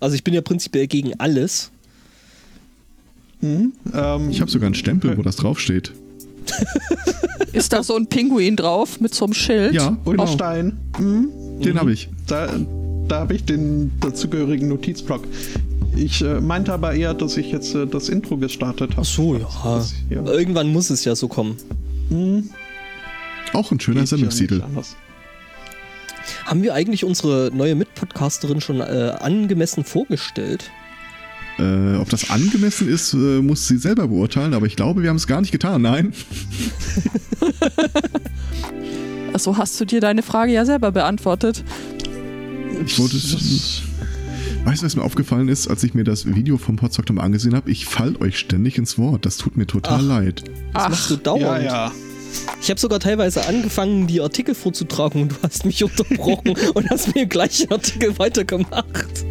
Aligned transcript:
Also 0.00 0.14
ich 0.14 0.24
bin 0.24 0.34
ja 0.34 0.40
prinzipiell 0.40 0.86
gegen 0.86 1.18
alles. 1.20 1.70
Hm, 3.40 3.72
ähm, 3.94 4.30
ich 4.30 4.40
habe 4.40 4.50
sogar 4.50 4.66
einen 4.66 4.74
Stempel, 4.74 5.16
wo 5.16 5.22
das 5.22 5.36
draufsteht. 5.36 5.92
Ist 7.52 7.72
da 7.72 7.82
so 7.82 7.96
ein 7.96 8.06
Pinguin 8.06 8.56
drauf 8.56 9.00
mit 9.00 9.14
so 9.14 9.24
einem 9.26 9.34
Schild? 9.34 9.74
Ja, 9.74 9.96
genau. 10.04 10.26
Stein. 10.26 10.78
Hm? 10.96 11.28
Den 11.60 11.78
habe 11.78 11.92
ich. 11.92 12.08
Da, 12.26 12.48
da 13.08 13.20
habe 13.20 13.34
ich 13.34 13.44
den 13.44 13.92
dazugehörigen 14.00 14.68
Notizblock. 14.68 15.26
Ich 15.96 16.22
äh, 16.22 16.40
meinte 16.40 16.72
aber 16.72 16.94
eher, 16.94 17.14
dass 17.14 17.36
ich 17.36 17.50
jetzt 17.50 17.74
äh, 17.74 17.86
das 17.86 18.08
Intro 18.08 18.36
gestartet 18.36 18.92
habe. 18.92 19.02
Ach 19.02 19.04
so, 19.04 19.36
ja. 19.36 19.48
Das, 19.64 19.94
ja. 20.08 20.24
Irgendwann 20.24 20.72
muss 20.72 20.90
es 20.90 21.04
ja 21.04 21.14
so 21.14 21.28
kommen. 21.28 21.56
Hm. 22.08 22.48
Auch 23.52 23.70
ein 23.72 23.80
schöner 23.80 24.06
Sendungstitel. 24.06 24.60
Ja 24.60 24.82
Haben 26.44 26.62
wir 26.62 26.74
eigentlich 26.74 27.04
unsere 27.04 27.50
neue 27.52 27.74
Mitpodcasterin 27.74 28.60
schon 28.60 28.80
äh, 28.80 29.14
angemessen 29.20 29.84
vorgestellt? 29.84 30.70
Äh, 31.58 31.96
ob 31.96 32.08
das 32.08 32.30
angemessen 32.30 32.88
ist, 32.88 33.12
äh, 33.12 33.42
muss 33.42 33.68
sie 33.68 33.76
selber 33.76 34.08
beurteilen, 34.08 34.54
aber 34.54 34.66
ich 34.66 34.76
glaube, 34.76 35.02
wir 35.02 35.10
haben 35.10 35.16
es 35.16 35.26
gar 35.26 35.40
nicht 35.40 35.52
getan, 35.52 35.82
nein. 35.82 36.14
Achso, 39.32 39.56
hast 39.56 39.80
du 39.80 39.84
dir 39.84 40.00
deine 40.00 40.22
Frage 40.22 40.52
ja 40.52 40.64
selber 40.64 40.90
beantwortet. 40.90 41.62
Ich 42.86 42.98
wollte. 42.98 43.16
Weißt 44.64 44.82
du, 44.82 44.86
was 44.86 44.96
mir 44.96 45.02
aufgefallen 45.02 45.48
ist, 45.48 45.68
als 45.68 45.82
ich 45.84 45.94
mir 45.94 46.04
das 46.04 46.26
Video 46.26 46.58
vom 46.58 46.76
Potsdok 46.76 47.10
mal 47.10 47.22
angesehen 47.22 47.54
habe? 47.54 47.70
Ich 47.70 47.86
fall 47.86 48.16
euch 48.16 48.38
ständig 48.38 48.78
ins 48.78 48.98
Wort. 48.98 49.24
Das 49.24 49.36
tut 49.36 49.56
mir 49.56 49.66
total 49.66 50.00
Ach, 50.00 50.02
leid. 50.02 50.44
Das 50.72 50.84
Ach, 50.84 50.88
machst 50.90 51.10
du 51.10 51.16
dauernd. 51.16 51.64
Ja, 51.64 51.86
ja. 51.86 51.92
Ich 52.60 52.70
habe 52.70 52.80
sogar 52.80 53.00
teilweise 53.00 53.46
angefangen, 53.46 54.06
die 54.06 54.20
Artikel 54.20 54.54
vorzutragen 54.54 55.22
und 55.22 55.32
du 55.32 55.36
hast 55.42 55.64
mich 55.64 55.82
unterbrochen 55.82 56.54
und 56.74 56.90
hast 56.90 57.14
mir 57.14 57.26
gleich 57.26 57.58
den 57.58 57.72
Artikel 57.72 58.18
weitergemacht. 58.18 59.24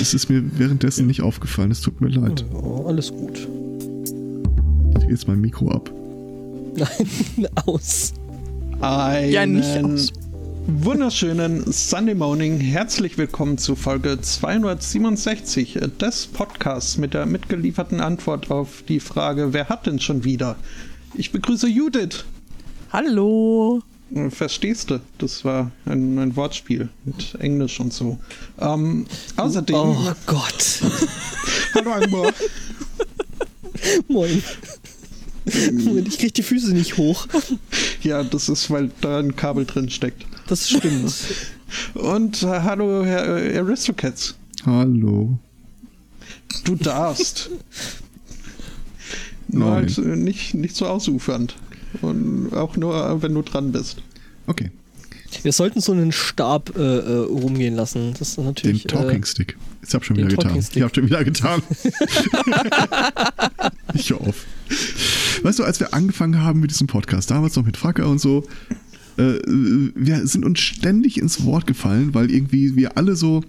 Es 0.00 0.14
ist 0.14 0.28
mir 0.28 0.42
währenddessen 0.58 1.06
nicht 1.06 1.22
aufgefallen. 1.22 1.70
Es 1.70 1.80
tut 1.80 2.00
mir 2.00 2.08
leid. 2.08 2.44
Oh, 2.52 2.86
alles 2.86 3.12
gut. 3.12 3.36
Ich 3.38 4.94
drehe 4.94 5.10
jetzt 5.10 5.28
mein 5.28 5.40
Mikro 5.40 5.70
ab. 5.70 5.90
Nein, 6.76 7.48
aus. 7.66 8.14
Einen 8.80 9.30
ja, 9.30 9.46
nicht 9.46 9.84
aus. 9.84 10.12
Wunderschönen 10.66 11.70
Sunday 11.72 12.14
Morning. 12.14 12.60
Herzlich 12.60 13.18
willkommen 13.18 13.58
zu 13.58 13.76
Folge 13.76 14.20
267 14.20 15.78
des 16.00 16.26
Podcasts 16.28 16.96
mit 16.96 17.12
der 17.12 17.26
mitgelieferten 17.26 18.00
Antwort 18.00 18.50
auf 18.50 18.84
die 18.88 19.00
Frage, 19.00 19.52
wer 19.52 19.68
hat 19.68 19.86
denn 19.86 20.00
schon 20.00 20.24
wieder? 20.24 20.56
Ich 21.14 21.32
begrüße 21.32 21.68
Judith. 21.68 22.24
Hallo. 22.92 23.82
Verstehst 24.30 24.90
du? 24.90 25.00
Das 25.18 25.44
war 25.44 25.70
ein, 25.86 26.18
ein 26.18 26.34
Wortspiel 26.34 26.88
mit 27.04 27.36
Englisch 27.38 27.78
und 27.78 27.92
so. 27.92 28.18
Ähm, 28.58 29.06
außerdem. 29.36 29.76
Oh 29.76 30.12
Gott. 30.26 30.80
Hallo 31.74 31.92
Angmar. 31.92 32.32
Moin. 34.08 34.42
Ich 35.44 36.18
krieg 36.18 36.34
die 36.34 36.42
Füße 36.42 36.72
nicht 36.72 36.96
hoch. 36.96 37.26
Ja, 38.02 38.22
das 38.22 38.48
ist, 38.48 38.70
weil 38.70 38.90
da 39.00 39.18
ein 39.18 39.36
Kabel 39.36 39.64
drin 39.64 39.90
steckt. 39.90 40.26
Das 40.48 40.68
stimmt. 40.68 41.14
Und 41.94 42.42
äh, 42.42 42.46
hallo, 42.46 43.04
Herr 43.04 43.36
äh, 43.36 43.58
Aristocats. 43.58 44.34
Hallo. 44.66 45.38
Du 46.64 46.74
darfst. 46.74 47.50
Nur 49.52 49.70
halt 49.70 49.98
äh, 49.98 50.16
nicht, 50.16 50.54
nicht 50.54 50.76
so 50.76 50.86
ausufernd. 50.86 51.56
Und 52.02 52.52
auch 52.54 52.76
nur, 52.76 53.22
wenn 53.22 53.34
du 53.34 53.42
dran 53.42 53.72
bist. 53.72 54.02
Okay. 54.46 54.70
Wir 55.42 55.52
sollten 55.52 55.80
so 55.80 55.92
einen 55.92 56.12
Stab 56.12 56.76
äh, 56.76 56.80
äh 56.80 57.16
rumgehen 57.18 57.74
lassen. 57.74 58.14
Das 58.18 58.30
ist 58.30 58.38
natürlich. 58.38 58.82
Den 58.82 58.88
Talking 58.88 59.24
Stick. 59.24 59.56
Ich 59.86 59.94
hab 59.94 60.04
schon 60.04 60.16
wieder 60.16 60.28
getan. 60.28 60.58
Ich 60.74 60.82
hab 60.82 60.94
schon 60.94 61.06
wieder 61.06 61.24
getan. 61.24 61.62
ich 63.94 64.10
höre 64.10 64.20
auf. 64.20 64.46
Weißt 65.42 65.58
du, 65.58 65.64
als 65.64 65.80
wir 65.80 65.94
angefangen 65.94 66.42
haben 66.42 66.60
mit 66.60 66.70
diesem 66.70 66.86
Podcast, 66.86 67.30
damals 67.30 67.56
noch 67.56 67.64
mit 67.64 67.76
Fracker 67.76 68.08
und 68.08 68.20
so, 68.20 68.44
äh, 69.16 69.38
wir 69.46 70.26
sind 70.26 70.44
uns 70.44 70.60
ständig 70.60 71.18
ins 71.18 71.44
Wort 71.44 71.66
gefallen, 71.66 72.14
weil 72.14 72.30
irgendwie 72.30 72.76
wir 72.76 72.96
alle 72.96 73.16
so 73.16 73.42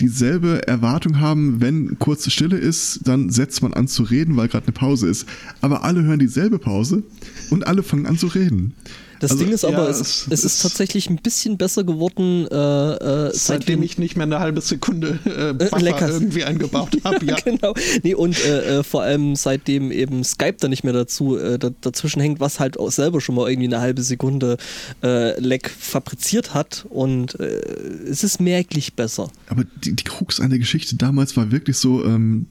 dieselbe 0.00 0.66
Erwartung 0.66 1.20
haben, 1.20 1.60
wenn 1.60 1.98
kurze 1.98 2.30
Stille 2.30 2.56
ist, 2.58 3.00
dann 3.04 3.30
setzt 3.30 3.62
man 3.62 3.72
an 3.72 3.88
zu 3.88 4.02
reden, 4.02 4.36
weil 4.36 4.48
gerade 4.48 4.66
eine 4.66 4.72
Pause 4.72 5.08
ist. 5.08 5.26
Aber 5.60 5.84
alle 5.84 6.02
hören 6.02 6.18
dieselbe 6.18 6.58
Pause 6.58 7.02
und 7.50 7.66
alle 7.66 7.82
fangen 7.82 8.06
an 8.06 8.18
zu 8.18 8.26
reden. 8.26 8.74
Das 9.20 9.30
also, 9.32 9.44
Ding 9.44 9.52
ist 9.52 9.64
aber, 9.64 9.84
ja, 9.84 9.88
es, 9.88 10.26
es, 10.28 10.44
ist 10.44 10.62
tatsächlich 10.62 11.08
ein 11.08 11.16
bisschen 11.16 11.56
besser 11.56 11.84
geworden, 11.84 12.46
äh, 12.50 13.26
äh, 13.26 13.30
seitdem 13.32 13.82
ich 13.82 13.98
nicht 13.98 14.16
mehr 14.16 14.24
eine 14.24 14.40
halbe 14.40 14.60
Sekunde 14.60 15.18
äh, 15.24 15.52
Buffer 15.52 16.08
irgendwie 16.08 16.44
eingebaut 16.44 16.96
habe. 17.04 17.24
Ja. 17.24 17.36
genau. 17.36 17.74
Nee, 18.02 18.14
und 18.14 18.38
äh, 18.44 18.78
äh, 18.78 18.82
vor 18.82 19.02
allem 19.02 19.36
seitdem 19.36 19.90
eben 19.90 20.24
Skype 20.24 20.56
da 20.60 20.68
nicht 20.68 20.84
mehr 20.84 20.92
dazu 20.92 21.36
äh, 21.36 21.58
dazwischen 21.80 22.20
hängt, 22.20 22.40
was 22.40 22.60
halt 22.60 22.78
auch 22.78 22.90
selber 22.90 23.20
schon 23.20 23.34
mal 23.34 23.48
irgendwie 23.48 23.68
eine 23.68 23.80
halbe 23.80 24.02
Sekunde 24.02 24.56
äh, 25.02 25.38
Lag 25.40 25.68
fabriziert 25.68 26.54
hat 26.54 26.86
und 26.90 27.38
äh, 27.40 27.60
es 28.08 28.24
ist 28.24 28.40
merklich 28.40 28.94
besser. 28.94 29.30
Aber 29.48 29.64
die, 29.84 29.94
die 29.94 30.04
Krux 30.04 30.40
an 30.40 30.50
der 30.50 30.58
Geschichte 30.58 30.96
damals 30.96 31.36
war 31.36 31.50
wirklich 31.50 31.76
so, 31.76 32.04
ähm, 32.04 32.46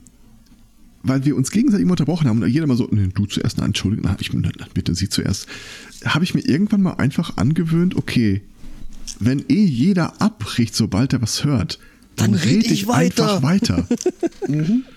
weil 1.04 1.24
wir 1.24 1.36
uns 1.36 1.52
gegenseitig 1.52 1.84
immer 1.84 1.92
unterbrochen 1.92 2.28
haben 2.28 2.42
und 2.42 2.50
jeder 2.50 2.66
mal 2.68 2.78
so, 2.78 2.88
nee, 2.92 3.10
du 3.14 3.26
zuerst, 3.26 3.58
nein, 3.58 3.68
Entschuldigung, 3.68 4.10
ich 4.20 4.32
bitte 4.74 4.96
sie 4.96 5.10
zuerst, 5.10 5.48
habe 6.04 6.24
ich 6.24 6.34
mir 6.34 6.42
irgendwann 6.42 6.82
mal 6.82 6.94
einfach 6.94 7.38
angewöhnt, 7.38 7.96
okay, 7.96 8.42
wenn 9.20 9.46
eh 9.50 9.64
jeder 9.64 10.22
abbricht, 10.22 10.76
sobald 10.76 11.14
er 11.14 11.22
was 11.22 11.44
hört, 11.44 11.80
dann, 12.16 12.32
dann 12.32 12.42
rede 12.42 12.74
ich 12.74 12.88
weiter. 12.88 13.38
einfach 13.38 13.44
weiter. 13.44 13.88
mhm. 14.48 14.84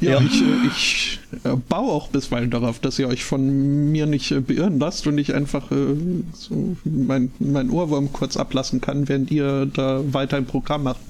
Ja, 0.00 0.20
ja, 0.20 0.26
ich, 0.26 0.42
äh, 0.42 0.66
ich 0.66 1.20
äh, 1.44 1.56
baue 1.68 1.92
auch 1.92 2.08
bisweilen 2.08 2.50
darauf, 2.50 2.80
dass 2.80 2.98
ihr 2.98 3.08
euch 3.08 3.24
von 3.24 3.90
mir 3.92 4.06
nicht 4.06 4.32
äh, 4.32 4.40
beirren 4.40 4.78
lasst 4.78 5.06
und 5.06 5.16
ich 5.18 5.34
einfach 5.34 5.70
äh, 5.70 5.94
so 6.34 6.76
mein, 6.84 7.30
mein 7.38 7.70
Ohrwurm 7.70 8.12
kurz 8.12 8.36
ablassen 8.36 8.80
kann, 8.80 9.08
während 9.08 9.30
ihr 9.30 9.66
da 9.66 10.02
weiter 10.12 10.36
ein 10.36 10.46
Programm 10.46 10.82
macht. 10.82 11.00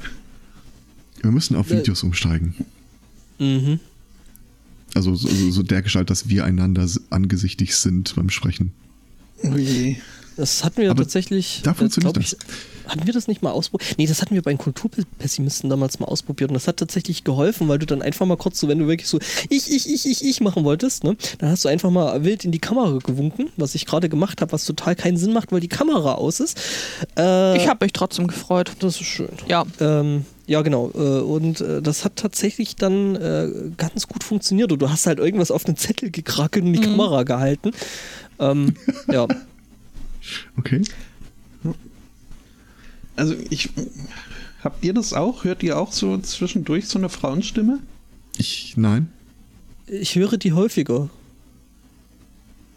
Wir 1.22 1.31
müssen 1.31 1.56
auf 1.56 1.71
Videos 1.71 2.03
umsteigen. 2.03 2.55
Mhm. 3.39 3.81
Also 4.94 5.15
so, 5.15 5.28
so, 5.50 5.62
der 5.62 5.82
Gestalt, 5.82 6.10
dass 6.10 6.28
wir 6.28 6.44
einander 6.44 6.88
angesichtig 7.10 7.77
sind 7.77 8.15
beim 8.15 8.31
Sprechen. 8.31 8.72
Ui. 9.43 9.99
Das 10.37 10.65
hatten 10.65 10.82
wir 10.82 10.91
Aber 10.91 11.03
tatsächlich. 11.03 11.60
Da 11.62 11.75
funktioniert 11.75 12.16
ich, 12.16 12.31
das. 12.31 12.38
Hatten 12.87 13.06
wir 13.06 13.15
das 13.15 13.28
nicht 13.28 13.43
mal 13.43 13.53
ausprobiert? 13.53 13.94
Nee, 13.99 14.06
das 14.06 14.21
hatten 14.21 14.34
wir 14.34 14.43
bei 14.43 14.53
den 14.53 14.59
Kulturpessimisten 14.59 15.71
damals 15.71 16.00
mal 16.00 16.06
ausprobiert 16.06 16.50
und 16.50 16.54
das 16.54 16.69
hat 16.69 16.77
tatsächlich 16.77 17.25
geholfen, 17.25 17.69
weil 17.69 17.78
du 17.78 17.87
dann 17.87 18.03
einfach 18.03 18.27
mal 18.27 18.37
kurz 18.37 18.60
so, 18.60 18.69
wenn 18.69 18.78
du 18.78 18.87
wirklich 18.87 19.09
so 19.09 19.19
ich, 19.49 19.71
ich, 19.71 19.88
ich, 19.88 20.06
ich, 20.06 20.25
ich 20.25 20.41
machen 20.41 20.65
wolltest, 20.65 21.04
ne, 21.04 21.16
dann 21.38 21.50
hast 21.50 21.65
du 21.65 21.69
einfach 21.69 21.91
mal 21.91 22.25
wild 22.25 22.44
in 22.44 22.53
die 22.53 22.59
Kamera 22.59 22.99
gewunken, 22.99 23.49
was 23.56 23.75
ich 23.75 23.87
gerade 23.87 24.09
gemacht 24.09 24.41
habe, 24.41 24.53
was 24.53 24.65
total 24.65 24.97
keinen 24.97 25.16
Sinn 25.16 25.33
macht, 25.33 25.50
weil 25.50 25.60
die 25.60 25.69
Kamera 25.69 26.15
aus 26.15 26.41
ist. 26.41 26.60
Äh, 27.16 27.56
ich 27.56 27.69
habe 27.69 27.84
mich 27.84 27.93
trotzdem 27.93 28.27
gefreut. 28.27 28.72
Das 28.81 29.00
ist 29.00 29.06
schön. 29.06 29.31
Ja. 29.49 29.65
Ähm, 29.81 30.27
ja, 30.47 30.62
genau. 30.62 30.91
Äh, 30.94 31.21
und 31.21 31.60
äh, 31.60 31.81
das 31.81 32.05
hat 32.05 32.16
tatsächlich 32.16 32.77
dann 32.77 33.16
äh, 33.16 33.71
ganz 33.77 34.09
gut 34.09 34.25
funktioniert. 34.25 34.72
Und 34.72 34.82
du 34.82 34.91
hast 34.91 35.06
halt 35.06 35.19
irgendwas 35.19 35.50
auf 35.50 35.65
den 35.65 35.77
Zettel 35.77 36.10
gekrackelt 36.10 36.65
und 36.65 36.72
die 36.72 36.81
mhm. 36.81 36.84
Kamera 36.84 37.22
gehalten. 37.22 37.72
Ähm, 38.38 38.75
ja. 39.10 39.27
Okay. 40.56 40.83
Also 43.16 43.34
ich. 43.50 43.71
Habt 44.62 44.83
ihr 44.83 44.94
das 44.94 45.12
auch? 45.12 45.44
Hört 45.44 45.62
ihr 45.62 45.78
auch 45.78 45.93
so 45.93 46.16
zwischendurch 46.19 46.88
so 46.88 46.99
eine 46.99 47.10
Frauenstimme? 47.10 47.81
Ich. 48.38 48.75
Nein. 48.77 49.10
Ich 49.87 50.15
höre 50.15 50.38
die 50.38 50.53
häufiger. 50.53 51.10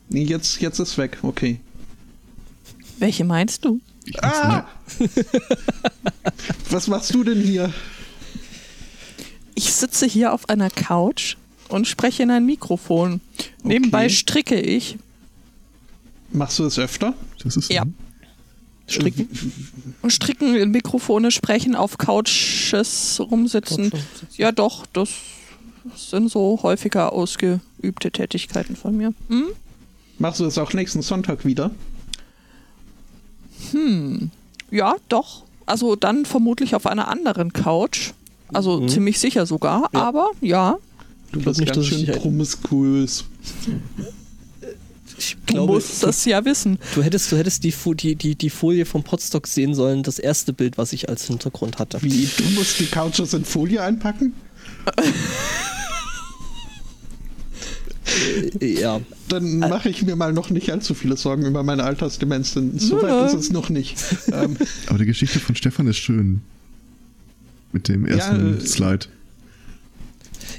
Jetzt, 0.09 0.61
jetzt 0.61 0.79
ist 0.79 0.97
weg, 0.97 1.17
okay. 1.22 1.59
Welche 3.00 3.23
meinst 3.23 3.66
du? 3.66 3.79
Ah! 4.22 4.66
Was 6.69 6.88
machst 6.88 7.13
du 7.13 7.23
denn 7.23 7.41
hier? 7.41 7.73
Ich 9.56 9.74
sitze 9.74 10.06
hier 10.06 10.33
auf 10.33 10.50
einer 10.50 10.69
Couch 10.69 11.36
und 11.69 11.88
spreche 11.88 12.24
in 12.24 12.31
ein 12.31 12.45
Mikrofon. 12.45 13.21
Okay. 13.38 13.50
Nebenbei 13.63 14.09
stricke 14.09 14.59
ich. 14.59 14.98
Machst 16.31 16.59
du 16.59 16.63
das 16.63 16.77
öfter? 16.77 17.13
Das 17.44 17.57
ist 17.57 17.71
ja. 17.71 17.83
Stricken. 18.88 19.27
Und 20.01 20.12
stricken 20.12 20.56
in 20.56 20.71
Mikrofone, 20.71 21.31
sprechen, 21.31 21.75
auf 21.75 21.98
Couches 21.98 23.19
rumsitzen. 23.19 23.92
Ja, 24.38 24.51
doch, 24.53 24.86
das 24.86 25.10
sind 25.95 26.31
so 26.31 26.60
häufiger 26.63 27.12
ausgeübte 27.12 28.12
Tätigkeiten 28.12 28.75
von 28.75 28.95
mir. 28.95 29.13
Hm? 29.27 29.48
Machst 30.19 30.39
du 30.39 30.45
das 30.45 30.57
auch 30.57 30.74
nächsten 30.74 31.01
Sonntag 31.01 31.45
wieder? 31.45 31.71
Hm, 33.71 34.31
ja, 34.71 34.95
doch. 35.09 35.44
Also 35.65 35.95
dann 35.95 36.25
vermutlich 36.25 36.75
auf 36.75 36.86
einer 36.86 37.07
anderen 37.07 37.54
Couch. 37.54 38.12
Also 38.54 38.80
mhm. 38.80 38.88
ziemlich 38.88 39.19
sicher 39.19 39.45
sogar, 39.45 39.89
ja. 39.94 40.01
aber 40.01 40.31
ja. 40.42 40.77
Du 41.31 41.42
bist 41.42 41.59
nicht 41.59 41.74
ganz 41.74 41.86
schön 41.86 42.06
promiskuös. 42.06 43.25
ich 45.18 45.36
du 45.45 45.54
glaube, 45.54 45.74
musst 45.74 46.04
das 46.04 46.24
ja 46.24 46.45
wissen. 46.45 46.80
Du 46.95 47.04
hättest, 47.04 47.30
du 47.31 47.38
hättest 47.38 47.65
die, 47.65 47.74
die, 47.95 48.15
die, 48.15 48.36
die 48.36 48.50
Folie 48.50 48.86
vom 48.86 49.04
Potstock 49.04 49.48
sehen 49.48 49.75
sollen, 49.75 50.03
das 50.03 50.19
erste 50.19 50.53
Bild, 50.53 50.77
was 50.77 50.94
ich 50.94 51.10
als 51.10 51.25
Hintergrund 51.25 51.80
hatte. 51.80 52.01
Wie, 52.01 52.30
du 52.38 52.44
musst 52.51 52.80
die 52.80 52.86
Couches 52.86 53.33
in 53.33 53.44
Folie 53.44 53.81
einpacken? 53.81 54.33
Äh, 58.62 58.80
Ja, 58.80 59.01
Dann 59.30 59.59
mache 59.59 59.89
ich 59.89 60.04
mir 60.04 60.15
mal 60.15 60.33
noch 60.33 60.50
nicht 60.50 60.71
allzu 60.71 60.94
viele 60.94 61.18
Sorgen 61.18 61.45
über 61.45 61.63
meine 61.63 61.83
Altersdemenz, 61.83 62.54
denn 62.54 62.77
so 62.80 62.98
Ja. 63.01 63.04
weit 63.04 63.33
ist 63.33 63.39
es 63.39 63.51
noch 63.51 63.69
nicht. 63.69 63.98
ähm, 64.31 64.57
Aber 64.88 64.98
die 65.00 65.06
Geschichte 65.06 65.39
von 65.39 65.56
Stefan 65.56 65.88
ist 65.88 65.98
schön. 65.98 66.42
Mit 67.74 67.88
dem 67.89 68.06
ersten 68.06 68.57
äh, 68.57 68.62
Slide. 68.62 69.07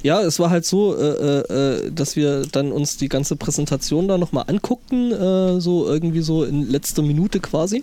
Ja, 0.03 0.21
es 0.23 0.39
war 0.39 0.51
halt 0.51 0.65
so, 0.65 0.95
äh, 0.97 1.01
äh, 1.03 1.87
äh, 1.87 1.91
dass 1.93 2.15
wir 2.15 2.43
dann 2.53 2.71
uns 2.71 2.99
die 2.99 3.09
ganze 3.09 3.35
Präsentation 3.35 4.07
da 4.07 4.17
nochmal 4.19 4.45
anguckten, 4.47 5.11
äh, 5.13 5.61
so 5.61 5.87
irgendwie 5.89 6.21
so 6.21 6.45
in 6.45 6.71
letzter 6.71 7.03
Minute 7.03 7.41
quasi, 7.41 7.83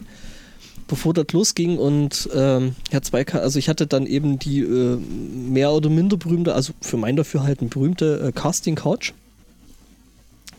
bevor 0.87 1.13
das 1.13 1.25
losging 1.33 1.77
und 1.77 2.29
ähm, 2.33 2.75
Herr 2.91 3.01
Zweiker, 3.01 3.41
also 3.41 3.59
ich 3.59 3.67
hatte 3.67 3.85
dann 3.87 4.05
eben 4.05 4.39
die 4.39 4.59
äh, 4.61 4.97
mehr 4.97 5.71
oder 5.71 5.89
minder 5.89 6.15
berühmte, 6.15 6.53
also 6.53 6.71
für 6.79 6.95
mein 6.97 7.15
Dafürhalten 7.17 7.67
berühmte 7.69 8.21
äh, 8.27 8.31
Casting 8.31 8.75
Couch. 8.75 9.11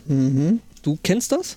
Mhm. 0.08 0.60
Du 0.82 0.98
kennst 1.02 1.32
das? 1.32 1.56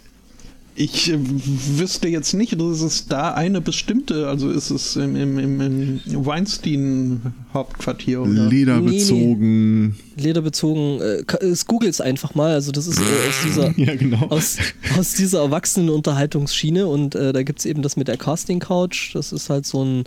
Ich 0.76 1.12
äh, 1.12 1.18
wüsste 1.20 2.08
jetzt 2.08 2.34
nicht, 2.34 2.54
dass 2.60 2.82
es 2.82 3.08
da 3.08 3.34
eine 3.34 3.60
bestimmte, 3.60 4.28
also 4.28 4.50
ist 4.50 4.70
es 4.72 4.96
im, 4.96 5.16
im, 5.18 5.38
im, 5.38 5.60
im 6.06 6.26
Weinstein-Hauptquartier 6.26 8.22
oder? 8.22 8.48
Lederbezogen. 8.48 9.96
Lederbezogen, 10.18 11.02
äh, 11.02 11.24
ka- 11.26 11.40
äh, 11.42 11.54
googles 11.68 12.02
einfach 12.02 12.36
mal, 12.36 12.54
also 12.54 12.72
das 12.72 12.88
ist 12.88 13.00
äh, 13.00 13.02
aus 13.02 13.36
dieser 13.46 13.74
Ja, 13.78 13.96
genau. 13.96 14.28
aus, 14.30 14.58
aus 14.98 15.14
dieser 15.14 15.40
Erwachsenen-Unterhaltungsschiene 15.42 16.88
und 16.88 17.16
äh, 17.16 17.34
da 17.34 17.44
gibt 17.44 17.60
es 17.60 17.66
eben 17.66 17.82
das 17.82 17.98
mit 17.98 18.08
der 18.08 18.18
Casting 18.18 18.60
Couch, 18.60 19.14
das 19.16 19.32
ist 19.32 19.50
halt 19.50 19.66
so 19.66 19.84
ein 19.84 20.04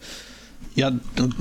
Ja, 0.75 0.91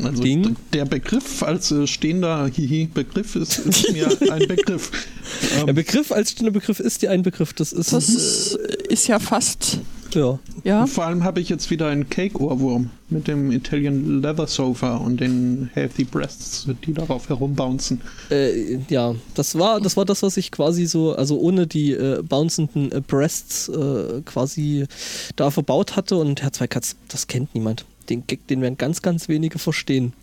also 0.03 0.23
Ding. 0.23 0.55
der 0.73 0.85
Begriff 0.85 1.41
als 1.43 1.73
stehender 1.85 2.47
Hihi-Begriff 2.47 3.35
ist, 3.35 3.59
ist 3.59 3.91
mir 3.93 4.09
ein 4.29 4.47
Begriff. 4.47 4.91
Der 5.65 5.73
Begriff 5.73 6.11
als 6.11 6.31
stehender 6.31 6.51
Begriff 6.51 6.79
ist 6.79 7.01
dir 7.01 7.11
ein 7.11 7.23
Begriff. 7.23 7.53
Das 7.53 7.71
ist, 7.71 7.93
Das 7.93 8.09
ist, 8.09 8.55
ist 8.89 9.07
ja 9.07 9.19
fast, 9.19 9.79
ja. 10.13 10.39
ja. 10.65 10.85
vor 10.85 11.05
allem 11.05 11.23
habe 11.23 11.39
ich 11.39 11.47
jetzt 11.47 11.69
wieder 11.69 11.87
einen 11.87 12.09
Cake-Ohrwurm 12.09 12.89
mit 13.09 13.27
dem 13.27 13.51
Italian 13.51 14.21
Leather 14.21 14.47
Sofa 14.47 14.97
und 14.97 15.21
den 15.21 15.69
Healthy 15.73 16.03
Breasts, 16.03 16.67
die 16.85 16.93
darauf 16.93 17.29
herumbouncen. 17.29 18.01
Äh, 18.29 18.79
ja, 18.89 19.15
das 19.35 19.57
war, 19.57 19.79
das 19.79 19.95
war 19.95 20.03
das, 20.03 20.23
was 20.23 20.35
ich 20.35 20.51
quasi 20.51 20.85
so, 20.85 21.15
also 21.15 21.39
ohne 21.39 21.67
die 21.67 21.91
äh, 21.93 22.21
bouncenden 22.21 22.91
äh, 22.91 23.01
Breasts 23.01 23.69
äh, 23.69 24.21
quasi 24.25 24.85
da 25.37 25.51
verbaut 25.51 25.95
hatte 25.95 26.17
und 26.17 26.41
Herr 26.41 26.51
Zweikatz, 26.51 26.97
das 27.07 27.27
kennt 27.27 27.55
niemand. 27.55 27.85
Den 28.11 28.27
Gag, 28.27 28.45
den 28.47 28.61
werden 28.61 28.77
ganz, 28.77 29.01
ganz 29.01 29.27
wenige 29.29 29.57
verstehen. 29.57 30.13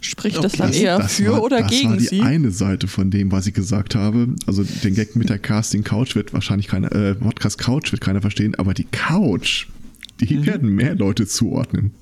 Spricht 0.00 0.42
das 0.42 0.52
dann 0.52 0.72
eher 0.72 0.98
Das 0.98 1.14
für 1.16 1.32
war, 1.32 1.42
oder 1.42 1.62
das 1.62 1.70
gegen 1.70 1.90
war 1.90 1.96
die 1.96 2.04
sie? 2.06 2.20
eine 2.22 2.50
Seite 2.50 2.86
von 2.88 3.10
dem, 3.10 3.32
was 3.32 3.46
ich 3.46 3.54
gesagt 3.54 3.94
habe. 3.94 4.28
Also 4.46 4.62
den 4.62 4.94
Gag 4.94 5.14
mit 5.16 5.28
der 5.28 5.38
Casting 5.38 5.84
Couch 5.84 6.14
wird 6.14 6.32
wahrscheinlich 6.32 6.68
keiner, 6.68 6.92
äh, 6.92 7.14
Podcast 7.14 7.58
Couch 7.58 7.92
wird 7.92 8.00
keiner 8.00 8.20
verstehen, 8.20 8.54
aber 8.54 8.72
die 8.74 8.84
Couch, 8.84 9.66
die 10.20 10.34
Mhm. 10.36 10.46
werden 10.46 10.68
mehr 10.74 10.94
Leute 10.94 11.26
zuordnen. 11.26 11.92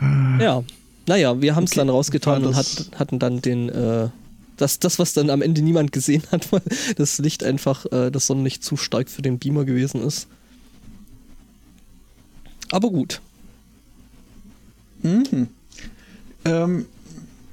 Ja, 0.00 0.62
naja, 1.06 1.40
wir 1.40 1.54
haben 1.56 1.64
es 1.64 1.70
Okay. 1.72 1.78
dann 1.80 1.88
rausgetan 1.88 2.44
und 2.44 2.54
hat, 2.56 2.90
hatten 2.96 3.18
dann 3.18 3.40
den, 3.40 3.68
äh, 3.70 4.08
das, 4.58 4.78
das, 4.78 4.98
was 4.98 5.14
dann 5.14 5.30
am 5.30 5.40
Ende 5.42 5.62
niemand 5.62 5.92
gesehen 5.92 6.22
hat, 6.30 6.50
weil 6.52 6.62
das 6.96 7.18
Licht 7.18 7.42
einfach, 7.44 7.86
äh, 7.92 8.10
das 8.10 8.26
Sonnenlicht 8.26 8.62
zu 8.62 8.76
stark 8.76 9.08
für 9.08 9.22
den 9.22 9.38
Beamer 9.38 9.64
gewesen 9.64 10.02
ist. 10.02 10.26
Aber 12.70 12.90
gut. 12.90 13.20
Mhm. 15.02 15.48
Ähm, 16.44 16.86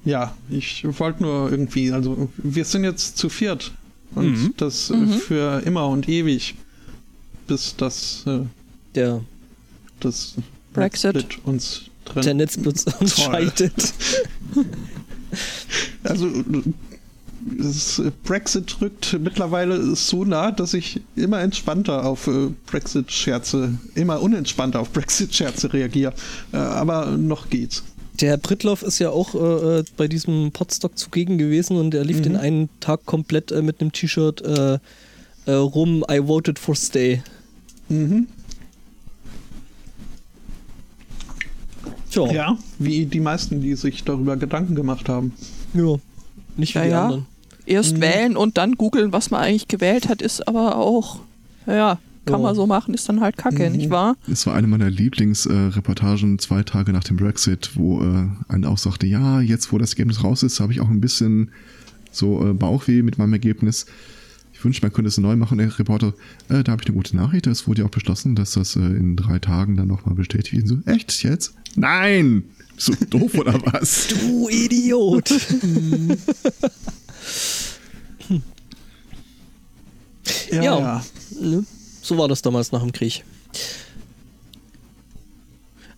ja, 0.06 0.36
ich 0.50 0.86
wollte 1.00 1.24
nur 1.24 1.52
irgendwie, 1.52 1.92
also 1.92 2.30
wir 2.38 2.66
sind 2.66 2.84
jetzt 2.84 3.18
zu 3.18 3.30
viert 3.30 3.72
und 4.16 4.32
Mhm. 4.32 4.54
das 4.58 4.90
äh, 4.90 5.08
für 5.08 5.62
immer 5.66 5.88
und 5.88 6.08
ewig, 6.10 6.56
bis 7.48 7.76
das, 7.76 8.24
äh, 8.28 8.40
Der, 8.96 9.22
das 10.00 10.36
Brexit. 10.74 11.14
Brexit 11.14 11.46
uns 11.46 11.82
der 12.16 12.22
trennt. 12.22 12.38
Netzblitz 12.38 12.86
uns 13.00 13.16
Toll. 13.16 13.26
scheidet. 13.34 13.94
Also 16.04 16.30
Brexit 18.24 18.82
rückt 18.82 19.18
mittlerweile 19.20 19.96
so 19.96 20.26
nah, 20.26 20.52
dass 20.52 20.74
ich 20.74 21.02
immer 21.16 21.40
entspannter 21.42 22.06
auf 22.06 22.28
äh, 22.28 22.50
Brexit-Scherze, 22.68 23.78
immer 23.96 24.22
unentspannter 24.22 24.80
auf 24.80 24.92
Brexit-Scherze 24.92 25.74
reagiere. 25.74 26.14
Äh, 26.52 26.58
aber 26.58 27.18
noch 27.18 27.50
geht's. 27.50 27.84
Der 28.22 28.30
Herr 28.30 28.38
Brittloff 28.38 28.84
ist 28.84 29.00
ja 29.00 29.10
auch 29.10 29.34
äh, 29.34 29.80
äh, 29.80 29.84
bei 29.98 30.08
diesem 30.08 30.52
Podstock 30.52 30.98
zugegen 30.98 31.38
gewesen 31.38 31.78
und 31.78 31.94
er 31.96 32.06
lief 32.06 32.22
den 32.22 32.36
einen 32.36 32.70
Tag 32.80 33.06
komplett 33.06 33.52
äh, 33.52 33.62
mit 33.62 33.82
einem 33.82 33.92
T-Shirt 33.92 34.42
äh, 34.42 34.78
äh, 35.46 35.52
rum, 35.52 36.06
I 36.10 36.20
voted 36.28 36.60
for 36.60 36.76
stay. 36.76 37.24
Mhm. 37.90 38.28
Tja, 42.12 42.28
ja. 42.28 42.34
Ja, 42.34 42.58
wie 42.78 43.08
die 43.08 43.20
meisten, 43.20 43.62
die 43.62 43.76
sich 43.76 44.04
darüber 44.04 44.38
Gedanken 44.38 44.76
gemacht 44.76 45.10
haben. 45.10 45.34
Nicht 46.56 46.76
wie 46.76 46.80
Ja, 46.80 46.84
die 46.86 46.92
ja. 46.92 47.04
anderen. 47.04 47.26
Erst 47.66 47.98
Mhm. 47.98 48.02
wählen 48.02 48.38
und 48.38 48.58
dann 48.58 48.74
googeln, 48.76 49.14
was 49.14 49.32
man 49.32 49.42
eigentlich 49.42 49.68
gewählt 49.68 50.10
hat, 50.10 50.22
ist 50.22 50.48
aber 50.48 50.76
auch, 50.78 51.20
ja, 51.66 51.98
kann 52.26 52.40
Ja. 52.40 52.48
man 52.48 52.56
so 52.56 52.66
machen, 52.68 52.94
ist 52.94 53.08
dann 53.10 53.22
halt 53.22 53.38
kacke, 53.38 53.70
Mhm. 53.70 53.76
nicht 53.76 53.90
wahr? 53.90 54.16
Es 54.32 54.46
war 54.46 54.54
eine 54.56 54.68
meiner 54.68 54.90
Lieblingsreportagen 54.90 56.40
zwei 56.40 56.64
Tage 56.64 56.92
nach 56.94 57.04
dem 57.04 57.18
Brexit, 57.18 57.72
wo 57.76 58.02
äh, 58.02 58.28
einer 58.48 58.70
auch 58.70 58.78
sagte, 58.78 59.08
ja, 59.08 59.42
jetzt 59.42 59.72
wo 59.72 59.78
das 59.78 59.92
Ergebnis 59.92 60.24
raus 60.24 60.44
ist, 60.44 60.60
habe 60.60 60.74
ich 60.74 60.80
auch 60.82 60.90
ein 60.90 61.02
bisschen 61.02 61.50
so 62.12 62.46
äh, 62.48 62.54
Bauchweh 62.54 63.02
mit 63.02 63.18
meinem 63.18 63.34
Ergebnis. 63.34 63.86
Ich 64.54 64.64
wünschte, 64.64 64.86
man 64.86 64.94
könnte 64.94 65.10
es 65.10 65.18
neu 65.18 65.36
machen. 65.36 65.58
Der 65.58 65.78
Reporter, 65.78 66.14
äh, 66.48 66.64
da 66.64 66.72
habe 66.74 66.82
ich 66.82 66.88
eine 66.88 66.96
gute 66.96 67.16
Nachricht. 67.18 67.48
Es 67.48 67.68
wurde 67.68 67.82
ja 67.82 67.88
auch 67.88 67.92
beschlossen, 67.92 68.36
dass 68.36 68.52
das 68.52 68.76
äh, 68.78 68.80
in 68.80 69.16
drei 69.18 69.40
Tagen 69.40 69.76
dann 69.76 69.88
nochmal 69.88 70.16
bestätigt 70.16 70.54
wird. 70.56 70.68
So, 70.68 70.78
echt 70.92 71.24
jetzt? 71.24 71.54
Nein! 71.76 72.44
So 72.78 72.94
doof 73.10 73.36
oder 73.38 73.54
was? 73.74 74.08
Du 74.08 74.48
Idiot! 74.50 75.30
Ja. 80.52 81.04
ne? 81.40 81.66
So 82.02 82.18
war 82.18 82.28
das 82.28 82.42
damals 82.42 82.72
nach 82.72 82.82
dem 82.82 82.92
Krieg. 82.92 83.24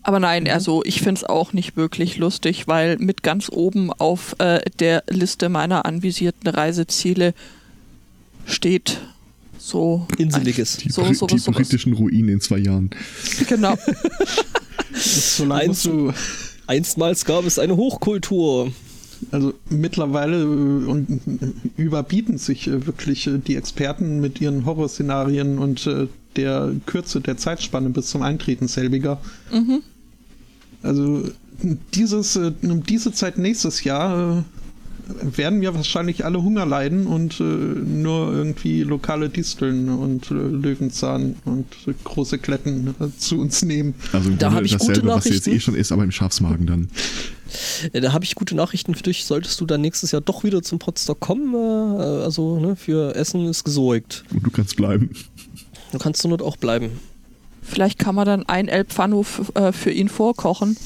Aber 0.02 0.20
nein, 0.20 0.48
also 0.48 0.84
ich 0.84 1.00
finde 1.00 1.20
es 1.20 1.24
auch 1.24 1.52
nicht 1.52 1.76
wirklich 1.76 2.16
lustig, 2.16 2.68
weil 2.68 2.96
mit 2.98 3.22
ganz 3.24 3.48
oben 3.50 3.92
auf 3.92 4.36
äh, 4.38 4.60
der 4.78 5.02
Liste 5.08 5.48
meiner 5.48 5.84
anvisierten 5.84 6.48
Reiseziele 6.48 7.34
steht 8.46 9.00
so 9.58 10.06
Inseliges. 10.16 10.76
Die, 10.76 10.90
So, 10.90 11.02
sowas, 11.02 11.18
die 11.28 11.38
sowas. 11.38 11.56
britischen 11.56 11.92
Ruinen 11.94 12.28
in 12.28 12.40
zwei 12.40 12.58
Jahren. 12.58 12.90
Genau. 13.48 13.76
Solange 14.94 15.62
Eins- 15.62 15.84
musst 15.84 15.86
du, 15.86 16.12
Einstmals 16.68 17.24
gab 17.24 17.44
es 17.44 17.58
eine 17.58 17.76
Hochkultur. 17.76 18.70
Also 19.30 19.54
mittlerweile 19.70 20.42
äh, 20.42 20.86
und 20.86 21.08
äh, 21.10 21.80
überbieten 21.80 22.38
sich 22.38 22.68
äh, 22.68 22.86
wirklich 22.86 23.28
die 23.46 23.56
Experten 23.56 24.20
mit 24.20 24.40
ihren 24.40 24.64
Horrorszenarien 24.64 25.58
und 25.58 25.88
der 26.36 26.72
Kürze 26.86 27.20
der 27.20 27.36
Zeitspanne 27.36 27.90
bis 27.90 28.08
zum 28.08 28.22
Eintreten 28.22 28.68
selbiger. 28.68 29.20
Mhm. 29.52 29.82
Also 30.82 31.24
dieses, 31.94 32.36
äh, 32.36 32.52
um 32.62 32.84
diese 32.84 33.12
Zeit 33.12 33.38
nächstes 33.38 33.84
Jahr 33.84 34.44
werden 35.36 35.60
wir 35.60 35.74
wahrscheinlich 35.74 36.24
alle 36.24 36.42
Hunger 36.42 36.66
leiden 36.66 37.06
und 37.06 37.38
äh, 37.40 37.42
nur 37.44 38.32
irgendwie 38.32 38.82
lokale 38.82 39.28
Disteln 39.28 39.88
und 39.88 40.30
äh, 40.30 40.34
Löwenzahn 40.34 41.36
und 41.44 41.66
äh, 41.86 41.92
große 42.04 42.38
Kletten 42.38 42.94
äh, 43.00 43.06
zu 43.18 43.38
uns 43.38 43.62
nehmen. 43.62 43.94
Also 44.12 44.30
im 44.30 44.38
Da 44.38 44.46
Grunde 44.48 44.56
hab 44.58 44.64
ich 44.64 44.72
gute 44.78 44.92
dasselbe, 44.92 45.08
was 45.08 45.24
jetzt 45.26 45.32
Nachrichten. 45.46 45.50
eh 45.56 45.60
schon 45.60 45.74
ist, 45.76 45.92
aber 45.92 46.02
im 46.04 46.10
Schafsmagen 46.10 46.66
dann. 46.66 46.88
Ja, 47.92 48.00
da 48.00 48.12
habe 48.12 48.24
ich 48.24 48.34
gute 48.34 48.54
Nachrichten 48.56 48.94
für 48.96 49.04
dich. 49.04 49.24
Solltest 49.24 49.60
du 49.60 49.66
dann 49.66 49.80
nächstes 49.80 50.10
Jahr 50.10 50.20
doch 50.20 50.42
wieder 50.42 50.62
zum 50.62 50.78
Potsdok 50.80 51.20
kommen, 51.20 51.54
äh, 51.54 52.02
also 52.24 52.58
ne, 52.58 52.74
für 52.76 53.14
Essen 53.14 53.46
ist 53.46 53.62
gesorgt. 53.64 54.24
Und 54.34 54.44
du 54.44 54.50
kannst 54.50 54.76
bleiben. 54.76 55.10
Du 55.92 55.98
kannst 55.98 56.24
du 56.24 56.28
dort 56.28 56.42
auch 56.42 56.56
bleiben. 56.56 56.90
Vielleicht 57.62 57.98
kann 57.98 58.14
man 58.16 58.26
dann 58.26 58.42
ein 58.48 58.66
El 58.68 58.84
Pfano 58.84 59.20
f- 59.20 59.52
äh, 59.54 59.70
für 59.72 59.90
ihn 59.92 60.08
vorkochen. 60.08 60.76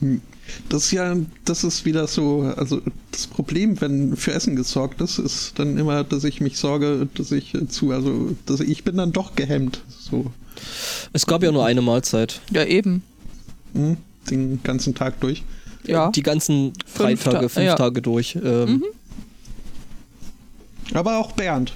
Das 0.68 0.84
ist 0.86 0.92
ja, 0.92 1.16
das 1.44 1.64
ist 1.64 1.84
wieder 1.84 2.06
so, 2.06 2.42
also 2.56 2.80
das 3.12 3.26
Problem, 3.26 3.80
wenn 3.80 4.16
für 4.16 4.32
Essen 4.32 4.56
gesorgt 4.56 5.00
ist, 5.00 5.18
ist 5.18 5.58
dann 5.58 5.76
immer, 5.78 6.04
dass 6.04 6.24
ich 6.24 6.40
mich 6.40 6.58
sorge, 6.58 7.08
dass 7.14 7.32
ich 7.32 7.52
zu, 7.68 7.90
also 7.92 8.34
dass 8.46 8.60
ich 8.60 8.84
bin 8.84 8.96
dann 8.96 9.12
doch 9.12 9.34
gehemmt, 9.34 9.80
so 9.88 10.30
Es 11.12 11.26
gab 11.26 11.42
ja 11.42 11.52
nur 11.52 11.64
eine 11.66 11.82
Mahlzeit. 11.82 12.40
Ja, 12.50 12.64
eben. 12.64 13.02
hm, 13.74 13.96
den 14.30 14.62
ganzen 14.62 14.94
Tag 14.94 15.20
durch. 15.20 15.42
Ja. 15.84 16.10
Die 16.10 16.22
ganzen 16.22 16.72
drei 16.96 17.10
Fünf 17.16 17.24
Ta- 17.24 17.32
Tage, 17.32 17.48
fünf 17.48 17.66
ja. 17.66 17.74
Tage 17.76 18.02
durch. 18.02 18.36
Ähm, 18.42 18.68
Mhm. 18.68 18.84
Aber 20.94 21.18
auch 21.18 21.32
Bernd. 21.32 21.72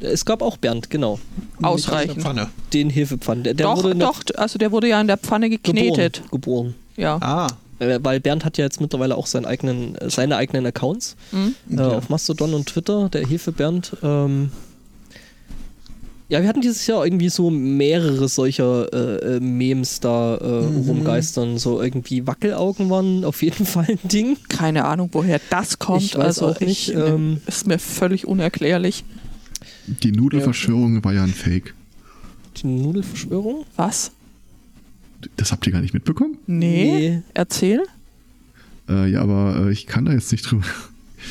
Es 0.00 0.24
gab 0.24 0.42
auch 0.42 0.56
Bernd, 0.58 0.90
genau. 0.90 1.18
Ausreichend. 1.62 2.20
Pfanne. 2.22 2.50
Den 2.72 2.90
Hefepfannen. 2.90 3.42
Der, 3.44 3.54
der 3.54 3.66
doch, 3.66 3.94
doch, 3.94 4.22
also 4.34 4.58
der 4.58 4.70
wurde 4.70 4.88
ja 4.88 5.00
in 5.00 5.06
der 5.06 5.16
Pfanne 5.16 5.48
geknetet. 5.48 6.22
Geboren. 6.30 6.30
geboren. 6.30 6.74
Ja. 6.96 7.16
Ah, 7.22 7.46
Weil 8.02 8.20
Bernd 8.20 8.44
hat 8.44 8.58
ja 8.58 8.64
jetzt 8.64 8.80
mittlerweile 8.80 9.16
auch 9.16 9.26
seinen 9.26 9.46
eigenen, 9.46 9.96
äh, 9.96 10.10
seine 10.10 10.36
eigenen 10.36 10.66
Accounts 10.66 11.16
äh, 11.70 11.80
auf 11.80 12.08
Mastodon 12.08 12.54
und 12.54 12.66
Twitter, 12.66 13.08
der 13.08 13.26
Hefe 13.26 13.52
Bernd. 13.52 13.96
Ähm, 14.02 14.50
ja, 16.28 16.40
wir 16.40 16.48
hatten 16.48 16.62
dieses 16.62 16.86
Jahr 16.86 17.04
irgendwie 17.04 17.28
so 17.28 17.50
mehrere 17.50 18.28
solcher 18.28 18.92
äh, 18.92 19.36
äh, 19.36 19.40
Memes 19.40 20.00
da 20.00 20.36
äh, 20.36 20.64
rumgeistern. 20.64 21.58
So 21.58 21.82
irgendwie 21.82 22.26
Wackelaugen 22.26 22.88
waren 22.88 23.24
auf 23.24 23.42
jeden 23.42 23.66
Fall 23.66 23.86
ein 23.88 24.08
Ding. 24.08 24.38
Keine 24.48 24.86
Ahnung, 24.86 25.10
woher 25.12 25.40
das 25.50 25.78
kommt. 25.78 26.02
Ich 26.02 26.16
weiß 26.16 26.42
also 26.42 26.48
auch 26.48 26.60
nicht, 26.60 26.88
Ich, 26.88 26.94
ähm, 26.96 27.40
ist 27.46 27.66
mir 27.66 27.78
völlig 27.78 28.26
unerklärlich. 28.26 29.04
Die 29.86 30.12
Nudelverschwörung 30.12 31.04
war 31.04 31.12
ja 31.12 31.22
ein 31.22 31.34
Fake. 31.34 31.74
Die 32.56 32.66
Nudelverschwörung? 32.68 33.66
Was? 33.76 34.12
Das 35.36 35.52
habt 35.52 35.66
ihr 35.66 35.72
gar 35.72 35.80
nicht 35.80 35.94
mitbekommen? 35.94 36.36
Nee. 36.46 36.84
Nee. 36.84 37.22
Erzähl. 37.34 37.82
Äh, 38.88 39.10
ja, 39.10 39.22
aber 39.22 39.66
äh, 39.66 39.72
ich 39.72 39.86
kann 39.86 40.04
da 40.04 40.12
jetzt 40.12 40.30
nicht 40.32 40.50
drüber. 40.50 40.64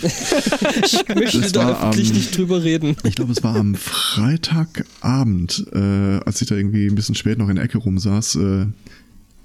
Ich 0.01 1.07
möchte 1.07 1.39
Das 1.41 1.51
da 1.51 1.65
war, 1.67 1.89
öffentlich 1.89 2.09
ähm, 2.09 2.15
nicht 2.15 2.35
drüber 2.35 2.63
reden. 2.63 2.95
Ich 3.03 3.13
glaube, 3.15 3.31
es 3.31 3.43
war 3.43 3.55
am 3.55 3.75
Freitagabend, 3.75 5.67
äh, 5.71 6.19
als 6.25 6.41
ich 6.41 6.47
da 6.47 6.55
irgendwie 6.55 6.87
ein 6.87 6.95
bisschen 6.95 7.13
spät 7.13 7.37
noch 7.37 7.47
in 7.47 7.57
der 7.57 7.65
Ecke 7.65 7.77
rumsaß, 7.77 8.35
äh, 8.37 8.65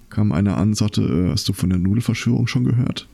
kam 0.09 0.33
einer 0.33 0.57
an 0.57 0.69
und 0.69 0.75
sagte, 0.75 1.03
äh, 1.03 1.31
hast 1.33 1.47
du 1.51 1.53
von 1.53 1.69
der 1.69 1.79
Nudelverschwörung 1.79 2.47
schon 2.47 2.65
gehört? 2.65 3.07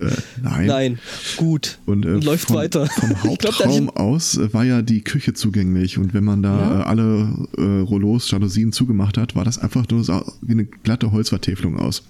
Äh, 0.00 0.10
nein. 0.42 0.66
Nein, 0.66 0.98
gut. 1.36 1.78
Und, 1.86 2.04
äh, 2.04 2.14
Läuft 2.18 2.48
vom, 2.48 2.56
weiter. 2.56 2.86
Vom 2.86 3.10
Ich 3.32 3.38
glaub, 3.38 3.54
Hauptraum 3.54 3.90
aus 3.90 4.36
äh, 4.36 4.52
war 4.52 4.64
ja 4.64 4.82
die 4.82 5.02
Küche 5.02 5.34
zugänglich 5.34 5.98
und 5.98 6.14
wenn 6.14 6.24
man 6.24 6.42
da 6.42 6.58
Ja. 6.58 6.80
äh, 6.80 6.82
alle 6.84 7.48
äh, 7.56 7.80
Rollos, 7.80 8.30
Jalousien 8.30 8.72
zugemacht 8.72 9.16
hat, 9.18 9.36
war 9.36 9.44
das 9.44 9.58
einfach 9.58 9.88
nur 9.88 10.02
so 10.04 10.24
wie 10.42 10.52
eine 10.52 10.64
glatte 10.64 11.12
Holzvertäfelung 11.12 11.78
aus. 11.78 12.02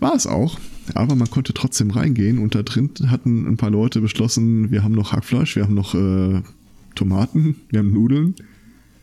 War 0.00 0.14
es 0.14 0.26
auch, 0.26 0.58
aber 0.94 1.14
man 1.16 1.28
konnte 1.30 1.52
trotzdem 1.54 1.90
reingehen 1.90 2.38
und 2.38 2.54
da 2.54 2.62
drin 2.62 2.90
hatten 3.08 3.46
ein 3.46 3.56
paar 3.56 3.70
Leute 3.70 4.00
beschlossen, 4.00 4.70
wir 4.70 4.84
haben 4.84 4.94
noch 4.94 5.12
Hackfleisch, 5.12 5.56
wir 5.56 5.64
haben 5.64 5.74
noch 5.74 5.94
äh, 5.94 6.42
Tomaten, 6.94 7.56
wir 7.70 7.80
haben 7.80 7.92
Nudeln. 7.92 8.34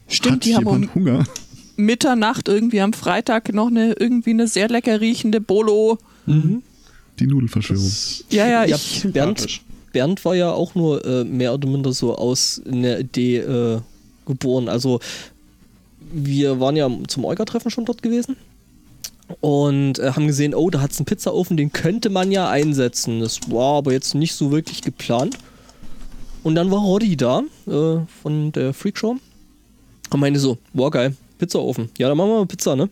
Stimmt, 0.08 0.36
hat 0.36 0.46
die 0.46 0.56
haben 0.56 0.66
jemand 0.66 0.96
Hunger? 0.96 1.26
Mitternacht 1.78 2.48
irgendwie 2.48 2.82
am 2.82 2.94
Freitag 2.94 3.54
noch 3.54 3.68
eine 3.68 3.94
irgendwie 3.94 4.32
eine 4.32 4.48
sehr 4.48 4.70
lecker 4.70 5.02
riechende 5.02 5.42
Bolo. 5.42 5.98
Die 7.20 7.28
Nudelverschwörung. 7.28 7.92
Ja, 8.30 8.48
ja, 8.48 8.66
Ja, 8.66 8.76
ich. 8.76 9.08
Bernd. 9.12 9.62
Bernd 9.92 10.26
war 10.26 10.36
ja 10.36 10.52
auch 10.52 10.76
nur 10.76 11.06
äh, 11.06 11.24
mehr 11.24 11.54
oder 11.54 11.70
minder 11.70 11.94
so 11.94 12.16
aus 12.18 12.62
einer 12.70 13.00
Idee 13.00 13.38
äh, 13.38 13.80
geboren. 14.26 14.68
Also 14.68 15.00
wir 16.12 16.60
waren 16.60 16.76
ja 16.76 16.90
zum 17.08 17.24
Olga-Treffen 17.24 17.72
schon 17.72 17.86
dort 17.86 18.02
gewesen 18.02 18.36
und 19.42 20.00
äh, 20.00 20.12
haben 20.12 20.28
gesehen, 20.28 20.54
oh, 20.54 20.70
da 20.70 20.82
hat 20.82 20.92
es 20.92 21.00
einen 21.00 21.06
Pizzaofen, 21.06 21.58
den 21.58 21.72
könnte 21.72 22.10
man 22.10 22.32
ja 22.32 22.50
einsetzen. 22.50 23.22
Das 23.22 23.40
war 23.50 23.78
aber 23.78 23.94
jetzt 23.94 24.16
nicht 24.16 24.36
so 24.36 24.52
wirklich 24.52 24.82
geplant. 24.82 25.38
Und 26.44 26.56
dann 26.56 26.70
war 26.70 26.80
Roddy 26.80 27.18
da 27.18 27.44
äh, 27.66 27.98
von 28.22 28.52
der 28.52 28.74
Freakshow 28.74 29.16
und 30.12 30.20
meinte 30.20 30.40
so, 30.40 30.58
boah 30.74 30.92
geil, 30.92 31.16
Pizzaofen. 31.38 31.90
Ja, 31.98 32.08
dann 32.10 32.18
machen 32.18 32.30
wir 32.30 32.40
mal 32.40 32.46
Pizza, 32.46 32.76
ne? 32.76 32.90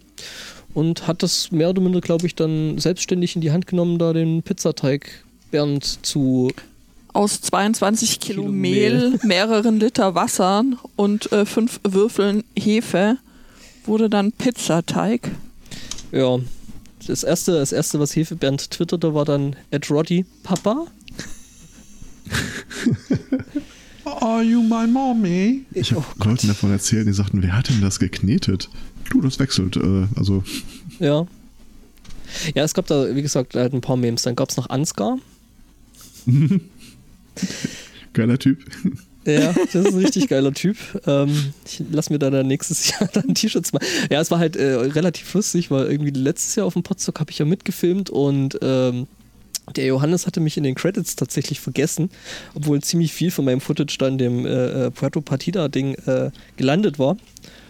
Und 0.73 1.07
hat 1.07 1.23
das 1.23 1.51
mehr 1.51 1.69
oder 1.69 1.81
minder, 1.81 2.01
glaube 2.01 2.25
ich, 2.25 2.35
dann 2.35 2.79
selbstständig 2.79 3.35
in 3.35 3.41
die 3.41 3.51
Hand 3.51 3.67
genommen, 3.67 3.99
da 3.99 4.11
den 4.13 4.41
Pizzateig 4.41 5.23
Bernd 5.51 5.99
zu 6.05 6.51
Aus 7.13 7.41
22 7.41 8.19
Kilo, 8.19 8.41
Kilo 8.41 8.51
Mehl, 8.51 9.09
Mehl. 9.11 9.19
mehreren 9.23 9.79
Liter 9.79 10.15
Wasser 10.15 10.63
und 10.95 11.31
äh, 11.31 11.45
fünf 11.45 11.79
Würfeln 11.83 12.43
Hefe 12.57 13.17
wurde 13.85 14.09
dann 14.09 14.31
Pizzateig. 14.31 15.29
Ja, 16.11 16.39
das 17.07 17.23
erste, 17.23 17.53
das 17.53 17.71
erste, 17.71 17.99
was 17.99 18.15
Hefebernd 18.15 18.71
twitterte, 18.71 19.13
war 19.13 19.25
dann 19.25 19.55
at 19.71 19.91
Roddy 19.91 20.25
Papa. 20.43 20.87
Are 24.21 24.43
you 24.43 24.61
my 24.61 24.87
mommy? 24.87 25.65
Ich 25.73 25.91
habe 25.91 26.03
Leuten 26.23 26.47
davon 26.47 26.71
erzählt, 26.71 27.07
die 27.07 27.13
sagten, 27.13 27.41
wer 27.41 27.55
hat 27.55 27.69
denn 27.69 27.81
das 27.81 27.99
geknetet? 27.99 28.69
Du, 29.09 29.21
das 29.21 29.39
wechselt. 29.39 29.75
Äh, 29.77 30.07
also, 30.15 30.43
Ja. 30.99 31.25
Ja, 32.55 32.63
es 32.63 32.73
gab 32.73 32.87
da, 32.87 33.15
wie 33.15 33.21
gesagt, 33.21 33.55
halt 33.55 33.73
ein 33.73 33.81
paar 33.81 33.95
Memes. 33.97 34.23
Dann 34.23 34.35
gab 34.35 34.49
es 34.49 34.57
noch 34.57 34.69
Ansgar. 34.69 35.19
geiler 38.13 38.39
Typ. 38.39 38.59
Ja, 39.25 39.53
das 39.53 39.75
ist 39.75 39.93
ein 39.93 39.99
richtig 39.99 40.27
geiler 40.27 40.53
Typ. 40.53 40.77
Ähm, 41.05 41.53
ich 41.65 41.81
lass 41.91 42.09
mir 42.09 42.19
da 42.19 42.29
dann 42.29 42.47
nächstes 42.47 42.89
Jahr 42.89 43.07
dann 43.13 43.33
T-Shirts 43.33 43.71
machen. 43.71 43.85
Ja, 44.09 44.19
es 44.19 44.31
war 44.31 44.39
halt 44.39 44.55
äh, 44.55 44.73
relativ 44.73 45.33
lustig, 45.33 45.71
weil 45.71 45.85
irgendwie 45.87 46.11
letztes 46.11 46.55
Jahr 46.55 46.65
auf 46.65 46.73
dem 46.73 46.83
Podstock 46.83 47.19
habe 47.19 47.31
ich 47.31 47.39
ja 47.39 47.45
mitgefilmt 47.45 48.09
und 48.09 48.57
ähm, 48.61 49.07
der 49.75 49.85
Johannes 49.85 50.27
hatte 50.27 50.39
mich 50.39 50.57
in 50.57 50.63
den 50.63 50.75
Credits 50.75 51.15
tatsächlich 51.15 51.59
vergessen, 51.59 52.09
obwohl 52.53 52.81
ziemlich 52.81 53.13
viel 53.13 53.31
von 53.31 53.45
meinem 53.45 53.61
Footage 53.61 53.97
dann 53.97 54.17
dem 54.17 54.45
äh, 54.45 54.49
äh, 54.87 54.91
Puerto 54.91 55.21
Partida-Ding 55.21 55.95
äh, 56.05 56.31
gelandet 56.57 56.99
war. 56.99 57.17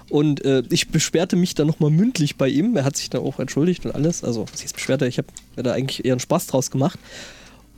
Und 0.10 0.44
äh, 0.46 0.64
ich 0.70 0.90
beschwerte 0.90 1.36
mich 1.36 1.56
dann 1.56 1.68
nochmal 1.68 1.90
mündlich 1.90 2.36
bei 2.36 2.48
ihm. 2.48 2.76
Er 2.76 2.84
hat 2.84 2.98
sich 2.98 3.10
dann 3.10 3.22
auch 3.22 3.40
entschuldigt 3.40 3.86
und 3.86 3.96
alles. 3.96 4.24
Also, 4.24 4.46
was 4.52 4.64
heißt 4.64 4.76
beschwerte? 4.76 5.08
Ich 5.08 5.18
habe 5.18 5.28
da 5.56 5.72
eigentlich 5.72 6.06
eher 6.06 6.14
einen 6.14 6.20
Spaß 6.20 6.48
draus 6.48 6.70
gemacht. 6.70 7.00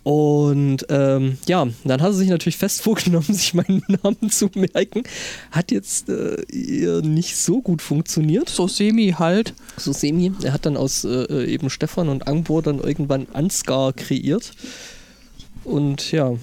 Und 0.06 0.86
ähm, 0.90 1.40
ja, 1.48 1.68
dann 1.84 2.00
hat 2.00 2.10
er 2.10 2.14
sich 2.14 2.30
natürlich 2.30 2.58
fest 2.58 2.82
vorgenommen, 2.84 3.26
sich 3.34 3.56
meinen 3.56 3.82
Namen 4.04 4.30
zu 4.30 4.52
merken. 4.54 5.02
Hat 5.50 5.72
jetzt 5.72 6.10
äh, 6.10 6.44
eher 6.54 7.02
nicht 7.02 7.36
so 7.36 7.60
gut 7.60 7.82
funktioniert. 7.82 8.48
So 8.48 8.68
semi 8.68 9.16
halt. 9.18 9.56
So 9.78 9.94
semi. 9.94 10.32
Er 10.44 10.54
hat 10.54 10.68
dann 10.68 10.78
aus 10.78 11.06
äh, 11.06 11.46
eben 11.46 11.72
Stefan 11.72 12.10
und 12.10 12.28
Angbor 12.28 12.62
dann 12.62 12.80
irgendwann 12.80 13.26
Ansgar 13.34 13.94
kreiert. 13.94 14.52
Und 15.64 16.12
ja. 16.12 16.36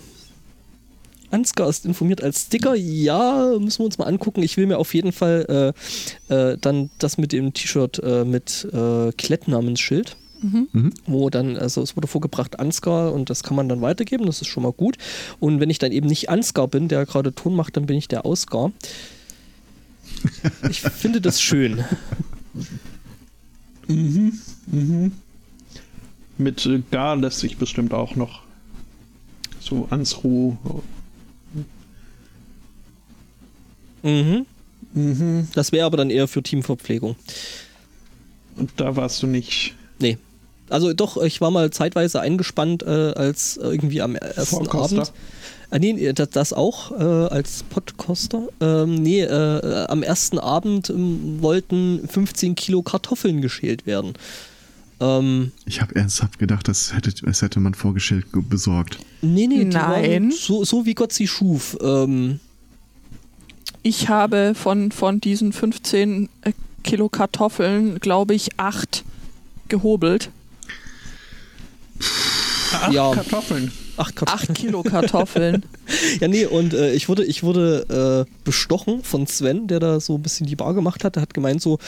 Ansgar 1.31 1.69
ist 1.69 1.87
informiert 1.87 2.21
als 2.21 2.47
Sticker. 2.47 2.75
Ja, 2.75 3.57
müssen 3.61 3.79
wir 3.79 3.87
uns 3.87 3.97
mal 3.97 4.07
angucken. 4.07 4.43
Ich 4.43 4.57
will 4.57 4.67
mir 4.67 4.79
auf 4.79 4.93
jeden 4.93 5.13
Fall 5.13 5.73
äh, 6.29 6.35
äh, 6.35 6.59
dann 6.61 6.91
das 6.99 7.17
mit 7.17 7.31
dem 7.31 7.55
T-Shirt 7.55 8.01
äh, 8.03 8.25
mit 8.25 8.67
äh, 8.73 9.13
Klettnamensschild 10.43 10.93
wo 11.07 11.31
dann, 11.31 11.57
also 11.57 11.83
es 11.83 11.97
wurde 11.97 12.07
vorgebracht 12.07 12.59
Ansgar 12.59 13.13
und 13.13 13.31
das 13.31 13.43
kann 13.43 13.57
man 13.57 13.69
dann 13.69 13.81
weitergeben, 13.81 14.27
das 14.27 14.41
ist 14.41 14.49
schon 14.49 14.63
mal 14.63 14.73
gut. 14.73 14.97
Und 15.41 15.61
wenn 15.61 15.71
ich 15.71 15.79
dann 15.79 15.93
eben 15.93 16.09
nicht 16.09 16.29
Ansgar 16.29 16.69
bin, 16.69 16.89
der 16.89 17.07
gerade 17.07 17.35
Ton 17.35 17.55
macht, 17.55 17.77
dann 17.77 17.87
bin 17.87 17.97
ich 17.97 18.09
der 18.09 18.27
Ausgar. 18.27 18.73
Ich 20.69 20.81
finde 20.81 21.21
das 21.21 21.41
schön. 21.41 21.85
Mit 26.39 26.67
äh, 26.67 26.83
Gar 26.91 27.17
lässt 27.17 27.41
sich 27.41 27.57
bestimmt 27.57 27.93
auch 27.93 28.17
noch 28.17 28.43
so 29.61 29.87
Ansru. 29.91 30.57
Mhm. 34.03 34.47
Mhm. 34.95 35.49
Das 35.55 35.73
wäre 35.73 35.87
aber 35.87 35.97
dann 35.97 36.11
eher 36.11 36.29
für 36.29 36.43
Teamverpflegung. 36.43 37.17
Und 38.57 38.71
da 38.77 38.97
warst 38.97 39.23
du 39.23 39.27
nicht. 39.27 39.75
Nee. 39.99 40.19
Also 40.73 40.93
doch, 40.93 41.17
ich 41.23 41.41
war 41.41 41.51
mal 41.51 41.71
zeitweise 41.71 42.21
eingespannt, 42.21 42.83
äh, 42.83 42.87
als 43.15 43.57
irgendwie 43.57 44.01
am 44.03 44.15
ersten 44.17 44.45
Vorkoster? 44.65 45.03
Abend. 45.03 45.13
Äh, 45.71 45.79
nee, 45.79 46.13
das, 46.13 46.31
das 46.31 46.53
auch 46.53 46.91
äh, 46.93 46.95
als 47.33 47.63
Podcoster. 47.65 48.49
Ähm, 48.61 48.95
nee, 48.97 49.23
äh, 49.23 49.87
am 49.89 50.03
ersten 50.03 50.39
Abend 50.39 50.91
ähm, 50.91 51.39
wollten 51.41 52.07
15 52.09 52.55
Kilo 52.57 52.83
Kartoffeln 52.83 53.41
geschält 53.41 53.87
werden. 53.87 54.15
Ähm, 55.01 55.53
Ich 55.65 55.81
habe 55.81 55.95
ernsthaft 55.97 56.39
gedacht, 56.39 56.69
das 56.69 56.95
hätte, 56.95 57.13
das 57.25 57.43
hätte 57.43 57.59
man 57.61 57.75
vorgestellt 57.75 58.33
ge- 58.33 58.43
besorgt. 58.47 58.99
nee, 59.23 59.47
nee, 59.47 59.59
die 59.61 59.65
Nein. 59.65 60.13
Waren 60.23 60.31
so, 60.31 60.65
so 60.65 60.85
wie 60.85 60.95
Gott 60.95 61.13
sie 61.13 61.27
schuf. 61.27 61.77
Ähm, 61.83 62.39
Ich 63.83 64.09
habe 64.09 64.55
von, 64.55 64.93
von 64.93 65.21
diesen 65.21 65.53
15 65.53 66.29
äh, 66.43 66.53
Kilo 66.85 67.09
Kartoffeln, 67.09 67.99
glaube 68.01 68.35
ich, 68.35 68.51
acht 68.59 69.05
gehobelt. 69.69 70.31
Ach, 72.75 72.93
Ja. 72.93 73.11
Kartoffeln. 73.13 73.71
ach 73.97 74.15
Kartoffeln. 74.15 74.51
Acht 74.51 74.55
Kilo 74.55 74.83
Kartoffeln. 74.83 75.65
Ja, 76.21 76.29
nee, 76.29 76.47
und 76.47 76.73
äh, 76.73 76.93
ich 76.95 77.09
wurde, 77.09 77.25
ich 77.25 77.43
wurde 77.43 78.27
äh, 78.27 78.33
bestochen 78.45 79.03
von 79.05 79.27
Sven, 79.27 79.67
der 79.67 79.79
da 79.79 80.01
so 80.01 80.15
ein 80.15 80.23
bisschen 80.23 80.47
die 80.47 80.57
Bar 80.57 80.73
gemacht 80.75 81.05
hat. 81.05 81.17
Der 81.17 81.23
hat 81.23 81.35
gemeint 81.35 81.61
so, 81.61 81.79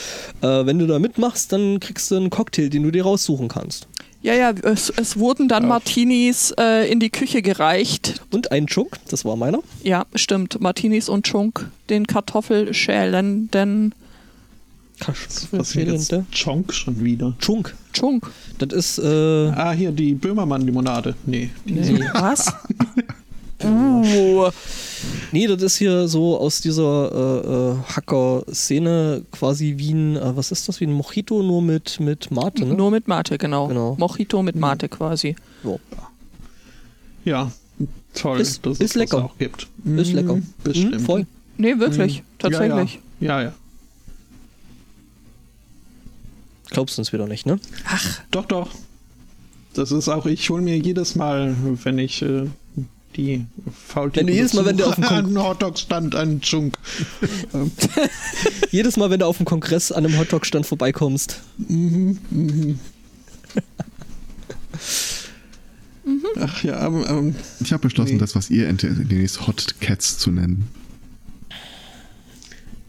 äh, 0.43 0.47
wenn 0.67 0.79
du 0.79 0.87
da 0.87 0.99
mitmachst, 0.99 1.53
dann 1.53 1.81
kriegst 1.81 2.11
du 2.11 2.17
einen 2.17 2.29
Cocktail, 2.31 2.69
den 2.69 2.83
du 2.83 2.91
dir 2.91 3.05
raussuchen 3.05 3.49
kannst. 3.49 3.87
Ja, 4.23 4.35
ja, 4.35 4.51
es, 4.63 4.91
es 4.91 5.19
wurden 5.19 5.49
dann 5.49 5.65
Auch. 5.65 5.69
Martinis 5.69 6.53
äh, 6.59 6.91
in 6.91 7.01
die 7.01 7.11
Küche 7.11 7.41
gereicht. 7.43 8.23
Und 8.33 8.53
ein 8.53 8.67
Chunk, 8.67 8.97
das 9.09 9.25
war 9.25 9.37
meiner. 9.37 9.61
Ja, 9.83 10.05
stimmt. 10.15 10.61
Martinis 10.61 11.09
und 11.09 11.27
Chunk, 11.27 11.67
den 11.91 12.07
Kartoffelschälenden 12.07 13.95
Was 15.07 15.71
sind 15.71 15.89
jetzt 15.89 16.11
Kartoffelschälende. 16.11 16.27
Chonk 16.33 16.73
schon 16.73 17.05
wieder? 17.05 17.35
Chunk. 17.41 17.75
Chunk. 17.93 18.31
Das 18.59 18.73
ist, 18.73 18.99
äh, 18.99 19.49
Ah, 19.51 19.73
hier 19.73 19.93
die 19.93 20.15
Böhmermann-Limonade. 20.15 21.15
Nee. 21.27 21.51
Was? 22.15 22.53
Uh. 23.63 24.51
Nee, 25.33 25.47
das 25.47 25.63
ist 25.63 25.77
hier 25.77 26.07
so 26.07 26.39
aus 26.39 26.61
dieser 26.61 27.11
äh, 27.13 27.71
äh, 27.73 27.77
Hacker-Szene 27.95 29.23
quasi 29.31 29.75
wie 29.79 29.93
ein, 29.93 30.17
äh, 30.17 30.37
was 30.37 30.51
ist 30.51 30.69
das, 30.69 30.81
wie 30.81 30.87
ein 30.87 30.93
Mojito, 30.93 31.43
nur 31.43 31.63
mit, 31.63 31.99
mit 31.99 32.31
Mate, 32.31 32.67
ne? 32.67 32.75
Nur 32.75 32.91
mit 32.91 33.09
Mate, 33.09 33.39
genau. 33.39 33.69
Genau. 33.69 33.97
Mojito 33.99 34.43
mit 34.43 34.57
Mate 34.57 34.89
quasi. 34.89 35.35
So. 35.63 35.81
Ja, 37.25 37.51
toll, 38.13 38.41
Ist- 38.41 38.67
dass 38.67 38.73
ist 38.79 38.81
es 38.83 38.89
das 38.93 38.97
lecker. 38.97 39.25
auch 39.25 39.39
gibt. 39.39 39.63
Ist 39.63 40.11
Mhm, 40.11 40.15
lecker. 40.15 40.39
Bestimmt. 40.63 40.95
Mhm, 40.97 41.01
voll. 41.01 41.27
Nee, 41.57 41.79
wirklich. 41.79 42.19
Mhm. 42.21 42.25
Tatsächlich. 42.39 43.01
Ja, 43.21 43.41
ja. 43.41 43.41
ja, 43.41 43.43
ja. 43.45 43.53
Glaubst 46.75 46.99
du 46.99 47.01
uns 47.03 47.13
wieder 47.13 47.27
nicht, 47.27 47.47
ne? 47.47 47.59
Doch, 48.31 48.45
doch. 48.47 48.71
Das 49.75 49.91
ist 49.91 50.09
auch, 50.09 50.27
ich 50.27 50.51
hole 50.51 50.63
mir 50.63 50.77
jedes 50.79 51.15
Mal, 51.17 51.57
wenn 51.83 51.99
ich 51.99 52.21
äh, 52.23 52.47
die 53.17 53.45
Faultiere 53.87 54.21
Wenn 54.21 54.27
du 54.29 54.33
jedes 54.35 54.53
Mal, 54.55 54.65
wenn 54.67 54.77
du 54.77 54.85
auf 54.85 54.95
dem 54.97 55.05
Kon- 55.05 55.17
einen 55.27 55.43
Hotdog-Stand 55.43 56.15
einen 56.15 56.41
Chunk. 56.41 56.77
Ähm, 57.55 57.71
Jedes 58.71 58.97
Mal, 58.97 59.09
wenn 59.11 59.21
du 59.21 59.27
auf 59.27 59.37
dem 59.39 59.47
Kongress 59.47 59.91
an 59.93 60.05
einem 60.05 60.19
Hotdog-Stand 60.19 60.67
vorbeikommst. 60.67 61.41
Ach 66.41 66.63
ja, 66.65 66.87
ähm, 66.87 67.05
ähm, 67.09 67.35
Ich 67.61 67.73
habe 67.73 67.83
beschlossen, 67.83 68.15
Nee. 68.15 68.19
das, 68.19 68.35
was 68.35 68.51
ihr 68.51 68.69
entdeckt, 68.69 68.95
demnächst 69.11 69.47
Hot 69.47 69.77
Cats 69.81 70.19
zu 70.19 70.31
nennen. 70.31 70.69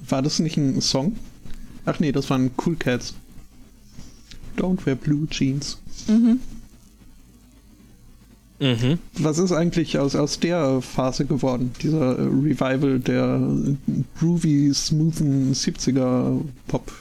war 0.08 0.22
das 0.22 0.40
nicht 0.40 0.58
ein 0.58 0.82
Song? 0.82 1.16
Ach 1.86 2.00
nee, 2.00 2.12
das 2.12 2.30
waren 2.30 2.52
Cool 2.64 2.76
Cats. 2.76 3.14
Don't 4.58 4.86
wear 4.86 4.96
blue 4.96 5.28
jeans. 5.30 5.78
Mhm. 6.08 6.40
Was 9.18 9.38
ist 9.38 9.52
eigentlich 9.52 10.00
aus, 10.00 10.16
aus 10.16 10.40
der 10.40 10.82
Phase 10.82 11.26
geworden? 11.26 11.74
Dieser 11.82 12.18
äh, 12.18 12.22
Revival 12.22 13.00
der 13.00 13.42
groovy, 14.18 14.74
smoothen 14.74 15.54
70er 15.54 16.40
Pop. 16.68 16.92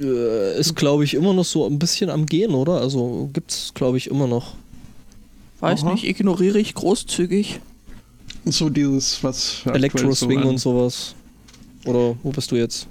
Äh, 0.00 0.58
ist, 0.58 0.76
glaube 0.76 1.04
ich, 1.04 1.14
immer 1.14 1.34
noch 1.34 1.44
so 1.44 1.66
ein 1.66 1.78
bisschen 1.78 2.08
am 2.08 2.26
Gehen, 2.26 2.52
oder? 2.52 2.80
Also 2.80 3.30
gibt's, 3.32 3.72
glaube 3.74 3.98
ich, 3.98 4.08
immer 4.08 4.28
noch. 4.28 4.54
Weiß 5.58 5.82
Aha. 5.82 5.92
nicht, 5.92 6.04
ignoriere 6.04 6.58
ich 6.58 6.74
großzügig. 6.74 7.60
So 8.44 8.70
dieses, 8.70 9.22
was. 9.24 9.56
aktuell 9.58 9.76
Elektro-Swing 9.76 10.42
so 10.42 10.48
und 10.48 10.58
sowas. 10.58 11.14
Oder 11.84 12.14
wo 12.22 12.30
bist 12.30 12.50
du 12.52 12.56
jetzt? 12.56 12.86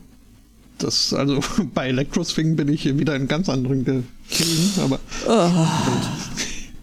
Das, 0.79 1.13
also 1.13 1.39
bei 1.73 1.89
Electro-Swing 1.89 2.55
bin 2.55 2.67
ich 2.69 2.85
wieder 2.97 3.15
in 3.15 3.27
ganz 3.27 3.49
anderen 3.49 3.83
Gefilden, 3.85 4.71
aber 4.83 4.99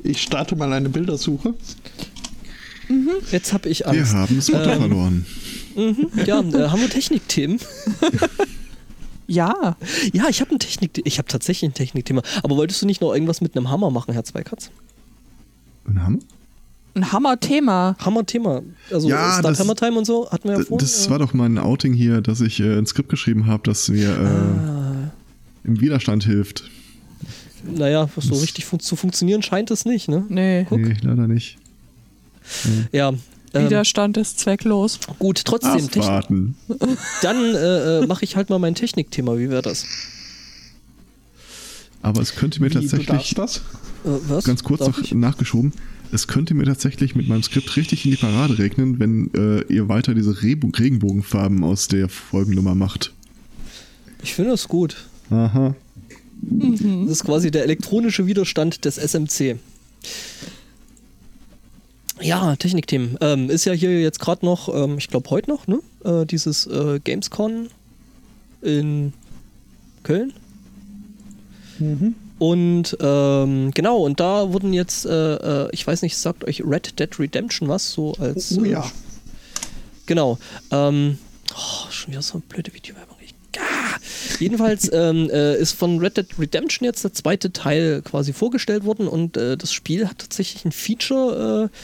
ich 0.02 0.22
starte 0.22 0.54
mal 0.56 0.72
eine 0.72 0.88
Bildersuche. 0.88 1.54
Jetzt 3.32 3.52
habe 3.52 3.68
ich 3.68 3.80
Wir 3.80 3.88
Angst. 3.88 4.14
haben 4.14 4.36
das 4.36 4.48
Motto 4.50 4.70
Ähm. 4.70 4.78
verloren. 4.78 5.26
Mhm. 5.74 6.08
Ja, 6.24 6.40
äh, 6.40 6.68
haben 6.68 6.80
wir 6.80 6.90
Technikthemen? 6.90 7.58
Ja. 9.28 9.76
Ja, 10.12 10.28
ich 10.28 10.40
habe 10.40 10.54
ein 10.54 10.60
Technik, 10.60 11.00
ich 11.04 11.18
habe 11.18 11.26
tatsächlich 11.26 11.68
ein 11.68 11.74
Technikthema. 11.74 12.22
Aber 12.44 12.56
wolltest 12.56 12.80
du 12.82 12.86
nicht 12.86 13.00
noch 13.00 13.12
irgendwas 13.12 13.40
mit 13.40 13.56
einem 13.56 13.70
Hammer 13.70 13.90
machen, 13.90 14.14
Herr 14.14 14.22
Zweikatz? 14.22 14.70
Und 15.84 16.00
haben? 16.00 16.20
Ein 16.96 17.12
Hammer-Thema. 17.12 17.94
Hammer-Thema. 18.00 18.62
Also 18.90 19.08
Ja, 19.08 19.32
Start 19.32 19.44
das- 19.44 19.60
Hammer 19.60 19.74
Time 19.76 19.98
und 19.98 20.06
so 20.06 20.30
hatten 20.30 20.48
wir 20.48 20.56
ja 20.58 20.64
vorhin. 20.64 20.78
Das 20.78 21.08
war 21.10 21.18
doch 21.18 21.34
mein 21.34 21.58
Outing 21.58 21.92
hier, 21.92 22.22
dass 22.22 22.40
ich 22.40 22.58
äh, 22.60 22.78
ein 22.78 22.86
Skript 22.86 23.10
geschrieben 23.10 23.46
habe, 23.46 23.62
das 23.64 23.88
mir 23.88 24.08
äh, 24.08 24.24
Ah. 24.24 25.10
im 25.64 25.80
Widerstand 25.80 26.24
hilft. 26.24 26.64
Naja, 27.64 28.08
so 28.16 28.34
richtig 28.36 28.64
fun 28.64 28.80
zu 28.80 28.96
funktionieren 28.96 29.42
scheint 29.42 29.70
es 29.70 29.84
nicht, 29.84 30.08
ne? 30.08 30.24
Nee. 30.28 30.64
Guck. 30.68 30.78
Nee, 30.80 30.96
leider 31.02 31.26
nicht. 31.28 31.58
Ja. 32.92 33.12
Ähm, 33.52 33.64
Widerstand 33.66 34.16
ist 34.16 34.38
zwecklos. 34.38 34.98
gut, 35.18 35.44
trotzdem, 35.44 35.84
Abwarten. 35.86 36.54
dann 37.22 37.36
äh, 37.54 37.98
äh, 38.02 38.06
mache 38.06 38.24
ich 38.24 38.36
halt 38.36 38.50
mal 38.50 38.58
mein 38.58 38.74
Technikthema. 38.74 39.36
Wie 39.36 39.50
wäre 39.50 39.62
das? 39.62 39.84
Aber 42.02 42.22
es 42.22 42.34
könnte 42.36 42.60
mir 42.62 42.70
Wie, 42.70 42.74
du 42.74 42.80
tatsächlich, 42.80 43.06
darfst 43.34 43.38
das? 43.38 43.56
Äh, 44.04 44.18
was? 44.28 44.44
ganz 44.44 44.62
kurz 44.62 44.80
Darf 44.80 44.96
noch 44.96 45.04
ich? 45.04 45.12
nachgeschoben, 45.12 45.72
es 46.12 46.26
könnte 46.26 46.54
mir 46.54 46.64
tatsächlich 46.64 47.14
mit 47.14 47.28
meinem 47.28 47.42
Skript 47.42 47.76
richtig 47.76 48.04
in 48.04 48.12
die 48.12 48.16
Parade 48.16 48.58
regnen, 48.58 48.98
wenn 48.98 49.30
äh, 49.34 49.62
ihr 49.72 49.88
weiter 49.88 50.14
diese 50.14 50.42
Rebo 50.42 50.68
Regenbogenfarben 50.68 51.64
aus 51.64 51.88
der 51.88 52.08
Folgennummer 52.08 52.74
macht. 52.74 53.12
Ich 54.22 54.34
finde 54.34 54.52
es 54.52 54.68
gut. 54.68 55.06
Aha. 55.30 55.74
Das 56.42 57.10
ist 57.10 57.24
quasi 57.24 57.50
der 57.50 57.64
elektronische 57.64 58.26
Widerstand 58.26 58.84
des 58.84 58.98
SMC. 58.98 59.56
Ja, 62.20 62.56
Technikthemen. 62.56 63.18
Ähm, 63.20 63.50
ist 63.50 63.64
ja 63.66 63.72
hier 63.72 64.00
jetzt 64.00 64.20
gerade 64.20 64.44
noch, 64.44 64.74
ähm, 64.74 64.98
ich 64.98 65.08
glaube 65.08 65.28
heute 65.30 65.50
noch, 65.50 65.66
ne? 65.66 65.80
Äh, 66.04 66.24
dieses 66.24 66.66
äh, 66.66 66.98
Gamescon 67.02 67.68
in 68.62 69.12
Köln. 70.02 70.32
Und 72.38 72.96
ähm, 73.00 73.70
genau, 73.72 73.98
und 73.98 74.20
da 74.20 74.52
wurden 74.52 74.72
jetzt, 74.72 75.06
äh, 75.06 75.34
äh, 75.64 75.68
ich 75.72 75.86
weiß 75.86 76.02
nicht, 76.02 76.16
sagt 76.16 76.44
euch 76.44 76.62
Red 76.64 76.98
Dead 76.98 77.18
Redemption 77.18 77.68
was? 77.68 77.92
So 77.92 78.14
als. 78.18 78.58
Oh 78.58 78.64
äh, 78.64 78.72
ja. 78.72 78.90
Genau. 80.04 80.38
Ähm, 80.70 81.18
oh, 81.54 81.90
schon 81.90 82.12
wieder 82.12 82.22
so 82.22 82.34
eine 82.34 82.42
blöde 82.48 82.72
Videowerbung. 82.74 83.16
Ich, 83.20 83.34
ah. 83.58 83.96
Jedenfalls 84.38 84.90
ähm, 84.92 85.30
äh, 85.30 85.56
ist 85.56 85.72
von 85.72 85.98
Red 85.98 86.18
Dead 86.18 86.26
Redemption 86.38 86.84
jetzt 86.84 87.04
der 87.04 87.14
zweite 87.14 87.52
Teil 87.52 88.02
quasi 88.02 88.32
vorgestellt 88.34 88.84
worden 88.84 89.08
und 89.08 89.36
äh, 89.36 89.56
das 89.56 89.72
Spiel 89.72 90.06
hat 90.06 90.18
tatsächlich 90.18 90.64
ein 90.64 90.72
Feature, 90.72 91.70
äh, 91.72 91.76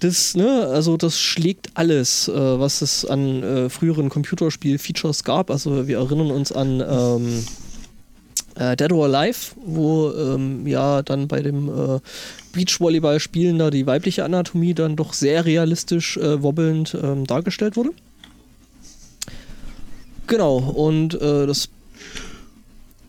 das, 0.00 0.34
ne, 0.34 0.68
also 0.68 0.96
das 0.96 1.20
schlägt 1.20 1.70
alles, 1.74 2.28
äh, 2.28 2.32
was 2.32 2.80
es 2.80 3.04
an 3.04 3.42
äh, 3.42 3.68
früheren 3.68 4.08
Computerspiel-Features 4.08 5.24
gab. 5.24 5.50
Also 5.50 5.88
wir 5.88 5.98
erinnern 5.98 6.30
uns 6.30 6.52
an 6.52 6.80
ähm, 6.80 7.44
äh, 8.58 8.76
Dead 8.76 8.92
or 8.92 9.06
Alive, 9.06 9.52
wo 9.64 10.10
ähm, 10.10 10.66
ja 10.66 11.02
dann 11.02 11.28
bei 11.28 11.40
dem 11.40 11.68
äh, 11.68 12.00
Beachvolleyball-Spielen 12.52 13.58
da 13.58 13.70
die 13.70 13.86
weibliche 13.86 14.24
Anatomie 14.24 14.74
dann 14.74 14.96
doch 14.96 15.12
sehr 15.12 15.44
realistisch 15.44 16.16
äh, 16.16 16.42
wobbelnd 16.42 16.96
ähm, 17.02 17.26
dargestellt 17.26 17.76
wurde. 17.76 17.90
Genau, 20.26 20.58
und 20.58 21.14
äh, 21.14 21.46
das 21.46 21.70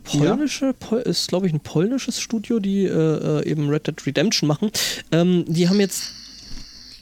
polnische, 0.04 0.74
Pol 0.74 1.00
ist 1.00 1.28
glaube 1.28 1.48
ich 1.48 1.54
ein 1.54 1.60
polnisches 1.60 2.20
Studio, 2.20 2.60
die 2.60 2.86
äh, 2.86 2.92
äh, 3.42 3.46
eben 3.46 3.70
Red 3.70 3.88
Dead 3.88 4.06
Redemption 4.06 4.48
machen. 4.48 4.72
Ähm, 5.12 5.46
die 5.48 5.68
haben 5.68 5.80
jetzt 5.80 6.14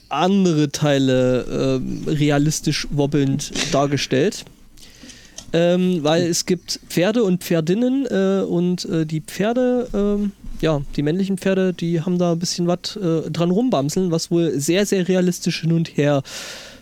andere 0.08 0.70
Teile 0.70 1.80
ähm, 1.80 2.04
realistisch 2.06 2.88
wobbelnd 2.90 3.52
dargestellt. 3.72 4.44
Ähm, 5.52 6.00
weil 6.02 6.24
es 6.24 6.44
gibt 6.44 6.78
Pferde 6.88 7.22
und 7.24 7.42
Pferdinnen 7.42 8.06
äh, 8.06 8.42
und 8.46 8.84
äh, 8.84 9.06
die 9.06 9.22
Pferde, 9.22 9.88
ähm, 9.94 10.32
ja, 10.60 10.82
die 10.96 11.02
männlichen 11.02 11.38
Pferde, 11.38 11.72
die 11.72 12.02
haben 12.02 12.18
da 12.18 12.32
ein 12.32 12.38
bisschen 12.38 12.66
was 12.66 12.96
äh, 12.96 13.30
dran 13.30 13.50
rumbamseln, 13.50 14.10
was 14.10 14.30
wohl 14.30 14.58
sehr, 14.60 14.84
sehr 14.84 15.08
realistisch 15.08 15.62
hin 15.62 15.72
und 15.72 15.96
her. 15.96 16.22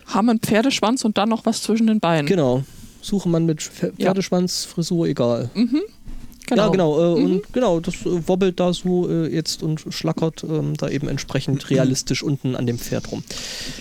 Haben 0.07 0.29
einen 0.29 0.39
Pferdeschwanz 0.39 1.05
und 1.05 1.17
dann 1.17 1.29
noch 1.29 1.45
was 1.45 1.61
zwischen 1.61 1.87
den 1.87 1.99
Beinen. 2.01 2.27
Genau. 2.27 2.63
Suche 3.01 3.29
man 3.29 3.45
mit 3.45 3.61
Pfer- 3.61 3.93
Ja. 3.97 4.07
Pferdeschwanz, 4.07 4.65
Frisur, 4.65 5.07
egal. 5.07 5.49
Genau. 6.49 6.63
Ja, 6.63 6.69
genau. 6.69 6.99
Äh, 7.17 7.21
Und 7.23 7.53
genau, 7.53 7.79
das 7.79 7.95
äh, 8.05 8.27
wobbelt 8.27 8.59
da 8.59 8.73
so 8.73 9.09
äh, 9.09 9.27
jetzt 9.33 9.63
und 9.63 9.83
schlackert 9.89 10.43
ähm, 10.43 10.75
da 10.77 10.89
eben 10.89 11.07
entsprechend 11.09 11.69
realistisch 11.69 12.23
unten 12.23 12.55
an 12.55 12.65
dem 12.65 12.79
Pferd 12.79 13.11
rum. 13.11 13.23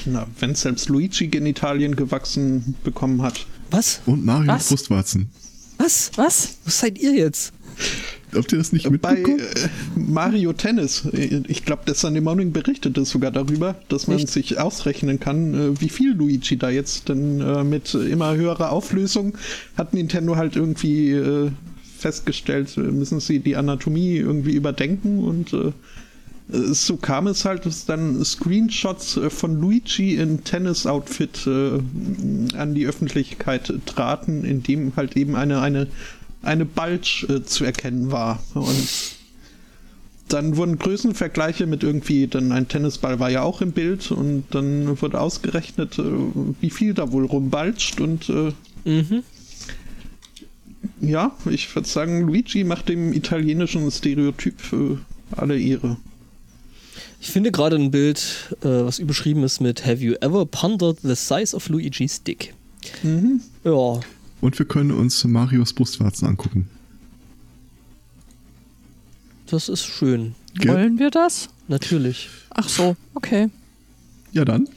Na, 0.05 0.27
wenn 0.41 0.55
selbst 0.55 0.89
Luigi 0.89 1.29
Genitalien 1.29 1.95
gewachsen 1.97 2.75
bekommen 2.85 3.23
hat. 3.23 3.47
Was? 3.71 4.01
Und 4.07 4.25
Mario 4.25 4.49
Was? 4.49 4.69
Brustwarzen. 4.69 5.29
Was? 5.79 6.11
Was? 6.17 6.57
Was 6.65 6.81
seid 6.81 6.99
ihr 6.99 7.15
jetzt? 7.15 7.53
Habt 8.35 8.53
ihr 8.53 8.59
das 8.59 8.73
nicht 8.73 8.85
Bei 8.85 8.91
mitbekommen? 8.91 9.39
äh, 9.41 9.69
Mario 9.95 10.53
Tennis, 10.53 11.05
äh, 11.13 11.43
ich 11.49 11.65
glaube, 11.65 11.83
der 11.87 11.95
Sunday 11.95 12.21
Morning 12.21 12.53
berichtete 12.53 13.05
sogar 13.05 13.31
darüber, 13.31 13.77
dass 13.89 14.09
man 14.09 14.19
Echt? 14.19 14.29
sich 14.29 14.59
ausrechnen 14.59 15.21
kann, 15.21 15.55
äh, 15.55 15.81
wie 15.81 15.89
viel 15.89 16.15
Luigi 16.15 16.57
da 16.57 16.71
jetzt 16.71 17.09
denn 17.09 17.41
äh, 17.41 17.65
mit 17.65 17.95
immer 17.95 18.35
höherer 18.35 18.73
Auflösung 18.73 19.37
hat 19.77 19.95
Nintendo 19.95 20.37
halt 20.37 20.57
irgendwie 20.57 21.11
äh, 21.13 21.51
festgestellt, 21.99 22.77
äh, 22.77 22.81
müssen 22.81 23.21
sie 23.21 23.41
die 23.41 23.57
Anatomie 23.57 24.17
irgendwie 24.17 24.53
überdenken 24.55 25.23
und 25.25 25.53
äh, 25.53 25.59
äh, 25.69 25.73
so 26.49 26.97
kam 26.97 27.27
es 27.27 27.45
halt, 27.45 27.67
dass 27.67 27.87
dann 27.87 28.25
Screenshots 28.25 29.17
äh, 29.17 29.31
von 29.31 29.61
Luigi 29.61 30.15
in 30.17 30.45
Tennis-Outfit 30.45 31.47
äh, 31.47 31.81
an 32.57 32.75
die 32.75 32.87
Öffentlichkeit 32.87 33.73
traten, 33.87 34.45
in 34.45 34.63
dem 34.63 34.95
halt 34.97 35.17
eben 35.17 35.35
eine, 35.35 35.61
eine, 35.61 35.89
eine 36.43 36.65
Bulge 36.65 37.27
äh, 37.29 37.43
zu 37.43 37.65
erkennen 37.65 38.13
war. 38.13 38.43
Und 38.55 38.89
dann 40.29 40.57
wurden 40.57 40.79
Größenvergleiche 40.79 41.67
mit 41.67 41.83
irgendwie, 41.83 42.27
dann 42.27 42.53
ein 42.53 42.69
Tennisball 42.69 43.19
war 43.21 43.31
ja 43.31 43.43
auch 43.43 43.61
im 43.61 43.73
Bild 43.73 44.11
und 44.11 44.45
dann 44.51 45.01
wurde 45.01 45.21
ausgerechnet, 45.21 45.99
äh, 45.99 46.03
wie 46.61 46.71
viel 46.71 46.95
da 46.95 47.11
wohl 47.13 47.27
rumbalzt 47.27 48.01
und 48.01 48.29
äh, 48.29 48.53
Mhm. 48.85 49.25
ja, 51.01 51.37
ich 51.51 51.75
würde 51.75 51.89
sagen, 51.89 52.21
Luigi 52.21 52.63
macht 52.63 52.89
dem 52.89 53.13
italienischen 53.13 53.91
Stereotyp 53.91 54.55
äh, 54.73 54.97
alle 55.33 55.59
Ehre. 55.59 55.97
Ich 57.21 57.31
finde 57.31 57.51
gerade 57.51 57.77
ein 57.77 57.91
Bild, 57.91 58.57
äh, 58.61 58.67
was 58.67 58.99
überschrieben 58.99 59.43
ist 59.43 59.61
mit 59.61 59.85
Have 59.85 60.03
you 60.03 60.15
ever 60.21 60.47
pondered 60.47 60.99
the 61.03 61.15
size 61.15 61.57
of 61.57 61.69
Luigi's 61.69 62.23
dick? 62.23 62.55
Mhm. 63.03 63.41
Ja. 63.65 64.01
Und 64.41 64.59
wir 64.59 64.67
können 64.67 64.93
uns 64.93 65.25
Marios 65.25 65.73
Brustwarzen 65.73 66.29
angucken. 66.29 66.69
Das 69.47 69.69
ist 69.69 69.85
schön. 69.85 70.35
Ge 70.55 70.73
Wollen 70.73 70.99
wir 70.99 71.11
das? 71.11 71.49
Natürlich. 71.69 72.29
Ach 72.51 72.69
so, 72.69 72.97
okay. 73.15 73.49
Ja, 74.33 74.45
dann. 74.45 74.69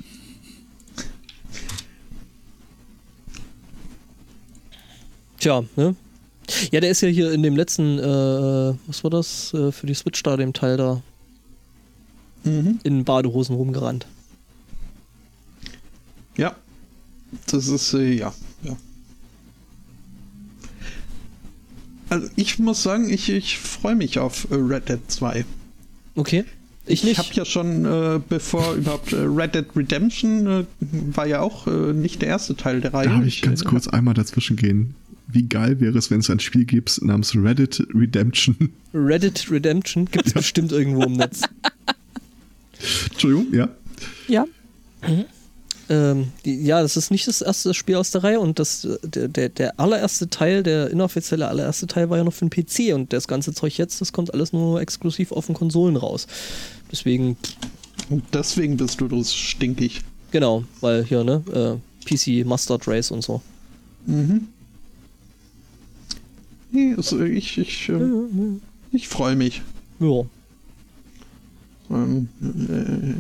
Tja, 5.39 5.63
ne? 5.75 5.95
Ja, 6.71 6.79
der 6.79 6.89
ist 6.89 7.01
ja 7.01 7.07
hier 7.07 7.31
in 7.31 7.43
dem 7.43 7.55
letzten, 7.55 7.99
äh, 7.99 8.73
was 8.87 9.03
war 9.03 9.11
das, 9.11 9.53
äh, 9.53 9.71
für 9.71 9.87
die 9.87 9.93
Switch 9.93 10.21
da, 10.23 10.35
dem 10.35 10.53
Teil 10.53 10.77
da, 10.77 11.01
Mhm. 12.49 12.79
in 12.83 13.03
Badehosen 13.03 13.55
rumgerannt. 13.55 14.05
Ja. 16.37 16.55
Das 17.47 17.67
ist, 17.67 17.93
äh, 17.93 18.13
ja, 18.13 18.33
ja. 18.63 18.75
Also 22.09 22.27
ich 22.35 22.57
muss 22.59 22.81
sagen, 22.81 23.09
ich, 23.09 23.29
ich 23.29 23.59
freue 23.59 23.95
mich 23.95 24.19
auf 24.19 24.49
äh, 24.49 24.55
Red 24.55 24.89
Dead 24.89 24.99
2. 25.07 25.45
Okay. 26.15 26.43
Ich 26.85 27.03
Ich 27.03 27.19
habe 27.19 27.29
ja 27.33 27.45
schon, 27.45 27.85
äh, 27.85 28.19
bevor 28.27 28.73
überhaupt 28.77 29.13
äh, 29.13 29.17
Red 29.17 29.53
Dead 29.53 29.65
Redemption 29.75 30.47
äh, 30.47 30.65
war 31.15 31.27
ja 31.27 31.41
auch 31.41 31.67
äh, 31.67 31.93
nicht 31.93 32.21
der 32.21 32.29
erste 32.29 32.55
Teil 32.55 32.81
der 32.81 32.93
Reihe. 32.93 33.09
Da 33.09 33.15
habe 33.15 33.27
ich 33.27 33.41
ganz 33.41 33.63
kurz 33.63 33.87
einmal 33.87 34.15
dazwischen 34.15 34.55
gehen. 34.55 34.95
Wie 35.27 35.43
geil 35.43 35.79
wäre 35.79 35.95
es, 35.99 36.09
wenn 36.09 36.21
es 36.21 36.29
ein 36.31 36.39
Spiel 36.39 36.65
gibt 36.65 37.03
namens 37.03 37.35
Reddit 37.35 37.85
Redemption? 37.93 38.71
Reddit 38.95 39.51
Redemption 39.51 40.05
gibt 40.05 40.25
es 40.25 40.33
bestimmt 40.33 40.71
irgendwo 40.71 41.03
im 41.03 41.13
Netz. 41.13 41.43
Entschuldigung, 43.11 43.53
ja. 43.53 43.69
Ja. 44.27 44.45
Ähm, 45.89 46.27
die, 46.45 46.63
ja, 46.63 46.81
das 46.81 46.97
ist 46.97 47.09
nicht 47.09 47.27
das 47.27 47.41
erste 47.41 47.73
Spiel 47.73 47.95
aus 47.95 48.11
der 48.11 48.23
Reihe 48.23 48.39
und 48.39 48.59
das, 48.59 48.87
der, 49.03 49.27
der, 49.27 49.49
der 49.49 49.79
allererste 49.79 50.29
Teil, 50.29 50.61
der 50.61 50.91
inoffizielle 50.91 51.47
allererste 51.47 51.87
Teil 51.87 52.09
war 52.09 52.17
ja 52.17 52.23
noch 52.23 52.33
für 52.33 52.47
den 52.47 52.51
PC 52.51 52.93
und 52.93 53.11
das 53.11 53.27
ganze 53.27 53.53
Zeug 53.53 53.77
jetzt, 53.77 53.99
das 53.99 54.13
kommt 54.13 54.33
alles 54.33 54.53
nur 54.53 54.79
exklusiv 54.81 55.31
auf 55.31 55.47
den 55.47 55.55
Konsolen 55.55 55.95
raus. 55.95 56.27
Deswegen, 56.91 57.37
Und 58.09 58.23
deswegen 58.33 58.77
bist 58.77 59.01
du 59.01 59.07
das 59.07 59.33
stinkig. 59.33 60.01
genau, 60.31 60.63
weil 60.79 61.03
hier, 61.03 61.23
ne, 61.23 61.43
äh, 61.53 62.05
PC 62.07 62.45
Mustard 62.45 62.87
Race 62.87 63.09
und 63.11 63.23
so. 63.23 63.41
Mhm. 64.05 64.47
Nee, 66.71 66.93
also 66.95 67.19
ich, 67.23 67.57
ich, 67.57 67.89
äh, 67.89 67.99
ich 68.91 69.07
freue 69.07 69.35
mich. 69.35 69.63
Ja. 69.99 70.23
Ähm, 71.91 72.29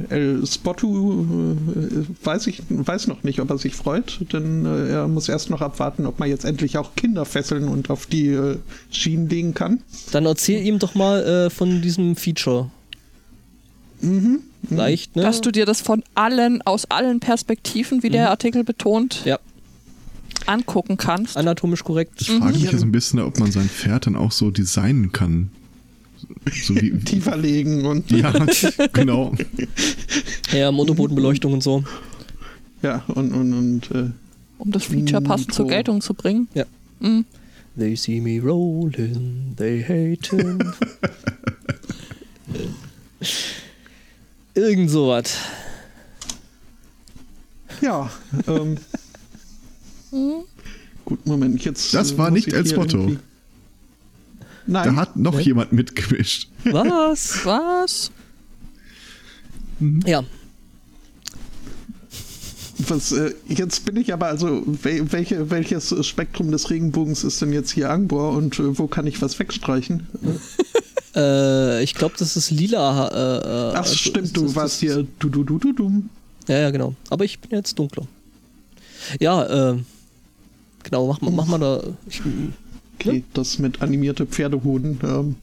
äh, 0.09 0.13
El 0.13 0.45
Spottu 0.45 1.23
äh, 1.23 2.25
weiß 2.25 2.47
ich 2.47 2.61
weiß 2.69 3.07
noch 3.07 3.23
nicht, 3.23 3.39
ob 3.39 3.49
er 3.49 3.57
sich 3.57 3.75
freut, 3.75 4.19
denn 4.31 4.65
äh, 4.65 4.89
er 4.89 5.07
muss 5.07 5.27
erst 5.27 5.49
noch 5.49 5.61
abwarten, 5.61 6.05
ob 6.05 6.19
man 6.19 6.29
jetzt 6.29 6.45
endlich 6.45 6.77
auch 6.77 6.95
Kinder 6.95 7.25
fesseln 7.25 7.67
und 7.67 7.89
auf 7.89 8.05
die 8.05 8.27
äh, 8.27 8.57
Schienen 8.91 9.27
legen 9.27 9.53
kann. 9.53 9.81
Dann 10.11 10.25
erzähl 10.25 10.63
ihm 10.65 10.77
doch 10.77 10.93
mal 10.93 11.23
äh, 11.23 11.49
von 11.49 11.81
diesem 11.81 12.15
Feature. 12.15 12.69
Mhm. 14.01 14.41
Leicht, 14.69 15.15
ne? 15.15 15.23
Dass 15.23 15.41
du 15.41 15.51
dir 15.51 15.65
das 15.65 15.81
von 15.81 16.03
allen, 16.15 16.61
aus 16.61 16.85
allen 16.85 17.19
Perspektiven, 17.19 18.03
wie 18.03 18.09
der 18.09 18.29
Artikel 18.29 18.63
betont, 18.63 19.23
ja, 19.25 19.39
angucken 20.45 20.97
kannst. 20.97 21.37
anatomisch 21.37 21.83
korrekt. 21.83 22.21
Ich 22.21 22.29
frage 22.29 22.53
mich 22.53 22.71
ja 22.71 22.77
so 22.77 22.85
ein 22.85 22.91
bisschen, 22.91 23.19
ob 23.19 23.39
man 23.39 23.51
sein 23.51 23.69
Pferd 23.69 24.05
dann 24.05 24.15
auch 24.15 24.31
so 24.31 24.51
designen 24.51 25.11
kann. 25.11 25.51
So 26.63 26.75
wie, 26.75 26.91
Tiefer 27.05 27.37
legen 27.37 27.85
und 27.85 28.09
ja, 28.11 28.33
genau. 28.93 29.33
Ja, 30.53 30.71
Motorbodenbeleuchtung 30.71 31.53
und 31.53 31.63
so. 31.63 31.83
ja 32.81 33.03
und 33.07 33.31
und 33.33 33.53
und 33.53 33.91
äh, 33.91 34.09
um 34.57 34.71
das 34.71 34.83
Feature 34.85 35.21
passend 35.21 35.53
zur. 35.53 35.67
Geltung 35.67 36.01
zu 36.01 36.13
bringen. 36.13 36.47
Ja. 36.53 36.65
Mhm. 36.99 37.25
They 37.77 37.95
see 37.95 38.19
me 38.19 38.41
rolling, 38.41 39.53
they 39.57 39.81
hate 39.83 40.35
him. 40.35 40.59
Irgend 44.55 44.89
sowas. 44.89 45.35
ja. 47.81 48.09
Ähm, 48.47 48.77
Mhm. 50.11 50.41
gut, 51.05 51.23
Moment, 51.27 51.63
jetzt. 51.63 51.93
Das 51.93 52.13
äh, 52.13 52.17
war 52.17 52.31
nicht 52.31 52.49
Spotto. 52.67 52.97
irgendwie- 52.97 53.19
Nein. 54.69 54.95
Da 54.95 55.01
hat 55.01 55.15
noch 55.15 55.35
Ne? 55.35 55.41
jemand 55.41 55.71
mitgemischt. 55.73 56.47
Was? 56.65 57.39
Was? 57.45 58.11
ja, 60.05 60.23
Was, 62.79 63.11
äh, 63.11 63.33
jetzt 63.47 63.85
bin 63.85 63.95
ich 63.97 64.13
aber 64.13 64.27
also, 64.27 64.63
wel 64.83 65.11
welche, 65.11 65.49
welches 65.49 65.93
Spektrum 66.05 66.51
des 66.51 66.69
Regenbogens 66.69 67.23
ist 67.23 67.41
denn 67.41 67.51
jetzt 67.53 67.71
hier 67.71 67.89
Angbor 67.89 68.31
und 68.33 68.57
äh, 68.59 68.77
wo 68.77 68.87
kann 68.87 69.05
ich 69.07 69.21
was 69.21 69.37
wegstreichen? 69.39 70.07
äh, 71.15 71.83
ich 71.83 71.93
glaube, 71.93 72.15
das 72.17 72.35
ist 72.37 72.51
lila. 72.51 73.07
Äh, 73.09 73.71
äh, 73.71 73.71
Ach, 73.73 73.79
also 73.81 73.95
stimmt, 73.95 74.35
du 74.37 74.43
das- 74.43 74.55
warst 74.55 74.75
das- 74.75 74.79
hier 74.79 75.07
du 75.19 75.29
du 75.29 75.43
du 75.43 75.57
du 75.59 75.73
dumm. 75.73 76.09
Ja, 76.47 76.57
ja, 76.59 76.71
genau. 76.71 76.95
Aber 77.09 77.25
ich 77.25 77.39
bin 77.39 77.51
jetzt 77.51 77.77
dunkler. 77.77 78.07
Ja, 79.19 79.71
äh, 79.71 79.77
genau, 80.83 81.07
mach, 81.07 81.21
mal- 81.21 81.31
mach 81.31 81.45
mal 81.47 81.59
da. 81.59 81.83
Ich, 82.07 82.21
Okay, 82.99 83.23
das 83.33 83.59
mit 83.59 83.81
animierte 83.81 84.25
Pferdehoden, 84.25 84.99
ähm, 85.03 85.35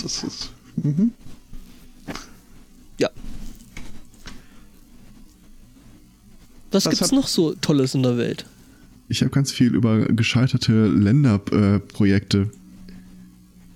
das 0.00 0.22
ist. 0.22 0.52
Mhm. 0.76 1.10
ja. 3.00 3.10
Was, 6.70 6.84
Was 6.86 6.90
gibt's 6.90 7.02
hat- 7.02 7.12
noch 7.12 7.26
so 7.28 7.54
Tolles 7.54 7.94
in 7.94 8.02
der 8.02 8.16
Welt? 8.16 8.46
Ich 9.08 9.20
habe 9.20 9.30
ganz 9.30 9.52
viel 9.52 9.74
über 9.74 10.06
gescheiterte 10.06 10.86
Länderprojekte. 10.86 12.50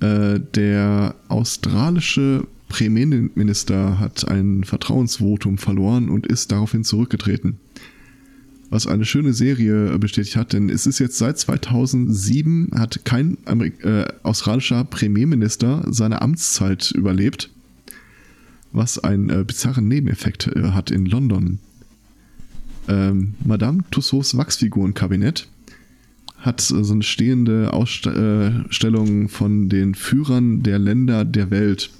Äh, 0.00 0.40
der 0.54 1.14
australische 1.28 2.46
Premierminister 2.68 3.98
hat 3.98 4.26
ein 4.28 4.64
Vertrauensvotum 4.64 5.59
verloren 5.59 6.09
und 6.09 6.26
ist 6.26 6.50
daraufhin 6.52 6.85
zurückgetreten. 6.85 7.59
Was 8.70 8.87
eine 8.87 9.07
schöne 9.07 9.33
Serie 9.33 9.98
bestätigt 9.98 10.37
hat, 10.37 10.52
denn 10.52 10.68
es 10.68 10.87
ist 10.87 10.98
jetzt 10.98 11.16
seit 11.16 11.38
2007 11.38 12.70
hat 12.74 13.04
kein 13.04 13.38
Amerik 13.46 13.83
äh, 13.83 14.07
australischer 14.22 14.85
Premierminister 14.85 15.85
seine 15.90 16.20
Amtszeit 16.20 16.90
überlebt, 16.90 17.50
was 18.72 18.98
einen 18.98 19.31
äh, 19.31 19.44
bizarren 19.44 19.88
Nebeneffekt 19.88 20.48
äh, 20.48 20.72
hat 20.72 20.90
in 20.90 21.07
London. 21.07 21.61
Ähm, 22.88 23.35
Madame 23.42 23.85
Tussauds 23.90 24.37
Wachsfigurenkabinett 24.37 25.48
hat 26.37 26.61
äh, 26.70 26.85
so 26.85 26.92
eine 26.92 27.02
stehende 27.02 27.72
Ausstellung 27.72 29.28
von 29.31 29.70
den 29.70 29.94
Führern 29.94 30.62
der 30.62 30.78
Länder 30.78 31.24
der 31.24 31.50
Welt. 31.50 31.90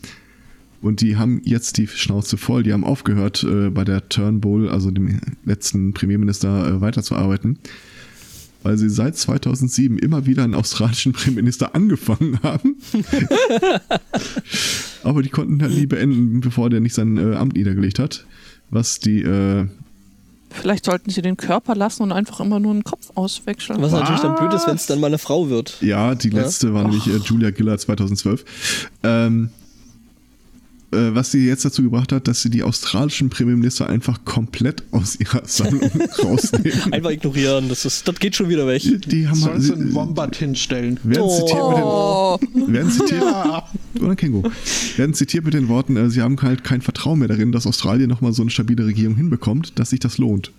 Und 0.81 1.01
die 1.01 1.17
haben 1.17 1.41
jetzt 1.45 1.77
die 1.79 1.89
Schnauze 1.89 2.37
voll. 2.37 2.63
Die 2.63 2.73
haben 2.73 2.85
aufgehört, 2.85 3.43
äh, 3.43 3.71
bei 3.71 3.85
der 3.85 4.09
Turnbull, 4.09 4.69
also 4.69 4.91
dem 4.91 5.21
letzten 5.45 5.93
Premierminister, 5.93 6.69
äh, 6.69 6.81
weiterzuarbeiten. 6.81 7.59
Weil 8.63 8.77
sie 8.77 8.89
seit 8.91 9.17
2007 9.17 9.99
immer 9.99 10.27
wieder 10.27 10.45
einen 10.45 10.55
australischen 10.55 11.13
Premierminister 11.15 11.75
angefangen 11.75 12.41
haben. 12.43 12.77
Aber 15.03 15.23
die 15.23 15.29
konnten 15.29 15.63
halt 15.63 15.75
nie 15.75 15.87
beenden, 15.87 16.41
bevor 16.41 16.71
der 16.71 16.81
nicht 16.81 16.95
sein 16.95 17.19
äh, 17.19 17.35
Amt 17.37 17.55
niedergelegt 17.57 17.99
hat. 17.99 18.27
Was 18.71 18.99
die 19.01 19.23
äh, 19.23 19.67
Vielleicht 20.51 20.87
sollten 20.87 21.11
sie 21.11 21.21
den 21.23 21.37
Körper 21.37 21.75
lassen 21.75 22.03
und 22.03 22.11
einfach 22.13 22.41
immer 22.41 22.59
nur 22.59 22.73
einen 22.73 22.83
Kopf 22.85 23.11
auswechseln. 23.15 23.83
Was 23.83 23.93
natürlich 23.93 24.21
dann 24.23 24.35
blöd 24.37 24.53
ist, 24.55 24.67
wenn 24.67 24.77
es 24.77 24.87
dann 24.87 24.99
mal 24.99 25.09
eine 25.09 25.19
Frau 25.19 25.51
wird. 25.51 25.77
Ja, 25.83 26.15
die 26.15 26.31
Ja. 26.31 26.43
letzte 26.43 26.73
war 26.73 26.85
nämlich 26.85 27.07
äh, 27.07 27.17
Julia 27.19 27.51
Gillard 27.51 27.81
2012. 27.81 28.89
Ähm, 29.03 29.51
äh, 29.51 29.68
was 30.91 31.31
sie 31.33 31.47
jetzt 31.47 31.65
dazu 31.65 31.83
gebracht 31.83 32.13
hat, 32.13 32.29
dass 32.29 32.41
sie 32.41 32.49
die 32.51 32.63
australischen 32.63 33.29
Premierminister 33.29 33.89
einfach 33.91 34.25
komplett 34.25 34.83
aus 34.91 35.21
ihrer 35.21 35.43
Sammlung 35.47 35.91
rausnehmen. 36.19 36.93
Einfach 36.93 37.11
ignorieren, 37.11 37.69
das, 37.69 37.85
ist, 37.85 38.09
das 38.09 38.19
geht 38.19 38.35
schon 38.37 38.49
wieder 38.49 38.67
weg. 38.67 38.81
Die, 38.83 38.99
die 38.99 39.29
haben 39.29 39.35
Soll 39.39 39.61
sie 39.61 39.73
einen 39.75 39.95
Wombat 39.95 40.37
hinstellen? 40.37 40.99
werden 41.05 41.29
zitiert 41.29 41.69
mit 41.69 41.77
den 41.77 41.85
Oh, 41.85 42.39
werden 42.69 42.91
zitiert, 42.91 43.23
oder 44.01 44.17
Känguru, 44.17 44.51
werden 44.97 45.15
zitiert 45.15 45.45
mit 45.45 45.53
den 45.55 45.69
Worten, 45.69 45.97
äh, 45.97 46.09
sie 46.11 46.23
haben 46.23 46.41
halt 46.41 46.65
kein 46.65 46.81
Vertrauen 46.81 47.19
mehr 47.19 47.29
darin, 47.29 47.53
dass 47.53 47.67
Australien 47.67 48.09
nochmal 48.09 48.33
so 48.33 48.43
eine 48.43 48.51
stabile 48.51 48.87
Regierung 48.87 49.17
hinbekommt, 49.17 49.79
dass 49.79 49.91
sich 49.91 50.01
das 50.01 50.17
lohnt. 50.17 50.53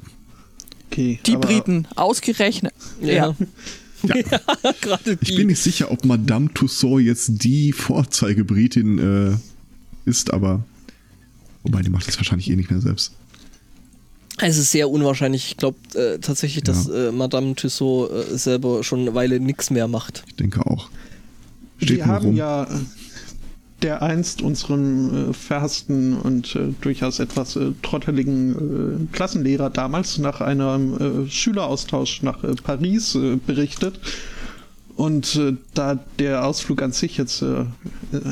Okay, 0.91 1.19
die 1.25 1.35
aber- 1.35 1.47
Briten, 1.47 1.87
ausgerechnet. 1.95 2.73
Ja. 3.01 3.35
Ja. 4.03 4.15
Gerade 4.81 5.17
die. 5.17 5.29
Ich 5.31 5.35
bin 5.35 5.47
nicht 5.47 5.59
sicher, 5.61 5.91
ob 5.91 6.05
Madame 6.05 6.53
Tussauds 6.53 7.03
jetzt 7.03 7.43
die 7.43 7.73
Vorzeigebritin 7.73 8.99
äh, 8.99 9.35
ist, 10.09 10.33
aber 10.33 10.63
wobei, 11.63 11.81
die 11.81 11.89
macht 11.89 12.07
das 12.07 12.17
wahrscheinlich 12.17 12.49
eh 12.49 12.55
nicht 12.55 12.71
mehr 12.71 12.81
selbst. 12.81 13.13
Es 14.41 14.57
ist 14.57 14.71
sehr 14.71 14.89
unwahrscheinlich. 14.89 15.47
Ich 15.51 15.57
glaube 15.57 15.77
äh, 15.95 16.17
tatsächlich, 16.19 16.63
dass 16.63 16.87
Ja. 16.87 17.09
äh, 17.09 17.11
Madame 17.11 17.55
Tussaud 17.55 18.09
äh, 18.11 18.37
selber 18.37 18.83
schon 18.83 19.01
eine 19.01 19.13
Weile 19.13 19.39
nichts 19.39 19.69
mehr 19.69 19.87
macht. 19.87 20.23
Ich 20.27 20.35
denke 20.35 20.65
auch. 20.65 20.89
Steht 21.77 21.97
Wir 21.97 22.05
haben 22.07 22.25
rum. 22.27 22.35
ja. 22.37 22.67
der 23.81 24.01
einst 24.01 24.41
unserem 24.41 25.29
äh, 25.29 25.33
verhassten 25.33 26.17
und 26.17 26.55
äh, 26.55 26.73
durchaus 26.81 27.19
etwas 27.19 27.55
äh, 27.57 27.71
trotteligen 27.81 29.07
äh, 29.09 29.15
Klassenlehrer 29.15 29.69
damals 29.69 30.17
nach 30.17 30.39
einem 30.41 31.25
äh, 31.25 31.29
Schüleraustausch 31.29 32.21
nach 32.23 32.43
äh, 32.43 32.55
Paris 32.55 33.17
berichtet. 33.45 33.99
Und 34.99 35.39
da 35.73 35.97
der 36.19 36.45
Ausflug 36.45 36.81
an 36.81 36.91
sich 36.91 37.15
jetzt 37.15 37.41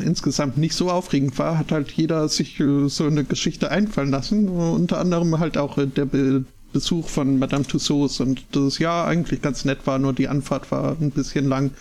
insgesamt 0.04 0.58
nicht 0.58 0.76
so 0.76 0.92
aufregend 0.92 1.40
war, 1.40 1.58
hat 1.58 1.72
halt 1.72 1.92
jeder 1.94 2.28
sich 2.28 2.62
so 2.88 3.06
eine 3.06 3.24
Geschichte 3.24 3.72
einfallen 3.72 4.12
lassen. 4.12 4.50
unter 4.50 5.00
anderem 5.00 5.40
halt 5.40 5.58
auch 5.58 5.78
der 5.78 6.06
Be 6.06 6.44
Besuch 6.74 7.08
von 7.08 7.40
Madame 7.40 7.66
Tussauds 7.66 8.20
und 8.20 8.44
das 8.52 8.78
Jahr 8.78 9.08
eigentlich 9.08 9.42
ganz 9.42 9.64
nett 9.64 9.88
war, 9.88 10.00
nur 10.00 10.12
die 10.12 10.28
Anfahrt 10.28 10.70
war 10.70 10.98
ein 11.00 11.12
bisschen 11.12 11.48
lang 11.48 11.72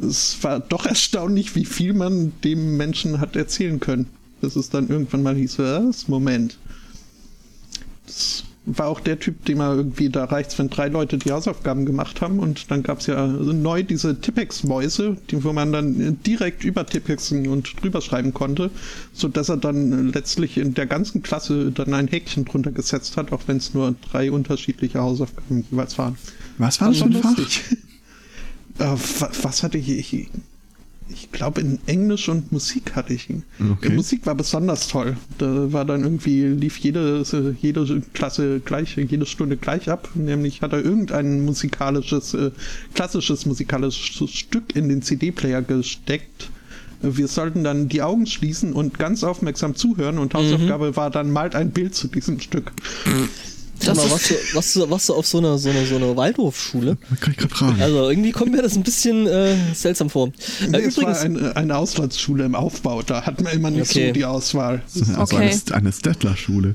es 0.00 0.42
war 0.42 0.60
doch 0.60 0.86
erstaunlich, 0.92 1.54
wie 1.54 1.64
viel 1.64 1.92
man 1.92 2.32
dem 2.44 2.76
Menschen 2.76 3.20
hat 3.20 3.36
erzählen 3.36 3.80
können. 3.80 4.06
Bis 4.40 4.56
es 4.56 4.70
dann 4.70 4.88
irgendwann 4.88 5.22
mal 5.22 5.36
hieß, 5.36 5.58
was? 5.58 6.08
Moment. 6.08 6.58
Das 8.06 8.44
war 8.64 8.86
auch 8.86 9.00
der 9.00 9.18
Typ, 9.18 9.44
dem 9.44 9.60
er 9.60 9.74
irgendwie, 9.74 10.08
da 10.08 10.24
reicht 10.24 10.56
wenn 10.58 10.70
drei 10.70 10.88
Leute 10.88 11.18
die 11.18 11.32
Hausaufgaben 11.32 11.84
gemacht 11.84 12.20
haben 12.20 12.38
und 12.38 12.70
dann 12.70 12.82
gab 12.82 13.00
es 13.00 13.06
ja 13.06 13.26
neu 13.26 13.82
diese 13.82 14.20
Tippex-Mäuse, 14.20 15.16
die, 15.30 15.42
wo 15.42 15.52
man 15.52 15.72
dann 15.72 16.18
direkt 16.22 16.62
über 16.62 16.86
Tippexen 16.86 17.48
und 17.48 17.82
drüber 17.82 18.00
schreiben 18.00 18.32
konnte, 18.32 18.70
sodass 19.12 19.48
er 19.48 19.56
dann 19.56 20.12
letztlich 20.12 20.58
in 20.58 20.74
der 20.74 20.86
ganzen 20.86 21.22
Klasse 21.22 21.72
dann 21.72 21.92
ein 21.92 22.06
Häkchen 22.06 22.44
drunter 22.44 22.70
gesetzt 22.70 23.16
hat, 23.16 23.32
auch 23.32 23.42
wenn 23.46 23.56
es 23.56 23.74
nur 23.74 23.96
drei 24.10 24.30
unterschiedliche 24.30 25.00
Hausaufgaben 25.00 25.64
jeweils 25.70 25.98
waren. 25.98 26.16
Was 26.58 26.80
war 26.80 26.88
das 26.88 26.98
für 26.98 27.04
ein 27.04 27.14
Fach? 27.14 27.36
Äh, 28.78 28.96
was 29.42 29.62
hatte 29.62 29.76
ich? 29.76 29.90
Ich, 29.90 30.30
ich 31.08 31.30
glaube, 31.32 31.60
in 31.60 31.78
Englisch 31.86 32.28
und 32.28 32.52
Musik 32.52 32.94
hatte 32.94 33.12
ich 33.12 33.30
ihn. 33.30 33.44
Okay. 33.58 33.90
Musik 33.90 34.26
war 34.26 34.34
besonders 34.34 34.88
toll. 34.88 35.16
Da 35.38 35.72
war 35.72 35.84
dann 35.84 36.02
irgendwie, 36.02 36.46
lief 36.46 36.78
jede, 36.78 37.24
jede 37.60 38.02
Klasse 38.12 38.60
gleich, 38.60 38.96
jede 38.96 39.26
Stunde 39.26 39.56
gleich 39.56 39.88
ab. 39.88 40.10
Nämlich 40.14 40.62
hat 40.62 40.72
er 40.72 40.84
irgendein 40.84 41.44
musikalisches, 41.44 42.34
äh, 42.34 42.50
klassisches 42.94 43.46
musikalisches 43.46 44.30
Stück 44.30 44.74
in 44.74 44.88
den 44.88 45.02
CD-Player 45.02 45.62
gesteckt. 45.62 46.50
Wir 47.02 47.26
sollten 47.26 47.64
dann 47.64 47.88
die 47.88 48.02
Augen 48.02 48.26
schließen 48.26 48.72
und 48.72 48.98
ganz 48.98 49.24
aufmerksam 49.24 49.74
zuhören 49.74 50.18
und 50.18 50.34
Hausaufgabe 50.34 50.90
mhm. 50.90 50.96
war 50.96 51.10
dann 51.10 51.32
malt 51.32 51.56
ein 51.56 51.72
Bild 51.72 51.94
zu 51.94 52.06
diesem 52.06 52.38
Stück. 52.38 52.72
Sag 53.82 53.96
mal, 53.96 54.10
warst 54.10 54.30
du, 54.30 54.34
warst, 54.54 54.76
du, 54.76 54.90
warst 54.90 55.08
du 55.08 55.14
auf 55.14 55.26
so 55.26 55.38
einer 55.38 55.58
so 55.58 55.70
eine, 55.70 55.84
so 55.86 55.96
eine 55.96 56.16
Waldorfschule? 56.16 56.96
Kann 57.20 57.32
ich 57.32 57.36
gerade 57.36 57.54
fragen. 57.54 57.82
Also 57.82 58.10
irgendwie 58.10 58.30
kommt 58.30 58.52
mir 58.52 58.62
das 58.62 58.76
ein 58.76 58.82
bisschen 58.82 59.26
äh, 59.26 59.56
seltsam 59.74 60.10
vor. 60.10 60.30
Nee, 60.60 60.78
äh, 60.78 60.80
übrigens, 60.80 60.96
es 60.96 61.02
war 61.02 61.20
eine, 61.20 61.56
eine 61.56 61.76
Auslandsschule 61.76 62.44
im 62.44 62.54
Aufbau, 62.54 63.02
da 63.02 63.26
hat 63.26 63.42
man 63.42 63.52
immer 63.52 63.70
nicht 63.70 63.90
okay. 63.90 64.08
so 64.08 64.12
die 64.12 64.24
Auswahl. 64.24 64.82
Also 64.94 65.36
okay. 65.36 65.36
eine, 65.36 65.76
eine 65.76 65.92
Stettler-Schule. 65.92 66.74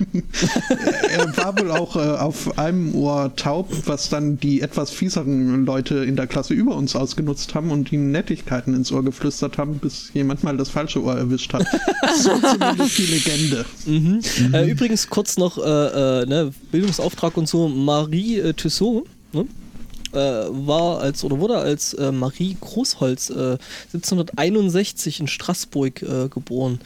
er 1.10 1.36
war 1.36 1.58
wohl 1.58 1.70
auch 1.70 1.96
äh, 1.96 2.00
auf 2.00 2.58
einem 2.58 2.94
Ohr 2.94 3.34
taub, 3.36 3.70
was 3.86 4.08
dann 4.08 4.38
die 4.38 4.60
etwas 4.60 4.90
fieseren 4.90 5.64
Leute 5.64 5.96
in 5.96 6.16
der 6.16 6.26
Klasse 6.26 6.54
über 6.54 6.74
uns 6.74 6.96
ausgenutzt 6.96 7.54
haben 7.54 7.70
und 7.70 7.92
ihm 7.92 8.10
Nettigkeiten 8.10 8.74
ins 8.74 8.92
Ohr 8.92 9.04
geflüstert 9.04 9.58
haben, 9.58 9.78
bis 9.78 10.10
jemand 10.14 10.42
mal 10.42 10.56
das 10.56 10.68
falsche 10.68 11.02
Ohr 11.02 11.16
erwischt 11.16 11.52
hat. 11.52 11.66
so 12.16 12.30
zumindest 12.52 12.98
die 12.98 13.06
Legende. 13.06 13.64
Mhm. 13.86 14.20
Mhm. 14.38 14.54
Äh, 14.54 14.70
übrigens 14.70 15.08
kurz 15.08 15.36
noch 15.36 15.58
äh, 15.58 16.22
äh 16.22 16.26
ne, 16.26 16.52
Bildungsauftrag 16.70 17.36
und 17.36 17.48
so, 17.48 17.68
Marie 17.68 18.38
äh, 18.38 18.54
Tussaud, 18.54 19.04
ne? 19.32 19.46
Äh, 20.12 20.16
war 20.16 21.00
als 21.00 21.22
oder 21.22 21.38
wurde 21.38 21.58
als 21.58 21.94
äh, 21.94 22.10
Marie 22.10 22.56
Großholz 22.60 23.30
äh, 23.30 23.58
1761 23.92 25.20
in 25.20 25.28
Straßburg 25.28 26.02
äh, 26.02 26.28
geboren. 26.28 26.80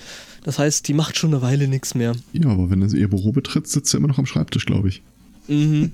Das 0.44 0.58
heißt, 0.58 0.86
die 0.86 0.92
macht 0.92 1.16
schon 1.16 1.32
eine 1.32 1.42
Weile 1.42 1.66
nichts 1.66 1.94
mehr. 1.94 2.14
Ja, 2.34 2.50
aber 2.50 2.70
wenn 2.70 2.86
sie 2.88 2.98
ihr 2.98 3.08
Büro 3.08 3.32
betritt, 3.32 3.66
sitzt 3.66 3.90
sie 3.90 3.96
immer 3.96 4.08
noch 4.08 4.18
am 4.18 4.26
Schreibtisch, 4.26 4.66
glaube 4.66 4.88
ich. 4.88 5.02
Mhm. 5.48 5.90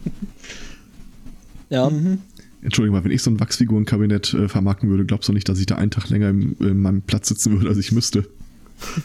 ja. 1.70 1.88
Mhm. 1.88 2.18
Entschuldigung 2.60 2.98
mal, 2.98 3.04
wenn 3.04 3.12
ich 3.12 3.22
so 3.22 3.30
ein 3.30 3.40
Wachsfigurenkabinett 3.40 4.34
äh, 4.34 4.48
vermarkten 4.48 4.90
würde, 4.90 5.06
glaubst 5.06 5.28
du 5.28 5.32
nicht, 5.32 5.48
dass 5.48 5.60
ich 5.60 5.66
da 5.66 5.76
einen 5.76 5.92
Tag 5.92 6.10
länger 6.10 6.28
im, 6.28 6.56
in 6.58 6.80
meinem 6.80 7.00
Platz 7.00 7.28
sitzen 7.28 7.52
würde, 7.52 7.68
als 7.68 7.78
ich 7.78 7.92
müsste? 7.92 8.28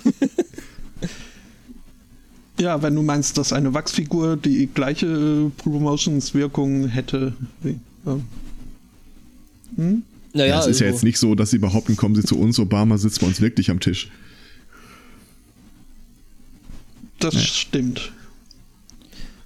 ja, 2.59 2.81
wenn 2.81 2.95
du 2.95 3.03
meinst, 3.03 3.37
dass 3.37 3.53
eine 3.53 3.73
Wachsfigur 3.73 4.37
die 4.37 4.67
gleiche 4.73 5.05
äh, 5.05 5.49
Promotionswirkung 5.61 6.87
hätte. 6.87 7.33
Wie, 7.61 7.79
äh, 8.07 8.17
hm? 9.75 10.03
Naja, 10.33 10.47
ja, 10.47 10.59
es 10.59 10.65
ist 10.65 10.67
also. 10.67 10.83
ja 10.83 10.89
jetzt 10.89 11.03
nicht 11.03 11.19
so, 11.19 11.35
dass 11.35 11.51
sie 11.51 11.59
behaupten, 11.59 11.95
kommen 11.95 12.15
sie 12.15 12.23
zu 12.23 12.37
uns, 12.39 12.59
Obama 12.59 12.97
sitzt 12.97 13.21
bei 13.21 13.27
uns 13.27 13.41
wirklich 13.41 13.69
am 13.69 13.79
Tisch. 13.79 14.09
Das 17.19 17.33
ja. 17.33 17.39
stimmt. 17.41 18.11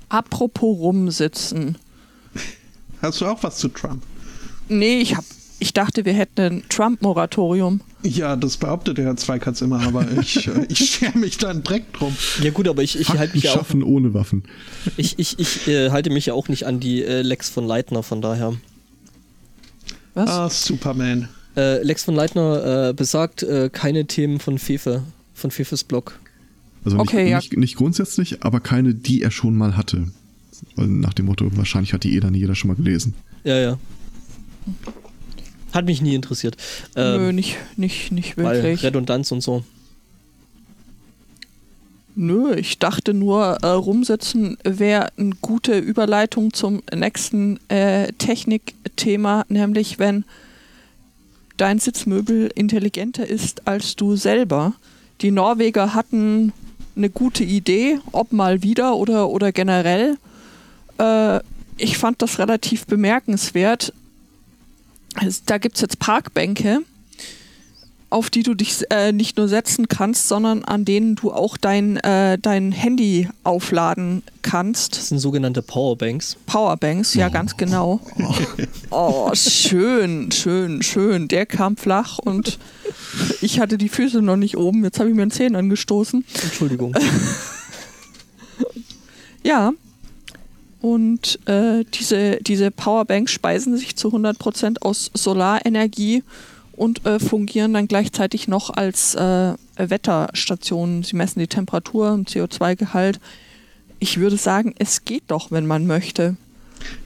Apropos 0.10 0.80
rumsitzen. 0.80 1.78
Hast 3.02 3.22
du 3.22 3.26
auch 3.26 3.44
was 3.44 3.58
zu 3.58 3.70
Trump? 3.70 4.04
Nee, 4.68 5.02
ich 5.02 5.16
hab, 5.16 5.24
ich 5.60 5.74
dachte, 5.74 6.06
wir 6.06 6.14
hätten 6.14 6.42
ein 6.42 6.64
Trump-Moratorium. 6.70 7.82
Ja, 8.04 8.36
das 8.36 8.58
behauptet 8.58 8.98
der 8.98 9.06
Herr 9.06 9.18
Zweikatz 9.18 9.62
immer, 9.62 9.82
aber 9.82 10.06
ich, 10.22 10.48
äh, 10.48 10.66
ich 10.70 10.90
schere 10.90 11.18
mich 11.18 11.38
da 11.38 11.50
einen 11.50 11.64
Dreck 11.64 11.92
drum. 11.94 12.16
Ja 12.42 12.52
gut, 12.52 12.68
aber 12.68 12.82
ich, 12.82 13.00
ich 13.00 13.10
halte 13.10 13.36
mich 13.36 13.44
ja 13.44 13.60
auch... 13.60 13.66
ohne 13.84 14.14
Waffen. 14.14 14.44
Ich, 14.98 15.20
ich, 15.20 15.38
ich 15.38 15.68
äh, 15.68 15.92
halte 15.92 16.10
mich 16.10 16.28
ja 16.28 16.34
auch 16.34 16.48
nicht 16.48 16.66
an 16.66 16.80
die 16.80 17.04
äh, 17.04 17.22
Lex 17.22 17.50
von 17.50 17.68
Leitner, 17.68 18.04
von 18.04 18.22
daher. 18.22 18.54
Was? 20.14 20.30
Ah, 20.30 20.50
Superman. 20.50 21.30
Äh, 21.56 21.84
Lex 21.84 22.04
von 22.04 22.16
Leitner 22.16 22.90
äh, 22.90 22.94
besagt 22.94 23.44
äh, 23.44 23.70
keine 23.72 24.06
Themen 24.06 24.40
von 24.40 24.60
Fefe, 24.60 25.04
von 25.34 25.52
Fefes 25.52 25.84
Blog. 25.84 26.20
Also 26.86 26.98
nicht, 26.98 27.08
okay, 27.08 27.36
nicht, 27.36 27.54
ja. 27.54 27.60
nicht 27.60 27.76
grundsätzlich, 27.76 28.44
aber 28.44 28.60
keine, 28.60 28.94
die 28.94 29.22
er 29.22 29.32
schon 29.32 29.56
mal 29.58 29.76
hatte. 29.76 30.08
Weil 30.76 30.88
nach 30.88 31.14
dem 31.14 31.26
Motto, 31.26 31.46
wahrscheinlich 31.56 31.94
hat 31.94 32.04
die 32.04 32.16
eh 32.16 32.20
dann 32.20 32.34
jeder 32.34 32.56
schon 32.56 32.70
mal 32.70 32.76
gelesen. 32.76 33.14
Ja, 33.44 33.58
ja. 33.58 33.80
Hat 35.74 35.86
mich 35.86 36.02
nie 36.02 36.16
interessiert. 36.16 36.58
Ähm, 36.96 37.22
Nö, 37.22 37.34
nicht, 37.34 37.58
nicht, 37.78 38.12
nicht 38.12 38.38
wirklich. 38.38 38.82
Weil 38.82 38.88
Redundanz 38.88 39.32
und 39.32 39.42
so. 39.42 39.64
Nö, 42.16 42.54
ich 42.56 42.80
dachte 42.80 43.14
nur, 43.14 43.60
äh, 43.62 43.68
rumsetzen 43.68 44.58
wäre 44.64 45.10
eine 45.18 45.36
gute 45.42 45.78
Überleitung 45.78 46.52
zum 46.54 46.82
nächsten 46.94 47.60
äh, 47.70 48.12
Technikthema, 48.14 49.46
nämlich 49.48 50.00
wenn 50.00 50.26
dein 51.56 51.80
Sitzmöbel 51.80 52.52
intelligenter 52.56 53.28
ist 53.28 53.68
als 53.68 53.96
du 53.96 54.16
selber. 54.16 54.74
Die 55.22 55.32
Norweger 55.32 55.94
hatten 55.94 56.52
eine 57.00 57.10
gute 57.10 57.44
Idee, 57.44 58.00
ob 58.12 58.32
mal 58.32 58.62
wieder 58.62 58.96
oder, 58.96 59.30
oder 59.30 59.52
generell. 59.52 60.18
Äh, 61.00 61.40
ich 61.78 61.98
fand 61.98 62.22
das 62.22 62.38
relativ 62.38 62.86
bemerkenswert. 62.86 63.94
da 65.46 65.58
gibt 65.58 65.76
es 65.76 65.82
jetzt 65.82 65.98
Parkbänke, 66.00 66.82
auf 68.10 68.30
die 68.30 68.44
du 68.44 68.56
dich 68.56 68.84
äh, 68.90 69.12
nicht 69.12 69.38
nur 69.38 69.48
setzen 69.48 69.88
kannst, 69.88 70.28
sondern 70.28 70.64
an 70.64 70.84
denen 70.84 71.16
du 71.16 71.32
auch 71.32 71.58
dein, 71.58 71.98
äh, 71.98 72.40
dein 72.40 72.72
Handy 72.72 73.30
aufladen 73.44 74.24
kannst. 74.42 74.98
Das 74.98 75.10
sind 75.10 75.20
sogenannte 75.20 75.62
Powerbanks. 75.62 76.38
Powerbanks, 76.48 77.14
ja, 77.14 77.28
oh. 77.28 77.32
ganz 77.32 77.56
genau. 77.58 78.00
Oh, 78.90 79.30
schön, 79.36 80.32
schön, 80.32 80.82
schön. 80.82 81.28
Der 81.28 81.46
kam 81.46 81.78
flach 81.78 82.18
und 82.18 82.58
ich 83.42 83.60
hatte 83.60 83.78
die 83.78 83.90
Füße 83.90 84.22
noch 84.22 84.38
nicht 84.38 84.58
oben. 84.58 84.84
Jetzt 84.84 85.00
habe 85.00 85.10
ich 85.10 85.16
mir 85.16 85.26
den 85.26 85.32
Zehen 85.32 85.56
angestoßen. 85.56 86.26
Entschuldigung. 86.44 86.96
ja. 89.44 89.74
Und 90.82 91.40
äh, 91.46 91.84
diese, 91.94 92.38
diese 92.38 92.72
Powerbanks 92.72 93.32
speisen 93.34 93.78
sich 93.78 93.96
zu 93.96 94.08
100% 94.10 94.78
aus 94.82 95.12
Solarenergie 95.14 96.24
und 96.80 97.06
äh, 97.06 97.20
fungieren 97.20 97.74
dann 97.74 97.88
gleichzeitig 97.88 98.48
noch 98.48 98.70
als 98.70 99.14
äh, 99.14 99.54
Wetterstationen. 99.76 101.04
Sie 101.04 101.16
messen 101.16 101.40
die 101.40 101.48
Temperatur 101.48 102.14
und 102.14 102.30
CO2-Gehalt. 102.30 103.20
Ich 104.00 104.18
würde 104.18 104.38
sagen, 104.38 104.74
es 104.80 105.04
geht 105.04 105.24
doch, 105.28 105.52
wenn 105.52 105.68
man 105.68 105.86
möchte. 105.86 106.38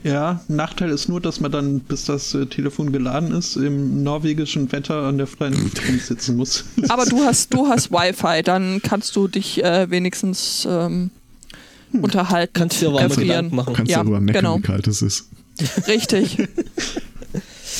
Ja, 0.04 0.40
Nachteil 0.46 0.90
ist 0.90 1.08
nur, 1.08 1.20
dass 1.20 1.40
man 1.40 1.50
dann, 1.50 1.80
bis 1.80 2.04
das 2.04 2.32
äh, 2.34 2.46
Telefon 2.46 2.92
geladen 2.92 3.32
ist, 3.32 3.56
im 3.56 4.04
norwegischen 4.04 4.70
Wetter 4.70 5.02
an 5.02 5.18
der 5.18 5.26
freien 5.26 5.54
Luft 5.54 5.82
sitzen 6.06 6.36
muss. 6.36 6.64
Aber 6.88 7.04
du 7.04 7.24
hast, 7.24 7.52
du 7.52 7.66
hast 7.66 7.90
Wi-Fi, 7.90 8.42
dann 8.44 8.80
kannst 8.80 9.16
du 9.16 9.26
dich 9.26 9.64
äh, 9.64 9.90
wenigstens 9.90 10.68
ähm, 10.70 11.10
hm. 11.90 12.04
unterhalten. 12.04 12.52
Kannst 12.52 12.80
dir 12.80 12.90
aber 12.90 13.08
Gedanken 13.08 13.56
machen. 13.56 13.74
Kannst 13.74 13.90
ja, 13.90 13.98
darüber 13.98 14.20
meckern, 14.20 14.44
genau. 14.44 14.58
wie 14.58 14.62
kalt 14.62 14.86
es 14.86 15.02
ist. 15.02 15.28
Richtig. 15.88 16.38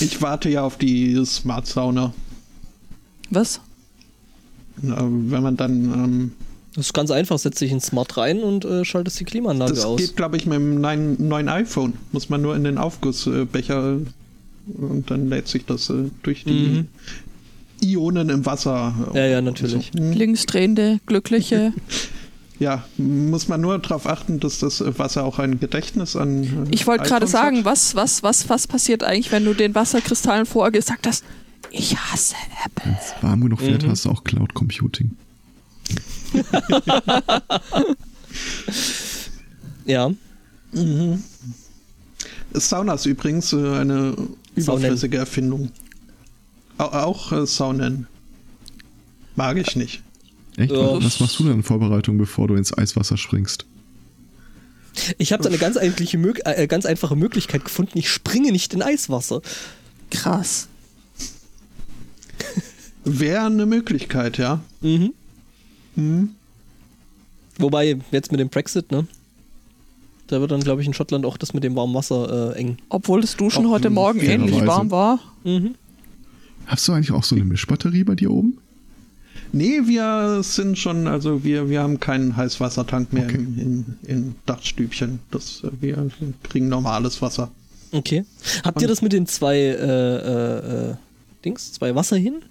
Ich 0.01 0.23
warte 0.23 0.49
ja 0.49 0.63
auf 0.63 0.79
die 0.79 1.23
Smart 1.25 1.67
Sauna. 1.67 2.13
Was? 3.31 3.61
wenn 4.77 5.43
man 5.43 5.57
dann. 5.57 5.85
Ähm, 5.85 6.33
das 6.75 6.87
ist 6.87 6.93
ganz 6.93 7.13
einfach, 7.13 7.39
setzt 7.39 7.61
dich 7.61 7.71
in 7.71 7.81
Smart 7.81 8.17
rein 8.17 8.43
und 8.43 8.65
äh, 8.65 8.85
schaltest 8.85 9.21
die 9.21 9.25
Klimaanlage 9.25 9.75
das 9.75 9.85
aus. 9.85 10.01
Das 10.01 10.09
geht, 10.09 10.17
glaube 10.17 10.37
ich, 10.37 10.47
mit 10.47 10.57
dem 10.57 10.81
neuen, 10.81 11.29
neuen, 11.29 11.49
iPhone. 11.49 11.93
Muss 12.11 12.29
man 12.29 12.43
nur 12.43 12.57
in 12.57 12.65
den 12.65 12.79
Aufgussbecher 12.79 13.99
und 14.67 15.11
dann 15.11 15.29
lädt 15.29 15.47
sich 15.47 15.65
das 15.67 15.89
äh, 15.91 16.11
durch 16.25 16.43
die 16.45 16.51
mhm. 16.51 16.89
Ionen 17.81 18.29
im 18.29 18.45
Wasser. 18.45 18.93
Ja, 19.15 19.27
ja, 19.27 19.41
natürlich. 19.41 19.93
So. 19.95 20.01
Hm. 20.01 20.13
Linksdrehende, 20.13 21.01
glückliche. 21.07 21.73
Ja, 22.61 22.85
muss 22.99 23.49
man 23.49 23.61
nur 23.61 23.79
darauf 23.79 24.07
achten, 24.07 24.39
dass 24.39 24.61
das 24.61 24.83
Wasser 24.99 25.25
auch 25.25 25.41
ein 25.41 25.59
Gedächtnis 25.59 26.15
an. 26.15 26.45
Äh, 26.45 26.75
ich 26.75 26.87
wollte 26.87 27.05
gerade 27.05 27.27
sagen, 27.27 27.65
was, 27.65 27.97
was, 27.97 28.23
was, 28.23 28.49
was 28.49 28.69
passiert 28.69 29.03
eigentlich, 29.03 29.33
wenn 29.33 29.45
du 29.45 29.55
den 29.55 29.75
Wasserkristallen 29.75 30.47
vorher 30.47 30.71
gesagt 30.71 31.07
hast, 31.07 31.25
ich 31.71 31.97
hasse 31.97 32.37
Apple. 32.65 32.85
Wenn 32.85 32.95
es 32.95 33.15
warm 33.23 33.41
genug 33.41 33.61
wird, 33.61 33.83
mhm. 33.83 33.91
hast 33.91 34.05
du 34.05 34.11
auch 34.11 34.23
Cloud 34.23 34.55
Computing. 34.55 35.17
ja. 39.85 40.11
Mhm. 40.73 41.23
Sauna 42.53 42.95
ist 42.95 43.07
übrigens 43.07 43.53
äh, 43.53 43.79
eine 43.79 44.17
überflüssige 44.55 45.17
Erfindung. 45.17 45.73
Auch 46.79 47.33
äh, 47.33 47.47
Saunen. 47.47 48.07
Mag 49.35 49.57
ich 49.57 49.75
nicht. 49.75 50.03
Echt? 50.57 50.73
Ja. 50.73 51.03
Was 51.03 51.21
machst 51.21 51.39
du 51.39 51.45
denn 51.45 51.55
in 51.55 51.63
Vorbereitung, 51.63 52.19
bevor 52.19 52.49
du 52.49 52.55
ins 52.55 52.77
Eiswasser 52.77 53.17
springst? 53.17 53.67
Ich 55.19 55.33
habe 55.33 55.43
da 55.43 55.49
eine 55.49 55.59
ganz, 55.59 55.77
äh, 55.77 56.67
ganz 56.69 56.87
einfache 56.87 57.17
Möglichkeit 57.17 57.65
gefunden. 57.65 57.99
Ich 57.99 58.09
springe 58.09 58.53
nicht 58.53 58.75
in 58.75 58.83
Eiswasser. 58.83 59.43
Krass. 60.11 60.69
Wäre 63.05 63.47
eine 63.47 63.67
Möglichkeit, 63.67 64.39
ja. 64.39 64.61
Mhm. 64.81 65.13
mhm. 65.97 66.31
Wobei, 67.59 67.99
jetzt 68.11 68.33
mit 68.33 68.41
dem 68.41 68.49
Brexit, 68.49 68.91
ne? 68.91 69.07
Da 70.27 70.41
wird 70.41 70.51
dann, 70.51 70.61
glaube 70.61 70.81
ich, 70.81 70.87
in 70.89 70.95
Schottland 70.95 71.27
auch 71.27 71.37
das 71.37 71.53
mit 71.53 71.63
dem 71.65 71.77
warmen 71.77 71.95
Wasser 71.95 72.55
äh, 72.57 72.59
eng. 72.59 72.79
Obwohl 72.89 73.21
das 73.21 73.37
Duschen 73.37 73.67
auch 73.67 73.71
heute 73.71 73.91
Morgen 73.91 74.21
ähnlich 74.21 74.67
warm 74.67 74.91
war. 74.91 75.21
Mhm. 75.45 75.75
Hast 76.67 76.89
du 76.89 76.93
eigentlich 76.93 77.13
auch 77.13 77.25
so 77.25 77.35
eine 77.35 77.45
Mischbatterie 77.45 78.05
bei 78.05 78.15
dir 78.15 78.31
oben? 78.31 78.59
Nee, 79.53 79.83
wir 79.85 80.43
sind 80.43 80.79
schon, 80.79 81.07
also 81.07 81.45
wir, 81.45 81.69
wir 81.69 81.81
haben 81.81 82.01
keinen 82.01 82.37
Heißwassertank 82.37 83.13
mehr 83.13 83.25
okay. 83.25 83.37
in, 83.37 83.59
in, 83.59 83.97
in, 84.07 84.35
Dachstübchen. 84.47 85.21
Das, 85.31 85.63
wir 85.81 86.11
kriegen 86.43 86.69
normales 86.69 87.23
Wasser. 87.23 87.51
Okay. 87.93 88.25
Habt 88.65 88.83
ihr 88.83 88.89
das 88.89 89.03
mit 89.03 89.13
den 89.13 89.27
zwei 89.27 89.57
äh, 89.57 89.77
äh, 89.77 90.91
äh, 90.91 90.95
Dings, 91.45 91.73
zwei 91.73 91.95
Wasser 91.95 92.17
hin? 92.17 92.43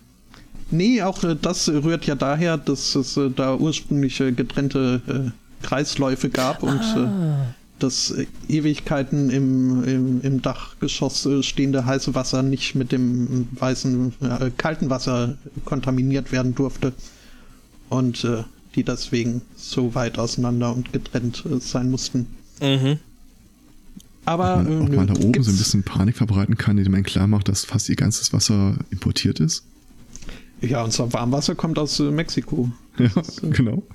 Nee, 0.72 1.02
auch 1.02 1.24
äh, 1.24 1.36
das 1.40 1.68
rührt 1.68 2.06
ja 2.06 2.16
daher, 2.16 2.58
dass 2.58 2.96
es 2.96 3.18
äh, 3.18 3.30
da 3.30 3.56
ursprünglich 3.56 4.18
getrennte 4.18 5.34
Kreisläufe 5.62 6.30
gab 6.30 6.64
und 6.64 6.80
ah 6.80 7.54
das 7.84 8.14
Ewigkeiten 8.48 9.30
im, 9.30 9.84
im, 9.84 10.22
im 10.22 10.42
Dachgeschoss 10.42 11.28
stehende 11.42 11.86
heiße 11.86 12.16
Wasser 12.16 12.42
nicht 12.42 12.76
mit 12.76 12.92
dem 12.92 13.48
weißen 13.52 14.14
äh, 14.22 14.52
kalten 14.58 14.90
Wasser 14.90 15.38
kontaminiert 15.66 16.32
werden 16.32 16.56
durfte 16.56 16.94
und 17.90 18.24
äh, 18.24 18.44
die 18.76 18.84
deswegen 18.84 19.42
so 19.56 19.94
weit 19.94 20.18
auseinander 20.18 20.74
und 20.74 20.94
getrennt 20.94 21.44
äh, 21.46 21.60
sein 21.60 21.92
mussten. 21.92 22.28
Mhm. 22.62 23.00
Aber 24.26 24.60
ob 24.60 24.68
man, 24.68 24.82
ob 24.82 24.96
man 24.96 25.08
da 25.08 25.14
oben 25.16 25.44
so 25.44 25.52
ein 25.52 25.58
bisschen 25.58 25.84
Panik 25.84 26.16
verbreiten 26.16 26.58
kann, 26.58 26.78
indem 26.78 26.94
man 26.94 27.04
klar 27.04 27.28
macht, 27.28 27.50
dass 27.50 27.66
fast 27.66 27.90
ihr 27.90 27.96
ganzes 27.96 28.32
Wasser 28.32 28.78
importiert 28.90 29.40
ist? 29.40 29.66
Ja, 30.64 30.84
unser 30.84 31.12
Warmwasser 31.12 31.56
kommt 31.56 31.78
aus 31.78 32.00
äh, 32.00 32.04
Mexiko. 32.04 32.72
Ja, 32.98 33.10
so. 33.22 33.50
genau. 33.50 33.84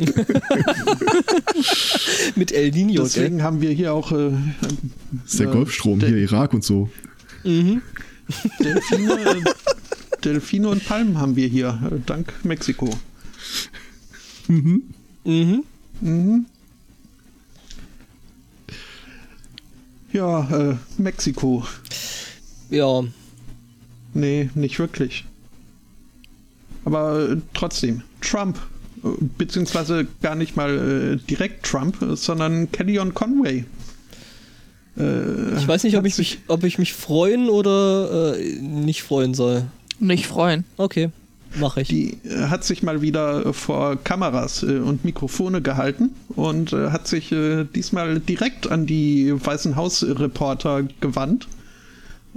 Mit 2.36 2.52
El 2.52 2.72
Nino. 2.72 3.04
Deswegen 3.04 3.36
gell? 3.36 3.44
haben 3.44 3.62
wir 3.62 3.70
hier 3.70 3.94
auch. 3.94 4.12
Äh, 4.12 4.32
das 4.60 5.32
ist 5.32 5.40
der 5.40 5.48
äh, 5.48 5.52
Golfstrom, 5.52 6.00
hier 6.00 6.16
Irak 6.16 6.52
und 6.52 6.62
so. 6.62 6.90
Mhm. 7.44 7.80
Delfine, 8.60 9.18
äh, 9.18 9.42
Delfine 10.22 10.68
und 10.68 10.84
Palmen 10.84 11.18
haben 11.18 11.36
wir 11.36 11.48
hier, 11.48 11.80
äh, 11.90 12.00
dank 12.04 12.34
Mexiko. 12.44 12.90
Mhm. 14.48 14.82
Mhm. 15.24 15.64
Mhm. 16.02 16.46
Ja, 20.12 20.72
äh, 20.72 20.76
Mexiko. 20.98 21.64
Ja. 22.68 23.04
Nee, 24.12 24.50
nicht 24.54 24.78
wirklich. 24.78 25.24
Aber 26.88 27.28
äh, 27.28 27.36
trotzdem, 27.52 28.00
Trump, 28.22 28.58
äh, 29.04 29.08
beziehungsweise 29.36 30.06
gar 30.22 30.34
nicht 30.34 30.56
mal 30.56 31.18
äh, 31.20 31.26
direkt 31.28 31.66
Trump, 31.66 31.98
sondern 32.14 32.72
Kellyanne 32.72 33.12
Conway. 33.12 33.66
ich 34.96 35.68
weiß 35.68 35.84
nicht, 35.84 35.96
ob 35.96 36.06
ich, 36.06 36.18
mich, 36.18 36.38
ob 36.48 36.64
ich 36.64 36.78
mich 36.78 36.92
freuen 36.92 37.50
oder 37.50 38.36
nicht 38.60 39.04
freuen 39.04 39.32
soll. 39.32 39.66
Nicht 40.00 40.26
freuen. 40.26 40.64
Okay. 40.76 41.10
Mache 41.60 41.82
ich. 41.82 41.88
Die 41.88 42.18
hat 42.48 42.64
sich 42.64 42.82
mal 42.82 43.00
wieder 43.00 43.54
vor 43.54 43.94
Kameras 44.02 44.64
und 44.64 45.04
Mikrofone 45.04 45.62
gehalten 45.62 46.10
und 46.34 46.72
hat 46.72 47.06
sich 47.06 47.32
diesmal 47.76 48.18
direkt 48.18 48.68
an 48.72 48.86
die 48.86 49.32
Weißen 49.32 49.76
Haus-Reporter 49.76 50.88
gewandt 51.00 51.46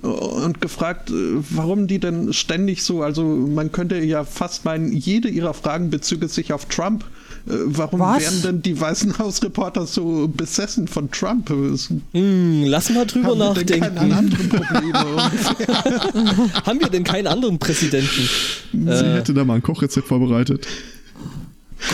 und 0.02 0.62
gefragt, 0.62 1.10
äh, 1.12 1.14
warum 1.52 1.88
die 1.88 2.00
denn 2.00 2.34
ständig 2.34 2.84
so, 2.84 3.04
also 3.04 3.24
man 3.24 3.72
könnte 3.72 4.00
ja 4.00 4.24
fast 4.24 4.66
meinen, 4.66 4.92
jede 4.92 5.30
ihrer 5.30 5.54
Fragen 5.54 5.90
bezüge 5.92 6.28
sich 6.28 6.54
auf 6.54 6.66
Trump. 6.66 7.04
Äh, 7.48 7.54
warum 7.66 8.00
Was? 8.00 8.24
werden 8.24 8.42
denn 8.42 8.62
die 8.64 8.80
Weißen 8.80 9.20
Hausreporter 9.20 9.86
so 9.86 10.28
besessen 10.28 10.88
von 10.88 11.12
Trump? 11.12 11.50
Hm, 11.50 12.64
lass 12.66 12.90
mal 12.90 13.06
drüber 13.06 13.30
Haben 13.30 13.38
nachdenken. 13.38 13.96
Wir 13.96 14.94
Haben 16.66 16.80
wir 16.80 16.90
denn 16.90 17.04
keinen 17.04 17.28
anderen 17.28 17.60
Präsidenten? 17.60 18.28
Sie 18.72 18.90
äh. 18.90 19.16
hätte 19.16 19.34
da 19.34 19.44
mal 19.44 19.56
ein 19.56 19.62
Kochrezept 19.64 20.08
vorbereitet. 20.08 20.68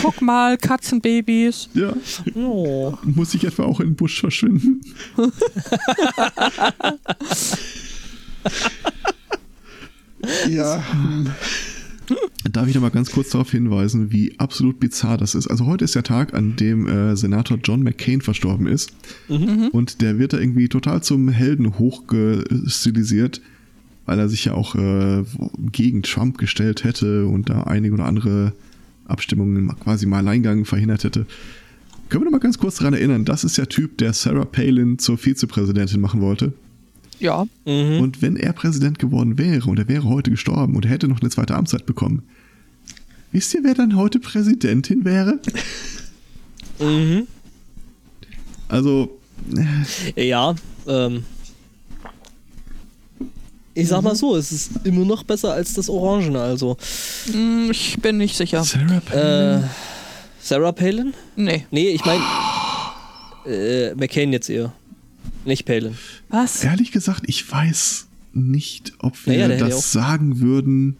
Guck 0.02 0.20
mal, 0.20 0.58
Katzenbabys. 0.58 1.68
Ja. 1.74 1.94
Oh. 2.34 2.94
Muss 3.02 3.34
ich 3.34 3.44
etwa 3.44 3.64
auch 3.64 3.80
in 3.80 3.88
den 3.88 3.96
Busch 3.96 4.20
verschwinden? 4.20 4.82
ja. 10.48 10.82
Darf 12.50 12.68
ich 12.68 12.74
noch 12.74 12.82
mal 12.82 12.90
ganz 12.90 13.10
kurz 13.10 13.30
darauf 13.30 13.50
hinweisen, 13.50 14.10
wie 14.10 14.38
absolut 14.38 14.80
bizarr 14.80 15.18
das 15.18 15.34
ist. 15.34 15.46
Also 15.46 15.66
heute 15.66 15.84
ist 15.84 15.94
der 15.94 16.02
Tag, 16.02 16.34
an 16.34 16.56
dem 16.56 16.86
äh, 16.86 17.16
Senator 17.16 17.58
John 17.62 17.82
McCain 17.82 18.20
verstorben 18.20 18.66
ist. 18.66 18.92
Mhm. 19.28 19.68
Und 19.72 20.00
der 20.00 20.18
wird 20.18 20.32
da 20.32 20.38
irgendwie 20.38 20.68
total 20.68 21.02
zum 21.02 21.28
Helden 21.28 21.78
hochgestilisiert, 21.78 23.42
weil 24.06 24.18
er 24.18 24.28
sich 24.28 24.46
ja 24.46 24.54
auch 24.54 24.74
äh, 24.74 25.24
gegen 25.70 26.02
Trump 26.02 26.38
gestellt 26.38 26.84
hätte 26.84 27.26
und 27.26 27.50
da 27.50 27.64
einige 27.64 27.94
oder 27.94 28.06
andere 28.06 28.52
Abstimmungen 29.06 29.68
quasi 29.80 30.06
mal 30.06 30.18
Alleingang 30.18 30.64
verhindert 30.64 31.04
hätte. 31.04 31.26
Können 32.08 32.22
wir 32.22 32.26
noch 32.26 32.32
mal 32.32 32.38
ganz 32.38 32.58
kurz 32.58 32.76
daran 32.76 32.94
erinnern, 32.94 33.26
das 33.26 33.44
ist 33.44 33.58
der 33.58 33.68
Typ, 33.68 33.98
der 33.98 34.14
Sarah 34.14 34.46
Palin 34.46 34.98
zur 34.98 35.18
Vizepräsidentin 35.18 36.00
machen 36.00 36.22
wollte. 36.22 36.54
Ja. 37.20 37.46
Mhm. 37.64 38.00
Und 38.00 38.22
wenn 38.22 38.36
er 38.36 38.52
Präsident 38.52 38.98
geworden 38.98 39.38
wäre 39.38 39.68
und 39.68 39.78
er 39.78 39.88
wäre 39.88 40.04
heute 40.04 40.30
gestorben 40.30 40.76
und 40.76 40.84
er 40.84 40.90
hätte 40.90 41.08
noch 41.08 41.20
eine 41.20 41.30
zweite 41.30 41.54
Amtszeit 41.54 41.86
bekommen, 41.86 42.22
wisst 43.32 43.54
ihr, 43.54 43.64
wer 43.64 43.74
dann 43.74 43.96
heute 43.96 44.20
Präsidentin 44.20 45.04
wäre? 45.04 45.38
Mhm. 46.80 47.26
Also. 48.68 49.18
Äh, 50.16 50.28
ja, 50.28 50.54
ähm. 50.86 51.24
Ich 53.74 53.86
sag 53.86 54.02
mal 54.02 54.16
so, 54.16 54.34
es 54.34 54.50
ist 54.50 54.70
immer 54.82 55.04
noch 55.04 55.22
besser 55.22 55.52
als 55.52 55.72
das 55.74 55.88
Orangene, 55.88 56.40
also. 56.40 56.76
Mm, 57.32 57.70
ich 57.70 57.96
bin 58.00 58.16
nicht 58.16 58.36
sicher. 58.36 58.64
Sarah 58.64 59.00
Palin? 59.00 59.62
Äh, 59.62 59.68
Sarah 60.40 60.72
Palin? 60.72 61.14
Nee. 61.36 61.64
Nee, 61.70 61.90
ich 61.90 62.04
meine. 62.04 62.22
Äh, 63.46 63.94
McCain 63.94 64.32
jetzt 64.32 64.50
eher. 64.50 64.72
Nicht 65.44 65.64
Palin. 65.64 65.96
Was? 66.28 66.62
Ehrlich 66.64 66.92
gesagt, 66.92 67.24
ich 67.26 67.50
weiß 67.50 68.06
nicht, 68.32 68.92
ob 68.98 69.26
wir 69.26 69.48
naja, 69.48 69.68
das 69.68 69.92
sagen 69.92 70.40
würden. 70.40 70.96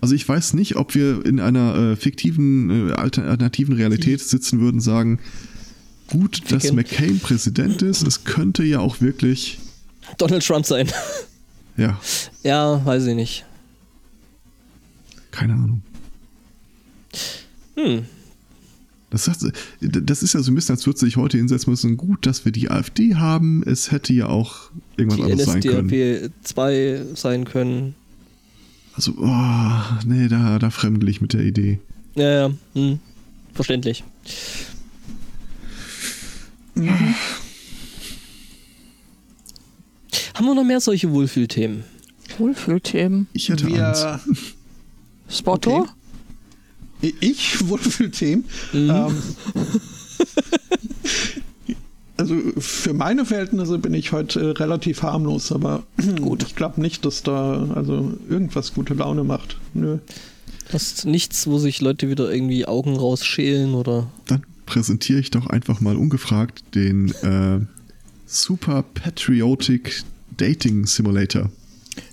Also 0.00 0.14
ich 0.14 0.28
weiß 0.28 0.54
nicht, 0.54 0.76
ob 0.76 0.94
wir 0.94 1.24
in 1.24 1.40
einer 1.40 1.92
äh, 1.92 1.96
fiktiven, 1.96 2.90
äh, 2.90 2.92
alternativen 2.92 3.74
Realität 3.74 4.20
sitzen 4.20 4.60
würden, 4.60 4.80
sagen, 4.80 5.18
gut, 6.08 6.36
Ficken. 6.36 6.58
dass 6.58 6.72
McCain 6.72 7.20
Präsident 7.20 7.82
ist, 7.82 8.06
es 8.06 8.24
könnte 8.24 8.64
ja 8.64 8.80
auch 8.80 9.00
wirklich 9.00 9.58
Donald 10.18 10.44
Trump 10.44 10.66
sein. 10.66 10.90
Ja. 11.76 12.00
Ja, 12.42 12.84
weiß 12.84 13.06
ich 13.06 13.16
nicht. 13.16 13.44
Keine 15.30 15.54
Ahnung. 15.54 15.82
Hm. 17.76 18.06
Das, 19.14 19.52
das 19.80 20.22
ist 20.22 20.34
ja 20.34 20.42
so 20.42 20.50
ein 20.50 20.54
bisschen, 20.54 20.74
als 20.74 20.86
würde 20.86 20.98
sich 20.98 21.16
heute 21.16 21.36
hinsetzen 21.36 21.70
müssen, 21.70 21.96
gut, 21.96 22.26
dass 22.26 22.44
wir 22.44 22.52
die 22.52 22.70
AfD 22.70 23.14
haben. 23.14 23.62
Es 23.64 23.92
hätte 23.92 24.12
ja 24.12 24.26
auch 24.26 24.70
irgendwas 24.96 25.26
die 25.26 25.32
anderes 25.32 25.54
NSDAP 25.54 25.62
sein 25.62 25.88
können. 25.88 26.32
2 26.42 27.02
sein 27.14 27.44
können. 27.44 27.94
Also, 28.94 29.14
oh, 29.18 30.06
nee, 30.06 30.28
da, 30.28 30.58
da 30.58 30.70
fremdel 30.70 31.08
ich 31.08 31.20
mit 31.20 31.32
der 31.32 31.42
Idee. 31.42 31.80
Ja, 32.14 32.48
ja, 32.48 32.54
hm. 32.74 32.98
verständlich. 33.52 34.04
Mhm. 36.74 37.14
Haben 40.34 40.46
wir 40.46 40.54
noch 40.54 40.64
mehr 40.64 40.80
solche 40.80 41.12
Wohlfühlthemen? 41.12 41.84
Wohlfühlthemen? 42.38 43.28
Ich 43.32 43.48
hätte 43.48 43.66
wir, 43.68 43.88
Angst. 43.88 44.06
Spotto? 45.28 45.80
Okay. 45.80 45.90
Ich 47.20 47.68
Wohlfühlthemen. 47.68 48.44
Mhm. 48.72 48.90
Ähm, 48.90 49.22
also 52.16 52.36
für 52.58 52.94
meine 52.94 53.24
Verhältnisse 53.24 53.78
bin 53.78 53.92
ich 53.94 54.12
heute 54.12 54.40
äh, 54.40 54.50
relativ 54.50 55.02
harmlos, 55.02 55.52
aber 55.52 55.82
gut, 56.20 56.42
ich 56.44 56.54
glaube 56.54 56.80
nicht, 56.80 57.04
dass 57.04 57.22
da 57.22 57.68
also 57.74 58.12
irgendwas 58.28 58.74
gute 58.74 58.94
Laune 58.94 59.24
macht. 59.24 59.58
Nö. 59.74 59.98
Hast 60.72 61.04
nichts, 61.04 61.46
wo 61.46 61.58
sich 61.58 61.80
Leute 61.80 62.08
wieder 62.08 62.32
irgendwie 62.32 62.66
Augen 62.66 62.96
rausschälen 62.96 63.74
oder. 63.74 64.10
Dann 64.26 64.44
präsentiere 64.66 65.20
ich 65.20 65.30
doch 65.30 65.46
einfach 65.46 65.80
mal 65.80 65.96
ungefragt 65.96 66.64
den 66.74 67.10
äh, 67.22 67.60
Super 68.26 68.82
Patriotic 68.94 70.02
Dating 70.36 70.86
Simulator. 70.86 71.50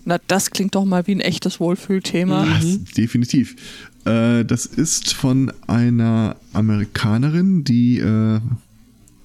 Na, 0.06 0.20
das 0.28 0.52
klingt 0.52 0.76
doch 0.76 0.86
mal 0.86 1.08
wie 1.08 1.16
ein 1.16 1.22
echtes 1.22 1.60
Wohlfühlthema. 1.60 2.46
Ja, 2.46 2.60
mhm. 2.60 2.86
Definitiv. 2.96 3.56
Äh, 4.06 4.46
das 4.46 4.66
ist 4.66 5.14
von 5.14 5.52
einer 5.68 6.36
Amerikanerin, 6.54 7.64
die 7.64 8.00
äh, 8.00 8.40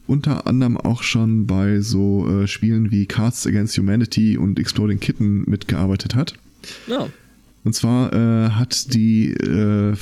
unter 0.07 0.47
anderem 0.47 0.77
auch 0.77 1.03
schon 1.03 1.47
bei 1.47 1.81
so 1.81 2.29
äh, 2.29 2.47
Spielen 2.47 2.91
wie 2.91 3.07
Cards 3.07 3.47
Against 3.47 3.77
Humanity 3.77 4.37
und 4.37 4.59
Exploding 4.59 5.01
Kitten 5.01 5.45
mitgearbeitet 5.47 6.15
hat. 6.15 6.35
Ja. 6.87 7.09
Und 7.65 7.75
zwar 7.75 8.13
äh, 8.13 8.51
hat 8.51 8.95
die, 8.95 9.33
äh, 9.33 9.97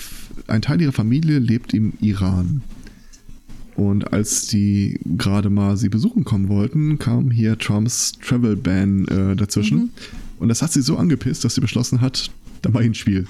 ein 0.48 0.60
Teil 0.60 0.82
ihrer 0.82 0.92
Familie 0.92 1.38
lebt 1.38 1.72
im 1.72 1.94
Iran. 2.00 2.62
Und 3.76 4.12
als 4.12 4.46
die 4.46 5.00
gerade 5.04 5.50
mal 5.50 5.76
sie 5.76 5.88
besuchen 5.88 6.24
kommen 6.24 6.48
wollten, 6.48 6.98
kam 6.98 7.30
hier 7.30 7.58
Trumps 7.58 8.12
Travel 8.20 8.54
Ban 8.56 9.08
äh, 9.08 9.34
dazwischen. 9.34 9.78
Mhm. 9.78 9.90
Und 10.38 10.48
das 10.48 10.62
hat 10.62 10.72
sie 10.72 10.82
so 10.82 10.96
angepisst, 10.96 11.44
dass 11.44 11.54
sie 11.54 11.60
beschlossen 11.60 12.00
hat, 12.00 12.30
da 12.62 12.70
mal 12.70 12.82
ein 12.82 12.94
Spiel. 12.94 13.26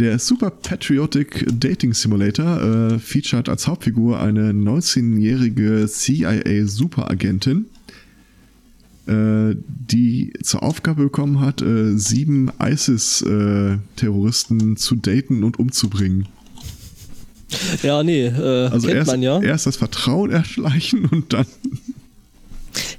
Der 0.00 0.18
Super 0.18 0.50
Patriotic 0.50 1.46
Dating 1.60 1.92
Simulator 1.92 2.62
äh, 2.62 2.98
featuret 2.98 3.50
als 3.50 3.66
Hauptfigur 3.66 4.18
eine 4.18 4.52
19-jährige 4.52 5.86
CIA-Superagentin, 5.86 7.66
äh, 9.06 9.56
die 9.66 10.32
zur 10.42 10.62
Aufgabe 10.62 11.02
bekommen 11.02 11.40
hat, 11.40 11.60
äh, 11.60 11.98
sieben 11.98 12.50
ISIS-Terroristen 12.58 14.72
äh, 14.72 14.76
zu 14.76 14.94
daten 14.94 15.44
und 15.44 15.58
umzubringen. 15.58 16.28
Ja, 17.82 18.02
nee, 18.02 18.24
äh, 18.24 18.68
also 18.68 18.86
kennt 18.86 19.00
erst, 19.00 19.10
man 19.10 19.20
ja. 19.20 19.42
Erst 19.42 19.66
das 19.66 19.76
Vertrauen 19.76 20.30
erschleichen 20.30 21.04
und 21.04 21.34
dann. 21.34 21.44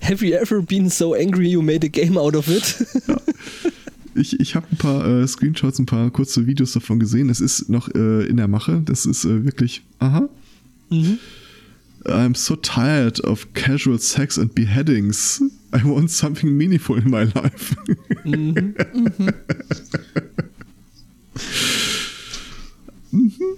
Have 0.03 0.23
you 0.23 0.35
ever 0.35 0.61
been 0.61 0.87
so 0.87 1.15
angry 1.15 1.49
you 1.49 1.63
made 1.63 1.83
a 1.83 1.89
game 1.89 2.15
out 2.15 2.35
of 2.35 2.47
it? 2.47 2.75
ja. 3.07 3.19
Ich, 4.15 4.39
ich 4.39 4.55
habe 4.55 4.67
ein 4.71 4.77
paar 4.77 5.05
äh, 5.05 5.27
Screenshots, 5.27 5.79
ein 5.79 5.85
paar 5.85 6.11
kurze 6.11 6.45
Videos 6.47 6.73
davon 6.73 6.99
gesehen. 6.99 7.29
Es 7.29 7.41
ist 7.41 7.69
noch 7.69 7.93
äh, 7.93 8.25
in 8.25 8.37
der 8.37 8.47
Mache. 8.47 8.81
Das 8.85 9.05
ist 9.05 9.25
äh, 9.25 9.45
wirklich, 9.45 9.83
aha. 9.99 10.29
Mhm. 10.89 11.17
I'm 12.05 12.35
so 12.35 12.55
tired 12.55 13.23
of 13.23 13.53
casual 13.53 13.99
sex 13.99 14.39
and 14.39 14.53
beheadings. 14.55 15.41
I 15.73 15.83
want 15.83 16.09
something 16.09 16.49
meaningful 16.57 16.97
in 16.97 17.09
my 17.09 17.23
life. 17.23 17.75
Mhm. 18.23 18.75
mhm. 18.93 19.33
mhm. 23.11 23.57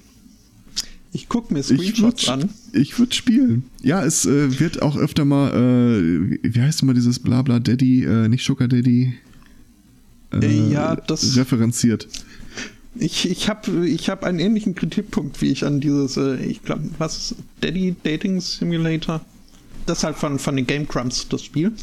Ich 1.16 1.30
gucke 1.30 1.54
mir 1.54 1.62
Screenshots 1.62 2.24
ich 2.24 2.30
an. 2.30 2.50
Ich 2.74 2.98
würde 2.98 3.14
spielen. 3.14 3.66
Ja, 3.84 4.04
es 4.04 4.26
äh, 4.26 4.60
wird 4.60 4.82
auch 4.82 4.98
öfter 4.98 5.26
mal, 5.26 5.52
äh, 5.52 6.40
wie 6.42 6.62
heißt 6.62 6.82
immer 6.82 6.96
dieses 6.96 7.20
Blabla 7.20 7.60
Daddy, 7.60 8.04
äh, 8.04 8.28
nicht 8.28 8.44
Sugar 8.44 8.68
Daddy, 8.68 9.14
äh, 10.42 10.72
ja, 10.72 10.96
das 10.96 11.36
referenziert. 11.38 12.08
Ich, 12.96 13.30
ich 13.30 13.50
habe 13.50 13.88
ich 13.88 14.10
hab 14.10 14.24
einen 14.24 14.40
ähnlichen 14.40 14.76
Kritikpunkt, 14.76 15.42
wie 15.42 15.52
ich 15.52 15.66
an 15.66 15.82
dieses, 15.82 16.18
äh, 16.18 16.36
ich 16.36 16.64
glaube, 16.64 16.84
was 17.00 17.36
Daddy 17.62 17.96
Dating 18.04 18.40
Simulator? 18.40 19.22
Das 19.86 20.00
ist 20.00 20.04
halt 20.04 20.16
von, 20.16 20.40
von 20.40 20.56
den 20.56 20.68
Game 20.68 20.88
Crumbs, 20.88 21.28
das 21.28 21.44
Spiel. 21.44 21.74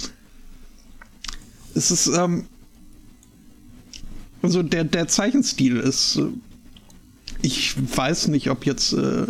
Es 1.74 1.90
ist, 1.90 2.06
ähm, 2.08 2.44
also 4.42 4.62
der, 4.62 4.84
der 4.84 5.08
Zeichenstil 5.08 5.76
ist 5.78 6.16
äh, 6.16 6.28
ich 7.42 7.74
weiß 7.96 8.28
nicht, 8.28 8.50
ob 8.50 8.66
jetzt 8.66 8.92
äh, 8.92 9.26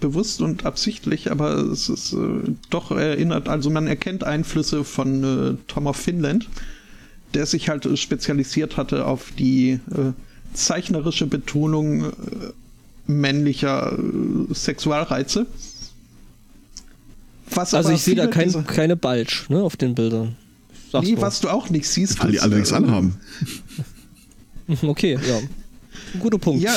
bewusst 0.00 0.42
und 0.42 0.66
absichtlich, 0.66 1.30
aber 1.30 1.56
es 1.56 1.88
ist 1.88 2.12
äh, 2.12 2.52
doch 2.70 2.90
erinnert, 2.90 3.48
also 3.48 3.70
man 3.70 3.86
erkennt 3.86 4.24
Einflüsse 4.24 4.84
von 4.84 5.24
äh, 5.24 5.56
Tom 5.66 5.86
of 5.86 5.96
Finland, 5.96 6.48
der 7.34 7.46
sich 7.46 7.68
halt 7.68 7.86
spezialisiert 7.98 8.76
hatte 8.76 9.06
auf 9.06 9.32
die 9.38 9.72
äh, 9.72 10.12
zeichnerische 10.52 11.26
Betonung 11.26 12.04
äh, 12.04 12.12
männlicher 13.06 13.98
äh, 13.98 14.54
Sexualreize. 14.54 15.46
Was 17.50 17.74
also 17.74 17.90
ich 17.90 18.02
sehe 18.02 18.14
da 18.14 18.26
kein, 18.26 18.66
keine 18.66 18.96
Balsch 18.96 19.48
ne, 19.48 19.62
auf 19.62 19.76
den 19.76 19.94
Bildern. 19.94 20.36
Sag's 20.90 21.06
nee, 21.06 21.14
mal. 21.14 21.22
was 21.22 21.40
du 21.40 21.48
auch 21.48 21.70
nicht 21.70 21.88
siehst. 21.88 22.22
Weil 22.22 22.32
die 22.32 22.40
alle 22.40 22.56
nichts 22.56 22.72
anhaben. 22.72 23.16
Okay, 24.82 25.18
ja 25.28 25.40
guter 26.18 26.38
Punkt. 26.38 26.62
Ja, 26.62 26.74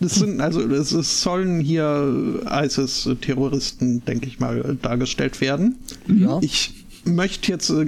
das 0.00 0.16
sind, 0.16 0.40
also 0.40 0.60
es, 0.60 1.22
sollen 1.22 1.60
hier 1.60 2.42
ISIS-Terroristen, 2.50 4.04
denke 4.04 4.26
ich 4.26 4.38
mal, 4.38 4.76
dargestellt 4.80 5.40
werden. 5.40 5.76
Ja. 6.08 6.38
Ich 6.42 6.72
möchte 7.04 7.50
jetzt 7.52 7.70
äh, 7.70 7.86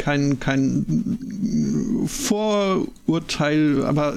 kein, 0.00 0.40
kein, 0.40 2.06
Vorurteil, 2.06 3.84
aber 3.84 4.16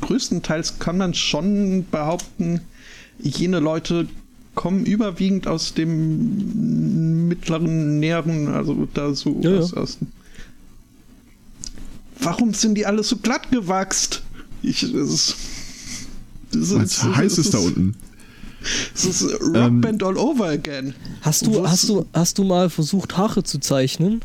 größtenteils 0.00 0.78
kann 0.78 0.96
man 0.96 1.12
schon 1.12 1.84
behaupten, 1.90 2.62
jene 3.18 3.60
Leute 3.60 4.08
kommen 4.54 4.86
überwiegend 4.86 5.46
aus 5.46 5.74
dem 5.74 7.28
mittleren, 7.28 8.00
näheren, 8.00 8.48
also 8.48 8.88
da 8.94 9.14
so 9.14 9.38
ja, 9.42 9.58
aus, 9.58 9.72
ja. 9.72 9.76
aus 9.76 9.98
Warum 12.18 12.54
sind 12.54 12.74
die 12.74 12.86
alle 12.86 13.02
so 13.02 13.16
glatt 13.16 13.50
gewachst? 13.50 14.22
Ich, 14.62 14.80
das 14.80 14.92
ist, 14.92 15.36
das 16.52 16.70
ist, 16.70 17.04
heiß 17.04 17.32
ist, 17.32 17.38
ist 17.38 17.54
da 17.54 17.58
unten. 17.58 17.94
Es 18.94 19.04
ist 19.04 19.22
Rockband 19.40 20.02
ähm, 20.02 20.08
all 20.08 20.16
over 20.16 20.48
again. 20.48 20.94
Hast 21.22 21.46
du, 21.46 21.66
hast, 21.66 21.88
du, 21.88 22.06
hast 22.12 22.38
du 22.38 22.44
mal 22.44 22.68
versucht, 22.68 23.16
Haare 23.16 23.42
zu 23.42 23.58
zeichnen? 23.58 24.20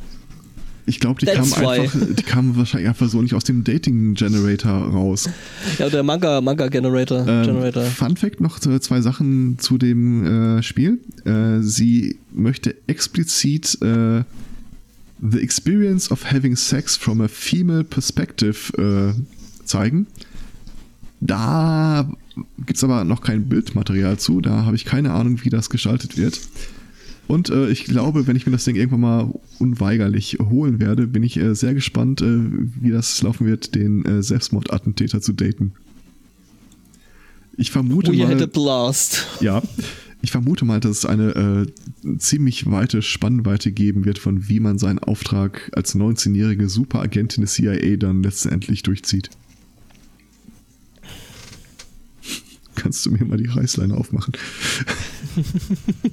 Ich 0.87 0.99
glaube, 0.99 1.19
die 1.19 1.25
kamen 1.25 1.51
einfach, 1.53 1.99
die 2.15 2.23
kamen 2.23 2.55
wahrscheinlich 2.55 2.89
einfach 2.89 3.09
so 3.09 3.21
nicht 3.21 3.33
aus 3.33 3.43
dem 3.43 3.63
Dating 3.63 4.13
Generator 4.13 4.71
raus. 4.71 5.27
Ja, 5.79 5.89
der 5.89 6.03
Manga, 6.03 6.41
Manga 6.41 6.67
Generator. 6.67 7.27
Ähm, 7.27 7.45
Generator. 7.45 7.83
Fun 7.85 8.15
Fact 8.17 8.39
noch 8.39 8.59
zwei 8.59 9.01
Sachen 9.01 9.57
zu 9.57 9.77
dem 9.77 10.57
äh, 10.57 10.63
Spiel. 10.63 10.99
Äh, 11.25 11.61
sie 11.61 12.17
möchte 12.31 12.75
explizit 12.87 13.81
äh, 13.81 14.23
The 15.21 15.39
experience 15.39 16.11
of 16.11 16.31
having 16.31 16.55
sex 16.55 16.97
from 16.97 17.21
a 17.21 17.27
female 17.27 17.83
perspective 17.83 18.73
äh, 18.77 19.13
zeigen. 19.65 20.07
Da 21.21 22.09
gibt 22.57 22.77
es 22.77 22.83
aber 22.83 23.05
noch 23.05 23.21
kein 23.21 23.47
Bildmaterial 23.47 24.17
zu, 24.17 24.41
da 24.41 24.65
habe 24.65 24.75
ich 24.75 24.85
keine 24.85 25.13
Ahnung, 25.13 25.39
wie 25.43 25.49
das 25.49 25.69
gestaltet 25.69 26.17
wird. 26.17 26.39
Und 27.27 27.49
äh, 27.49 27.69
ich 27.69 27.85
glaube, 27.85 28.27
wenn 28.27 28.35
ich 28.35 28.45
mir 28.45 28.51
das 28.51 28.65
Ding 28.65 28.75
irgendwann 28.75 29.01
mal 29.01 29.33
unweigerlich 29.59 30.37
holen 30.39 30.79
werde, 30.79 31.07
bin 31.07 31.23
ich 31.23 31.37
äh, 31.37 31.55
sehr 31.55 31.73
gespannt, 31.73 32.21
äh, 32.21 32.39
wie 32.81 32.91
das 32.91 33.21
laufen 33.21 33.47
wird, 33.47 33.73
den 33.73 34.05
äh, 34.05 34.21
Selbstmordattentäter 34.21 35.21
zu 35.21 35.33
daten. 35.33 35.73
Ich 37.57 37.71
vermute 37.71 38.11
We 38.11 38.17
mal. 38.17 38.27
Had 38.27 38.41
a 38.41 38.45
blast. 38.45 39.27
Ja. 39.39 39.63
Ich 40.21 40.31
vermute 40.31 40.65
mal, 40.65 40.79
dass 40.79 40.99
es 40.99 41.05
eine 41.05 41.67
äh, 42.03 42.17
ziemlich 42.17 42.69
weite 42.69 43.01
Spannweite 43.01 43.71
geben 43.71 44.05
wird, 44.05 44.17
von 44.17 44.49
wie 44.49 44.59
man 44.59 44.77
seinen 44.77 44.99
Auftrag 44.99 45.69
als 45.73 45.95
19-jährige 45.95 46.67
Superagentin 46.67 47.41
des 47.41 47.53
CIA 47.53 47.97
dann 47.97 48.23
letztendlich 48.23 48.81
durchzieht. 48.83 49.29
Kannst 52.75 53.05
du 53.05 53.11
mir 53.11 53.23
mal 53.23 53.37
die 53.37 53.47
Reißleine 53.47 53.95
aufmachen? 53.95 54.33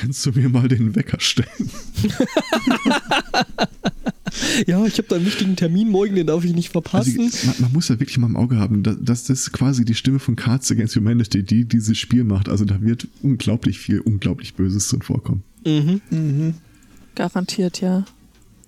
Kannst 0.00 0.24
du 0.24 0.32
mir 0.32 0.48
mal 0.48 0.66
den 0.66 0.96
Wecker 0.96 1.20
stellen? 1.20 1.48
ja, 4.66 4.84
ich 4.86 4.98
habe 4.98 5.08
da 5.08 5.16
einen 5.16 5.26
wichtigen 5.26 5.56
Termin 5.56 5.90
morgen, 5.90 6.14
den 6.14 6.26
darf 6.26 6.44
ich 6.44 6.54
nicht 6.54 6.70
verpassen. 6.70 7.20
Also, 7.20 7.46
man, 7.46 7.56
man, 7.60 7.72
muss 7.72 7.88
ja 7.88 8.00
wirklich 8.00 8.16
mal 8.16 8.28
im 8.28 8.36
Auge 8.36 8.56
haben, 8.56 8.82
dass, 8.82 9.24
das 9.24 9.28
ist 9.28 9.52
quasi 9.52 9.84
die 9.84 9.94
Stimme 9.94 10.18
von 10.18 10.36
Cards 10.36 10.70
Against 10.70 10.96
Humanity, 10.96 11.42
die 11.42 11.66
dieses 11.66 11.98
Spiel 11.98 12.24
macht. 12.24 12.48
Also 12.48 12.64
da 12.64 12.80
wird 12.80 13.08
unglaublich 13.22 13.78
viel, 13.78 14.00
unglaublich 14.00 14.54
Böses 14.54 14.88
drin 14.88 15.02
vorkommen. 15.02 15.42
Mhm. 15.66 16.00
Mhm. 16.10 16.54
Garantiert, 17.14 17.80
ja. 17.80 18.04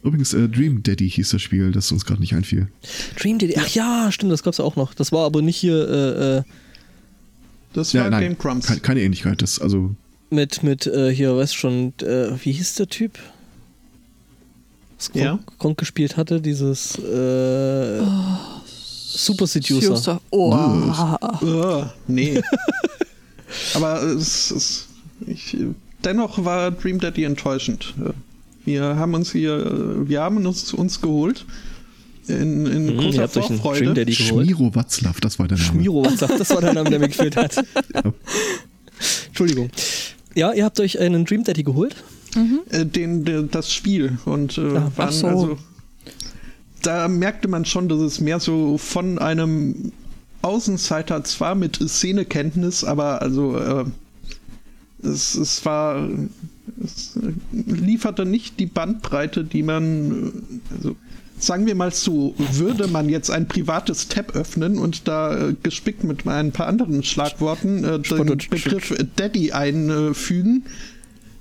Übrigens, 0.02 0.34
äh, 0.34 0.48
Dream 0.48 0.82
Daddy 0.82 1.08
hieß 1.08 1.30
das 1.30 1.40
Spiel, 1.40 1.70
das 1.70 1.90
uns 1.92 2.04
gerade 2.04 2.20
nicht 2.20 2.34
einfiel. 2.34 2.68
Dream 3.18 3.38
Daddy, 3.38 3.54
ach 3.56 3.68
ja, 3.68 4.10
stimmt, 4.10 4.32
das 4.32 4.42
gab 4.42 4.52
es 4.52 4.60
auch 4.60 4.76
noch. 4.76 4.94
Das 4.94 5.12
war 5.12 5.24
aber 5.24 5.40
nicht 5.40 5.56
hier. 5.56 5.88
Äh, 5.88 6.38
äh 6.38 6.42
das 7.72 7.94
war 7.94 8.04
ja, 8.04 8.10
nein, 8.10 8.20
Game 8.20 8.38
Crumbs. 8.38 8.66
Keine, 8.66 8.80
keine, 8.80 9.00
Ähnlichkeit, 9.00 9.40
das 9.40 9.58
also. 9.58 9.94
Mit, 10.32 10.62
mit, 10.62 10.86
äh, 10.86 11.14
hier, 11.14 11.36
weißt 11.36 11.54
schon, 11.54 11.92
äh, 12.00 12.32
wie 12.42 12.52
hieß 12.52 12.74
der 12.76 12.88
Typ? 12.88 13.18
was 15.02 15.12
Gronk, 15.12 15.24
Ja. 15.24 15.38
Gronk 15.58 15.78
gespielt 15.78 16.16
hatte, 16.16 16.40
dieses 16.40 16.98
äh, 16.98 18.02
Super 18.64 19.46
Seducer. 19.46 19.96
Seducer. 19.96 20.20
Oh. 20.30 20.54
Uh, 21.42 21.84
nee. 22.06 22.40
Aber 23.74 24.02
es, 24.02 24.50
es, 24.50 24.88
ich, 25.26 25.56
dennoch 26.04 26.44
war 26.44 26.70
Dream 26.70 26.98
Daddy 26.98 27.24
enttäuschend. 27.24 27.94
Wir 28.64 28.96
haben 28.96 29.14
uns 29.14 29.32
hier, 29.32 30.08
wir 30.08 30.22
haben 30.22 30.44
uns, 30.46 30.72
uns 30.72 31.00
geholt 31.00 31.44
in, 32.28 32.66
in 32.66 32.88
ihr 32.88 32.96
großer 32.96 33.28
Dream 33.28 33.60
Vorfreude. 33.60 34.06
Geholt. 34.06 34.14
Schmiro 34.14 34.74
Watzlaw, 34.74 35.14
das 35.20 35.38
war 35.38 35.48
der 35.48 35.58
Name. 35.58 35.70
Schmiro, 35.70 36.08
sagt, 36.08 36.40
das 36.40 36.50
war 36.50 36.60
der 36.60 36.72
Name, 36.72 36.88
der 36.88 36.98
mir 37.00 37.08
gefehlt 37.08 37.36
hat. 37.36 37.56
Entschuldigung. 39.26 39.68
Ja, 40.34 40.52
ihr 40.52 40.64
habt 40.64 40.80
euch 40.80 40.98
einen 40.98 41.24
Dream 41.24 41.44
Daddy 41.44 41.62
geholt. 41.62 41.96
äh, 42.70 42.84
den, 42.86 43.24
der, 43.24 43.42
das 43.42 43.72
Spiel 43.72 44.18
und 44.24 44.56
äh, 44.58 44.62
Ah, 44.62 44.92
waren 44.96 45.08
ach 45.08 45.12
so. 45.12 45.26
also 45.26 45.58
da 46.82 47.06
merkte 47.08 47.46
man 47.48 47.64
schon, 47.64 47.88
dass 47.88 48.00
es 48.00 48.20
mehr 48.20 48.40
so 48.40 48.76
von 48.78 49.18
einem 49.18 49.92
Außenseiter 50.42 51.22
zwar 51.24 51.54
mit 51.54 51.76
Szenekenntnis, 51.76 52.82
aber 52.82 53.22
also 53.22 53.56
äh, 53.56 53.84
es, 55.02 55.34
es 55.34 55.64
war 55.64 56.08
es 56.82 57.18
lieferte 57.52 58.24
nicht 58.24 58.58
die 58.58 58.66
Bandbreite, 58.66 59.44
die 59.44 59.62
man 59.62 60.32
äh, 60.72 60.74
also 60.76 60.96
sagen 61.42 61.66
wir 61.66 61.74
mal 61.74 61.92
so, 61.92 62.34
würde 62.38 62.86
man 62.86 63.08
jetzt 63.08 63.30
ein 63.30 63.48
privates 63.48 64.08
Tab 64.08 64.36
öffnen 64.36 64.78
und 64.78 65.08
da 65.08 65.48
äh, 65.48 65.54
gespickt 65.62 66.04
mit 66.04 66.26
ein 66.26 66.52
paar 66.52 66.68
anderen 66.68 67.02
Schlagworten 67.02 67.84
äh, 67.84 67.98
den 67.98 68.38
Begriff 68.48 68.94
Daddy 69.16 69.52
einfügen, 69.52 70.64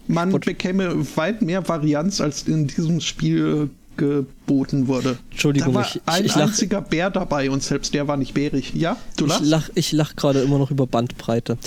man 0.08 0.30
Spott. 0.32 0.45
bekäme 0.45 1.06
weit 1.16 1.41
mehr 1.43 1.68
Varianz, 1.70 2.20
als 2.20 2.43
in 2.47 2.68
diesem 2.68 2.99
Spiel 2.99 3.70
geboten 3.97 4.88
wurde. 4.88 5.20
Entschuldigung, 5.30 5.74
da 5.74 5.80
war 5.82 5.86
ich- 5.88 5.95
ich- 5.97 6.02
ein 6.06 6.26
ich 6.26 6.36
lach- 6.36 6.47
einziger 6.47 6.82
Bär 6.82 7.12
dabei 7.12 7.52
und 7.52 7.62
selbst 7.62 7.93
der 7.93 8.08
war 8.08 8.18
nicht 8.18 8.34
bärig. 8.34 8.74
Ja, 8.74 8.97
du 9.18 9.26
Ich 9.26 9.30
lachst? 9.32 9.45
lach, 9.45 9.70
ich 9.76 9.91
lach 9.91 10.16
gerade 10.16 10.41
immer 10.41 10.58
noch 10.58 10.72
über 10.72 10.88
Bandbreite. 10.88 11.58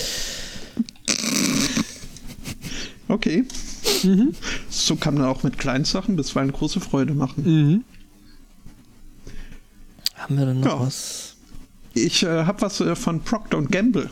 Okay. 3.08 3.44
Mhm. 4.02 4.34
So 4.70 4.96
kann 4.96 5.14
man 5.14 5.24
auch 5.24 5.42
mit 5.42 5.58
kleinen 5.58 5.84
Sachen 5.84 6.16
bisweilen 6.16 6.52
große 6.52 6.80
Freude 6.80 7.14
machen. 7.14 7.44
Mhm. 7.44 7.84
Haben 10.24 10.38
wir 10.38 10.46
denn 10.46 10.60
noch 10.60 10.66
Ja. 10.80 10.86
was? 10.86 11.36
Ich 11.94 12.22
äh, 12.24 12.44
habe 12.44 12.60
was 12.62 12.80
äh, 12.80 12.96
von 12.96 13.20
Procter 13.20 13.62
Gamble. 13.62 14.10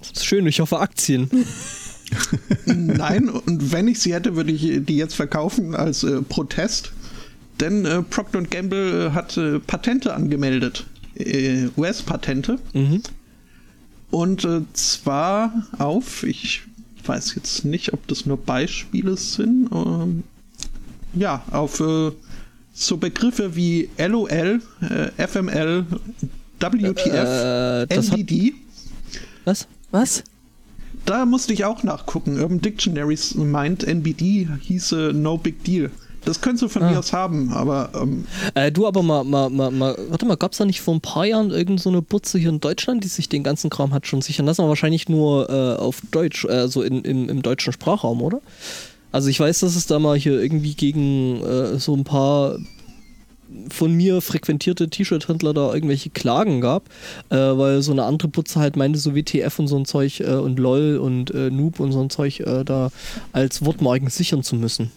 Das 0.00 0.10
ist 0.10 0.26
schön, 0.26 0.46
ich 0.46 0.60
hoffe 0.60 0.78
Aktien. 0.80 1.30
Nein, 2.66 3.28
und 3.30 3.72
wenn 3.72 3.88
ich 3.88 4.00
sie 4.00 4.12
hätte, 4.12 4.36
würde 4.36 4.52
ich 4.52 4.84
die 4.84 4.96
jetzt 4.96 5.14
verkaufen 5.14 5.74
als 5.74 6.02
äh, 6.02 6.20
Protest. 6.22 6.92
Denn 7.60 7.84
äh, 7.86 8.02
Procter 8.02 8.42
Gamble 8.42 9.06
äh, 9.06 9.10
hat 9.12 9.36
äh, 9.36 9.58
Patente 9.60 10.12
angemeldet. 10.12 10.86
Äh, 11.14 11.68
US-Patente. 11.76 12.58
Mhm. 12.74 13.02
Und 14.10 14.44
äh, 14.44 14.60
zwar 14.74 15.52
auf, 15.78 16.24
ich 16.24 16.62
weiß 17.06 17.34
jetzt 17.36 17.64
nicht, 17.64 17.92
ob 17.94 18.06
das 18.08 18.26
nur 18.26 18.36
Beispiele 18.36 19.16
sind, 19.16 19.70
ähm, 19.72 20.24
ja, 21.14 21.42
auf 21.50 21.80
äh, 21.80 22.10
so 22.72 22.96
Begriffe 22.96 23.54
wie 23.56 23.88
LOL, 23.98 24.60
äh, 24.80 25.26
FML, 25.26 25.84
WTF, 26.60 27.06
Äh, 27.06 27.86
das 27.86 28.10
hat, 28.10 28.18
NDD. 28.18 28.54
was? 29.44 29.66
Was? 29.90 30.24
Da 31.04 31.26
musste 31.26 31.52
ich 31.52 31.64
auch 31.64 31.82
nachgucken. 31.82 32.40
Urban 32.40 32.60
Dictionaries 32.60 33.34
meint, 33.34 33.82
NBD 33.82 34.46
hieße 34.60 35.12
No 35.14 35.36
Big 35.36 35.64
Deal. 35.64 35.90
Das 36.24 36.40
könntest 36.40 36.62
du 36.62 36.68
von 36.68 36.84
Ah. 36.84 36.90
mir 36.92 36.98
aus 37.00 37.12
haben, 37.12 37.52
aber 37.52 37.90
ähm, 38.00 38.24
Äh, 38.54 38.70
du 38.70 38.86
aber 38.86 39.02
mal, 39.02 39.24
mal, 39.24 39.50
mal, 39.50 39.72
mal, 39.72 39.96
warte 40.08 40.24
mal, 40.24 40.36
gab 40.36 40.52
es 40.52 40.58
da 40.58 40.64
nicht 40.64 40.80
vor 40.80 40.94
ein 40.94 41.00
paar 41.00 41.26
Jahren 41.26 41.50
irgend 41.50 41.80
so 41.80 41.88
eine 41.90 42.00
Butze 42.00 42.38
hier 42.38 42.50
in 42.50 42.60
Deutschland, 42.60 43.02
die 43.02 43.08
sich 43.08 43.28
den 43.28 43.42
ganzen 43.42 43.70
Kram 43.70 43.92
hat 43.92 44.06
schon 44.06 44.22
sichern 44.22 44.46
lassen, 44.46 44.60
aber 44.60 44.68
wahrscheinlich 44.68 45.08
nur 45.08 45.50
äh, 45.50 45.80
auf 45.82 46.00
Deutsch, 46.12 46.46
also 46.46 46.82
in, 46.82 47.02
im, 47.02 47.28
im 47.28 47.42
deutschen 47.42 47.72
Sprachraum, 47.72 48.22
oder? 48.22 48.40
Also 49.12 49.28
ich 49.28 49.38
weiß, 49.38 49.60
dass 49.60 49.76
es 49.76 49.86
da 49.86 49.98
mal 49.98 50.16
hier 50.18 50.40
irgendwie 50.40 50.74
gegen 50.74 51.42
äh, 51.42 51.78
so 51.78 51.94
ein 51.94 52.04
paar 52.04 52.58
von 53.68 53.92
mir 53.92 54.22
frequentierte 54.22 54.88
T-Shirt-Händler 54.88 55.52
da 55.52 55.74
irgendwelche 55.74 56.08
Klagen 56.08 56.62
gab, 56.62 56.88
äh, 57.28 57.36
weil 57.36 57.82
so 57.82 57.92
eine 57.92 58.04
andere 58.04 58.28
Putze 58.28 58.58
halt 58.58 58.76
meinte, 58.76 58.98
so 58.98 59.14
WTF 59.14 59.58
und 59.58 59.68
so 59.68 59.76
ein 59.76 59.84
Zeug 59.84 60.20
äh, 60.20 60.34
und 60.34 60.58
LOL 60.58 60.96
und 60.96 61.30
äh, 61.32 61.50
Noob 61.50 61.78
und 61.78 61.92
so 61.92 62.00
ein 62.00 62.08
Zeug 62.08 62.40
äh, 62.40 62.64
da 62.64 62.90
als 63.32 63.62
Wortmarken 63.62 64.08
sichern 64.08 64.42
zu 64.42 64.56
müssen. 64.56 64.90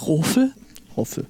Rofel? 0.00 0.52
Roffel. 0.96 1.26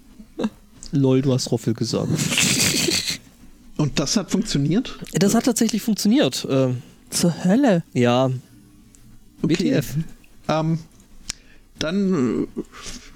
LOL, 0.93 1.23
du 1.23 1.33
hast 1.35 1.51
Roffel 1.51 1.75
gesagt. 1.75 2.09
und 3.77 3.99
das 3.99 4.17
hat 4.17 4.31
funktioniert? 4.31 4.99
Das 5.15 5.35
hat 5.35 5.45
tatsächlich 5.45 5.83
funktioniert. 5.83 6.45
Äh, 6.45 6.69
Zur 7.11 7.45
Hölle. 7.45 7.83
ja, 7.93 8.31
Okay. 9.43 9.73
WTF. 9.73 9.95
Ähm, 10.49 10.79
dann 11.79 12.47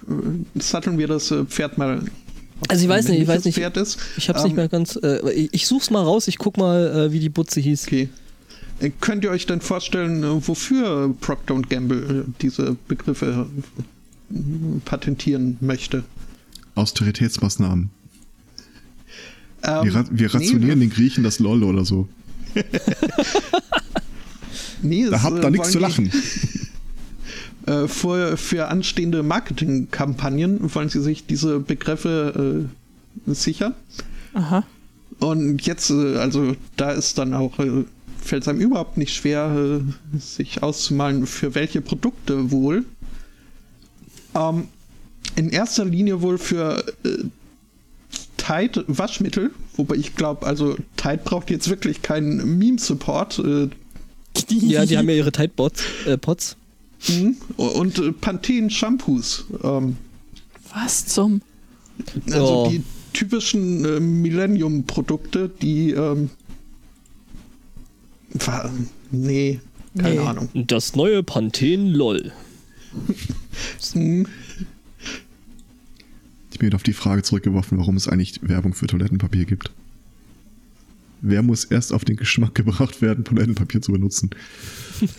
äh, 0.09 0.61
satteln 0.61 0.99
wir 0.99 1.09
das 1.09 1.31
äh, 1.31 1.45
Pferd 1.45 1.79
mal. 1.79 2.03
Also 2.69 2.85
ich 2.85 2.89
weiß 2.89 3.09
nicht, 3.09 3.21
ich 3.23 3.29
weiß 3.29 3.45
nicht. 3.45 3.57
Pferd 3.57 3.77
ist. 3.77 3.99
Ich 4.17 4.29
hab's 4.29 4.41
Ähm, 4.41 4.47
nicht 4.49 4.57
mehr 4.57 4.69
ganz. 4.69 4.97
Äh, 5.03 5.31
ich, 5.33 5.53
ich 5.53 5.67
such's 5.67 5.91
mal 5.91 6.03
raus, 6.03 6.29
ich 6.29 6.39
guck 6.39 6.57
mal, 6.57 7.09
äh, 7.09 7.13
wie 7.13 7.21
die 7.21 7.29
Butze 7.29 7.61
hieß. 7.61 7.87
Okay. 7.87 8.09
Äh, 8.81 8.91
Könnt 9.01 9.25
ihr 9.25 9.31
euch 9.31 9.47
denn 9.47 9.61
vorstellen, 9.61 10.23
äh, 10.23 10.47
wofür 10.49 11.15
Procter 11.21 11.61
Gamble 11.63 12.27
diese 12.41 12.77
Begriffe 12.89 13.47
patentieren 14.85 15.57
möchte? 15.61 16.05
Austeritätsmaßnahmen. 16.75 17.91
Ähm, 19.65 19.85
Wir, 19.85 19.95
ra 19.95 20.05
wir 20.11 20.35
rationieren 20.35 20.79
nee, 20.79 20.87
den 20.87 20.91
Griechen 20.91 21.23
das 21.23 21.39
LOL 21.39 21.63
oder 21.65 21.85
so. 21.85 22.09
Nee, 24.83 25.09
Da 25.09 25.23
habt 25.23 25.45
ihr 25.45 25.51
nichts 25.51 25.71
zu 25.71 25.79
lachen. 25.79 26.11
Äh, 27.67 27.87
für, 27.87 28.37
für 28.37 28.69
anstehende 28.69 29.23
Marketingkampagnen 29.23 30.75
wollen 30.75 30.89
sie 30.89 31.01
sich 31.01 31.27
diese 31.27 31.61
Begriffe 31.61 32.67
äh, 33.27 33.33
sichern. 33.35 33.75
Aha. 34.35 34.65
Und 35.21 35.65
jetzt, 35.65 35.91
äh, 35.91 36.17
also 36.17 36.57
da 36.77 36.91
ist 36.91 37.19
dann 37.19 37.35
auch, 37.35 37.59
äh, 37.59 37.85
fällt 38.21 38.43
es 38.43 38.49
einem 38.49 38.61
überhaupt 38.61 38.97
nicht 38.97 39.15
schwer, 39.15 39.81
äh, 39.81 40.19
sich 40.19 40.63
auszumalen, 40.63 41.27
für 41.27 41.55
welche 41.55 41.81
Produkte 41.81 42.51
wohl. 42.51 42.85
Ähm, 44.35 44.69
in 45.37 45.51
erster 45.51 45.85
Linie 45.85 46.23
wohl 46.23 46.39
für 46.39 46.85
äh, 47.05 47.19
Tide 48.37 48.85
Waschmittel, 48.89 49.53
wobei 49.77 49.95
ich 49.97 50.17
glaube, 50.17 50.47
also 50.47 50.77
Tide 50.97 51.21
braucht 51.23 51.51
jetzt 51.51 51.69
wirklich 51.69 52.03
keinen 52.03 52.59
Meme-Support. 52.59 53.39
Äh, 53.39 53.69
Ja, 54.73 54.85
die 54.85 54.99
haben 54.99 55.09
ja 55.09 55.15
ihre 55.15 55.31
Tide-Pots. 55.31 55.83
Äh, 56.07 56.19
Pots. 56.19 56.57
Und 57.57 57.99
äh, 57.99 58.13
Pantene 58.13 58.71
Shampoos. 58.71 59.45
Ähm, 59.63 59.97
Was 60.75 61.07
zum. 61.07 61.43
Also 62.31 62.65
Ja. 62.65 62.71
die 62.71 62.83
typischen 63.13 63.85
äh, 63.85 64.01
Millennium-Produkte, 64.01 65.51
die 65.61 65.91
ähm, 65.91 66.31
war, 68.35 68.71
nee, 69.11 69.61
keine 69.99 70.15
Nee. 70.15 70.19
Ahnung. 70.27 70.49
Das 70.55 70.97
neue 70.97 71.23
Panthen 71.23 71.89
LOL. 71.93 72.33
Hm, 73.93 74.27
Ich 76.53 76.59
bin 76.59 76.67
wieder 76.69 76.77
auf 76.77 76.83
die 76.83 76.93
Frage 76.95 77.23
zurückgeworfen, 77.23 77.77
warum 77.79 77.97
es 77.97 78.09
eigentlich 78.09 78.41
Werbung 78.43 78.73
für 78.75 78.87
Toilettenpapier 78.87 79.45
gibt. 79.45 79.71
Wer 81.21 81.43
muss 81.43 81.65
erst 81.65 81.93
auf 81.93 82.05
den 82.05 82.17
Geschmack 82.17 82.55
gebracht 82.57 83.03
werden, 83.03 83.25
Toilettenpapier 83.25 83.83
zu 83.83 83.93
benutzen? 83.93 84.31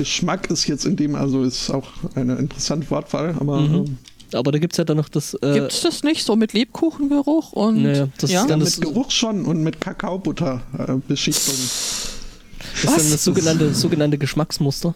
Geschmack 0.00 0.50
ist 0.50 0.66
jetzt 0.66 0.86
in 0.86 0.96
dem, 0.96 1.14
also 1.14 1.42
ist 1.42 1.70
auch 1.70 1.88
eine 2.14 2.36
interessante 2.36 2.90
Wortwahl, 2.90 3.34
aber 3.38 3.60
Mhm. 3.60 3.74
ähm, 3.74 3.98
Aber 4.32 4.50
da 4.52 4.58
gibt's 4.58 4.76
ja 4.78 4.84
dann 4.84 4.96
noch 4.96 5.08
das. 5.10 5.34
Äh, 5.42 5.54
Gibt's 5.54 5.82
das 5.82 6.02
nicht 6.04 6.24
so 6.24 6.36
mit 6.36 6.52
Lebkuchengeruch 6.54 7.52
und. 7.52 7.82
Naja, 7.82 8.08
das 8.18 8.30
ja? 8.30 8.38
ist 8.40 8.44
ja, 8.44 8.48
dann 8.48 8.60
mit 8.60 8.68
das- 8.68 8.80
Geruch 8.80 9.10
schon 9.10 9.44
und 9.44 9.62
mit 9.62 9.80
Kakaobutter 9.80 10.62
äh, 10.78 10.94
Beschichtung. 11.06 11.54
das 11.54 12.84
ist 12.84 12.86
dann 12.86 13.10
das 13.10 13.24
sogenannte, 13.24 13.74
sogenannte 13.74 14.16
Geschmacksmuster. 14.18 14.94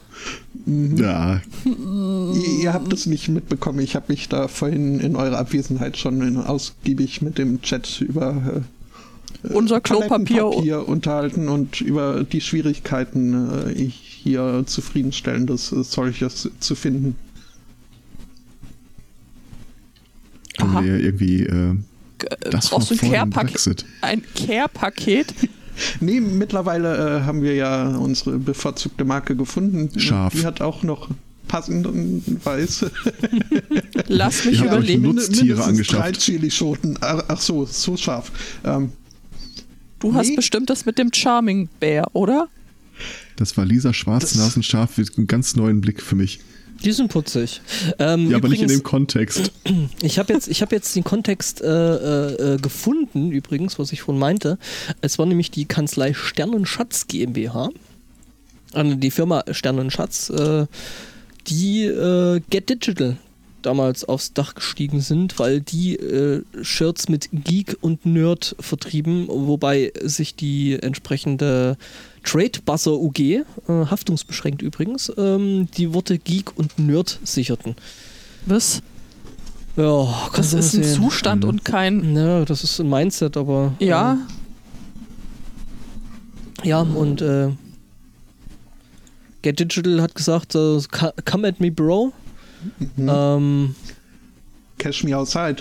Ja, 0.66 1.40
Ihr, 1.66 2.62
ihr 2.62 2.72
habt 2.72 2.90
es 2.92 3.06
nicht 3.06 3.28
mitbekommen. 3.28 3.80
Ich 3.80 3.94
habe 3.96 4.06
mich 4.08 4.28
da 4.30 4.48
vorhin 4.48 5.00
in 5.00 5.16
eurer 5.16 5.38
Abwesenheit 5.38 5.98
schon 5.98 6.22
in, 6.22 6.36
ausgiebig 6.38 7.20
mit 7.20 7.36
dem 7.36 7.60
Chat 7.60 8.00
über 8.00 8.62
äh, 9.42 9.52
Unser 9.52 9.80
Klopapier. 9.80 10.44
Papier 10.50 10.88
unterhalten 10.88 11.48
und 11.48 11.80
über 11.82 12.24
die 12.24 12.40
Schwierigkeiten, 12.40 13.68
äh, 13.68 13.72
hier 14.24 14.64
zufriedenstellendes 14.66 15.70
äh, 15.72 15.84
solches 15.84 16.50
zu 16.58 16.74
finden. 16.74 17.14
Aha. 20.58 20.82
wir 20.82 20.98
irgendwie 21.00 21.42
äh, 21.44 21.70
Äh, 21.70 22.50
das 22.50 22.70
brauchst 22.70 22.90
du 22.90 22.94
ein 22.94 23.10
Care-Paket? 23.10 23.84
Ein 24.00 24.22
Care-Paket? 24.34 25.34
Nee, 25.98 26.20
mittlerweile 26.20 27.18
äh, 27.18 27.22
haben 27.22 27.42
wir 27.42 27.56
ja 27.56 27.88
unsere 27.96 28.38
bevorzugte 28.38 29.04
Marke 29.04 29.34
gefunden. 29.34 29.90
Scharf. 29.98 30.32
Die 30.32 30.46
hat 30.46 30.60
auch 30.60 30.84
noch. 30.84 31.08
passenderweise. 31.48 32.92
Lass 34.06 34.44
mich 34.44 34.62
überlegen. 34.62 35.02
Nutztiere 35.02 35.66
Mindestens 35.66 35.88
drei 35.88 35.98
angeschafft. 35.98 36.20
Chilischoten. 36.20 36.96
Ach, 37.00 37.24
ach 37.26 37.40
so, 37.40 37.64
so 37.66 37.96
scharf. 37.96 38.30
Ähm, 38.64 38.92
Du 39.98 40.14
hast 40.14 40.28
Nee. 40.28 40.36
bestimmt 40.36 40.70
das 40.70 40.86
mit 40.86 40.96
dem 40.96 41.12
Charming 41.12 41.68
Bear, 41.80 42.06
oder? 42.12 42.46
Das 43.36 43.56
war 43.56 43.64
Lisa 43.64 43.92
Schwarznasenschaf 43.92 44.98
mit 44.98 45.16
einem 45.16 45.26
ganz 45.26 45.56
neuen 45.56 45.80
Blick 45.80 46.00
für 46.02 46.14
mich. 46.14 46.40
Die 46.84 46.92
sind 46.92 47.08
putzig. 47.10 47.60
Ähm, 47.98 48.30
Ja, 48.30 48.36
aber 48.36 48.48
nicht 48.48 48.58
in 48.60 48.64
übrigens- 48.66 48.72
dem 48.72 48.82
Kontext. 48.82 49.52
Ich 50.02 50.18
habe 50.18 50.32
jetzt, 50.32 50.48
ich 50.48 50.60
hab 50.60 50.70
jetzt 50.72 50.94
den 50.94 51.04
Kontext 51.04 51.60
äh, 51.62 51.66
äh, 51.66 52.54
äh, 52.54 52.56
gefunden, 52.58 53.30
übrigens, 53.32 53.78
was 53.78 53.92
ich 53.92 54.02
vorhin 54.02 54.18
meinte. 54.20 54.58
Es 55.00 55.18
war 55.18 55.24
nämlich 55.26 55.50
die 55.50 55.64
Kanzlei 55.64 56.12
Sternenschatz 56.14 57.06
GmbH. 57.06 57.70
Also 58.72 58.94
die 58.96 59.10
Firma 59.10 59.44
Sternenschatz, 59.50 60.30
äh, 60.30 60.66
die 61.46 61.84
äh, 61.84 62.40
Get 62.50 62.68
Digital 62.70 63.16
damals 63.62 64.04
aufs 64.04 64.34
Dach 64.34 64.54
gestiegen 64.54 65.00
sind, 65.00 65.38
weil 65.38 65.60
die 65.60 65.94
äh, 65.96 66.42
Shirts 66.62 67.08
mit 67.08 67.28
Geek 67.32 67.76
und 67.80 68.04
Nerd 68.04 68.56
vertrieben, 68.60 69.26
wobei 69.28 69.92
sich 70.02 70.34
die 70.34 70.74
entsprechende 70.74 71.78
Trade 72.24 72.60
Buzzer 72.64 72.92
UG, 72.98 73.18
äh, 73.20 73.42
haftungsbeschränkt 73.68 74.62
übrigens, 74.62 75.12
ähm, 75.16 75.68
die 75.76 75.92
Worte 75.92 76.18
Geek 76.18 76.56
und 76.56 76.78
Nerd 76.78 77.18
sicherten. 77.22 77.76
Was? 78.46 78.82
Ja, 79.76 80.06
Das 80.34 80.52
ist 80.52 80.74
ein 80.74 80.82
sehen. 80.84 80.94
Zustand 81.02 81.42
Mhm. 81.44 81.48
und 81.50 81.64
kein. 81.64 82.16
Ja, 82.16 82.44
das 82.44 82.64
ist 82.64 82.80
ein 82.80 82.88
Mindset, 82.88 83.36
aber. 83.36 83.74
Ja, 83.78 84.18
Äh, 86.62 86.68
ja, 86.68 86.80
und 86.80 87.20
äh, 87.20 87.50
Get 89.42 89.60
Digital 89.60 90.00
hat 90.00 90.14
gesagt, 90.14 90.54
äh, 90.54 90.78
"Co- 90.90 91.12
come 91.30 91.48
at 91.48 91.60
me, 91.60 91.70
Bro. 91.70 92.12
Mhm. 92.96 93.08
Ähm, 93.12 93.74
Cash 94.78 95.04
me 95.04 95.16
outside. 95.16 95.56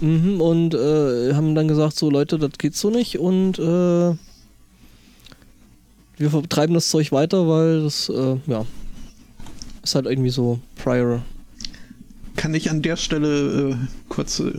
mhm, 0.00 0.40
und 0.40 0.74
äh, 0.74 1.34
haben 1.34 1.54
dann 1.54 1.68
gesagt, 1.68 1.98
so 1.98 2.08
Leute, 2.10 2.38
das 2.38 2.52
geht 2.58 2.74
so 2.76 2.88
nicht 2.90 3.18
und 3.18 3.58
äh, 3.58 4.14
wir 6.18 6.30
vertreiben 6.30 6.74
das 6.74 6.88
Zeug 6.88 7.12
weiter, 7.12 7.48
weil 7.48 7.82
das, 7.82 8.08
äh, 8.08 8.36
ja, 8.46 8.64
ist 9.82 9.94
halt 9.94 10.06
irgendwie 10.06 10.30
so 10.30 10.58
prior. 10.76 11.22
Kann 12.36 12.54
ich 12.54 12.70
an 12.70 12.82
der 12.82 12.96
Stelle 12.96 13.70
äh, 13.70 13.76
kurz 14.08 14.40
äh, 14.40 14.52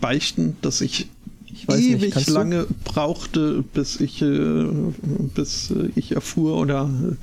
beichten, 0.00 0.56
dass 0.62 0.80
ich, 0.80 1.08
Ich 1.46 1.66
weiß 1.68 1.78
nicht, 1.78 1.90
ewig 1.90 2.12
kannst 2.12 2.28
du? 2.28 2.32
lange 2.32 2.66
brauchte, 2.84 3.62
bis 3.74 4.00
ich, 4.00 4.20
äh, 4.22 4.66
bis 5.34 5.70
äh, 5.70 5.90
ich 5.94 6.12
erfuhr 6.12 6.56
oder 6.56 6.90
äh, 7.12 7.14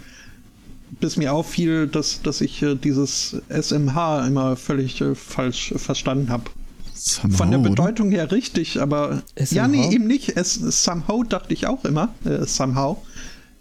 bis 1.00 1.18
mir 1.18 1.34
auffiel, 1.34 1.88
dass, 1.88 2.22
dass 2.22 2.42
ich 2.42 2.62
äh, 2.64 2.76
dieses 2.76 3.42
SMH 3.50 4.28
immer 4.28 4.56
völlig 4.56 5.02
äh, 5.02 5.16
falsch 5.16 5.74
verstanden 5.78 6.30
habe. 6.30 6.46
Somehow, 6.94 7.38
Von 7.38 7.52
der? 7.52 7.58
Bedeutung 7.60 8.12
her 8.12 8.32
richtig, 8.32 8.80
aber 8.80 9.24
SMH? 9.36 9.56
ja, 9.56 9.68
nee, 9.68 9.90
eben 9.94 10.06
nicht. 10.08 10.36
Es, 10.38 10.54
somehow 10.56 11.24
dachte 11.24 11.54
ich 11.54 11.66
auch 11.68 11.84
immer, 11.86 12.14
äh, 12.26 12.46
somehow. 12.46 12.98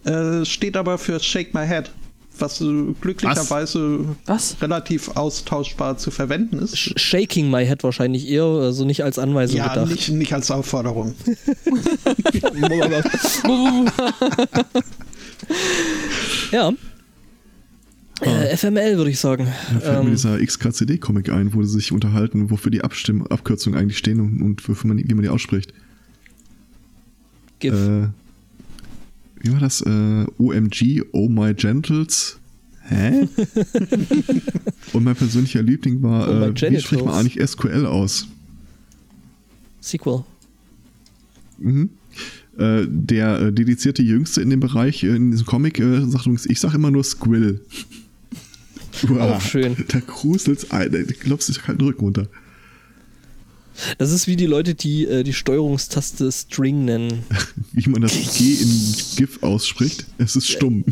Äh, 0.05 0.44
steht 0.44 0.76
aber 0.76 0.98
für 0.98 1.20
Shake 1.20 1.53
My 1.55 1.66
Head, 1.66 1.90
was 2.38 2.61
äh, 2.61 2.64
glücklicherweise 3.01 4.05
was? 4.26 4.57
relativ 4.62 5.09
austauschbar 5.11 5.98
zu 5.98 6.11
verwenden 6.11 6.59
ist. 6.61 6.74
Sh- 6.74 6.98
Shaking 6.98 7.51
my 7.51 7.64
head 7.66 7.82
wahrscheinlich 7.84 8.26
eher, 8.28 8.44
also 8.44 8.84
nicht 8.86 9.05
als 9.05 9.18
Anweisung 9.18 9.59
ja, 9.59 9.68
gedacht. 9.68 9.90
nicht, 9.90 10.09
nicht 10.11 10.32
als 10.32 10.51
Aufforderung. 10.51 11.14
ja. 16.53 16.72
Äh, 18.22 18.55
FML 18.57 18.96
würde 18.98 19.11
ich 19.11 19.18
sagen. 19.18 19.46
Da 19.72 19.80
fällt 19.80 19.98
mir 20.05 20.09
Ähm, 20.09 20.11
dieser 20.11 20.38
XKCD-Comic 20.44 21.30
ein, 21.30 21.55
wo 21.55 21.62
sie 21.62 21.72
sich 21.78 21.90
unterhalten, 21.92 22.51
wofür 22.51 22.70
die 22.70 22.82
Abstimm 22.82 23.26
Abkürzungen 23.26 23.78
eigentlich 23.78 23.96
stehen 23.98 24.20
und, 24.20 24.42
und 24.42 24.68
wofür 24.68 24.88
man, 24.88 24.98
wie 24.98 25.14
man 25.14 25.22
die 25.22 25.28
ausspricht. 25.30 25.72
GIF. 27.61 27.72
Äh, 27.74 28.09
wie 29.41 29.53
war 29.53 29.61
das? 29.61 29.80
Äh, 29.80 30.26
OMG, 30.38 31.03
Oh 31.12 31.28
My 31.28 31.55
Gentles. 31.55 32.38
Hä? 32.82 33.28
und 34.93 35.05
mein 35.05 35.14
persönlicher 35.14 35.62
Liebling 35.62 36.03
war, 36.03 36.28
Oh 36.28 36.45
äh, 36.47 36.70
wie 36.70 36.80
spricht 36.80 37.05
man 37.05 37.14
eigentlich 37.14 37.49
SQL 37.49 37.86
aus? 37.86 38.26
Sequel. 39.80 40.24
Mhm. 41.59 41.91
Äh, 42.59 42.86
der 42.88 43.41
äh, 43.41 43.53
dedizierte 43.53 44.03
Jüngste 44.03 44.43
in 44.43 44.51
dem 44.51 44.61
Bereich, 44.61 45.05
äh, 45.05 45.14
in 45.14 45.30
diesem 45.30 45.47
Comic, 45.47 45.78
äh, 45.78 46.01
sagt 46.07 46.26
übrigens, 46.26 46.47
ich 46.47 46.61
sag 46.61 46.74
immer 46.74 46.91
nur 46.91 47.05
Squill. 47.05 47.61
Uah, 49.09 49.20
Auch 49.36 49.41
schön. 49.41 49.76
Da 49.88 50.01
gruselt's 50.01 50.70
ein, 50.70 50.91
da 50.91 50.99
glaubst 51.03 51.49
du, 51.49 51.53
ich 51.53 51.62
kalten 51.62 51.84
Rücken 51.84 52.05
runter. 52.05 52.28
Das 53.99 54.11
ist 54.12 54.26
wie 54.26 54.37
die 54.37 54.47
Leute, 54.47 54.74
die 54.74 55.07
äh, 55.07 55.22
die 55.22 55.33
Steuerungstaste 55.33 56.31
String 56.33 56.85
nennen. 56.85 57.24
Wie 57.72 57.89
man 57.89 58.03
das 58.03 58.12
G 58.12 58.55
in 58.55 58.95
GIF 59.16 59.43
ausspricht, 59.43 60.07
es 60.18 60.37
ist 60.37 60.49
stumm. 60.49 60.85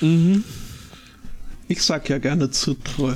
mhm. 0.00 0.44
Ich 1.70 1.82
sag 1.82 2.08
ja 2.08 2.16
gerne 2.16 2.50
Zitrö. 2.50 3.14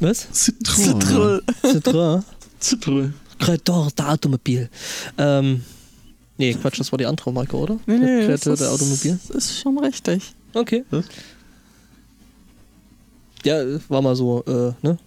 Was? 0.00 0.28
Zitrone. 0.32 1.40
Citra? 1.64 2.24
Zitrö. 2.58 3.10
Kreator, 3.38 3.90
der 3.96 4.10
Automobil. 4.10 4.68
Ähm, 5.16 5.62
nee, 6.36 6.54
Quatsch, 6.54 6.80
das 6.80 6.90
war 6.90 6.98
die 6.98 7.06
andere 7.06 7.32
Marke, 7.32 7.56
oder? 7.56 7.78
Nee, 7.86 7.98
nee, 7.98 8.26
das 8.26 8.42
Kreator, 8.42 8.52
ist, 8.54 8.60
der 8.60 8.70
Automobil. 8.70 9.18
ist 9.28 9.60
schon 9.60 9.78
richtig. 9.78 10.34
Okay. 10.52 10.84
Was? 10.90 11.04
Ja, 13.44 13.62
war 13.88 14.02
mal 14.02 14.14
so, 14.16 14.44
äh, 14.46 14.72
ne? 14.86 14.98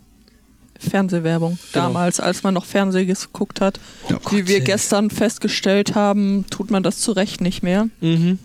Fernsehwerbung. 0.80 1.58
Genau. 1.72 1.86
Damals, 1.86 2.20
als 2.20 2.44
man 2.44 2.54
noch 2.54 2.66
Fernsehen 2.66 3.08
geguckt 3.08 3.62
hat. 3.62 3.80
Ja. 4.10 4.20
Wie 4.32 4.38
wir 4.48 4.60
Gott, 4.60 4.68
ey. 4.68 4.74
gestern 4.74 5.10
festgestellt 5.10 5.96
haben, 5.96 6.46
tut 6.50 6.72
man 6.72 6.84
das 6.84 7.00
zu 7.00 7.12
Recht 7.14 7.42
nicht 7.42 7.64
mehr. 7.64 7.88
Mhm. 8.02 8.40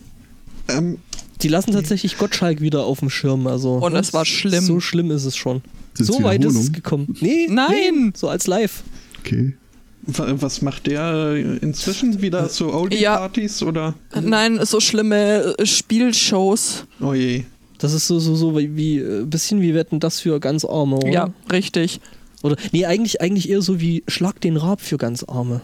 Ähm, 0.68 0.98
Die 1.42 1.48
lassen 1.48 1.72
tatsächlich 1.72 2.16
Gottschalk 2.18 2.60
wieder 2.60 2.84
auf 2.84 3.00
dem 3.00 3.10
Schirm, 3.10 3.46
also. 3.46 3.74
Und 3.76 3.94
es 3.96 4.12
war 4.12 4.24
schlimm. 4.24 4.64
So 4.64 4.78
schlimm 4.80 5.10
ist 5.10 5.24
es 5.24 5.36
schon. 5.36 5.62
Sind's 5.94 6.12
so 6.14 6.22
weit 6.22 6.44
ist 6.44 6.54
es 6.54 6.72
gekommen. 6.72 7.16
Nee, 7.20 7.46
Nein! 7.50 7.70
Nee, 8.06 8.10
so 8.14 8.28
als 8.28 8.46
live. 8.46 8.82
Okay. 9.20 9.54
wa- 10.02 10.32
was 10.36 10.62
macht 10.62 10.86
der 10.86 11.32
äh, 11.34 11.56
inzwischen? 11.58 12.22
Wieder 12.22 12.48
so 12.48 12.72
Oldie-Partys 12.72 13.62
oder? 13.64 13.94
Nein, 14.20 14.60
so 14.64 14.78
schlimme 14.78 15.56
äh, 15.58 15.66
Spielshows. 15.66 16.84
Oh 17.00 17.14
je. 17.14 17.44
Das 17.78 17.92
ist 17.92 18.06
so, 18.08 18.18
so, 18.18 18.34
so 18.34 18.56
wie, 18.58 18.76
wie 18.76 18.98
äh, 18.98 19.24
bisschen 19.24 19.60
wie 19.62 19.74
Wetten 19.74 20.00
das 20.00 20.20
für 20.20 20.40
ganz 20.40 20.64
Arme, 20.64 20.96
oder? 20.96 21.08
Ja, 21.10 21.30
richtig. 21.52 22.00
Oder, 22.42 22.56
nee, 22.72 22.84
eigentlich, 22.86 23.20
eigentlich 23.20 23.48
eher 23.48 23.62
so 23.62 23.80
wie 23.80 24.02
Schlag 24.08 24.40
den 24.40 24.56
Rab 24.56 24.80
für 24.80 24.96
ganz 24.98 25.24
Arme. 25.24 25.60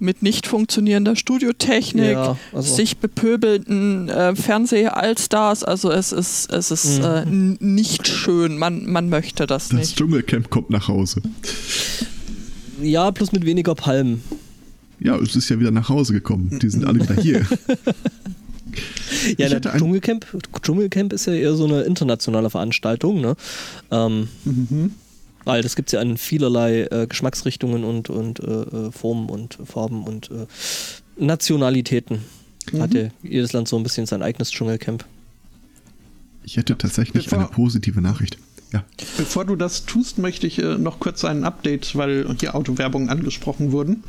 Mit 0.00 0.22
nicht 0.22 0.46
funktionierender 0.46 1.16
Studiotechnik, 1.16 2.12
Ja, 2.12 2.36
also- 2.52 2.74
sich 2.74 2.98
bepöbelnden 2.98 4.08
äh, 4.08 4.36
Fernseh-Allstars. 4.36 5.64
Also 5.64 5.90
es 5.90 6.12
ist, 6.12 6.52
es 6.52 6.70
ist 6.70 7.00
Mhm. 7.00 7.56
äh, 7.58 7.64
nicht 7.64 8.06
schön. 8.06 8.58
Man, 8.58 8.86
man 8.86 9.08
möchte 9.08 9.46
das, 9.46 9.68
Das 9.70 9.72
nicht. 9.78 9.96
Dschungelcamp 9.96 10.50
kommt 10.50 10.70
nach 10.70 10.86
Hause. 10.88 11.20
Ja, 12.80 13.10
plus 13.10 13.32
mit 13.32 13.44
weniger 13.44 13.74
Palmen. 13.74 14.22
Ja, 15.00 15.16
es 15.16 15.34
ist 15.34 15.48
ja 15.48 15.58
wieder 15.58 15.72
nach 15.72 15.88
Hause 15.88 16.12
gekommen. 16.12 16.58
Die 16.62 16.68
sind 16.70 16.84
alle 16.84 17.00
wieder 17.00 17.20
hier. 17.20 17.44
Ja, 19.22 19.28
Ich 19.30 19.36
der 19.36 19.50
hatte 19.56 19.72
Dschungelcamp, 19.78 20.26
Dschungelcamp 20.62 21.12
ist 21.12 21.26
ja 21.26 21.32
eher 21.34 21.54
so 21.54 21.64
eine 21.66 21.82
internationale 21.82 22.50
Veranstaltung, 22.50 23.20
ne? 23.20 23.36
Ähm, 23.90 24.28
Mhm. 24.44 24.92
weil 25.44 25.62
das 25.62 25.76
gibt 25.76 25.88
es 25.88 25.92
ja 25.92 26.02
in 26.02 26.16
vielerlei 26.18 26.82
äh, 26.90 27.06
Geschmacksrichtungen 27.06 27.84
und, 27.84 28.10
und 28.10 28.40
äh, 28.40 28.44
äh, 28.44 28.92
Formen 28.92 29.28
und 29.30 29.58
Farben 29.64 30.04
und 30.04 30.30
äh, 30.30 30.46
Nationalitäten. 31.16 32.20
Hat 32.78 32.92
ja 32.92 33.08
jedes 33.22 33.52
Land 33.54 33.66
so 33.68 33.76
ein 33.78 33.82
bisschen 33.82 34.04
sein 34.06 34.22
eigenes 34.22 34.50
Dschungelcamp. 34.50 35.04
Ich 36.44 36.56
hätte 36.56 36.76
tatsächlich 36.76 37.26
Bevor- 37.26 37.38
eine 37.38 37.48
positive 37.48 38.00
Nachricht. 38.00 38.38
Ja. 38.72 38.84
Bevor 39.16 39.46
du 39.46 39.56
das 39.56 39.86
tust, 39.86 40.18
möchte 40.18 40.46
ich 40.46 40.58
äh, 40.58 40.76
noch 40.76 41.00
kurz 41.00 41.24
ein 41.24 41.44
Update, 41.44 41.96
weil 41.96 42.26
hier 42.38 42.54
Autowerbung 42.54 43.08
angesprochen 43.08 43.72
wurden. 43.72 44.04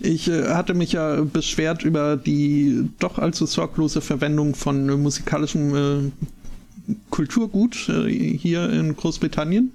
Ich 0.00 0.28
äh, 0.28 0.48
hatte 0.48 0.74
mich 0.74 0.92
ja 0.92 1.22
beschwert 1.22 1.82
über 1.82 2.16
die 2.16 2.88
doch 2.98 3.18
allzu 3.18 3.46
sorglose 3.46 4.00
Verwendung 4.00 4.54
von 4.54 4.88
äh, 4.88 4.96
musikalischem 4.96 5.74
äh, 5.74 6.92
Kulturgut 7.10 7.88
äh, 7.88 8.08
hier 8.36 8.70
in 8.70 8.94
Großbritannien. 8.96 9.72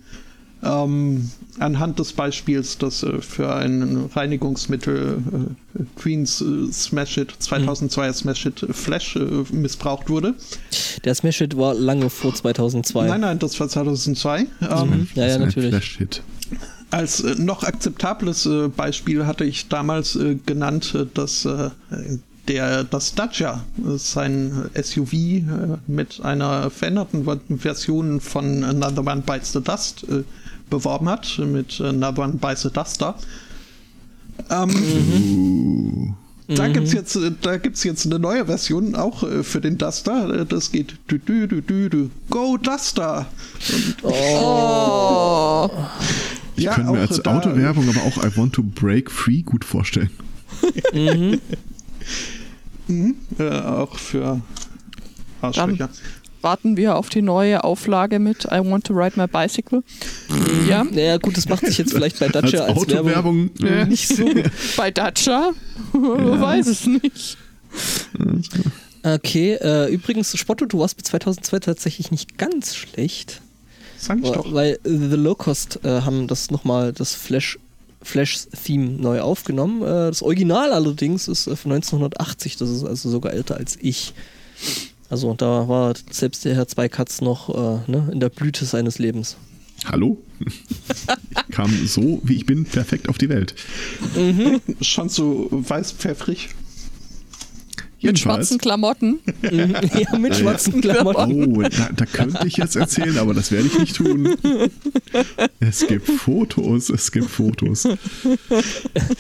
Ähm, 0.64 1.32
anhand 1.58 1.98
des 1.98 2.14
Beispiels, 2.14 2.78
dass 2.78 3.02
äh, 3.02 3.20
für 3.22 3.56
ein 3.56 4.10
Reinigungsmittel 4.14 5.18
äh, 5.74 5.84
Queens 6.00 6.40
äh, 6.42 6.72
Smash 6.72 7.18
It 7.18 7.34
2002er 7.42 8.14
Smash 8.14 8.46
It 8.46 8.68
Flash 8.70 9.16
äh, 9.16 9.44
missbraucht 9.52 10.08
wurde. 10.10 10.36
Der 11.04 11.16
Smash 11.16 11.40
Hit 11.40 11.58
war 11.58 11.74
lange 11.74 12.12
vor 12.12 12.36
2002. 12.36 13.08
Nein, 13.08 13.22
nein, 13.22 13.40
das 13.40 13.60
war 13.60 13.70
2002. 13.70 14.42
Ähm, 14.42 14.48
Ja, 14.62 14.68
ja, 14.70 15.28
Das 15.30 15.36
ein 15.36 15.42
natürlich. 15.42 15.70
Flash-Hit. 15.72 16.22
Als 16.92 17.22
äh, 17.22 17.36
noch 17.36 17.64
akzeptables 17.64 18.46
äh, 18.46 18.68
Beispiel 18.68 19.26
hatte 19.26 19.46
ich 19.46 19.70
damals 19.70 20.16
äh, 20.16 20.36
genannt, 20.46 20.94
äh, 20.94 21.06
dass 21.14 21.46
äh, 21.46 21.70
der, 22.48 22.84
das 22.84 23.16
Dacia, 23.16 23.64
sein 23.96 24.70
SUV 24.82 25.14
äh, 25.14 25.44
mit 25.88 26.22
einer 26.24 26.70
veränderten 26.70 27.26
Version 27.60 28.20
von 28.20 28.64
Another 28.64 29.06
One 29.06 29.24
Bites 29.26 29.54
the 29.54 29.62
Dust 29.62 30.04
äh, 30.04 30.24
beworben 30.70 31.08
hat, 31.08 31.40
mit 31.40 31.80
Another 31.80 32.24
One 32.24 32.34
Bites 32.34 32.64
the 32.64 32.72
Duster. 32.72 33.16
Ähm, 34.50 34.70
mhm. 34.70 36.16
Da 36.48 36.68
mhm. 36.68 36.74
gibt's 36.74 36.94
jetzt, 36.94 37.18
da 37.42 37.58
gibt's 37.58 37.84
jetzt 37.84 38.06
eine 38.06 38.20
neue 38.20 38.46
Version 38.46 38.96
auch 38.96 39.24
äh, 39.24 39.44
für 39.44 39.62
den 39.62 39.78
Duster. 39.78 40.46
Das 40.46 40.72
geht 40.72 40.96
du, 41.08 41.20
du, 41.20 41.48
du, 41.48 41.62
du, 41.62 41.90
du. 41.90 42.10
Go 42.30 42.58
Duster. 42.58 43.28
Und 44.04 44.12
oh. 44.12 45.70
Ich 46.56 46.66
ja, 46.66 46.74
könnte 46.74 46.92
mir 46.92 47.00
als 47.00 47.26
Autowerbung 47.26 47.90
aber 47.90 48.04
auch 48.04 48.24
I 48.24 48.36
Want 48.36 48.54
to 48.54 48.64
Break 48.64 49.10
Free 49.10 49.42
gut 49.42 49.66
vorstellen. 49.66 50.10
mhm. 50.94 51.40
mhm. 52.88 53.16
Äh, 53.38 53.50
auch 53.50 53.98
für 53.98 54.42
Arschlöcher. 55.42 55.78
Dann 55.78 55.90
warten 56.42 56.78
wir 56.78 56.96
auf 56.96 57.10
die 57.10 57.22
neue 57.22 57.64
Auflage 57.64 58.20
mit 58.20 58.46
I 58.46 58.60
Want 58.60 58.86
to 58.86 58.94
Ride 58.94 59.20
My 59.20 59.28
Bicycle. 59.28 59.84
Mhm. 60.30 60.68
Ja. 60.68 60.86
Ja, 60.92 61.18
gut, 61.18 61.38
das 61.38 61.48
macht 61.48 61.66
sich 61.66 61.78
jetzt 61.78 61.94
vielleicht 61.94 62.20
bei 62.20 62.28
Dacia 62.28 62.66
als, 62.66 62.78
als 62.78 63.06
Werbung 63.06 63.52
ja. 63.60 63.86
nicht 63.86 64.08
so. 64.08 64.30
bei 64.78 64.92
Dacia? 64.92 65.52
Ja. 65.94 66.42
weiß 66.42 66.68
es 66.68 66.86
nicht. 66.86 67.38
Okay, 69.04 69.54
äh, 69.54 69.94
übrigens, 69.94 70.38
Spotto, 70.38 70.66
du 70.66 70.80
warst 70.80 70.98
bei 70.98 71.04
2002 71.04 71.60
tatsächlich 71.60 72.12
nicht 72.12 72.38
ganz 72.38 72.76
schlecht. 72.76 73.42
Sag 74.02 74.18
ich 74.24 74.32
doch. 74.32 74.52
Weil 74.52 74.80
The 74.84 75.16
Low 75.16 75.36
Cost 75.36 75.80
äh, 75.84 76.02
haben 76.02 76.28
das 76.28 76.50
nochmal, 76.50 76.92
das 76.92 77.14
Flash 77.14 77.60
Flash-Theme 78.04 78.98
neu 79.00 79.22
aufgenommen. 79.22 79.84
Äh, 79.84 80.10
das 80.10 80.24
Original 80.24 80.74
allerdings 80.74 81.28
ist 81.28 81.46
äh, 81.46 81.56
von 81.56 81.72
1980, 81.72 82.58
das 82.58 82.72
ist 82.72 82.84
also 82.84 83.12
sogar 83.12 83.32
älter 83.34 83.58
als 83.58 83.78
ich. 83.80 84.14
Also 85.12 85.36
da 85.36 85.68
war 85.68 85.94
selbst 86.10 86.44
der 86.46 86.56
Herr 86.56 86.68
Zweikatz 86.68 87.22
noch 87.22 87.50
äh, 87.50 87.92
ne, 87.92 88.10
in 88.12 88.20
der 88.20 88.30
Blüte 88.30 88.66
seines 88.66 88.98
Lebens. 88.98 89.38
Hallo? 89.86 90.18
Kam 91.52 91.72
so, 91.86 92.22
wie 92.24 92.38
ich 92.38 92.48
bin, 92.48 92.66
perfekt 92.66 93.08
auf 93.08 93.20
die 93.20 93.30
Welt. 93.30 93.54
Mhm. 94.16 94.62
Schon 94.82 95.10
so 95.10 95.48
weiß-pfeffrig. 95.52 96.50
Mit 98.02 98.20
schwarzen 98.20 98.58
Klamotten. 98.58 99.20
ja, 99.42 100.18
mit 100.18 100.36
schwarzen 100.36 100.82
Klamotten. 100.82 101.56
Oh, 101.56 101.62
da, 101.62 101.90
da, 101.96 102.06
könnte 102.06 102.48
ich 102.48 102.58
jetzt 102.58 102.76
erzählen, 102.76 103.18
aber 103.18 103.34
das 103.34 103.52
werde 103.52 103.68
ich 103.68 103.78
nicht 103.78 103.96
tun. 103.96 104.36
Es 105.60 105.86
gibt 105.88 106.08
Fotos, 106.08 106.90
es 106.90 107.12
gibt 107.12 107.30
Fotos. 107.30 107.88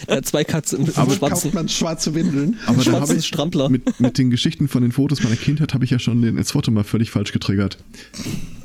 Ja, 0.10 0.22
zwei 0.24 0.44
Katzen 0.44 0.86
im 0.86 0.94
aber 0.96 1.14
schwarzen. 1.14 1.44
Kauft 1.44 1.54
man 1.54 1.70
schwarze 1.70 2.16
Windeln. 2.16 2.58
Aber 2.66 2.84
da 2.84 3.00
habe 3.00 3.14
ich 3.14 3.26
Strampler. 3.26 3.70
Mit, 3.70 4.00
mit 4.00 4.18
den 4.18 4.30
Geschichten 4.30 4.68
von 4.68 4.82
den 4.82 4.92
Fotos 4.92 5.24
meiner 5.24 5.36
Kindheit 5.36 5.74
habe 5.74 5.86
ich 5.86 5.92
ja 5.92 6.00
schon 6.00 6.22
den 6.22 6.44
Foto 6.44 6.72
mal 6.72 6.84
völlig 6.84 7.12
falsch 7.12 7.32
getriggert. 7.32 7.78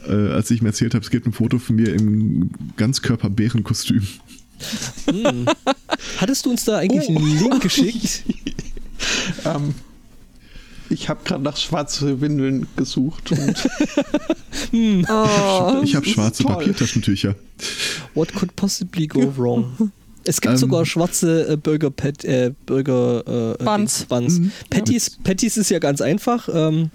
Äh, 0.09 0.12
als 0.12 0.51
ich 0.51 0.62
mir 0.62 0.69
erzählt 0.69 0.95
habe, 0.95 1.05
es 1.05 1.11
gibt 1.11 1.27
ein 1.27 1.33
Foto 1.33 1.59
von 1.59 1.77
mir 1.77 1.93
im 1.93 2.51
Ganzkörper-Bärenkostüm. 2.77 4.03
Hm. 5.07 5.47
Hattest 6.19 6.47
du 6.47 6.51
uns 6.51 6.64
da 6.64 6.79
eigentlich 6.79 7.09
oh. 7.09 7.19
einen 7.19 7.39
Link 7.39 7.61
geschickt? 7.62 8.25
ähm, 9.45 9.75
ich 10.91 11.09
habe 11.09 11.20
gerade 11.24 11.43
nach 11.43 11.57
schwarze 11.57 12.20
Windeln 12.20 12.66
gesucht. 12.76 13.30
hm. 14.70 15.07
oh, 15.09 15.80
ich 15.82 15.95
habe 15.95 16.07
schwarze 16.07 16.45
Papiertaschentücher. 16.45 17.34
What 18.14 18.34
could 18.34 18.55
possibly 18.57 19.07
go 19.07 19.32
wrong? 19.37 19.93
Es 20.24 20.41
gibt 20.41 20.55
ähm, 20.55 20.59
sogar 20.59 20.84
schwarze 20.87 21.53
äh, 21.53 21.57
Burger, 21.57 21.91
Pat, 21.91 22.24
äh, 22.24 22.53
Burger 22.66 23.57
äh, 23.59 23.64
Buns. 23.64 24.05
Buns. 24.07 24.41
Mhm. 24.41 24.51
Patties, 24.70 25.12
ja. 25.16 25.22
Patties 25.22 25.57
ist 25.57 25.70
ja 25.70 25.78
ganz 25.78 26.01
einfach. 26.01 26.49
Ähm, 26.53 26.91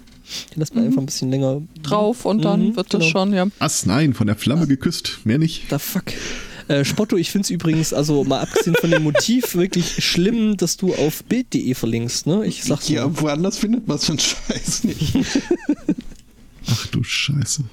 die 0.54 0.60
lässt 0.60 0.74
man 0.74 0.84
mhm. 0.84 0.90
einfach 0.90 1.02
ein 1.02 1.06
bisschen 1.06 1.30
länger 1.30 1.62
drauf 1.82 2.24
und 2.24 2.44
dann 2.44 2.68
mhm, 2.68 2.76
wird 2.76 2.90
genau. 2.90 3.02
das 3.02 3.10
schon, 3.10 3.32
ja. 3.32 3.46
Ass, 3.58 3.86
nein, 3.86 4.14
von 4.14 4.26
der 4.26 4.36
Flamme 4.36 4.66
geküsst. 4.66 5.20
Mehr 5.24 5.38
nicht. 5.38 5.70
The 5.70 5.78
fuck. 5.78 6.04
Äh, 6.68 6.84
Spotto, 6.84 7.16
ich 7.16 7.30
finde 7.30 7.44
es 7.46 7.50
übrigens, 7.50 7.92
also 7.92 8.24
mal 8.24 8.40
abgesehen 8.40 8.76
von 8.80 8.90
dem 8.90 9.02
Motiv, 9.02 9.54
wirklich 9.54 10.04
schlimm, 10.04 10.56
dass 10.56 10.76
du 10.76 10.94
auf 10.94 11.24
bild.de 11.24 11.74
verlinkst, 11.74 12.26
ne? 12.26 12.44
Ich 12.46 12.64
sag's 12.64 12.88
Ja, 12.88 13.04
so. 13.04 13.20
woanders 13.22 13.58
findet 13.58 13.86
man 13.88 13.98
so 13.98 14.12
einen 14.12 14.18
Scheiß 14.20 14.84
nicht. 14.84 15.16
Ach 16.68 16.86
du 16.88 17.02
Scheiße. 17.02 17.64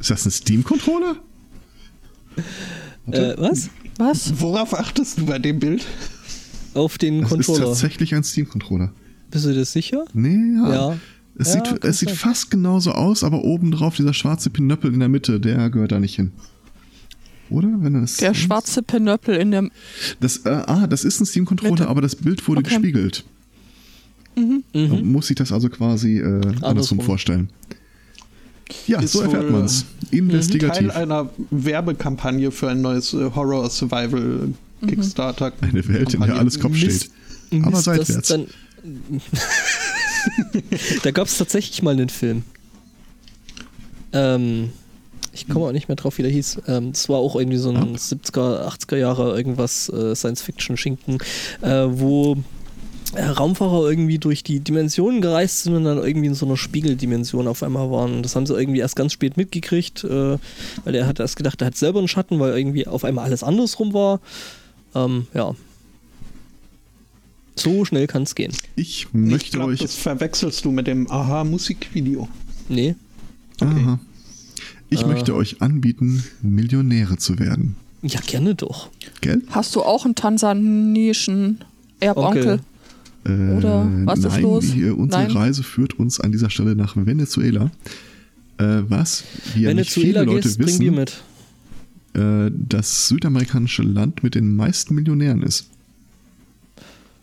Ist 0.00 0.10
das 0.10 0.24
ein 0.26 0.30
Steam-Controller? 0.30 1.16
Äh, 3.10 3.34
was? 3.38 3.70
Was? 3.98 4.40
Worauf 4.40 4.74
achtest 4.78 5.18
du 5.18 5.26
bei 5.26 5.38
dem 5.38 5.58
Bild? 5.58 5.84
Auf 6.74 6.98
den 6.98 7.20
das 7.20 7.30
Controller. 7.30 7.60
Das 7.60 7.68
ist 7.72 7.80
tatsächlich 7.82 8.14
ein 8.14 8.24
Steam-Controller. 8.24 8.92
Bist 9.30 9.44
du 9.44 9.52
dir 9.52 9.64
sicher? 9.64 10.04
Nee, 10.12 10.56
ja. 10.56 10.72
ja. 10.92 10.98
Es, 11.40 11.54
ja, 11.54 11.64
sieht, 11.64 11.84
es 11.84 11.98
sieht 11.98 12.10
fast 12.10 12.50
genauso 12.50 12.92
aus, 12.92 13.24
aber 13.24 13.44
obendrauf 13.44 13.96
dieser 13.96 14.12
schwarze 14.12 14.50
Pinöppel 14.50 14.92
in 14.92 15.00
der 15.00 15.08
Mitte, 15.08 15.40
der 15.40 15.70
gehört 15.70 15.90
da 15.90 15.98
nicht 15.98 16.14
hin. 16.14 16.32
Oder? 17.48 17.68
Wenn 17.80 17.94
das 17.94 18.18
der 18.18 18.34
schwarze 18.34 18.82
Pinöppel 18.82 19.36
in 19.36 19.50
der. 19.50 19.70
Das, 20.20 20.44
äh, 20.44 20.50
ah, 20.50 20.86
das 20.86 21.04
ist 21.04 21.18
ein 21.18 21.24
Steam-Controller, 21.24 21.88
aber 21.88 22.02
das 22.02 22.14
Bild 22.14 22.46
wurde 22.46 22.60
okay. 22.60 22.74
gespiegelt. 22.74 23.24
Mhm. 24.36 24.64
mhm. 24.74 25.12
muss 25.12 25.28
sich 25.28 25.36
das 25.36 25.50
also 25.50 25.70
quasi 25.70 26.18
äh, 26.18 26.40
andersrum 26.60 27.00
vorstellen. 27.00 27.48
Ja, 28.86 29.00
ist 29.00 29.12
so 29.12 29.22
erfährt 29.22 29.50
man 29.50 29.64
es. 29.64 29.86
Investigativ. 30.10 30.88
Teil 30.88 30.90
einer 30.90 31.30
Werbekampagne 31.50 32.50
für 32.50 32.68
ein 32.68 32.82
neues 32.82 33.14
äh, 33.14 33.30
Horror-Survival 33.34 34.20
mhm. 34.80 34.86
Kickstarter. 34.86 35.52
Eine 35.62 35.88
Welt, 35.88 36.12
in 36.12 36.20
der 36.20 36.36
alles 36.36 36.60
Kopf 36.60 36.76
steht. 36.76 36.88
Mist, 36.88 37.10
aber 37.64 37.80
seitwärts. 37.80 38.34
da 41.02 41.10
gab 41.10 41.26
es 41.26 41.38
tatsächlich 41.38 41.82
mal 41.82 41.92
einen 41.92 42.08
Film. 42.08 42.44
Ähm, 44.12 44.72
ich 45.32 45.48
komme 45.48 45.66
auch 45.66 45.72
nicht 45.72 45.88
mehr 45.88 45.96
drauf, 45.96 46.18
wie 46.18 46.22
der 46.22 46.30
hieß. 46.30 46.62
Ähm, 46.66 46.92
das 46.92 47.08
war 47.08 47.18
auch 47.18 47.36
irgendwie 47.36 47.58
so 47.58 47.70
ein 47.70 47.96
70er, 47.96 48.66
80er 48.68 48.96
Jahre 48.96 49.36
irgendwas 49.36 49.88
äh, 49.88 50.14
Science-Fiction-Schinken, 50.14 51.18
äh, 51.62 51.86
wo 51.88 52.36
äh, 53.14 53.24
Raumfahrer 53.24 53.88
irgendwie 53.88 54.18
durch 54.18 54.42
die 54.42 54.60
Dimensionen 54.60 55.20
gereist 55.20 55.64
sind 55.64 55.76
und 55.76 55.84
dann 55.84 55.98
irgendwie 55.98 56.28
in 56.28 56.34
so 56.34 56.46
einer 56.46 56.56
Spiegeldimension 56.56 57.48
auf 57.48 57.62
einmal 57.62 57.90
waren. 57.90 58.22
Das 58.22 58.36
haben 58.36 58.46
sie 58.46 58.58
irgendwie 58.58 58.80
erst 58.80 58.96
ganz 58.96 59.12
spät 59.12 59.36
mitgekriegt, 59.36 60.04
äh, 60.04 60.38
weil 60.84 60.94
er 60.94 61.06
hat 61.06 61.20
erst 61.20 61.36
gedacht, 61.36 61.60
er 61.62 61.68
hat 61.68 61.76
selber 61.76 62.00
einen 62.00 62.08
Schatten, 62.08 62.38
weil 62.40 62.56
irgendwie 62.56 62.86
auf 62.86 63.04
einmal 63.04 63.24
alles 63.24 63.42
andersrum 63.42 63.94
war. 63.94 64.20
Ähm, 64.94 65.26
ja, 65.34 65.54
so 67.56 67.84
schnell 67.84 68.06
kann 68.06 68.22
es 68.22 68.34
gehen. 68.34 68.52
Ich 68.76 69.08
möchte 69.12 69.46
ich 69.46 69.52
glaub, 69.52 69.68
euch. 69.68 69.80
Das 69.80 69.94
verwechselst 69.94 70.64
du 70.64 70.70
mit 70.70 70.86
dem 70.86 71.10
Aha-Musikvideo. 71.10 72.28
Nee. 72.68 72.94
Okay. 73.60 73.80
Aha. 73.82 74.00
Ich 74.88 75.02
äh. 75.02 75.06
möchte 75.06 75.34
euch 75.34 75.62
anbieten, 75.62 76.24
Millionäre 76.42 77.16
zu 77.16 77.38
werden. 77.38 77.76
Ja, 78.02 78.20
gerne 78.26 78.54
doch. 78.54 78.88
Gell? 79.20 79.42
Hast 79.50 79.76
du 79.76 79.82
auch 79.82 80.04
einen 80.04 80.14
tansanischen 80.14 81.58
Erbonkel? 82.00 82.60
Äh, 83.24 83.30
Oder 83.30 83.86
was 84.04 84.20
nein, 84.20 84.32
ist 84.32 84.40
los? 84.40 84.72
Die, 84.72 84.84
unsere 84.84 85.24
nein. 85.24 85.32
Reise 85.32 85.62
führt 85.62 85.98
uns 85.98 86.18
an 86.20 86.32
dieser 86.32 86.48
Stelle 86.48 86.74
nach 86.74 86.96
Venezuela. 86.96 87.70
Äh, 88.56 88.82
was 88.88 89.24
wir 89.54 89.68
Venezuela 89.68 89.74
nicht 89.74 89.92
viele 89.92 90.24
Leute 90.24 90.58
wissen, 90.58 90.94
mit. 90.94 91.22
Äh, 92.14 92.50
das 92.50 93.08
südamerikanische 93.08 93.82
Land 93.82 94.22
mit 94.22 94.34
den 94.34 94.56
meisten 94.56 94.94
Millionären 94.94 95.42
ist. 95.42 95.68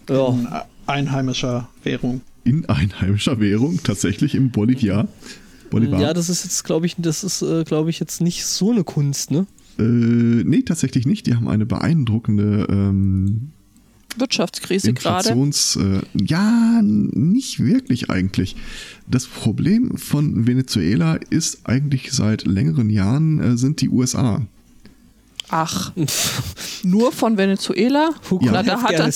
Ja. 0.09 0.29
In 0.29 0.47
einheimischer 0.87 1.69
Währung. 1.83 2.21
In 2.43 2.67
einheimischer 2.69 3.39
Währung, 3.39 3.81
tatsächlich 3.83 4.35
im 4.35 4.51
Boliviar. 4.51 5.07
Bolivar. 5.69 5.99
Ja, 5.99 6.13
das 6.13 6.29
ist 6.29 6.43
jetzt, 6.43 6.63
glaube 6.63 6.85
ich, 6.85 6.95
das 6.97 7.23
ist, 7.23 7.41
äh, 7.41 7.63
glaube 7.63 7.89
ich, 7.89 7.99
jetzt 7.99 8.21
nicht 8.21 8.45
so 8.45 8.71
eine 8.71 8.83
Kunst, 8.83 9.31
ne? 9.31 9.45
Äh, 9.77 9.83
nee, 9.83 10.61
tatsächlich 10.61 11.05
nicht. 11.05 11.27
Die 11.27 11.35
haben 11.35 11.47
eine 11.47 11.65
beeindruckende 11.65 12.67
ähm, 12.69 13.51
Wirtschaftskrise 14.17 14.93
gerade. 14.93 15.29
Äh, 15.29 16.01
ja, 16.25 16.81
nicht 16.81 17.59
wirklich 17.59 18.09
eigentlich. 18.09 18.55
Das 19.07 19.25
Problem 19.27 19.97
von 19.97 20.47
Venezuela 20.47 21.15
ist 21.29 21.61
eigentlich 21.65 22.11
seit 22.11 22.45
längeren 22.45 22.89
Jahren 22.89 23.39
äh, 23.39 23.57
sind 23.57 23.81
die 23.81 23.89
USA. 23.89 24.41
Ach, 25.49 25.93
nur 26.83 27.11
von 27.11 27.37
Venezuela? 27.37 28.09
Ja. 28.29 28.51
Na, 28.51 28.63
da 28.63 28.81
hat 28.81 28.91
er, 28.93 29.11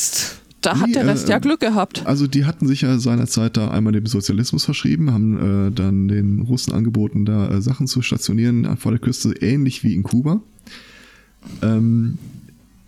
da 0.62 0.80
hat 0.80 0.96
der 0.96 1.08
Rest 1.08 1.28
äh, 1.28 1.32
ja 1.32 1.40
Glück 1.40 1.60
gehabt. 1.60 2.06
Also 2.06 2.28
die 2.28 2.46
hatten 2.46 2.68
sich 2.68 2.82
ja 2.82 2.98
seinerzeit 3.00 3.58
da 3.58 3.70
einmal 3.70 3.94
dem 3.94 4.06
Sozialismus 4.06 4.66
verschrieben, 4.66 5.12
haben 5.12 5.68
äh, 5.68 5.72
dann 5.72 6.08
den 6.08 6.42
Russen 6.42 6.74
angeboten, 6.74 7.26
da 7.26 7.50
äh, 7.50 7.62
Sachen 7.62 7.88
zu 7.88 8.02
stationieren 8.02 8.78
vor 8.78 8.92
der 8.92 9.00
Küste, 9.00 9.32
ähnlich 9.42 9.84
wie 9.84 9.94
in 9.94 10.04
Kuba. 10.04 10.42
Ähm, 11.62 12.18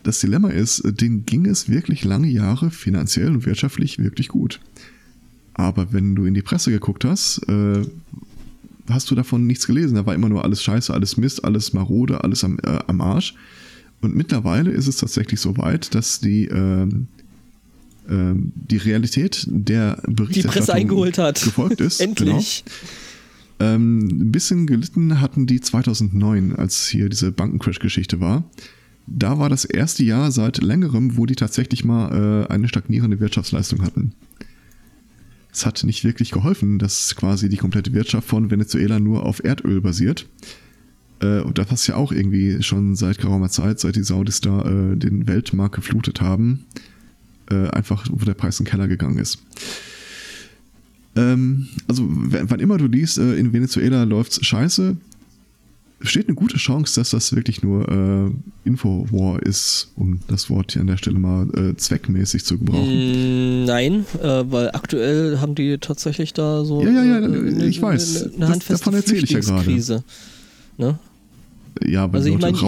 das 0.04 0.20
Dilemma 0.20 0.50
ist, 0.50 0.84
denen 0.86 1.26
ging 1.26 1.46
es 1.46 1.70
wirklich 1.70 2.04
lange 2.04 2.28
Jahre 2.28 2.72
finanziell 2.72 3.30
und 3.30 3.46
wirtschaftlich 3.46 4.00
wirklich 4.00 4.28
gut. 4.28 4.60
Aber 5.54 5.94
wenn 5.94 6.16
du 6.16 6.26
in 6.26 6.34
die 6.34 6.42
Presse 6.42 6.72
geguckt 6.72 7.06
hast, 7.06 7.42
äh, 7.48 7.84
hast 8.90 9.10
du 9.10 9.16
davon 9.16 9.48
nichts 9.48 9.66
gelesen. 9.66 9.96
Da 9.96 10.06
war 10.06 10.14
immer 10.14 10.30
nur 10.30 10.44
alles 10.44 10.62
scheiße, 10.64 10.94
alles 10.94 11.18
Mist, 11.18 11.46
alles 11.46 11.74
marode, 11.74 12.24
alles 12.24 12.44
am, 12.44 12.60
äh, 12.64 12.80
am 12.88 13.02
Arsch. 13.02 13.36
Und 14.02 14.16
mittlerweile 14.16 14.72
ist 14.72 14.88
es 14.88 14.98
tatsächlich 14.98 15.40
so 15.40 15.58
weit, 15.58 15.96
dass 15.96 16.20
die 16.20 16.48
äh, 16.48 16.82
ähm, 16.84 17.08
die 18.06 18.78
Realität 18.78 19.48
der 19.50 20.02
Berichterstattung 20.06 20.34
die 20.34 20.42
Presse 20.48 20.74
eingeholt 20.74 21.18
hat. 21.18 21.42
gefolgt 21.42 21.80
ist. 21.82 22.02
Endlich. 22.02 22.64
Genau. 22.66 22.76
Ähm, 23.60 24.00
ein 24.08 24.32
bisschen 24.32 24.68
gelitten 24.68 25.22
hatten 25.22 25.46
die 25.46 25.62
2009, 25.62 26.56
als 26.56 26.88
hier 26.88 27.10
diese 27.10 27.32
Bankencrash-Geschichte 27.32 28.20
war. 28.20 28.44
Da 29.08 29.38
war 29.40 29.50
das 29.50 29.66
erste 29.66 30.04
Jahr 30.04 30.32
seit 30.32 30.62
längerem, 30.62 31.18
wo 31.18 31.26
die 31.26 31.36
tatsächlich 31.36 31.84
mal 31.84 32.46
äh, 32.50 32.52
eine 32.52 32.68
stagnierende 32.68 33.20
Wirtschaftsleistung 33.20 33.82
hatten. 33.84 34.14
Es 35.52 35.66
hat 35.66 35.84
nicht 35.84 36.04
wirklich 36.04 36.32
geholfen, 36.32 36.80
dass 36.80 37.16
quasi 37.16 37.48
die 37.48 37.58
komplette 37.58 37.94
Wirtschaft 37.94 38.28
von 38.28 38.50
Venezuela 38.50 39.00
nur 39.00 39.26
auf 39.26 39.44
Erdöl 39.44 39.82
basiert. 39.82 40.28
Äh, 41.22 41.42
und 41.42 41.58
das 41.58 41.72
ist 41.72 41.88
ja 41.88 41.96
auch 41.96 42.12
irgendwie 42.12 42.64
schon 42.64 42.96
seit 42.96 43.20
geraumer 43.20 43.50
Zeit, 43.50 43.80
seit 43.80 43.96
die 43.96 44.04
Saudis 44.04 44.42
da 44.42 44.62
äh, 44.62 44.96
den 44.96 45.28
Weltmarkt 45.28 45.76
geflutet 45.76 46.22
haben, 46.22 46.66
äh, 47.52 47.68
einfach 47.70 48.06
wo 48.12 48.24
der 48.26 48.34
Preis 48.34 48.60
in 48.60 48.66
den 48.66 48.72
Keller 48.72 48.88
gegangen 48.88 49.18
ist. 49.20 49.40
Ähm, 51.16 51.68
also, 51.88 52.04
wann 52.10 52.60
immer 52.60 52.78
du 52.78 52.88
liest, 52.88 53.18
äh, 53.20 53.36
in 53.36 53.54
Venezuela 53.54 54.04
läuft's 54.04 54.44
scheiße, 54.44 54.98
besteht 56.00 56.28
eine 56.28 56.36
gute 56.36 56.58
Chance, 56.58 57.00
dass 57.00 57.12
das 57.12 57.36
wirklich 57.36 57.62
nur 57.62 57.88
äh, 57.88 58.68
Infowar 58.68 59.42
ist, 59.44 59.92
um 59.96 60.20
das 60.28 60.50
Wort 60.50 60.72
hier 60.74 60.82
an 60.82 60.88
der 60.88 60.98
Stelle 60.98 61.20
mal 61.20 61.48
äh, 61.56 61.76
zweckmäßig 61.78 62.44
zu 62.46 62.58
gebrauchen. 62.58 63.62
Mm, 63.62 63.66
nein, 63.66 64.06
äh, 64.22 64.44
weil 64.50 64.72
aktuell 64.74 65.40
haben 65.40 65.54
die 65.56 65.78
tatsächlich 65.78 66.34
da 66.34 66.66
so 66.66 66.84
ja, 66.84 66.90
ja, 66.90 67.04
ja, 67.04 67.20
äh, 67.20 67.68
ich 67.68 67.82
weiß. 67.82 68.24
eine, 68.24 68.36
eine 68.36 68.48
handfeste 68.50 68.74
davon 68.86 68.94
erzähle 68.96 69.22
ich 69.24 69.30
ja 69.30 69.40
gerade. 69.40 69.72
Ne? 70.78 71.00
Ja, 71.86 72.12
weil 72.12 72.16
Also 72.22 72.30
die 72.30 72.36
ich 72.36 72.42
Leute 72.42 72.46
mein, 72.46 72.56
ich- 72.56 72.62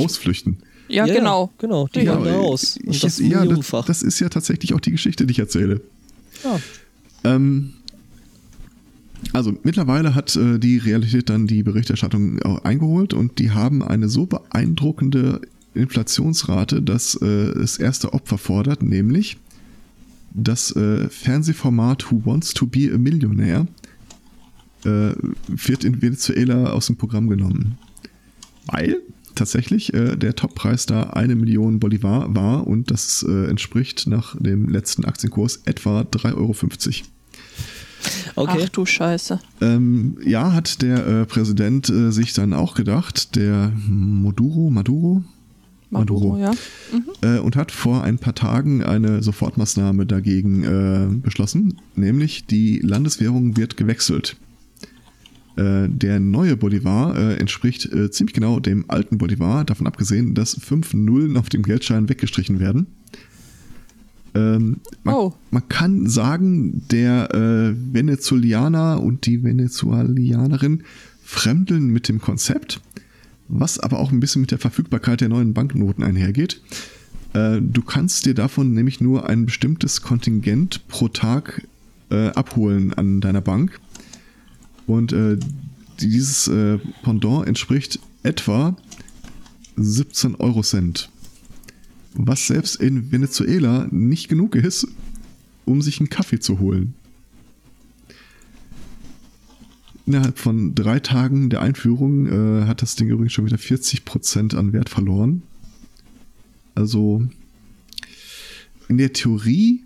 rausflüchten. 0.90 0.96
Ja, 0.96 1.06
genau. 1.06 1.52
Genau, 1.58 1.88
die 1.88 2.02
Ja, 2.02 2.16
da 2.16 2.36
raus. 2.36 2.78
Und 2.86 3.04
das 3.04 3.20
ja, 3.20 3.46
das, 3.46 3.72
das 3.86 4.04
ist 4.04 4.20
ja 4.20 4.30
tatsächlich 4.30 4.74
auch 4.74 4.80
die 4.80 4.92
Geschichte, 4.92 5.26
die 5.26 5.32
ich 5.32 5.40
erzähle. 5.40 5.82
Ja. 6.44 6.60
Ähm, 7.24 7.74
also 9.34 9.54
mittlerweile 9.64 10.16
hat 10.16 10.36
äh, 10.36 10.60
die 10.60 10.78
Realität 10.78 11.30
dann 11.30 11.48
die 11.48 11.64
Berichterstattung 11.64 12.42
auch 12.44 12.64
eingeholt 12.64 13.14
und 13.14 13.40
die 13.40 13.52
haben 13.52 13.82
eine 13.82 14.10
so 14.10 14.26
beeindruckende 14.26 15.42
Inflationsrate, 15.74 16.82
dass 16.82 17.16
äh, 17.22 17.26
es 17.26 17.78
erste 17.78 18.14
Opfer 18.14 18.38
fordert, 18.38 18.82
nämlich 18.84 19.38
das 20.34 20.76
äh, 20.76 21.10
Fernsehformat 21.10 22.12
Who 22.12 22.22
Wants 22.26 22.54
to 22.54 22.68
Be 22.68 22.92
a 22.94 22.98
Millionaire 22.98 23.68
äh, 24.84 25.14
wird 25.48 25.84
in 25.84 26.02
Venezuela 26.02 26.72
aus 26.72 26.88
dem 26.88 26.98
Programm 26.98 27.30
genommen. 27.30 27.78
Weil 28.68 29.02
tatsächlich 29.36 29.94
äh, 29.94 30.16
der 30.16 30.36
Toppreis 30.36 30.86
da 30.86 31.04
eine 31.04 31.36
Million 31.36 31.80
Bolivar 31.80 32.34
war 32.36 32.68
und 32.68 32.92
das 32.92 33.26
äh, 33.28 33.50
entspricht 33.50 34.08
nach 34.08 34.36
dem 34.40 34.70
letzten 34.70 35.06
Aktienkurs 35.06 35.62
etwa 35.66 36.02
3,50 36.02 36.36
Euro. 36.36 36.54
Okay. 38.36 38.62
Ach 38.64 38.70
du 38.70 38.86
Scheiße. 38.86 39.40
Ähm, 39.62 40.18
ja, 40.24 40.54
hat 40.54 40.82
der 40.82 41.08
äh, 41.08 41.26
Präsident 41.26 41.90
äh, 41.90 42.12
sich 42.12 42.34
dann 42.34 42.54
auch 42.54 42.76
gedacht, 42.76 43.36
der 43.36 43.72
Maduro, 43.88 44.70
Maduro, 44.70 45.24
Maduro, 45.90 46.38
ja. 46.38 46.52
äh, 47.22 47.40
und 47.40 47.56
hat 47.56 47.72
vor 47.72 48.04
ein 48.04 48.18
paar 48.18 48.36
Tagen 48.36 48.84
eine 48.84 49.24
Sofortmaßnahme 49.24 50.06
dagegen 50.06 50.64
äh, 50.64 51.08
beschlossen, 51.16 51.80
nämlich 51.96 52.46
die 52.46 52.80
Landeswährung 52.80 53.58
wird 53.58 53.78
gewechselt. 53.78 54.38
Äh, 55.58 55.88
der 55.88 56.20
neue 56.20 56.58
Bolivar 56.58 57.16
äh, 57.16 57.36
entspricht 57.36 57.86
äh, 57.86 58.12
ziemlich 58.12 58.34
genau 58.34 58.60
dem 58.60 58.86
alten 58.90 59.18
Bolivar, 59.18 59.64
davon 59.64 59.88
abgesehen, 59.88 60.34
dass 60.34 60.56
fünf 60.60 60.94
Nullen 60.94 61.38
auf 61.38 61.48
dem 61.48 61.64
Geldschein 61.64 62.10
weggestrichen 62.10 62.60
werden. 62.60 62.88
Ähm, 64.34 64.82
man, 65.06 65.16
Oh. 65.16 65.34
man 65.52 65.70
kann 65.70 66.08
sagen, 66.08 66.84
der 66.92 67.34
äh, 67.34 67.74
Venezuelaner 67.94 69.02
und 69.02 69.26
die 69.26 69.44
Venezuelanerin 69.44 70.84
fremdeln 71.24 71.88
mit 71.88 72.10
dem 72.10 72.20
Konzept, 72.20 72.82
was 73.48 73.80
aber 73.80 74.00
auch 74.00 74.12
ein 74.12 74.20
bisschen 74.20 74.42
mit 74.42 74.52
der 74.52 74.60
Verfügbarkeit 74.60 75.22
der 75.22 75.30
neuen 75.30 75.54
Banknoten 75.54 76.04
einhergeht. 76.04 76.62
Äh, 77.34 77.62
du 77.62 77.82
kannst 77.82 78.26
dir 78.26 78.34
davon 78.34 78.74
nämlich 78.74 79.00
nur 79.00 79.30
ein 79.30 79.46
bestimmtes 79.46 80.02
Kontingent 80.02 80.86
pro 80.90 81.08
Tag 81.08 81.66
abholen 82.08 82.94
an 82.94 83.20
deiner 83.20 83.42
Bank. 83.42 83.80
Und 84.88 85.14
äh, 85.14 85.38
dieses 86.00 86.48
äh, 86.48 86.78
Pendant 87.04 87.48
entspricht 87.48 88.00
etwa 88.24 88.76
17 89.78 90.36
Euro 90.36 90.62
Cent. 90.62 91.10
Was 92.14 92.48
selbst 92.48 92.78
in 92.78 93.12
Venezuela 93.12 93.88
nicht 93.92 94.30
genug 94.30 94.56
ist, 94.56 94.88
um 95.66 95.82
sich 95.82 96.00
einen 96.00 96.10
Kaffee 96.10 96.40
zu 96.40 96.60
holen. 96.60 96.94
Innerhalb 100.06 100.38
von 100.38 100.76
drei 100.76 101.00
Tagen 101.00 101.50
der 101.50 101.62
Einführung 101.62 102.28
äh, 102.28 102.68
hat 102.68 102.82
das 102.82 102.96
Ding 102.96 103.10
übrigens 103.10 103.34
schon 103.34 103.46
wieder 103.48 103.58
40% 103.58 104.56
an 104.56 104.72
Wert 104.72 104.90
verloren. 104.90 105.42
Also 106.76 107.28
in 108.88 108.98
der 108.98 109.14
Theorie, 109.14 109.85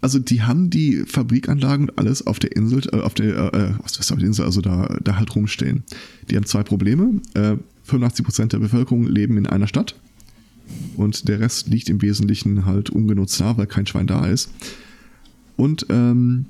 also 0.00 0.18
die 0.18 0.42
haben 0.42 0.70
die 0.70 1.04
Fabrikanlagen 1.06 1.88
und 1.88 1.98
alles 1.98 2.26
auf 2.26 2.38
der 2.38 2.54
Insel, 2.54 2.82
äh, 2.92 3.00
auf 3.00 3.14
der, 3.14 3.54
äh, 3.54 3.74
was 3.82 3.98
ist 3.98 4.12
auf 4.12 4.18
der 4.18 4.28
Insel, 4.28 4.44
also 4.44 4.60
da, 4.60 4.98
da 5.02 5.16
halt 5.16 5.34
rumstehen. 5.34 5.84
Die 6.30 6.36
haben 6.36 6.46
zwei 6.46 6.62
Probleme. 6.62 7.20
Äh, 7.34 7.56
85% 7.88 8.48
der 8.48 8.58
Bevölkerung 8.58 9.06
leben 9.06 9.38
in 9.38 9.46
einer 9.46 9.68
Stadt 9.68 9.94
und 10.96 11.28
der 11.28 11.40
Rest 11.40 11.68
liegt 11.68 11.88
im 11.88 12.02
Wesentlichen 12.02 12.64
halt 12.66 12.90
ungenutzt 12.90 13.40
da, 13.40 13.56
weil 13.56 13.66
kein 13.66 13.86
Schwein 13.86 14.06
da 14.06 14.26
ist. 14.26 14.50
Und 15.56 15.86
ähm, 15.88 16.46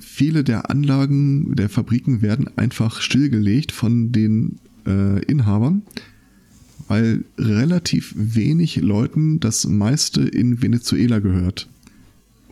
viele 0.00 0.44
der 0.44 0.70
Anlagen 0.70 1.54
der 1.56 1.68
Fabriken 1.68 2.22
werden 2.22 2.48
einfach 2.56 3.00
stillgelegt 3.00 3.72
von 3.72 4.12
den 4.12 4.58
äh, 4.86 5.22
Inhabern, 5.24 5.82
weil 6.88 7.24
relativ 7.38 8.14
wenig 8.16 8.76
Leuten 8.76 9.40
das 9.40 9.66
meiste 9.66 10.22
in 10.22 10.62
Venezuela 10.62 11.18
gehört. 11.18 11.68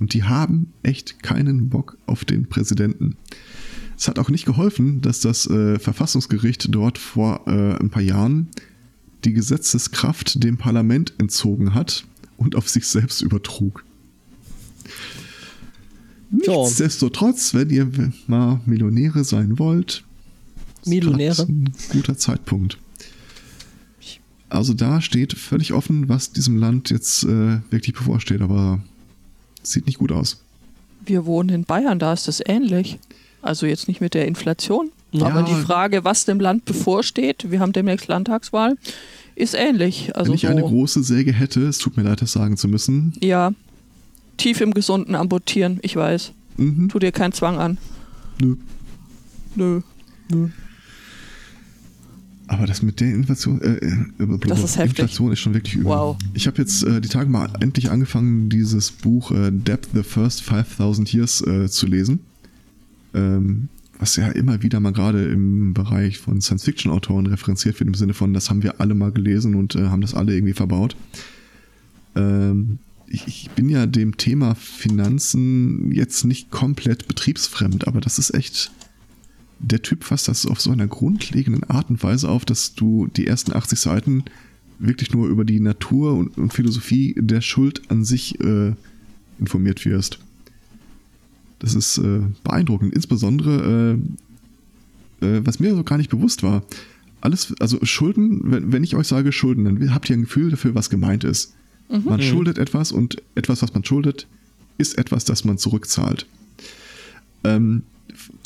Und 0.02 0.14
die 0.14 0.24
haben 0.24 0.72
echt 0.82 1.22
keinen 1.22 1.68
Bock 1.68 1.96
auf 2.06 2.24
den 2.24 2.48
Präsidenten. 2.48 3.16
Es 3.96 4.08
hat 4.08 4.18
auch 4.18 4.30
nicht 4.30 4.46
geholfen, 4.46 5.00
dass 5.00 5.20
das 5.20 5.46
äh, 5.46 5.78
Verfassungsgericht 5.78 6.74
dort 6.74 6.98
vor 6.98 7.42
äh, 7.46 7.76
ein 7.78 7.88
paar 7.88 8.02
Jahren 8.02 8.48
die 9.24 9.32
Gesetzeskraft 9.32 10.42
dem 10.42 10.56
Parlament 10.56 11.14
entzogen 11.18 11.72
hat 11.72 12.04
und 12.36 12.56
auf 12.56 12.68
sich 12.68 12.88
selbst 12.88 13.20
übertrug. 13.20 13.84
Nichtsdestotrotz, 16.32 17.54
wenn 17.54 17.70
ihr 17.70 17.88
mal 18.26 18.60
Millionäre 18.66 19.22
sein 19.22 19.60
wollt, 19.60 20.02
ist 20.80 20.88
Millionäre? 20.88 21.42
ein 21.42 21.72
guter 21.92 22.18
Zeitpunkt. 22.18 22.76
Also 24.48 24.74
da 24.74 25.00
steht 25.00 25.34
völlig 25.34 25.72
offen, 25.72 26.08
was 26.08 26.32
diesem 26.32 26.56
Land 26.56 26.90
jetzt 26.90 27.22
äh, 27.22 27.60
wirklich 27.70 27.94
bevorsteht, 27.94 28.40
aber 28.40 28.82
sieht 29.62 29.86
nicht 29.86 29.98
gut 29.98 30.12
aus. 30.12 30.40
Wir 31.04 31.26
wohnen 31.26 31.48
in 31.48 31.64
Bayern, 31.64 31.98
da 31.98 32.12
ist 32.12 32.28
das 32.28 32.40
ähnlich. 32.44 32.98
Also 33.42 33.66
jetzt 33.66 33.88
nicht 33.88 34.00
mit 34.00 34.14
der 34.14 34.26
Inflation, 34.28 34.90
Ja. 35.10 35.26
aber 35.26 35.42
die 35.42 35.54
Frage, 35.54 36.04
was 36.04 36.24
dem 36.24 36.38
Land 36.40 36.64
bevorsteht, 36.64 37.50
wir 37.50 37.58
haben 37.60 37.72
demnächst 37.72 38.06
Landtagswahl, 38.08 38.76
ist 39.34 39.54
ähnlich. 39.54 40.14
Also 40.14 40.28
Wenn 40.30 40.36
ich 40.36 40.46
eine 40.46 40.60
so, 40.60 40.68
große 40.68 41.02
Säge 41.02 41.32
hätte, 41.32 41.66
es 41.66 41.78
tut 41.78 41.96
mir 41.96 42.04
leid, 42.04 42.22
das 42.22 42.32
sagen 42.32 42.56
zu 42.56 42.68
müssen. 42.68 43.14
ja, 43.20 43.52
tief 44.36 44.60
im 44.60 44.74
Gesunden 44.74 45.14
amputieren, 45.16 45.78
ich 45.82 45.96
weiß. 45.96 46.32
Mhm. 46.56 46.88
Tu 46.88 46.98
dir 47.00 47.12
keinen 47.12 47.32
Zwang 47.32 47.58
an. 47.58 47.78
Nö. 48.40 48.56
Nö. 49.56 49.80
Aber 52.48 52.66
das 52.66 52.82
mit 52.82 53.00
der 53.00 53.14
Inflation, 53.14 53.60
äh, 53.62 53.76
äh, 53.76 54.38
Das 54.46 54.62
ist 54.62 54.76
heftig. 54.76 54.98
Inflation 54.98 55.32
ist 55.32 55.40
schon 55.40 55.54
wirklich 55.54 55.74
übel. 55.74 55.86
Wow. 55.86 56.18
Ich 56.34 56.46
habe 56.46 56.58
jetzt 56.58 56.82
äh, 56.82 57.00
die 57.00 57.08
Tage 57.08 57.30
mal 57.30 57.48
endlich 57.60 57.90
angefangen, 57.90 58.48
dieses 58.48 58.90
Buch 58.90 59.30
äh, 59.30 59.50
Depth 59.50 59.90
the 59.94 60.02
First 60.02 60.42
5000 60.42 61.12
Years 61.12 61.40
äh, 61.46 61.68
zu 61.68 61.86
lesen. 61.86 62.20
Ähm, 63.14 63.68
was 63.98 64.16
ja 64.16 64.28
immer 64.28 64.62
wieder 64.62 64.80
mal 64.80 64.92
gerade 64.92 65.24
im 65.28 65.74
Bereich 65.74 66.18
von 66.18 66.40
Science-Fiction-Autoren 66.40 67.26
referenziert 67.26 67.78
wird, 67.78 67.86
im 67.86 67.94
Sinne 67.94 68.14
von, 68.14 68.34
das 68.34 68.50
haben 68.50 68.62
wir 68.62 68.80
alle 68.80 68.94
mal 68.94 69.12
gelesen 69.12 69.54
und 69.54 69.76
äh, 69.76 69.86
haben 69.88 70.00
das 70.00 70.14
alle 70.14 70.34
irgendwie 70.34 70.54
verbaut. 70.54 70.96
Ähm, 72.16 72.78
ich, 73.06 73.28
ich 73.28 73.50
bin 73.50 73.68
ja 73.68 73.86
dem 73.86 74.16
Thema 74.16 74.56
Finanzen 74.56 75.92
jetzt 75.92 76.24
nicht 76.24 76.50
komplett 76.50 77.06
betriebsfremd, 77.06 77.86
aber 77.86 78.00
das 78.00 78.18
ist 78.18 78.34
echt 78.34 78.72
der 79.62 79.82
Typ 79.82 80.04
fasst 80.04 80.28
das 80.28 80.44
auf 80.44 80.60
so 80.60 80.70
einer 80.70 80.86
grundlegenden 80.86 81.64
Art 81.64 81.88
und 81.88 82.02
Weise 82.02 82.28
auf, 82.28 82.44
dass 82.44 82.74
du 82.74 83.08
die 83.16 83.26
ersten 83.26 83.52
80 83.52 83.78
Seiten 83.78 84.24
wirklich 84.78 85.12
nur 85.12 85.28
über 85.28 85.44
die 85.44 85.60
Natur 85.60 86.14
und, 86.14 86.36
und 86.36 86.52
Philosophie 86.52 87.14
der 87.16 87.40
Schuld 87.40 87.82
an 87.88 88.04
sich 88.04 88.40
äh, 88.40 88.72
informiert 89.38 89.84
wirst. 89.84 90.18
Das 91.60 91.74
ist 91.74 91.98
äh, 91.98 92.22
beeindruckend. 92.42 92.92
Insbesondere, 92.92 93.98
äh, 95.22 95.26
äh, 95.26 95.46
was 95.46 95.60
mir 95.60 95.74
so 95.76 95.84
gar 95.84 95.98
nicht 95.98 96.10
bewusst 96.10 96.42
war, 96.42 96.64
alles, 97.20 97.54
also 97.60 97.78
Schulden, 97.84 98.40
wenn, 98.50 98.72
wenn 98.72 98.82
ich 98.82 98.96
euch 98.96 99.06
sage 99.06 99.30
Schulden, 99.30 99.64
dann 99.64 99.94
habt 99.94 100.10
ihr 100.10 100.16
ein 100.16 100.22
Gefühl 100.22 100.50
dafür, 100.50 100.74
was 100.74 100.90
gemeint 100.90 101.22
ist. 101.22 101.54
Mhm. 101.88 102.02
Man 102.04 102.20
schuldet 102.20 102.58
etwas 102.58 102.90
und 102.90 103.22
etwas, 103.36 103.62
was 103.62 103.72
man 103.72 103.84
schuldet, 103.84 104.26
ist 104.76 104.98
etwas, 104.98 105.24
das 105.24 105.44
man 105.44 105.56
zurückzahlt. 105.56 106.26
Ähm, 107.44 107.82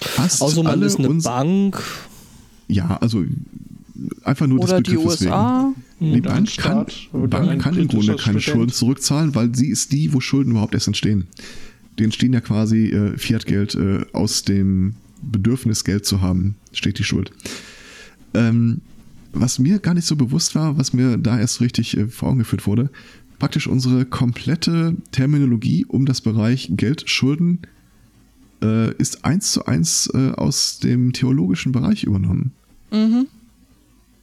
fast 0.01 0.42
also 0.42 0.62
man 0.62 0.72
alle 0.72 0.86
ist 0.86 0.99
eine 0.99 1.09
Bank. 1.09 1.82
Ja, 2.68 2.97
also 2.97 3.24
einfach 4.24 4.47
nur 4.47 4.61
Oder 4.61 4.80
des 4.80 4.90
Begriffes 4.90 5.18
die 5.18 5.26
USA. 5.26 5.74
wegen. 5.99 6.14
Die 6.14 6.20
Bank 6.20 6.57
kann, 6.57 6.86
Bank 7.12 7.62
kann 7.62 7.76
im 7.76 7.88
Grunde 7.88 8.16
keine 8.16 8.40
Student. 8.40 8.42
Schulden 8.42 8.72
zurückzahlen, 8.72 9.34
weil 9.34 9.55
sie 9.55 9.68
ist 9.68 9.92
die, 9.92 10.12
wo 10.12 10.20
Schulden 10.20 10.51
überhaupt 10.51 10.74
erst 10.74 10.86
entstehen. 10.86 11.26
Die 11.99 12.05
entstehen 12.05 12.32
ja 12.32 12.40
quasi 12.40 12.90
äh, 12.90 13.16
Fiat-Geld 13.16 13.74
äh, 13.74 14.05
aus 14.12 14.42
dem 14.42 14.97
Bedürfnis, 15.22 15.84
Geld 15.84 16.05
zu 16.05 16.20
haben, 16.20 16.57
steht 16.72 16.99
die 16.99 17.05
Schuld. 17.05 17.30
Ähm, 18.34 18.82
was 19.32 19.59
mir 19.59 19.78
gar 19.78 19.94
nicht 19.94 20.07
so 20.07 20.16
bewusst 20.16 20.55
war, 20.55 20.76
was 20.78 20.92
mir 20.92 21.16
da 21.16 21.38
erst 21.38 21.61
richtig 21.61 21.97
äh, 21.97 22.07
vor 22.09 22.28
Augen 22.28 22.38
geführt 22.38 22.66
wurde, 22.66 22.90
praktisch 23.38 23.66
unsere 23.66 24.05
komplette 24.05 24.97
Terminologie 25.12 25.84
um 25.86 26.07
das 26.07 26.20
Bereich 26.20 26.70
Geld, 26.72 27.09
Schulden 27.09 27.61
äh, 28.62 28.92
ist 28.96 29.24
eins 29.24 29.52
zu 29.52 29.66
eins 29.66 30.09
äh, 30.14 30.30
aus 30.32 30.78
dem 30.78 31.12
theologischen 31.12 31.72
Bereich 31.72 32.04
übernommen. 32.04 32.52
Mhm. 32.90 33.26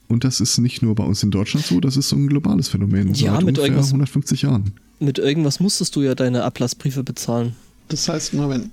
Und 0.07 0.23
das 0.23 0.39
ist 0.39 0.57
nicht 0.59 0.81
nur 0.81 0.95
bei 0.95 1.03
uns 1.03 1.23
in 1.23 1.31
Deutschland 1.31 1.65
so, 1.65 1.79
das 1.79 1.97
ist 1.97 2.09
so 2.09 2.15
ein 2.15 2.27
globales 2.27 2.69
Phänomen. 2.69 3.13
Ja, 3.15 3.41
mit 3.41 3.57
irgendwas, 3.57 3.88
150 3.88 4.43
Jahren. 4.43 4.71
Mit 4.99 5.17
irgendwas 5.17 5.59
musstest 5.59 5.95
du 5.95 6.01
ja 6.01 6.13
deine 6.13 6.43
Ablassbriefe 6.43 7.03
bezahlen. 7.03 7.55
Das 7.88 8.07
heißt, 8.07 8.34
Moment, 8.34 8.69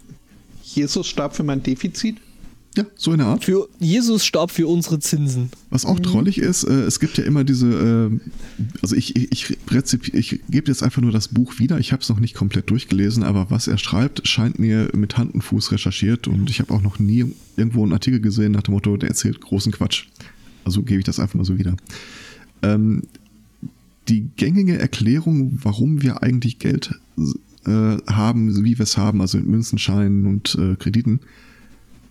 Jesus 0.63 1.07
starb 1.07 1.35
für 1.35 1.43
mein 1.43 1.63
Defizit? 1.63 2.17
Ja, 2.77 2.85
so 2.95 3.11
in 3.11 3.19
der 3.19 3.27
Art. 3.27 3.45
Für 3.45 3.69
Jesus 3.81 4.25
starb 4.25 4.53
für 4.53 4.69
unsere 4.69 5.01
Zinsen. 5.01 5.51
Was 5.71 5.85
auch 5.85 5.99
mhm. 5.99 6.05
trollig 6.05 6.39
ist, 6.39 6.63
äh, 6.63 6.83
es 6.83 7.01
gibt 7.01 7.19
ja 7.19 7.25
immer 7.25 7.43
diese, 7.43 7.67
äh, 7.67 8.31
also 8.81 8.95
ich, 8.95 9.17
ich, 9.17 9.33
ich, 9.33 10.15
ich 10.15 10.41
gebe 10.49 10.69
jetzt 10.69 10.83
einfach 10.85 11.03
nur 11.03 11.11
das 11.11 11.29
Buch 11.29 11.59
wieder. 11.59 11.81
Ich 11.81 11.91
habe 11.91 12.03
es 12.03 12.09
noch 12.09 12.21
nicht 12.21 12.35
komplett 12.35 12.71
durchgelesen, 12.71 13.25
aber 13.25 13.51
was 13.51 13.67
er 13.67 13.77
schreibt, 13.77 14.27
scheint 14.29 14.61
mir 14.61 14.89
mit 14.95 15.19
Hand 15.19 15.35
und 15.35 15.43
Fuß 15.43 15.73
recherchiert 15.73 16.29
und 16.29 16.49
ich 16.49 16.61
habe 16.61 16.73
auch 16.73 16.83
noch 16.83 17.01
nie 17.01 17.35
irgendwo 17.57 17.83
einen 17.83 17.93
Artikel 17.93 18.21
gesehen 18.21 18.53
nach 18.53 18.63
dem 18.63 18.75
Motto, 18.75 18.97
der 18.97 19.09
erzählt 19.09 19.41
großen 19.41 19.73
Quatsch. 19.73 20.07
Also 20.65 20.83
gebe 20.83 21.01
ich 21.01 21.05
das 21.05 21.19
einfach 21.19 21.35
mal 21.35 21.45
so 21.45 21.59
wieder. 21.59 21.77
Ähm, 22.63 23.03
die 24.09 24.29
gängige 24.37 24.79
Erklärung, 24.79 25.59
warum 25.63 26.03
wir 26.03 26.23
eigentlich 26.23 26.61
Geld 26.61 26.95
äh, 27.67 27.71
haben, 28.07 28.65
wie 28.65 28.79
wir 28.79 28.85
es 28.85 28.97
haben, 28.97 29.21
also 29.21 29.39
mit 29.39 29.49
Münzenscheinen 29.49 30.27
und 30.27 30.55
äh, 30.55 30.77
Krediten, 30.77 31.21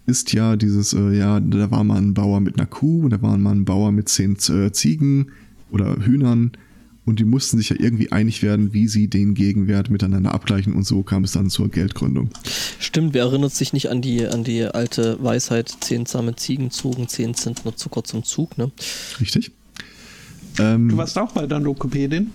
ist 0.10 0.34
ja 0.34 0.55
dieses, 0.55 0.93
äh, 0.93 1.18
ja, 1.18 1.39
da 1.39 1.72
war 1.72 1.84
mal 1.84 1.97
ein 1.97 2.14
Bauer 2.14 2.39
mit 2.39 2.57
einer 2.57 2.68
Kuh, 2.68 3.07
da 3.10 3.22
war 3.22 3.38
mal 3.38 3.51
ein 3.51 3.66
Bauer 3.66 3.91
mit 3.91 4.10
zehn 4.10 4.38
äh, 4.49 4.72
Ziegen 4.72 5.32
oder 5.72 5.97
Hühnern 6.05 6.51
und 7.05 7.20
die 7.20 7.26
mussten 7.26 7.57
sich 7.57 7.70
ja 7.70 7.76
irgendwie 7.80 8.12
einig 8.12 8.43
werden, 8.43 8.74
wie 8.74 8.88
sie 8.88 9.07
den 9.07 9.34
Gegenwert 9.34 9.89
miteinander 9.89 10.34
abgleichen 10.34 10.74
und 10.74 10.84
so 10.84 11.03
kam 11.03 11.24
es 11.24 11.32
dann 11.32 11.49
zur 11.49 11.70
Geldgründung. 11.70 12.30
Stimmt, 12.80 13.14
wer 13.14 13.24
erinnert 13.24 13.53
sich 13.53 13.74
nicht 13.74 13.89
an 13.89 14.01
die, 14.01 14.26
an 14.28 14.43
die 14.43 14.64
alte 14.64 15.18
Weisheit, 15.24 15.74
zehn 15.82 16.05
zahme 16.05 16.36
Ziegen 16.36 16.72
zogen 16.72 17.07
zehn 17.07 17.34
Zentner 17.34 17.76
Zucker 17.76 18.03
zum 18.03 18.24
Zug, 18.24 18.57
ne? 18.57 18.72
Richtig. 19.20 19.51
Ähm, 20.60 20.89
du 20.89 20.97
warst 20.97 21.18
auch 21.18 21.32
bei 21.32 21.47
der 21.47 21.60
Lokopädin? 21.60 22.32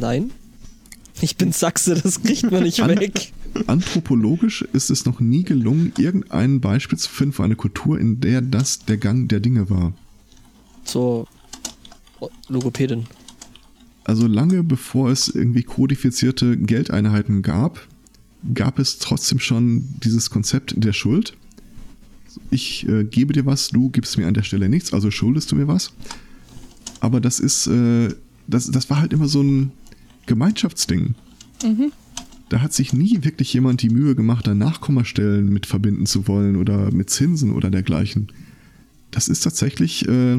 Nein. 0.00 0.30
Ich 1.20 1.36
bin 1.36 1.52
Sachse, 1.52 1.94
das 1.94 2.22
kriegt 2.22 2.50
man 2.50 2.62
nicht 2.62 2.78
weg. 2.86 3.32
Anthropologisch 3.66 4.62
ist 4.72 4.90
es 4.90 5.06
noch 5.06 5.20
nie 5.20 5.44
gelungen, 5.44 5.92
irgendein 5.96 6.60
Beispiel 6.60 6.98
zu 6.98 7.08
finden 7.08 7.32
für 7.32 7.44
eine 7.44 7.56
Kultur, 7.56 7.98
in 7.98 8.20
der 8.20 8.42
das 8.42 8.80
der 8.80 8.98
Gang 8.98 9.28
der 9.28 9.40
Dinge 9.40 9.70
war. 9.70 9.94
Zur 10.84 11.26
Logopädin. 12.48 13.06
Also 14.04 14.26
lange 14.26 14.62
bevor 14.62 15.10
es 15.10 15.28
irgendwie 15.28 15.62
kodifizierte 15.62 16.56
Geldeinheiten 16.56 17.42
gab, 17.42 17.86
gab 18.54 18.78
es 18.78 18.98
trotzdem 18.98 19.40
schon 19.40 19.88
dieses 20.04 20.30
Konzept 20.30 20.74
der 20.76 20.92
Schuld. 20.92 21.34
Ich 22.50 22.86
äh, 22.88 23.04
gebe 23.04 23.32
dir 23.32 23.46
was, 23.46 23.68
du 23.68 23.88
gibst 23.88 24.18
mir 24.18 24.26
an 24.26 24.34
der 24.34 24.42
Stelle 24.42 24.68
nichts, 24.68 24.92
also 24.92 25.10
schuldest 25.10 25.50
du 25.50 25.56
mir 25.56 25.66
was. 25.66 25.92
Aber 27.00 27.20
das 27.20 27.40
ist, 27.40 27.66
äh, 27.66 28.14
das, 28.46 28.70
das 28.70 28.90
war 28.90 29.00
halt 29.00 29.12
immer 29.12 29.26
so 29.26 29.42
ein 29.42 29.72
Gemeinschaftsding. 30.26 31.14
Mhm 31.62 31.92
da 32.48 32.60
hat 32.60 32.72
sich 32.72 32.92
nie 32.92 33.24
wirklich 33.24 33.52
jemand 33.52 33.82
die 33.82 33.90
Mühe 33.90 34.14
gemacht, 34.14 34.46
da 34.46 34.54
Nachkommastellen 34.54 35.52
mit 35.52 35.66
verbinden 35.66 36.06
zu 36.06 36.28
wollen 36.28 36.56
oder 36.56 36.92
mit 36.92 37.10
Zinsen 37.10 37.52
oder 37.52 37.70
dergleichen. 37.70 38.28
Das 39.10 39.28
ist 39.28 39.40
tatsächlich 39.40 40.06
äh, 40.06 40.38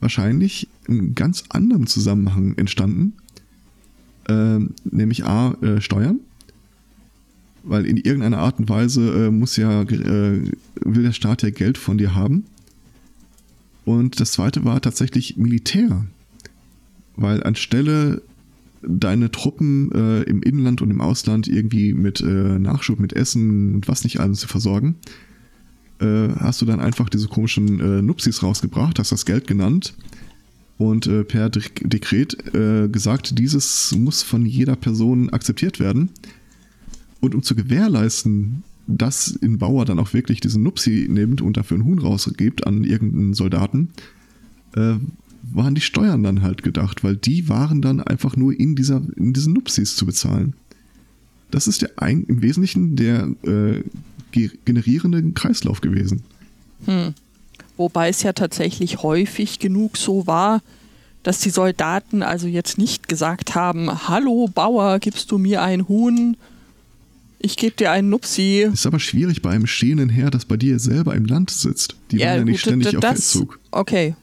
wahrscheinlich 0.00 0.68
in 0.86 1.14
ganz 1.14 1.44
anderem 1.48 1.86
Zusammenhang 1.86 2.56
entstanden. 2.56 3.14
Äh, 4.28 4.58
nämlich 4.84 5.24
A, 5.24 5.52
äh, 5.62 5.80
Steuern. 5.80 6.20
Weil 7.62 7.86
in 7.86 7.96
irgendeiner 7.96 8.38
Art 8.38 8.58
und 8.58 8.68
Weise 8.68 9.26
äh, 9.26 9.30
muss 9.30 9.56
ja, 9.56 9.82
äh, 9.82 10.50
will 10.80 11.02
der 11.02 11.12
Staat 11.12 11.42
ja 11.42 11.50
Geld 11.50 11.78
von 11.78 11.96
dir 11.96 12.14
haben. 12.14 12.44
Und 13.84 14.20
das 14.20 14.32
zweite 14.32 14.64
war 14.64 14.80
tatsächlich 14.80 15.36
Militär. 15.36 16.04
Weil 17.16 17.42
anstelle 17.44 18.22
deine 18.86 19.30
Truppen 19.30 19.90
äh, 19.92 20.22
im 20.22 20.42
Inland 20.42 20.82
und 20.82 20.90
im 20.90 21.00
Ausland 21.00 21.48
irgendwie 21.48 21.94
mit 21.94 22.20
äh, 22.20 22.24
Nachschub, 22.58 22.98
mit 22.98 23.12
Essen 23.12 23.74
und 23.74 23.88
was 23.88 24.04
nicht 24.04 24.20
alles 24.20 24.40
zu 24.40 24.48
versorgen, 24.48 24.96
äh, 26.00 26.28
hast 26.36 26.60
du 26.60 26.66
dann 26.66 26.80
einfach 26.80 27.08
diese 27.08 27.28
komischen 27.28 27.80
äh, 27.80 28.02
Nupsis 28.02 28.42
rausgebracht, 28.42 28.98
hast 28.98 29.12
das 29.12 29.24
Geld 29.24 29.46
genannt 29.46 29.94
und 30.78 31.06
äh, 31.06 31.24
per 31.24 31.48
De 31.48 31.62
Dekret 31.82 32.54
äh, 32.54 32.88
gesagt, 32.88 33.38
dieses 33.38 33.94
muss 33.96 34.22
von 34.22 34.44
jeder 34.46 34.76
Person 34.76 35.30
akzeptiert 35.30 35.78
werden. 35.78 36.10
Und 37.20 37.36
um 37.36 37.42
zu 37.42 37.54
gewährleisten, 37.54 38.64
dass 38.88 39.38
ein 39.42 39.58
Bauer 39.58 39.84
dann 39.84 40.00
auch 40.00 40.12
wirklich 40.12 40.40
diesen 40.40 40.64
Nupsi 40.64 41.06
nimmt 41.08 41.40
und 41.40 41.56
dafür 41.56 41.76
einen 41.76 41.86
Huhn 41.86 42.00
rausgibt 42.00 42.66
an 42.66 42.82
irgendeinen 42.82 43.32
Soldaten, 43.32 43.90
waren 45.54 45.74
die 45.74 45.80
Steuern 45.80 46.22
dann 46.22 46.42
halt 46.42 46.62
gedacht, 46.62 47.04
weil 47.04 47.16
die 47.16 47.48
waren 47.48 47.82
dann 47.82 48.00
einfach 48.00 48.36
nur 48.36 48.58
in, 48.58 48.74
dieser, 48.74 49.02
in 49.16 49.32
diesen 49.32 49.52
Nupsis 49.52 49.96
zu 49.96 50.06
bezahlen. 50.06 50.54
Das 51.50 51.66
ist 51.66 51.82
der 51.82 51.90
ein, 51.96 52.24
im 52.24 52.42
Wesentlichen 52.42 52.96
der 52.96 53.28
äh, 53.44 53.82
generierende 54.64 55.22
Kreislauf 55.32 55.80
gewesen. 55.80 56.22
Hm. 56.86 57.14
Wobei 57.76 58.08
es 58.08 58.22
ja 58.22 58.32
tatsächlich 58.32 59.02
häufig 59.02 59.58
genug 59.58 59.96
so 59.96 60.26
war, 60.26 60.62
dass 61.22 61.38
die 61.38 61.50
Soldaten 61.50 62.22
also 62.22 62.46
jetzt 62.46 62.78
nicht 62.78 63.08
gesagt 63.08 63.54
haben, 63.54 64.08
hallo 64.08 64.48
Bauer, 64.52 64.98
gibst 64.98 65.30
du 65.30 65.38
mir 65.38 65.62
ein 65.62 65.88
Huhn? 65.88 66.36
Ich 67.38 67.56
gebe 67.56 67.76
dir 67.76 67.90
einen 67.90 68.08
Nupsi. 68.08 68.68
Ist 68.72 68.86
aber 68.86 69.00
schwierig 69.00 69.42
bei 69.42 69.50
einem 69.50 69.66
stehenden 69.66 70.08
Herr, 70.08 70.30
das 70.30 70.44
bei 70.44 70.56
dir 70.56 70.78
selber 70.78 71.14
im 71.14 71.26
Land 71.26 71.50
sitzt. 71.50 71.96
Die 72.10 72.18
ja, 72.18 72.28
waren 72.28 72.38
ja 72.38 72.44
nicht 72.44 72.54
gut, 72.54 72.60
ständig 72.60 72.92
das, 72.92 72.96
auf 72.96 73.02
Feldzug. 73.02 73.60
Okay, 73.70 74.14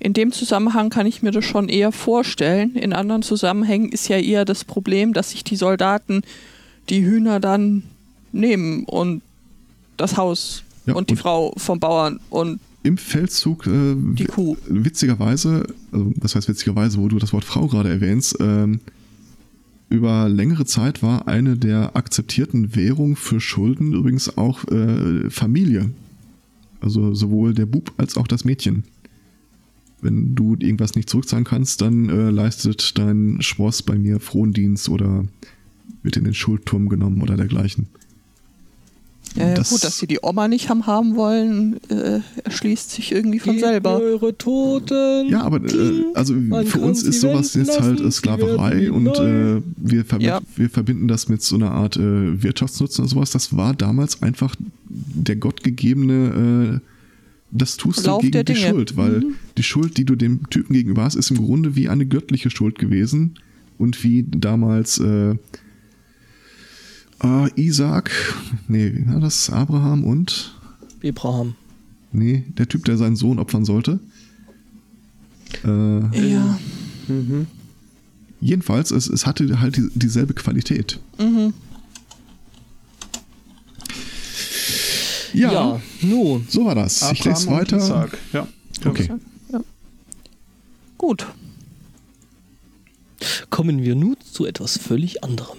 in 0.00 0.12
dem 0.12 0.32
Zusammenhang 0.32 0.90
kann 0.90 1.06
ich 1.06 1.22
mir 1.22 1.32
das 1.32 1.44
schon 1.44 1.68
eher 1.68 1.90
vorstellen. 1.90 2.76
In 2.76 2.92
anderen 2.92 3.22
Zusammenhängen 3.22 3.90
ist 3.90 4.08
ja 4.08 4.18
eher 4.18 4.44
das 4.44 4.64
Problem, 4.64 5.12
dass 5.12 5.30
sich 5.30 5.42
die 5.42 5.56
Soldaten 5.56 6.22
die 6.88 7.04
Hühner 7.04 7.40
dann 7.40 7.82
nehmen 8.32 8.84
und 8.84 9.22
das 9.96 10.16
Haus 10.16 10.62
ja, 10.86 10.94
und 10.94 11.10
die 11.10 11.14
und 11.14 11.18
Frau 11.18 11.52
vom 11.56 11.80
Bauern 11.80 12.20
und 12.30 12.60
im 12.84 12.96
Feldzug 12.96 13.66
äh, 13.66 13.94
die 13.96 14.26
Kuh. 14.26 14.56
Witzigerweise, 14.68 15.66
also 15.90 16.12
was 16.16 16.36
heißt 16.36 16.48
witzigerweise, 16.48 16.98
wo 16.98 17.08
du 17.08 17.18
das 17.18 17.32
Wort 17.32 17.44
Frau 17.44 17.66
gerade 17.66 17.90
erwähnst, 17.90 18.40
äh, 18.40 18.68
über 19.90 20.28
längere 20.28 20.64
Zeit 20.64 21.02
war 21.02 21.26
eine 21.26 21.56
der 21.56 21.96
akzeptierten 21.96 22.76
Währungen 22.76 23.16
für 23.16 23.40
Schulden 23.40 23.94
übrigens 23.94 24.38
auch 24.38 24.64
äh, 24.68 25.28
Familie. 25.28 25.90
Also 26.80 27.14
sowohl 27.14 27.52
der 27.52 27.66
Bub 27.66 27.92
als 27.96 28.16
auch 28.16 28.28
das 28.28 28.44
Mädchen 28.44 28.84
wenn 30.00 30.34
du 30.34 30.56
irgendwas 30.58 30.94
nicht 30.94 31.10
zurückzahlen 31.10 31.44
kannst, 31.44 31.80
dann 31.80 32.08
äh, 32.08 32.30
leistet 32.30 32.98
dein 32.98 33.38
Spross 33.40 33.82
bei 33.82 33.96
mir 33.96 34.20
Frondienst 34.20 34.88
oder 34.88 35.24
wird 36.02 36.16
in 36.16 36.24
den 36.24 36.34
Schuldturm 36.34 36.88
genommen 36.88 37.22
oder 37.22 37.36
dergleichen. 37.36 37.88
Ja, 39.34 39.48
ja 39.48 39.54
das, 39.54 39.70
gut, 39.70 39.84
dass 39.84 39.98
sie 39.98 40.06
die 40.06 40.20
Oma 40.22 40.48
nicht 40.48 40.68
haben 40.70 40.86
haben 40.86 41.16
wollen, 41.16 41.80
äh, 41.90 42.20
erschließt 42.44 42.90
sich 42.90 43.12
irgendwie 43.12 43.38
von 43.38 43.58
selber. 43.58 44.00
Eure 44.00 44.36
Toten. 44.36 45.28
Ja, 45.28 45.42
aber 45.42 45.58
äh, 45.64 46.04
also 46.14 46.34
für 46.64 46.80
uns 46.80 47.02
ist 47.02 47.20
sowas 47.20 47.54
jetzt 47.54 47.80
halt 47.80 48.00
äh, 48.00 48.10
Sklaverei 48.10 48.90
und 48.90 49.08
äh, 49.18 49.60
wir, 49.76 50.04
verbi 50.04 50.24
ja. 50.24 50.40
wir 50.56 50.70
verbinden 50.70 51.08
das 51.08 51.28
mit 51.28 51.42
so 51.42 51.56
einer 51.56 51.72
Art 51.72 51.96
äh, 51.96 52.42
Wirtschaftsnutzen 52.42 53.02
und 53.02 53.08
sowas. 53.08 53.30
Das 53.30 53.56
war 53.56 53.74
damals 53.74 54.22
einfach 54.22 54.54
der 54.88 55.36
gottgegebene 55.36 56.80
äh, 56.80 56.97
das 57.50 57.76
tust 57.76 58.06
Lauf 58.06 58.22
du 58.22 58.30
gegen 58.30 58.44
die. 58.44 58.56
Schuld, 58.56 58.96
weil 58.96 59.20
mhm. 59.20 59.34
die 59.56 59.62
Schuld, 59.62 59.96
die 59.96 60.04
du 60.04 60.16
dem 60.16 60.48
Typen 60.50 60.74
gegenüber 60.74 61.04
hast, 61.04 61.14
ist 61.14 61.30
im 61.30 61.38
Grunde 61.38 61.76
wie 61.76 61.88
eine 61.88 62.06
göttliche 62.06 62.50
Schuld 62.50 62.78
gewesen 62.78 63.34
und 63.78 64.02
wie 64.04 64.24
damals 64.28 64.98
äh, 64.98 65.36
äh, 67.22 67.50
Isaac, 67.56 68.10
nee, 68.68 69.02
war 69.06 69.20
das? 69.20 69.50
Abraham 69.50 70.04
und? 70.04 70.54
Abraham. 71.04 71.54
Nee, 72.12 72.44
der 72.56 72.68
Typ, 72.68 72.84
der 72.84 72.96
seinen 72.96 73.16
Sohn 73.16 73.38
opfern 73.38 73.64
sollte. 73.64 74.00
Äh, 75.64 76.30
Ja. 76.30 76.58
Jedenfalls, 78.40 78.90
es, 78.90 79.08
es 79.08 79.26
hatte 79.26 79.60
halt 79.60 79.76
die, 79.76 79.88
dieselbe 79.94 80.34
Qualität. 80.34 81.00
Mhm. 81.18 81.54
Ja, 85.38 85.52
Ja, 85.52 85.80
nun. 86.02 86.46
so 86.48 86.64
war 86.64 86.74
das. 86.74 87.10
ich 87.12 87.24
lese 87.24 87.48
Abraham 87.48 87.60
weiter. 87.60 88.08
Ja. 88.32 88.48
Okay. 88.84 89.08
Gut. 90.96 91.26
Kommen 93.50 93.82
wir 93.82 93.94
nun 93.94 94.16
zu 94.32 94.46
etwas 94.46 94.78
völlig 94.78 95.24
anderem. 95.24 95.56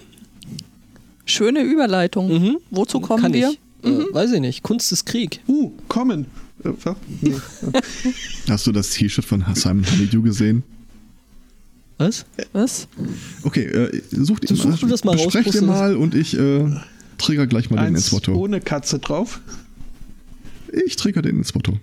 Schöne 1.24 1.62
Überleitung. 1.62 2.28
Mhm. 2.32 2.56
Wozu 2.70 3.00
kommen 3.00 3.22
Kann 3.22 3.32
wir? 3.32 3.50
ich. 3.82 3.88
Äh, 3.88 4.12
weiß 4.12 4.32
ich 4.32 4.40
nicht. 4.40 4.62
Kunst 4.62 4.92
ist 4.92 5.04
Krieg. 5.06 5.40
Uh, 5.48 5.70
kommen. 5.88 6.26
Äh, 6.64 6.72
nee. 7.20 7.34
Hast 8.48 8.66
du 8.66 8.72
das 8.72 8.90
T-Shirt 8.90 9.24
von 9.24 9.44
Simon 9.54 9.86
Honeydew 9.90 10.22
gesehen? 10.22 10.62
Was? 11.98 12.24
Was? 12.52 12.88
Okay, 13.42 13.64
äh, 13.64 14.02
such, 14.10 14.40
Du 14.40 14.54
such 14.54 14.78
du 14.80 14.86
das 14.86 15.04
mal 15.04 15.16
raus, 15.16 15.32
besprech 15.32 15.50
dir 15.52 15.62
mal 15.62 15.96
und 15.96 16.14
ich 16.14 16.36
äh, 16.38 16.66
trigger 17.18 17.46
gleich 17.46 17.70
mal 17.70 17.76
den 17.84 17.94
ins 17.94 18.04
Eins 18.06 18.12
Motto. 18.12 18.34
ohne 18.34 18.60
Katze 18.60 18.98
drauf. 18.98 19.40
Ich 20.86 20.96
trigger 20.96 21.22
den 21.22 21.38
ins 21.38 21.54
Motto. 21.54 21.78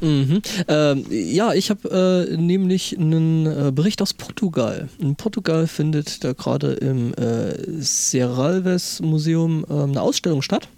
Mhm. 0.00 0.42
Ähm, 0.68 1.04
ja, 1.10 1.54
ich 1.54 1.70
habe 1.70 2.28
äh, 2.30 2.36
nämlich 2.36 2.96
einen 2.96 3.46
äh, 3.46 3.72
Bericht 3.74 4.00
aus 4.00 4.14
Portugal. 4.14 4.88
In 4.98 5.16
Portugal 5.16 5.66
findet 5.66 6.22
da 6.22 6.32
gerade 6.34 6.74
im 6.74 7.14
äh, 7.14 7.80
Serralves 7.80 9.00
Museum 9.00 9.64
äh, 9.68 9.72
eine 9.72 10.00
Ausstellung 10.00 10.42
statt. 10.42 10.68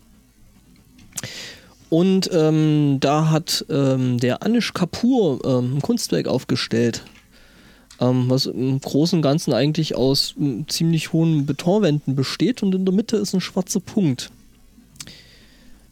Und 1.91 2.31
ähm, 2.33 2.99
da 3.01 3.31
hat 3.31 3.67
ähm, 3.69 4.19
der 4.19 4.43
Anish 4.43 4.73
Kapoor 4.73 5.45
ähm, 5.45 5.77
ein 5.77 5.83
Kunstwerk 5.83 6.29
aufgestellt, 6.29 7.03
ähm, 8.01 8.27
was 8.29 8.47
im 8.47 8.81
Großen 8.81 9.19
und 9.19 9.23
Ganzen 9.23 9.53
eigentlich 9.53 9.97
aus 9.97 10.35
ziemlich 10.69 11.13
hohen 11.13 11.47
Betonwänden 11.47 12.15
besteht 12.15 12.63
und 12.63 12.75
in 12.75 12.85
der 12.85 12.95
Mitte 12.95 13.17
ist 13.17 13.35
ein 13.35 13.41
schwarzer 13.41 13.81
Punkt. 13.81 14.31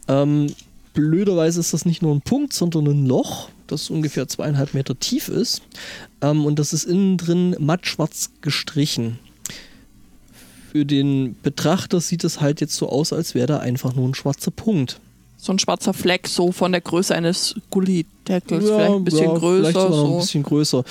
Ähm, 0.06 0.54
blöderweise 0.98 1.60
ist 1.60 1.72
das 1.72 1.84
nicht 1.84 2.02
nur 2.02 2.12
ein 2.12 2.22
Punkt, 2.22 2.52
sondern 2.52 2.88
ein 2.88 3.06
Loch, 3.06 3.50
das 3.68 3.88
ungefähr 3.88 4.26
zweieinhalb 4.26 4.74
Meter 4.74 4.98
tief 4.98 5.28
ist. 5.28 5.62
Ähm, 6.20 6.44
und 6.44 6.58
das 6.58 6.72
ist 6.72 6.84
innen 6.84 7.16
drin 7.16 7.54
mattschwarz 7.60 8.30
gestrichen. 8.40 9.20
Für 10.72 10.84
den 10.84 11.36
Betrachter 11.40 12.00
sieht 12.00 12.24
es 12.24 12.40
halt 12.40 12.60
jetzt 12.60 12.74
so 12.74 12.88
aus, 12.88 13.12
als 13.12 13.36
wäre 13.36 13.46
da 13.46 13.58
einfach 13.58 13.94
nur 13.94 14.08
ein 14.08 14.14
schwarzer 14.14 14.50
Punkt. 14.50 14.98
So 15.36 15.52
ein 15.52 15.60
schwarzer 15.60 15.94
Fleck, 15.94 16.26
so 16.26 16.50
von 16.50 16.72
der 16.72 16.80
Größe 16.80 17.14
eines 17.14 17.54
Gullideckels, 17.70 18.64
vielleicht 18.64 18.92
ein 18.92 19.04
bisschen 19.04 19.30
ja, 19.30 19.38
größer. 19.38 19.70
Vielleicht 19.70 19.78
sogar 19.78 19.90
noch 19.90 20.04
ein 20.04 20.12
so. 20.12 20.18
bisschen 20.18 20.42
größer. 20.42 20.84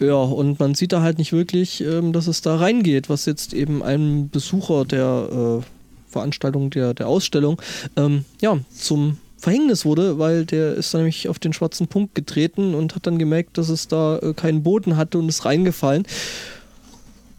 Ja, 0.00 0.14
und 0.16 0.60
man 0.60 0.74
sieht 0.74 0.92
da 0.92 1.00
halt 1.00 1.16
nicht 1.16 1.32
wirklich, 1.32 1.80
ähm, 1.80 2.12
dass 2.12 2.26
es 2.26 2.42
da 2.42 2.56
reingeht, 2.56 3.08
was 3.08 3.24
jetzt 3.24 3.54
eben 3.54 3.82
einem 3.82 4.28
Besucher 4.28 4.84
der 4.84 5.62
äh, 5.62 6.10
Veranstaltung, 6.10 6.68
der, 6.70 6.92
der 6.92 7.08
Ausstellung, 7.08 7.60
ähm, 7.96 8.26
ja, 8.42 8.58
zum 8.74 9.16
Verhängnis 9.40 9.84
wurde, 9.84 10.18
weil 10.18 10.44
der 10.44 10.74
ist 10.74 10.92
dann 10.92 11.00
nämlich 11.00 11.28
auf 11.28 11.38
den 11.38 11.52
schwarzen 11.52 11.88
Punkt 11.88 12.14
getreten 12.14 12.74
und 12.74 12.94
hat 12.94 13.06
dann 13.06 13.18
gemerkt, 13.18 13.58
dass 13.58 13.68
es 13.68 13.88
da 13.88 14.18
äh, 14.18 14.34
keinen 14.34 14.62
Boden 14.62 14.96
hatte 14.96 15.18
und 15.18 15.28
ist 15.28 15.44
reingefallen 15.44 16.06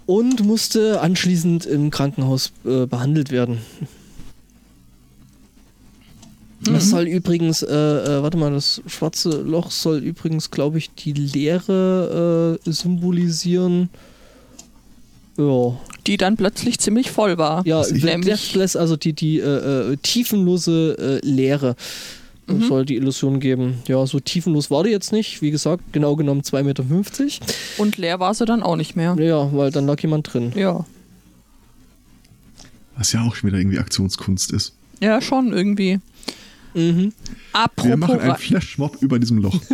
und 0.05 0.43
musste 0.43 0.99
anschließend 1.01 1.65
im 1.65 1.91
Krankenhaus 1.91 2.51
äh, 2.65 2.85
behandelt 2.85 3.31
werden. 3.31 3.59
Das 6.63 6.89
soll 6.89 7.07
übrigens, 7.07 7.63
äh, 7.63 7.73
äh, 7.73 8.21
warte 8.21 8.37
mal, 8.37 8.51
das 8.51 8.83
schwarze 8.85 9.41
Loch 9.41 9.71
soll 9.71 9.97
übrigens, 9.97 10.51
glaube 10.51 10.77
ich, 10.77 10.93
die 10.93 11.13
Leere 11.13 12.59
äh, 12.65 12.71
symbolisieren. 12.71 13.89
Ja, 15.47 15.77
Die 16.07 16.17
dann 16.17 16.35
plötzlich 16.37 16.79
ziemlich 16.79 17.11
voll 17.11 17.37
war. 17.37 17.65
ja 17.65 17.83
nämlich, 17.91 18.55
also 18.75 18.95
die, 18.97 19.13
die 19.13 19.39
äh, 19.39 19.91
äh, 19.93 19.97
tiefenlose 19.97 21.19
äh, 21.23 21.25
Leere 21.27 21.75
Mhm. 22.47 22.67
soll 22.67 22.85
die 22.85 22.95
Illusion 22.95 23.39
geben. 23.39 23.75
Ja, 23.87 24.05
so 24.05 24.19
tiefenlos 24.19 24.71
war 24.71 24.83
die 24.83 24.89
jetzt 24.89 25.11
nicht. 25.13 25.41
Wie 25.41 25.51
gesagt, 25.51 25.93
genau 25.93 26.15
genommen 26.15 26.41
2,50 26.41 26.63
Meter. 26.63 26.83
Und 27.77 27.97
leer 27.97 28.19
war 28.19 28.33
sie 28.33 28.45
dann 28.45 28.61
auch 28.63 28.75
nicht 28.75 28.95
mehr. 28.95 29.15
Ja, 29.19 29.53
weil 29.53 29.71
dann 29.71 29.85
lag 29.85 30.01
jemand 30.01 30.33
drin. 30.33 30.51
Ja. 30.55 30.85
Was 32.97 33.13
ja 33.13 33.21
auch 33.23 33.35
schon 33.35 33.49
wieder 33.49 33.59
irgendwie 33.59 33.77
Aktionskunst 33.79 34.51
ist. 34.51 34.73
Ja, 34.99 35.21
schon 35.21 35.53
irgendwie. 35.53 35.99
Mhm. 36.73 37.13
Wir 37.83 37.95
machen 37.97 38.15
Apropos. 38.15 38.19
einen 38.21 38.35
Flashmob 38.35 38.97
über 39.01 39.19
diesem 39.19 39.37
Loch. 39.37 39.59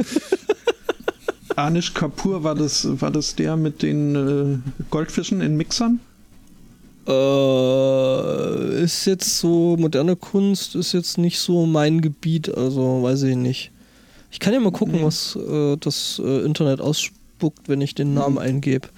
Anish 1.58 1.93
Kapoor, 1.93 2.43
war 2.43 2.55
das, 2.55 2.88
war 3.01 3.10
das 3.12 3.36
der 3.36 3.58
mit 3.58 3.82
den 3.82 4.16
äh, 4.16 4.84
Goldfischen 4.91 5.41
in 5.41 5.58
Mixern? 5.58 5.99
Äh, 7.08 8.84
ist 8.84 9.05
jetzt 9.05 9.39
so, 9.39 9.76
moderne 9.78 10.16
Kunst 10.16 10.76
ist 10.76 10.93
jetzt 10.93 11.18
nicht 11.18 11.39
so 11.39 11.66
mein 11.66 12.01
Gebiet, 12.01 12.53
also 12.55 13.01
weiß 13.01 13.24
ich 13.24 13.36
nicht. 13.36 13.72
Ich 14.32 14.39
kann 14.39 14.53
ja 14.53 14.60
mal 14.60 14.72
gucken, 14.72 14.95
Nee. 14.95 15.03
was 15.03 15.36
äh, 15.36 15.78
das 15.78 16.22
äh, 16.24 16.45
Internet 16.45 16.80
ausspuckt, 16.82 17.70
wenn 17.70 17.82
ich 17.82 17.95
den 17.95 18.14
Namen 18.14 18.38
eingebe. 18.38 18.89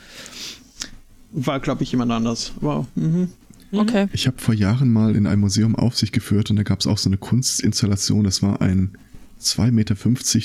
War, 1.32 1.60
glaube 1.60 1.84
ich, 1.84 1.92
jemand 1.92 2.12
anders. 2.12 2.52
Wow. 2.60 2.88
Mhm. 2.96 3.30
okay. 3.72 4.08
Ich 4.12 4.26
habe 4.28 4.38
vor 4.40 4.56
Jahren 4.56 4.92
mal 4.92 5.16
in 5.16 5.28
einem 5.28 5.42
Museum 5.42 5.76
Aufsicht 5.76 6.12
geführt 6.12 6.50
und 6.50 6.56
da 6.58 6.64
gab 6.64 6.80
es 6.80 6.88
auch 6.88 6.98
so 6.98 7.08
eine 7.10 7.18
Kunstinstallation. 7.18 8.24
Das 8.24 8.42
war 8.42 8.60
ein 8.62 8.98
2,50 9.42 9.72
Meter 9.72 9.96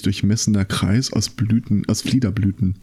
durchmessener 0.03 0.64
Kreis 0.64 1.12
aus 1.12 1.28
Blüten, 1.28 1.82
aus 1.88 2.03
Fliederblüten. 2.03 2.76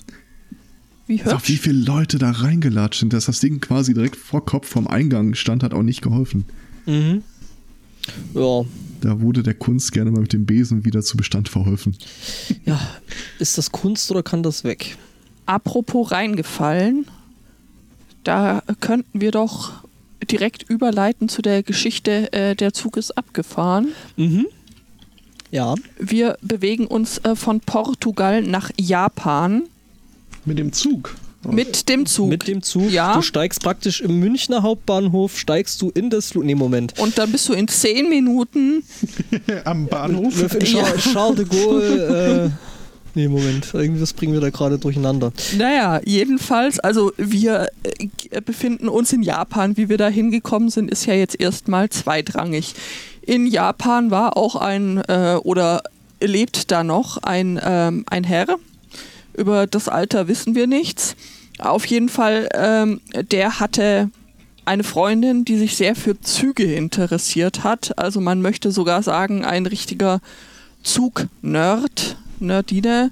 Wie 1.07 1.21
Auch 1.23 1.41
wie 1.47 1.53
hübsch. 1.53 1.59
viele 1.61 1.79
Leute 1.79 2.17
da 2.17 2.31
reingelatscht 2.31 2.99
sind, 2.99 3.13
dass 3.13 3.25
das 3.25 3.39
Ding 3.39 3.59
quasi 3.59 3.93
direkt 3.93 4.15
vor 4.15 4.45
Kopf 4.45 4.67
vom 4.67 4.87
Eingang 4.87 5.33
stand, 5.35 5.63
hat 5.63 5.73
auch 5.73 5.83
nicht 5.83 6.01
geholfen. 6.01 6.45
Mhm. 6.85 7.23
Ja, 8.33 8.63
Da 9.01 9.21
wurde 9.21 9.43
der 9.43 9.53
Kunst 9.53 9.91
gerne 9.91 10.11
mal 10.11 10.21
mit 10.21 10.33
dem 10.33 10.45
Besen 10.45 10.85
wieder 10.85 11.01
zu 11.01 11.17
Bestand 11.17 11.49
verholfen. 11.49 11.95
ja. 12.65 12.79
Ist 13.39 13.57
das 13.57 13.71
Kunst 13.71 14.09
oder 14.11 14.23
kann 14.23 14.43
das 14.43 14.63
weg? 14.63 14.97
Apropos 15.45 16.11
reingefallen. 16.11 17.05
Da 18.23 18.61
könnten 18.79 19.19
wir 19.21 19.31
doch 19.31 19.83
direkt 20.29 20.63
überleiten 20.69 21.27
zu 21.29 21.41
der 21.41 21.63
Geschichte, 21.63 22.31
äh, 22.33 22.55
der 22.55 22.73
Zug 22.73 22.95
ist 22.97 23.17
abgefahren. 23.17 23.89
Mhm. 24.17 24.45
Ja. 25.51 25.75
Wir 25.99 26.37
bewegen 26.41 26.87
uns 26.87 27.17
äh, 27.19 27.35
von 27.35 27.59
Portugal 27.59 28.41
nach 28.41 28.71
Japan 28.79 29.63
Mit 30.45 30.57
dem 30.59 30.71
Zug. 30.71 31.15
Mit 31.49 31.89
dem 31.89 32.05
Zug. 32.05 32.29
Mit 32.29 32.47
dem 32.47 32.61
Zug. 32.61 32.91
Ja. 32.91 33.15
Du 33.15 33.21
steigst 33.23 33.63
praktisch 33.63 33.99
im 34.01 34.19
Münchner 34.19 34.61
Hauptbahnhof, 34.61 35.37
steigst 35.39 35.81
du 35.81 35.89
in 35.89 36.09
das 36.11 36.35
Nee, 36.35 36.53
Moment. 36.55 36.99
und 36.99 37.17
dann 37.17 37.31
bist 37.31 37.49
du 37.49 37.53
in 37.53 37.67
zehn 37.67 38.09
Minuten 38.09 38.83
Am 39.65 39.87
Bahnhof. 39.87 40.39
In 40.53 40.65
Ja. 40.67 40.83
Charles, 40.97 41.35
de 41.37 41.45
Gaulle. 41.45 42.51
Äh, 43.15 43.19
nee, 43.19 43.27
Moment. 43.27 43.73
Irgendwas 43.73 44.13
bringen 44.13 44.33
wir 44.33 44.39
da 44.39 44.51
gerade 44.51 44.77
durcheinander. 44.77 45.33
Naja, 45.57 45.99
jedenfalls, 46.05 46.79
also 46.79 47.11
wir 47.17 47.67
äh, 47.83 48.39
befinden 48.41 48.87
uns 48.87 49.11
in 49.11 49.23
Japan. 49.23 49.75
Wie 49.77 49.89
wir 49.89 49.97
da 49.97 50.07
hingekommen 50.09 50.69
sind, 50.69 50.89
ist 50.91 51.07
ja 51.07 51.13
jetzt 51.15 51.37
erstmal 51.41 51.89
zweitrangig. 51.89 52.73
In 53.31 53.47
Japan 53.47 54.11
war 54.11 54.35
auch 54.35 54.57
ein 54.57 54.97
äh, 55.07 55.37
oder 55.41 55.83
lebt 56.19 56.69
da 56.69 56.83
noch 56.83 57.15
ein, 57.23 57.57
ähm, 57.63 58.03
ein 58.09 58.25
Herr. 58.25 58.57
Über 59.33 59.67
das 59.67 59.87
Alter 59.87 60.27
wissen 60.27 60.53
wir 60.53 60.67
nichts. 60.67 61.15
Auf 61.57 61.85
jeden 61.85 62.09
Fall, 62.09 62.49
ähm, 62.53 62.99
der 63.13 63.61
hatte 63.61 64.09
eine 64.65 64.83
Freundin, 64.83 65.45
die 65.45 65.57
sich 65.57 65.77
sehr 65.77 65.95
für 65.95 66.19
Züge 66.19 66.73
interessiert 66.75 67.63
hat. 67.63 67.97
Also 67.97 68.19
man 68.19 68.41
möchte 68.41 68.69
sogar 68.69 69.01
sagen, 69.01 69.45
ein 69.45 69.65
richtiger 69.65 70.19
Zug-Nerd, 70.83 72.17
Nerdine. 72.41 73.11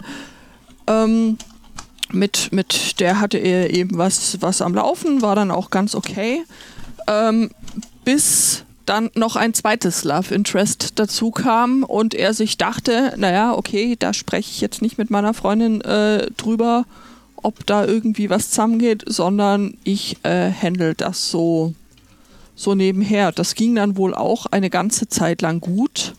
Ähm, 0.87 1.37
mit, 2.11 2.51
mit 2.51 2.99
der 2.99 3.21
hatte 3.21 3.37
er 3.37 3.73
eben 3.73 3.97
was, 3.97 4.41
was 4.41 4.61
am 4.61 4.75
Laufen, 4.75 5.21
war 5.21 5.37
dann 5.37 5.49
auch 5.49 5.69
ganz 5.69 5.95
okay. 5.95 6.43
Ähm, 7.07 7.51
bis 8.03 8.65
dann 8.89 9.11
noch 9.13 9.35
ein 9.35 9.53
zweites 9.53 10.03
Love 10.03 10.33
Interest 10.33 10.93
dazu 10.95 11.29
kam 11.29 11.83
und 11.83 12.15
er 12.15 12.33
sich 12.33 12.57
dachte, 12.57 13.13
naja, 13.17 13.53
okay, 13.53 13.95
da 13.97 14.13
spreche 14.13 14.49
ich 14.49 14.61
jetzt 14.61 14.81
nicht 14.81 14.97
mit 14.97 15.11
meiner 15.11 15.35
Freundin 15.35 15.81
äh, 15.81 16.31
drüber, 16.37 16.85
ob 17.35 17.65
da 17.67 17.85
irgendwie 17.85 18.29
was 18.29 18.49
zusammengeht, 18.49 19.03
sondern 19.05 19.77
ich 19.83 20.17
äh, 20.23 20.51
handle 20.51 20.95
das 20.95 21.29
so, 21.29 21.73
so 22.55 22.73
nebenher. 22.73 23.31
Das 23.31 23.53
ging 23.53 23.75
dann 23.75 23.95
wohl 23.95 24.15
auch 24.15 24.47
eine 24.47 24.71
ganze 24.71 25.07
Zeit 25.07 25.41
lang 25.43 25.61
gut, 25.61 26.15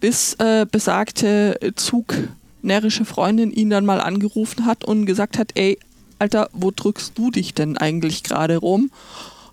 bis 0.00 0.34
äh, 0.34 0.66
besagte 0.70 1.58
zugnärrische 1.74 3.06
Freundin 3.06 3.50
ihn 3.50 3.70
dann 3.70 3.86
mal 3.86 4.00
angerufen 4.00 4.66
hat 4.66 4.84
und 4.84 5.06
gesagt 5.06 5.38
hat, 5.38 5.52
ey, 5.54 5.78
Alter, 6.18 6.50
wo 6.52 6.70
drückst 6.70 7.16
du 7.16 7.30
dich 7.30 7.54
denn 7.54 7.78
eigentlich 7.78 8.24
gerade 8.24 8.58
rum? 8.58 8.90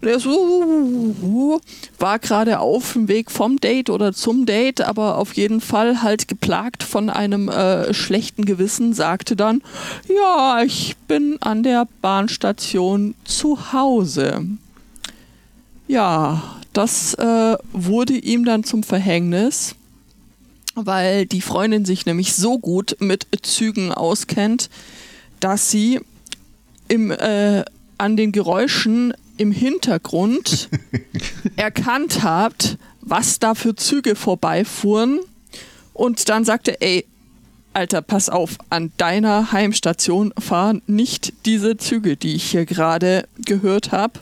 Und 0.06 0.12
er 0.12 0.20
so, 0.20 1.60
war 1.98 2.20
gerade 2.20 2.60
auf 2.60 2.94
dem 2.94 3.08
Weg 3.08 3.32
vom 3.32 3.60
Date 3.60 3.90
oder 3.90 4.14
zum 4.14 4.46
Date, 4.46 4.82
aber 4.82 5.18
auf 5.18 5.34
jeden 5.34 5.62
Fall 5.62 6.04
halt 6.04 6.28
geplagt 6.28 6.84
von 6.84 7.10
einem 7.10 7.50
äh, 7.50 7.92
schlechten 7.92 8.46
Gewissen, 8.46 8.94
sagte 8.94 9.36
dann, 9.36 9.64
ja, 10.08 10.62
ich 10.62 10.96
bin 11.08 11.38
an 11.42 11.64
der 11.64 11.88
Bahnstation 12.04 13.16
zu 13.24 13.74
Hause. 13.74 14.46
Ja, 15.88 16.60
das 16.72 17.16
äh, 17.16 17.58
wurde 17.74 18.14
ihm 18.14 18.46
dann 18.46 18.64
zum 18.64 18.84
Verhängnis, 18.84 19.74
weil 20.76 21.26
die 21.26 21.42
Freundin 21.42 21.84
sich 21.84 22.06
nämlich 22.06 22.36
so 22.36 22.60
gut 22.60 22.96
mit 23.00 23.26
Zügen 23.42 23.92
auskennt, 23.92 24.70
dass 25.40 25.72
sie 25.72 26.00
im, 26.90 27.10
äh, 27.10 27.66
an 27.98 28.18
den 28.18 28.32
Geräuschen 28.32 29.16
im 29.38 29.52
Hintergrund 29.52 30.70
erkannt 31.56 32.24
habt, 32.24 32.78
was 33.02 33.40
da 33.40 33.56
für 33.56 33.76
Züge 33.76 34.16
vorbeifuhren 34.16 35.20
und 35.94 36.28
dann 36.28 36.44
sagte, 36.44 36.82
ey, 36.82 37.06
Alter, 37.74 38.02
pass 38.02 38.30
auf, 38.30 38.58
an 38.70 38.92
deiner 38.98 39.52
Heimstation 39.52 40.34
fahren 40.38 40.82
nicht 40.88 41.34
diese 41.46 41.78
Züge, 41.78 42.16
die 42.16 42.36
ich 42.36 42.52
hier 42.52 42.66
gerade 42.66 43.28
gehört 43.44 43.92
habe. 43.92 44.20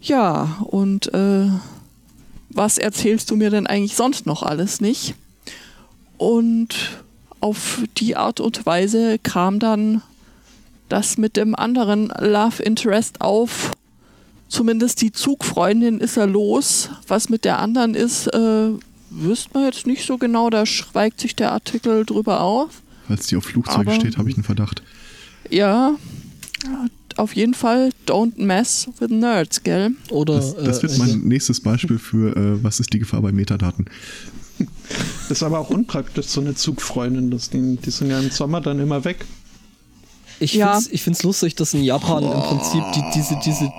Ja, 0.00 0.58
und 0.64 1.12
äh, 1.14 1.48
was 2.50 2.76
erzählst 2.78 3.30
du 3.30 3.36
mir 3.36 3.50
denn 3.50 3.66
eigentlich 3.66 3.96
sonst 3.96 4.26
noch 4.26 4.42
alles 4.42 4.80
nicht? 4.80 5.14
Und 6.18 7.02
auf 7.40 7.82
die 7.98 8.16
Art 8.16 8.40
und 8.40 8.66
Weise 8.66 9.18
kam 9.18 9.58
dann 9.58 10.02
das 10.88 11.18
mit 11.18 11.36
dem 11.36 11.54
anderen 11.54 12.12
Love 12.18 12.62
Interest 12.62 13.20
auf. 13.20 13.72
Zumindest 14.52 15.00
die 15.00 15.12
Zugfreundin 15.12 15.98
ist 15.98 16.18
er 16.18 16.26
los. 16.26 16.90
Was 17.08 17.30
mit 17.30 17.46
der 17.46 17.58
anderen 17.58 17.94
ist, 17.94 18.26
äh, 18.26 18.68
wüsste 19.08 19.48
man 19.54 19.64
jetzt 19.64 19.86
nicht 19.86 20.06
so 20.06 20.18
genau. 20.18 20.50
Da 20.50 20.66
schweigt 20.66 21.22
sich 21.22 21.34
der 21.34 21.52
Artikel 21.52 22.04
drüber 22.04 22.42
auf. 22.42 22.82
Falls 23.08 23.28
die 23.28 23.36
auf 23.36 23.44
Flugzeuge 23.44 23.92
steht, 23.92 24.18
habe 24.18 24.28
ich 24.28 24.36
einen 24.36 24.44
Verdacht. 24.44 24.82
Ja, 25.48 25.94
auf 27.16 27.34
jeden 27.34 27.54
Fall 27.54 27.92
don't 28.06 28.34
mess 28.36 28.88
with 28.98 29.08
nerds, 29.08 29.62
gell? 29.62 29.92
Oder, 30.10 30.34
das, 30.34 30.54
das 30.54 30.82
wird 30.82 30.96
äh, 30.96 30.98
mein 30.98 31.20
nächstes 31.20 31.62
Beispiel 31.62 31.98
für, 31.98 32.36
äh, 32.36 32.62
was 32.62 32.78
ist 32.78 32.92
die 32.92 32.98
Gefahr 32.98 33.22
bei 33.22 33.32
Metadaten. 33.32 33.86
Das 35.28 35.38
ist 35.38 35.42
aber 35.42 35.60
auch 35.60 35.70
unpraktisch, 35.70 36.26
so 36.26 36.42
eine 36.42 36.54
Zugfreundin. 36.54 37.30
Das, 37.30 37.48
die, 37.48 37.76
die 37.76 37.90
sind 37.90 38.10
ja 38.10 38.20
im 38.20 38.30
Sommer 38.30 38.60
dann 38.60 38.80
immer 38.80 39.02
weg. 39.06 39.24
Ich 40.40 40.52
ja. 40.52 40.78
finde 40.78 41.16
es 41.16 41.22
lustig, 41.22 41.54
dass 41.54 41.72
in 41.72 41.82
Japan 41.82 42.22
im 42.22 42.30
Prinzip 42.30 42.82
die, 42.94 43.02
diese, 43.14 43.38
diese 43.42 43.72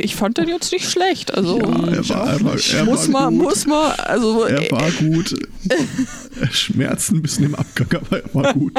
ich 0.00 0.16
fand 0.16 0.38
den 0.38 0.48
jetzt 0.48 0.72
nicht 0.72 0.88
schlecht. 0.88 1.34
Also 1.34 1.58
ja, 1.58 1.66
er 1.66 2.08
war, 2.08 2.32
er 2.32 2.44
war, 2.44 2.56
er 2.74 2.84
muss 2.84 3.08
man, 3.08 3.36
muss 3.36 3.66
man, 3.66 3.92
also 3.98 4.44
er 4.44 4.70
war 4.70 4.90
gut. 4.90 5.34
Schmerzen 6.50 7.16
ein 7.16 7.22
bisschen 7.22 7.46
im 7.46 7.54
Abgang, 7.54 7.88
aber 8.00 8.22
er 8.22 8.34
war 8.34 8.54
gut. 8.54 8.72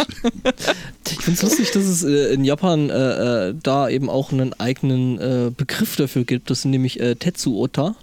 Ich 1.10 1.22
finde 1.22 1.38
es 1.38 1.42
lustig, 1.42 1.72
dass 1.72 1.84
es 1.84 2.04
äh, 2.04 2.34
in 2.34 2.44
Japan 2.44 2.90
äh, 2.90 3.50
äh, 3.50 3.56
da 3.62 3.90
eben 3.90 4.10
auch 4.10 4.32
einen 4.32 4.54
eigenen 4.60 5.20
äh, 5.20 5.52
Begriff 5.56 5.96
dafür 5.96 6.24
gibt. 6.24 6.50
Das 6.50 6.64
sind 6.64 6.72
nämlich 6.72 7.00
äh, 7.00 7.16
Tetsu 7.16 7.58
Ota, 7.58 7.96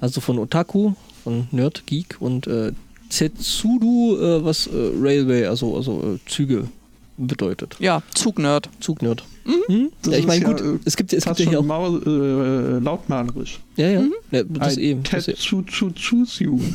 also 0.00 0.20
von 0.20 0.38
Otaku, 0.38 0.94
von 1.24 1.48
Nerd, 1.50 1.86
Geek 1.86 2.16
und 2.20 2.46
äh, 2.46 2.72
Tetsudu, 3.10 4.16
was 4.42 4.70
Railway, 4.72 5.44
also, 5.44 5.76
also 5.76 6.18
Züge 6.26 6.68
bedeutet. 7.16 7.76
Ja, 7.78 8.02
Zugnerd. 8.14 8.68
Zugnerd. 8.80 9.24
Mhm. 9.44 9.90
Ja, 10.06 10.18
ich 10.18 10.26
meine, 10.26 10.44
gut, 10.44 10.60
ja, 10.60 10.74
es 10.84 10.96
gibt, 10.96 11.12
es 11.12 11.24
gibt 11.24 11.38
ja 11.40 11.48
hier 11.48 11.60
auch. 11.60 11.64
Maul, 11.64 12.02
äh, 12.06 12.78
lautmalerisch. 12.82 13.60
Ja, 13.76 13.88
ja. 13.88 14.00
Mhm. 14.02 14.14
ja 14.30 14.44
das 14.44 14.76
I 14.76 14.82
eben. 14.82 15.02
Das 15.10 15.24
zu, 15.24 15.62
zu, 15.62 15.92
choose 15.92 16.44
you. 16.44 16.60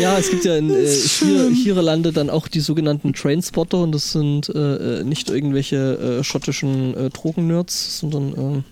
ja, 0.00 0.18
es 0.18 0.30
gibt 0.30 0.44
ja 0.44 0.56
in 0.56 0.70
äh, 0.70 0.86
hier, 1.54 2.12
dann 2.12 2.30
auch 2.30 2.48
die 2.48 2.60
sogenannten 2.60 3.12
Trainspotter 3.12 3.78
und 3.78 3.92
das 3.92 4.12
sind 4.12 4.48
äh, 4.50 5.00
äh 5.00 5.04
nicht 5.04 5.30
irgendwelche 5.30 6.20
äh, 6.20 6.24
schottischen 6.24 6.94
äh, 6.94 7.10
Drogennerds, 7.10 8.00
sondern 8.00 8.34
ähm, 8.36 8.64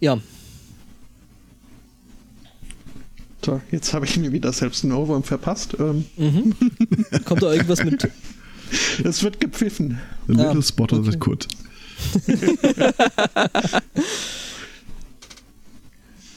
ja, 0.00 0.18
So, 3.44 3.60
jetzt 3.72 3.92
habe 3.92 4.06
ich 4.06 4.16
mir 4.16 4.30
wieder 4.32 4.52
selbst 4.52 4.84
einen 4.84 4.92
Ohrwurm 4.92 5.24
verpasst. 5.24 5.74
Ähm. 5.78 6.06
Mhm. 6.16 6.54
Kommt 7.24 7.42
da 7.42 7.52
irgendwas 7.52 7.84
mit? 7.84 8.08
Es 9.04 9.22
wird 9.22 9.38
gepfiffen. 9.38 10.00
The 10.28 10.32
little 10.32 10.60
ah, 10.60 10.62
spotter 10.62 10.96
okay. 10.96 11.10
that 11.10 11.20
could. 11.20 11.46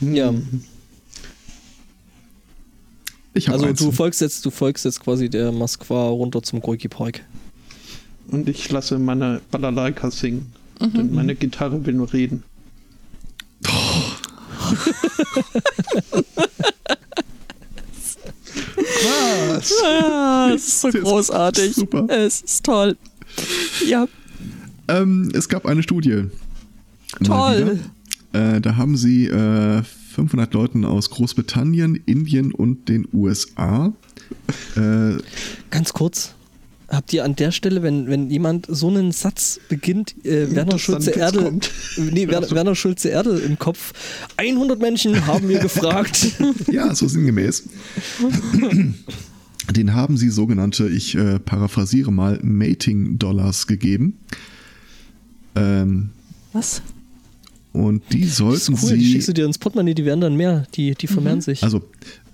ja. 0.01 0.33
also 3.47 3.71
du 3.71 3.89
folgst 3.93 4.19
jetzt, 4.19 4.45
du 4.45 4.51
folgst 4.51 4.83
jetzt 4.83 4.99
quasi 4.99 5.29
der 5.29 5.53
Moskwa 5.53 6.09
runter 6.09 6.43
zum 6.43 6.59
Gorki 6.59 6.89
Park. 6.89 7.21
Und 8.27 8.49
ich 8.49 8.69
lasse 8.69 8.99
meine 8.99 9.39
Balalaika 9.49 10.11
singen. 10.11 10.51
Mhm. 10.81 10.93
Denn 10.93 11.13
meine 11.13 11.35
Gitarre 11.35 11.85
will 11.85 11.93
nur 11.93 12.11
reden. 12.11 12.43
Oh. 13.65 14.15
Was? 19.05 19.73
Ja, 19.81 20.51
es 20.53 20.67
ist 20.67 20.81
so 20.81 20.89
großartig. 20.89 21.75
Super. 21.75 22.07
Es 22.09 22.41
ist 22.41 22.63
toll. 22.65 22.97
Ja. 23.87 24.07
Ähm, 24.87 25.31
es 25.33 25.49
gab 25.49 25.65
eine 25.65 25.83
Studie. 25.83 26.25
Toll. 27.23 27.79
Äh, 28.33 28.61
da 28.61 28.75
haben 28.75 28.97
sie 28.97 29.27
äh, 29.27 29.83
500 30.13 30.53
Leuten 30.53 30.85
aus 30.85 31.09
Großbritannien, 31.09 31.95
Indien 32.05 32.51
und 32.51 32.89
den 32.89 33.07
USA. 33.13 33.93
Äh, 34.75 35.17
Ganz 35.71 35.93
kurz 35.93 36.34
habt 36.89 37.13
ihr 37.13 37.23
an 37.23 37.35
der 37.35 37.51
Stelle, 37.51 37.83
wenn, 37.83 38.07
wenn 38.07 38.29
jemand 38.29 38.67
so 38.69 38.87
einen 38.87 39.11
Satz 39.11 39.59
beginnt, 39.69 40.15
äh, 40.25 40.53
Werner 40.55 40.79
Schulze 40.79 41.11
Erdel, 41.11 41.59
nee, 41.97 42.27
Werner, 42.27 42.51
Werner 42.51 42.75
Schulze 42.75 43.09
Erdel 43.09 43.39
im 43.39 43.57
Kopf, 43.59 43.93
100 44.37 44.79
Menschen 44.79 45.25
haben 45.25 45.47
mir 45.47 45.59
gefragt. 45.59 46.35
ja, 46.71 46.93
so 46.95 47.07
sinngemäß. 47.07 47.63
Den 49.75 49.93
haben 49.93 50.17
sie 50.17 50.29
sogenannte, 50.29 50.87
ich 50.87 51.15
äh, 51.15 51.39
paraphrasiere 51.39 52.11
mal, 52.11 52.39
Mating-Dollars 52.43 53.67
gegeben. 53.67 54.19
Ähm, 55.55 56.09
Was? 56.53 56.81
Und 57.73 58.03
die 58.13 58.25
sollten 58.25 58.53
das 58.53 58.69
ist 58.69 58.83
cool, 58.83 58.89
sie. 58.89 58.97
Die 58.97 59.11
schickst 59.11 59.27
du 59.27 59.33
dir 59.33 59.45
ins 59.45 59.57
Portemonnaie, 59.57 59.93
die 59.93 60.05
werden 60.05 60.21
dann 60.21 60.35
mehr, 60.35 60.65
die, 60.75 60.95
die 60.95 61.07
vermehren 61.07 61.39
mhm. 61.39 61.43
sich. 61.43 61.63
Also, 61.63 61.79
äh, 61.79 61.81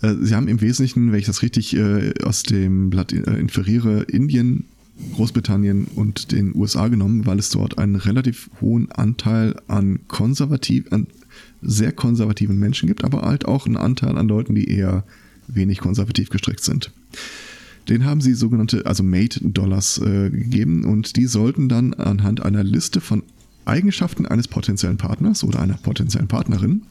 sie 0.01 0.35
haben 0.35 0.47
im 0.47 0.61
Wesentlichen, 0.61 1.11
wenn 1.11 1.19
ich 1.19 1.25
das 1.25 1.41
richtig 1.41 1.75
äh, 1.75 2.13
aus 2.23 2.43
dem 2.43 2.89
Blatt 2.89 3.13
äh, 3.13 3.39
inferiere, 3.39 4.03
Indien, 4.03 4.65
Großbritannien 5.13 5.85
und 5.95 6.31
den 6.31 6.55
USA 6.55 6.87
genommen, 6.87 7.25
weil 7.25 7.39
es 7.39 7.49
dort 7.49 7.77
einen 7.77 7.95
relativ 7.95 8.49
hohen 8.59 8.91
Anteil 8.91 9.55
an 9.67 9.99
konservativ, 10.07 10.91
an 10.91 11.07
sehr 11.61 11.91
konservativen 11.91 12.59
Menschen 12.59 12.87
gibt, 12.87 13.03
aber 13.03 13.21
halt 13.21 13.45
auch 13.45 13.65
einen 13.65 13.77
Anteil 13.77 14.17
an 14.17 14.27
Leuten, 14.27 14.55
die 14.55 14.69
eher 14.69 15.03
wenig 15.47 15.79
konservativ 15.79 16.29
gestrickt 16.29 16.63
sind. 16.63 16.91
Den 17.89 18.05
haben 18.05 18.21
sie 18.21 18.33
sogenannte, 18.33 18.85
also 18.85 19.03
Mate-Dollars 19.03 19.99
äh, 19.99 20.29
gegeben 20.29 20.83
und 20.83 21.15
die 21.15 21.25
sollten 21.25 21.67
dann 21.67 21.93
anhand 21.93 22.43
einer 22.43 22.63
Liste 22.63 23.01
von 23.01 23.23
Eigenschaften 23.65 24.25
eines 24.25 24.47
potenziellen 24.47 24.97
Partners 24.97 25.43
oder 25.43 25.59
einer 25.59 25.77
potenziellen 25.77 26.27
Partnerin 26.27 26.83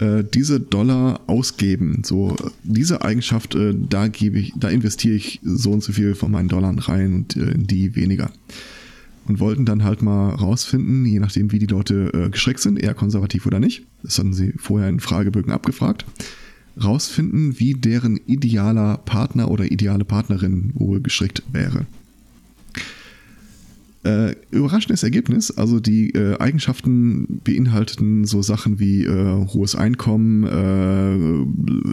äh, 0.00 0.24
diese 0.24 0.60
Dollar 0.60 1.20
ausgeben. 1.26 2.02
So, 2.04 2.36
diese 2.62 3.02
Eigenschaft, 3.02 3.54
äh, 3.54 3.74
da 3.74 4.08
gebe 4.08 4.38
ich, 4.38 4.52
da 4.56 4.68
investiere 4.68 5.14
ich 5.14 5.40
so 5.44 5.70
und 5.72 5.82
so 5.82 5.92
viel 5.92 6.14
von 6.14 6.30
meinen 6.30 6.48
Dollar 6.48 6.74
rein 6.88 7.14
und 7.14 7.36
äh, 7.36 7.52
die 7.56 7.94
weniger. 7.96 8.30
Und 9.26 9.38
wollten 9.38 9.66
dann 9.66 9.84
halt 9.84 10.02
mal 10.02 10.30
rausfinden, 10.30 11.04
je 11.04 11.20
nachdem, 11.20 11.52
wie 11.52 11.58
die 11.58 11.66
Leute 11.66 12.10
äh, 12.14 12.30
geschreckt 12.30 12.60
sind, 12.60 12.78
eher 12.78 12.94
konservativ 12.94 13.46
oder 13.46 13.60
nicht. 13.60 13.82
Das 14.02 14.18
hatten 14.18 14.32
sie 14.32 14.54
vorher 14.56 14.88
in 14.88 15.00
Fragebögen 15.00 15.52
abgefragt. 15.52 16.06
Rausfinden, 16.82 17.60
wie 17.60 17.74
deren 17.74 18.16
idealer 18.26 18.96
Partner 18.98 19.50
oder 19.50 19.70
ideale 19.70 20.04
Partnerin 20.04 20.70
wohl 20.74 21.00
gestrickt 21.00 21.42
wäre. 21.52 21.86
Äh, 24.02 24.34
überraschendes 24.50 25.02
Ergebnis. 25.02 25.50
Also 25.50 25.78
die 25.78 26.14
äh, 26.14 26.38
Eigenschaften 26.38 27.40
beinhalteten 27.44 28.24
so 28.24 28.40
Sachen 28.40 28.80
wie 28.80 29.04
äh, 29.04 29.46
hohes 29.52 29.74
Einkommen, 29.74 30.44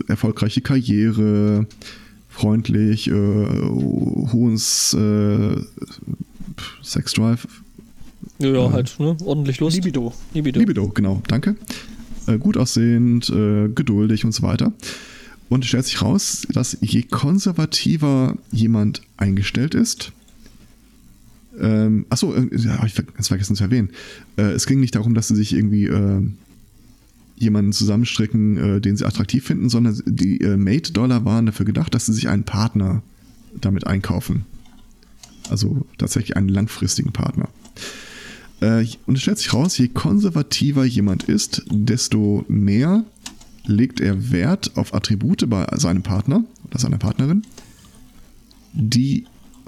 äh, 0.07 0.11
erfolgreiche 0.11 0.61
Karriere, 0.61 1.67
freundlich, 2.29 3.09
äh, 3.09 3.13
hohes 3.13 4.93
äh, 4.93 5.55
Sexdrive. 6.81 7.45
Ja, 8.39 8.71
halt, 8.71 8.97
ne? 8.99 9.17
Ordentlich 9.25 9.59
Lust. 9.59 9.75
Libido. 9.75 10.13
Libido. 10.33 10.59
Libido, 10.61 10.87
genau, 10.89 11.21
danke. 11.27 11.55
gut 12.39 12.55
aussehend, 12.55 13.27
geduldig 13.27 14.25
und 14.25 14.31
so 14.31 14.43
weiter. 14.43 14.73
Und 15.49 15.63
es 15.63 15.69
stellt 15.69 15.85
sich 15.85 16.01
raus, 16.01 16.45
dass 16.53 16.77
je 16.81 17.03
konservativer 17.03 18.37
jemand 18.51 19.01
eingestellt 19.17 19.75
ist, 19.75 20.11
Ähm, 21.59 22.05
achso, 22.09 22.33
äh, 22.33 22.47
ja, 22.55 22.83
ich 22.85 22.95
ganz 22.95 23.27
vergessen 23.27 23.55
zu 23.55 23.63
erwähnen. 23.63 23.89
Äh, 24.37 24.51
es 24.51 24.65
ging 24.65 24.79
nicht 24.79 24.95
darum, 24.95 25.13
dass 25.13 25.27
sie 25.27 25.35
sich 25.35 25.53
irgendwie 25.53 25.85
äh, 25.85 26.21
jemanden 27.37 27.71
zusammenstricken, 27.71 28.57
äh, 28.57 28.81
den 28.81 28.97
sie 28.97 29.05
attraktiv 29.05 29.45
finden, 29.45 29.69
sondern 29.69 30.01
die 30.05 30.41
äh, 30.41 30.57
Mate-Dollar 30.57 31.25
waren 31.25 31.45
dafür 31.45 31.65
gedacht, 31.65 31.93
dass 31.93 32.07
sie 32.07 32.13
sich 32.13 32.29
einen 32.29 32.43
Partner 32.43 33.03
damit 33.59 33.87
einkaufen. 33.87 34.45
Also 35.49 35.85
tatsächlich 35.97 36.35
einen 36.35 36.49
langfristigen 36.49 37.11
Partner. 37.13 37.49
Äh, 38.59 38.85
und 39.05 39.15
es 39.15 39.21
stellt 39.21 39.37
sich 39.37 39.53
raus, 39.53 39.77
je 39.77 39.87
konservativer 39.87 40.83
jemand 40.83 41.23
ist, 41.23 41.63
desto 41.69 42.43
mehr 42.47 43.05
legt 43.65 43.99
er 43.99 44.31
Wert 44.31 44.71
auf 44.75 44.93
Attribute 44.93 45.49
bei 45.49 45.67
seinem 45.75 46.03
Partner 46.03 46.43
oder 46.65 46.79
seiner 46.79 46.97
Partnerin, 46.97 47.43
die 48.73 49.25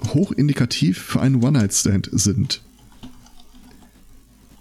hochindikativ 0.08 0.98
für 0.98 1.20
einen 1.20 1.42
One-Night-Stand 1.42 2.10
sind. 2.12 2.62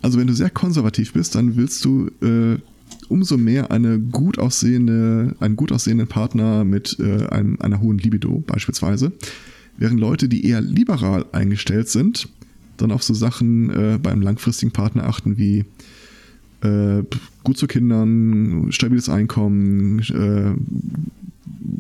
Also 0.01 0.17
wenn 0.17 0.27
du 0.27 0.33
sehr 0.33 0.49
konservativ 0.49 1.13
bist, 1.13 1.35
dann 1.35 1.55
willst 1.55 1.83
du 1.83 2.09
äh, 2.21 2.57
umso 3.09 3.37
mehr 3.37 3.71
eine 3.71 3.99
gut 3.99 4.39
aussehende, 4.39 5.35
einen 5.39 5.55
gut 5.55 5.71
aussehenden 5.71 6.07
Partner 6.07 6.63
mit 6.63 6.97
äh, 6.99 7.27
einem, 7.27 7.57
einer 7.59 7.81
hohen 7.81 7.97
Libido 7.97 8.43
beispielsweise. 8.45 9.11
Während 9.77 9.99
Leute, 9.99 10.29
die 10.29 10.45
eher 10.45 10.61
liberal 10.61 11.25
eingestellt 11.31 11.89
sind, 11.89 12.29
dann 12.77 12.91
auf 12.91 13.03
so 13.03 13.13
Sachen 13.13 13.69
äh, 13.69 13.99
beim 14.01 14.21
langfristigen 14.21 14.71
Partner 14.71 15.05
achten 15.05 15.37
wie 15.37 15.65
äh, 16.61 17.03
gut 17.43 17.57
zu 17.57 17.67
Kindern, 17.67 18.67
stabiles 18.71 19.09
Einkommen, 19.09 19.99
äh, 19.99 20.53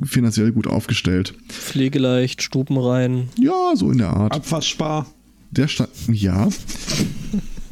finanziell 0.03 0.51
gut 0.51 0.67
aufgestellt. 0.67 1.33
Pflegeleicht, 1.49 2.41
Stuben 2.41 2.77
rein. 2.77 3.29
Ja, 3.39 3.75
so 3.75 3.91
in 3.91 3.97
der 3.97 4.09
Art. 4.09 4.33
Abwaschbar. 4.33 5.07
Der 5.51 5.67
Sta 5.67 5.87
ja. 6.11 6.49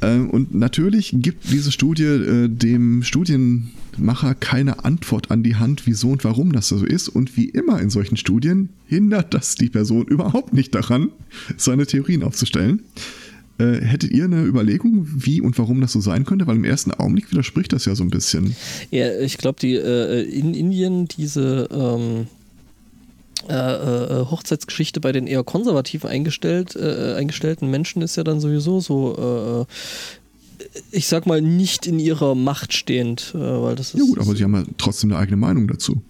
ähm, 0.01 0.29
und 0.29 0.55
natürlich 0.55 1.11
gibt 1.13 1.51
diese 1.51 1.71
Studie 1.71 2.03
äh, 2.03 2.47
dem 2.47 3.03
Studienmacher 3.03 4.33
keine 4.33 4.83
Antwort 4.83 5.29
an 5.29 5.43
die 5.43 5.55
Hand, 5.55 5.83
wieso 5.85 6.09
und 6.09 6.23
warum 6.23 6.53
das 6.53 6.69
so 6.69 6.83
ist. 6.83 7.07
Und 7.07 7.37
wie 7.37 7.49
immer 7.49 7.79
in 7.79 7.89
solchen 7.89 8.17
Studien 8.17 8.69
hindert 8.87 9.33
das 9.33 9.55
die 9.55 9.69
Person 9.69 10.05
überhaupt 10.05 10.53
nicht 10.53 10.73
daran, 10.73 11.09
seine 11.55 11.85
Theorien 11.85 12.23
aufzustellen. 12.23 12.83
Äh, 13.59 13.81
hättet 13.81 14.11
ihr 14.11 14.25
eine 14.25 14.43
Überlegung, 14.43 15.07
wie 15.07 15.41
und 15.41 15.57
warum 15.57 15.81
das 15.81 15.91
so 15.91 16.01
sein 16.01 16.25
könnte? 16.25 16.45
Weil 16.47 16.57
im 16.57 16.63
ersten 16.63 16.91
Augenblick 16.91 17.31
widerspricht 17.31 17.73
das 17.73 17.85
ja 17.85 17.95
so 17.95 18.03
ein 18.03 18.09
bisschen. 18.09 18.55
Ja, 18.91 19.19
ich 19.19 19.37
glaube, 19.37 19.59
die 19.59 19.73
äh, 19.73 20.21
in 20.21 20.53
Indien 20.53 21.07
diese 21.07 21.67
ähm, 21.71 22.27
äh, 23.49 23.53
äh, 23.53 24.25
Hochzeitsgeschichte 24.25 24.99
bei 24.99 25.11
den 25.11 25.25
eher 25.25 25.43
konservativ 25.43 26.05
eingestellt, 26.05 26.75
äh, 26.75 27.13
eingestellten 27.15 27.69
Menschen 27.69 28.01
ist 28.01 28.17
ja 28.17 28.23
dann 28.23 28.39
sowieso 28.39 28.81
so, 28.81 29.67
äh, 29.69 30.67
ich 30.91 31.07
sag 31.07 31.25
mal, 31.25 31.41
nicht 31.41 31.87
in 31.87 31.97
ihrer 31.97 32.35
Macht 32.35 32.73
stehend. 32.73 33.33
weil 33.33 33.75
das 33.75 33.93
ist, 33.93 33.99
ja 33.99 34.05
gut, 34.05 34.19
aber 34.19 34.35
sie 34.35 34.43
haben 34.43 34.53
ja 34.53 34.63
trotzdem 34.77 35.11
eine 35.11 35.19
eigene 35.19 35.37
Meinung 35.37 35.67
dazu. 35.67 36.01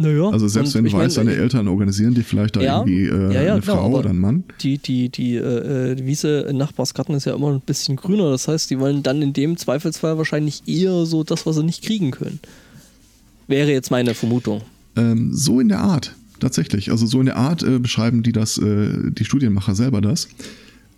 Naja, 0.00 0.30
also 0.30 0.48
selbst 0.48 0.74
wenn 0.74 0.84
du 0.84 0.92
weißt, 0.92 1.18
deine 1.18 1.34
Eltern 1.34 1.68
organisieren 1.68 2.14
dir 2.14 2.24
vielleicht 2.24 2.56
da 2.56 2.62
ja, 2.62 2.78
irgendwie 2.78 3.04
äh, 3.04 3.34
ja, 3.34 3.42
ja, 3.42 3.52
eine 3.52 3.60
klar, 3.60 3.76
Frau 3.76 3.98
oder 3.98 4.08
einen 4.08 4.18
Mann. 4.18 4.44
Die, 4.62 4.78
die, 4.78 5.10
die, 5.10 5.36
äh, 5.36 5.94
die 5.94 6.06
Wiese 6.06 6.46
in 6.48 6.56
Nachbarsgarten 6.56 7.14
ist 7.14 7.26
ja 7.26 7.34
immer 7.34 7.52
ein 7.52 7.60
bisschen 7.60 7.96
grüner. 7.96 8.30
Das 8.30 8.48
heißt, 8.48 8.70
die 8.70 8.80
wollen 8.80 9.02
dann 9.02 9.20
in 9.20 9.34
dem 9.34 9.58
Zweifelsfall 9.58 10.16
wahrscheinlich 10.16 10.62
eher 10.66 11.04
so 11.04 11.22
das, 11.22 11.44
was 11.44 11.56
sie 11.56 11.64
nicht 11.64 11.84
kriegen 11.84 12.12
können. 12.12 12.40
Wäre 13.46 13.70
jetzt 13.70 13.90
meine 13.90 14.14
Vermutung. 14.14 14.62
Ähm, 14.96 15.34
so 15.34 15.60
in 15.60 15.68
der 15.68 15.80
Art, 15.80 16.14
tatsächlich. 16.40 16.90
Also 16.90 17.04
so 17.04 17.20
in 17.20 17.26
der 17.26 17.36
Art 17.36 17.62
äh, 17.62 17.78
beschreiben 17.78 18.22
die 18.22 18.32
das, 18.32 18.56
äh, 18.56 19.10
die 19.10 19.26
Studienmacher 19.26 19.74
selber 19.74 20.00
das. 20.00 20.28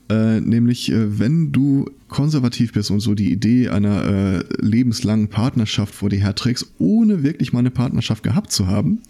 Äh, 0.08 0.40
nämlich, 0.40 0.90
äh, 0.90 1.18
wenn 1.18 1.52
du 1.52 1.88
konservativ 2.08 2.72
bist 2.72 2.90
und 2.90 3.00
so 3.00 3.14
die 3.14 3.32
Idee 3.32 3.68
einer 3.68 4.04
äh, 4.04 4.44
lebenslangen 4.60 5.28
Partnerschaft 5.28 5.94
vor 5.94 6.10
dir 6.10 6.20
herträgst, 6.20 6.72
ohne 6.78 7.22
wirklich 7.22 7.52
mal 7.52 7.60
eine 7.60 7.70
Partnerschaft 7.70 8.22
gehabt 8.22 8.52
zu 8.52 8.66
haben, 8.66 9.00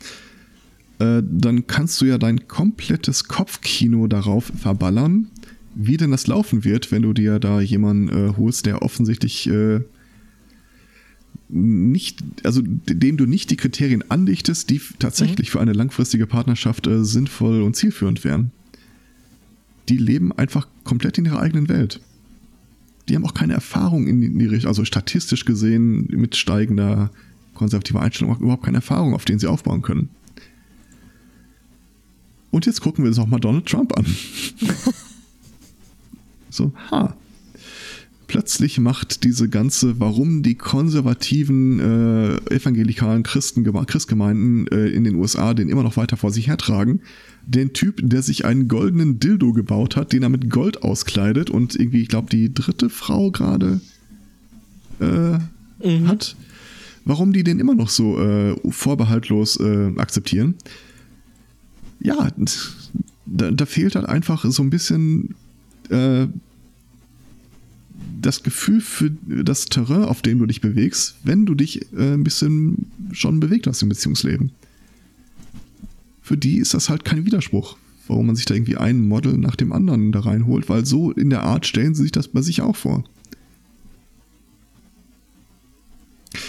äh, 0.98 1.22
dann 1.24 1.66
kannst 1.66 2.00
du 2.00 2.04
ja 2.04 2.18
dein 2.18 2.46
komplettes 2.46 3.24
Kopfkino 3.24 4.06
darauf 4.06 4.52
verballern, 4.56 5.28
wie 5.74 5.96
denn 5.96 6.10
das 6.10 6.26
laufen 6.26 6.64
wird, 6.64 6.92
wenn 6.92 7.02
du 7.02 7.14
dir 7.14 7.38
da 7.38 7.60
jemanden 7.60 8.08
äh, 8.08 8.34
holst, 8.36 8.66
der 8.66 8.82
offensichtlich 8.82 9.50
nicht, 11.48 12.22
also 12.44 12.62
dem 12.62 13.16
du 13.16 13.26
nicht 13.26 13.50
die 13.50 13.56
Kriterien 13.56 14.10
andichtest, 14.10 14.70
die 14.70 14.80
tatsächlich 14.98 15.48
mhm. 15.48 15.52
für 15.52 15.60
eine 15.60 15.72
langfristige 15.72 16.26
Partnerschaft 16.26 16.88
sinnvoll 16.90 17.62
und 17.62 17.76
zielführend 17.76 18.24
wären 18.24 18.52
die 19.88 19.96
leben 19.96 20.32
einfach 20.32 20.68
komplett 20.84 21.18
in 21.18 21.24
ihrer 21.24 21.40
eigenen 21.40 21.68
Welt. 21.68 22.00
Die 23.08 23.16
haben 23.16 23.24
auch 23.24 23.34
keine 23.34 23.54
Erfahrung 23.54 24.06
in 24.06 24.38
die 24.38 24.46
Richtung, 24.46 24.68
also 24.68 24.84
statistisch 24.84 25.44
gesehen 25.44 26.06
mit 26.08 26.36
steigender 26.36 27.10
konservativer 27.54 28.00
Einstellung 28.00 28.38
überhaupt 28.38 28.64
keine 28.64 28.78
Erfahrung, 28.78 29.14
auf 29.14 29.24
denen 29.24 29.38
sie 29.38 29.48
aufbauen 29.48 29.82
können. 29.82 30.08
Und 32.50 32.66
jetzt 32.66 32.80
gucken 32.80 33.04
wir 33.04 33.08
uns 33.08 33.18
auch 33.18 33.26
mal 33.26 33.40
Donald 33.40 33.66
Trump 33.66 33.96
an. 33.98 34.06
so, 36.50 36.72
ha. 36.90 37.16
Plötzlich 38.26 38.78
macht 38.78 39.24
diese 39.24 39.48
ganze, 39.48 40.00
warum 40.00 40.42
die 40.42 40.54
konservativen 40.54 41.80
äh, 41.80 42.54
evangelikalen 42.54 43.24
Christen, 43.24 43.64
Christgemeinden 43.86 44.66
äh, 44.68 44.88
in 44.88 45.04
den 45.04 45.16
USA 45.16 45.52
den 45.52 45.68
immer 45.68 45.82
noch 45.82 45.96
weiter 45.96 46.16
vor 46.16 46.30
sich 46.30 46.46
hertragen, 46.46 47.00
den 47.46 47.72
Typ, 47.72 48.00
der 48.02 48.22
sich 48.22 48.44
einen 48.44 48.68
goldenen 48.68 49.18
Dildo 49.18 49.52
gebaut 49.52 49.96
hat, 49.96 50.12
den 50.12 50.22
er 50.22 50.28
mit 50.28 50.50
Gold 50.50 50.82
auskleidet 50.82 51.50
und 51.50 51.74
irgendwie, 51.74 52.02
ich 52.02 52.08
glaube, 52.08 52.30
die 52.30 52.52
dritte 52.52 52.88
Frau 52.88 53.30
gerade 53.30 53.80
äh, 55.00 55.38
mhm. 55.86 56.08
hat. 56.08 56.36
Warum 57.04 57.32
die 57.32 57.42
den 57.42 57.58
immer 57.58 57.74
noch 57.74 57.88
so 57.88 58.20
äh, 58.20 58.56
vorbehaltlos 58.70 59.58
äh, 59.58 59.92
akzeptieren? 59.96 60.54
Ja, 62.00 62.30
da, 63.26 63.50
da, 63.50 63.66
fehlt 63.66 63.96
halt 63.96 64.06
einfach 64.06 64.44
so 64.44 64.62
ein 64.62 64.70
bisschen 64.70 65.34
äh, 65.88 66.26
das 68.20 68.42
Gefühl 68.42 68.80
für 68.80 69.10
das 69.10 69.66
Terrain, 69.66 70.04
auf 70.04 70.22
dem 70.22 70.38
du 70.38 70.46
dich 70.46 70.60
bewegst, 70.60 71.16
wenn 71.24 71.44
du 71.44 71.54
dich 71.54 71.92
äh, 71.92 72.14
ein 72.14 72.24
bisschen 72.24 72.86
schon 73.12 73.40
bewegt 73.40 73.66
hast 73.66 73.82
im 73.82 73.88
Beziehungsleben 73.88 74.52
für 76.22 76.36
die 76.36 76.58
ist 76.58 76.72
das 76.74 76.88
halt 76.88 77.04
kein 77.04 77.26
Widerspruch, 77.26 77.76
warum 78.06 78.26
man 78.26 78.36
sich 78.36 78.44
da 78.44 78.54
irgendwie 78.54 78.76
ein 78.76 79.06
Model 79.06 79.36
nach 79.36 79.56
dem 79.56 79.72
anderen 79.72 80.12
da 80.12 80.20
reinholt, 80.20 80.68
weil 80.68 80.86
so 80.86 81.10
in 81.10 81.30
der 81.30 81.42
Art 81.42 81.66
stellen 81.66 81.94
sie 81.94 82.02
sich 82.02 82.12
das 82.12 82.28
bei 82.28 82.40
sich 82.40 82.62
auch 82.62 82.76
vor. 82.76 83.04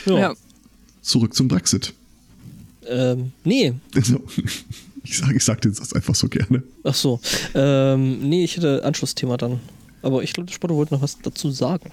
Ja. 0.05 0.19
ja. 0.19 0.33
Zurück 1.01 1.33
zum 1.33 1.47
Brexit. 1.47 1.93
Ähm, 2.87 3.31
nee. 3.43 3.73
Also, 3.95 4.23
ich 5.03 5.17
sage 5.17 5.35
ich 5.35 5.43
sag 5.43 5.61
den 5.61 5.73
Satz 5.73 5.93
einfach 5.93 6.15
so 6.15 6.29
gerne. 6.29 6.63
Ach 6.83 6.93
so. 6.93 7.19
Ähm, 7.53 8.29
nee, 8.29 8.43
ich 8.43 8.55
hätte 8.55 8.83
Anschlussthema 8.85 9.37
dann. 9.37 9.59
Aber 10.01 10.23
ich 10.23 10.33
glaube, 10.33 10.47
der 10.47 10.53
Sportler 10.53 10.77
wollte 10.77 10.93
noch 10.93 11.01
was 11.01 11.17
dazu 11.19 11.49
sagen. 11.51 11.91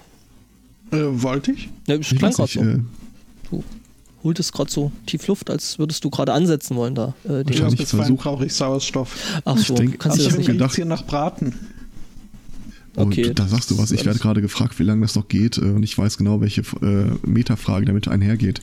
Äh, 0.90 0.96
wollte 0.98 1.52
ich? 1.52 1.68
Ja, 1.86 1.96
ich 1.96 2.16
klang 2.16 2.32
gerade 2.32 2.52
so. 2.52 2.60
Äh, 2.60 2.80
holt 4.22 4.38
es 4.38 4.52
gerade 4.52 4.70
so 4.70 4.92
tief 5.06 5.26
Luft, 5.26 5.50
als 5.50 5.78
würdest 5.78 6.04
du 6.04 6.10
gerade 6.10 6.32
ansetzen 6.32 6.76
wollen 6.76 6.94
da. 6.94 7.14
Äh, 7.24 7.44
den 7.44 7.56
ja, 7.56 7.68
bisweilen 7.68 8.16
brauche 8.16 8.46
ich 8.46 8.54
Sauerstoff. 8.54 9.40
Ach 9.44 9.56
so, 9.56 9.74
ich 9.74 9.80
denk, 9.80 9.98
kannst 9.98 10.18
du 10.18 10.24
das 10.24 10.36
nicht 10.36 10.46
gedacht 10.46 10.74
hier 10.74 10.84
nach 10.84 11.04
Braten. 11.04 11.54
Okay. 12.96 13.28
Und 13.28 13.38
da 13.38 13.46
sagst 13.46 13.70
du 13.70 13.78
was, 13.78 13.92
ich 13.92 14.04
werde 14.04 14.18
gerade 14.18 14.40
gefragt, 14.40 14.78
wie 14.78 14.82
lange 14.82 15.02
das 15.02 15.14
noch 15.14 15.28
geht 15.28 15.58
äh, 15.58 15.62
und 15.62 15.82
ich 15.82 15.96
weiß 15.96 16.18
genau, 16.18 16.40
welche 16.40 16.62
äh, 16.82 17.26
Metafrage 17.26 17.86
damit 17.86 18.08
einhergeht. 18.08 18.60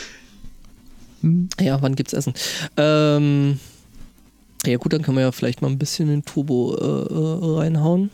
hm? 1.22 1.48
Ja, 1.60 1.80
wann 1.80 1.94
gibt's 1.94 2.12
Essen? 2.12 2.34
Ähm, 2.76 3.60
ja 4.66 4.76
gut, 4.76 4.92
dann 4.92 5.02
können 5.02 5.16
wir 5.16 5.22
ja 5.22 5.32
vielleicht 5.32 5.62
mal 5.62 5.68
ein 5.68 5.78
bisschen 5.78 6.10
in 6.12 6.24
Turbo 6.24 6.76
äh, 6.76 7.14
äh 7.14 7.58
reinhauen. 7.58 8.10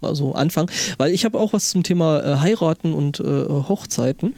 Also 0.00 0.34
anfangen. 0.34 0.70
Weil 0.98 1.12
ich 1.12 1.24
habe 1.24 1.38
auch 1.38 1.52
was 1.52 1.70
zum 1.70 1.82
Thema 1.82 2.20
äh, 2.20 2.36
Heiraten 2.36 2.92
und 2.92 3.20
äh, 3.20 3.48
Hochzeiten. 3.48 4.34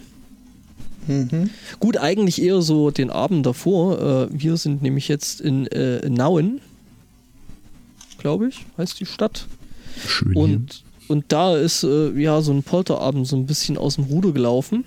Mhm. 1.06 1.50
Gut, 1.80 1.96
eigentlich 1.96 2.42
eher 2.42 2.62
so 2.62 2.90
den 2.90 3.10
Abend 3.10 3.46
davor. 3.46 4.00
Äh, 4.00 4.28
wir 4.30 4.56
sind 4.56 4.82
nämlich 4.82 5.08
jetzt 5.08 5.40
in 5.40 5.66
äh, 5.68 6.08
Nauen, 6.08 6.60
glaube 8.18 8.48
ich, 8.48 8.66
heißt 8.78 8.98
die 9.00 9.06
Stadt. 9.06 9.46
Schön. 10.06 10.34
Und, 10.34 10.84
und 11.08 11.26
da 11.28 11.56
ist 11.56 11.84
äh, 11.84 12.10
ja 12.10 12.40
so 12.42 12.52
ein 12.52 12.62
Polterabend 12.62 13.26
so 13.26 13.36
ein 13.36 13.46
bisschen 13.46 13.78
aus 13.78 13.96
dem 13.96 14.04
Ruder 14.04 14.32
gelaufen. 14.32 14.84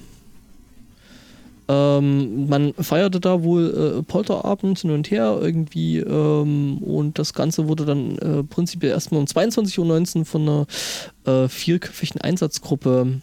Ähm, 1.67 2.47
man 2.47 2.73
feierte 2.73 3.19
da 3.19 3.43
wohl 3.43 3.99
äh, 3.99 4.03
Polterabend 4.03 4.79
hin 4.79 4.89
und 4.89 5.11
her 5.11 5.37
irgendwie 5.39 5.99
ähm, 5.99 6.79
und 6.79 7.19
das 7.19 7.35
Ganze 7.35 7.67
wurde 7.67 7.85
dann 7.85 8.17
äh, 8.17 8.43
prinzipiell 8.43 8.91
erstmal 8.91 9.21
um 9.21 9.27
22.19 9.27 10.17
Uhr 10.17 10.25
von 10.25 10.41
einer 10.41 10.67
äh, 11.25 11.47
vierköpfigen 11.47 12.21
Einsatzgruppe 12.21 13.21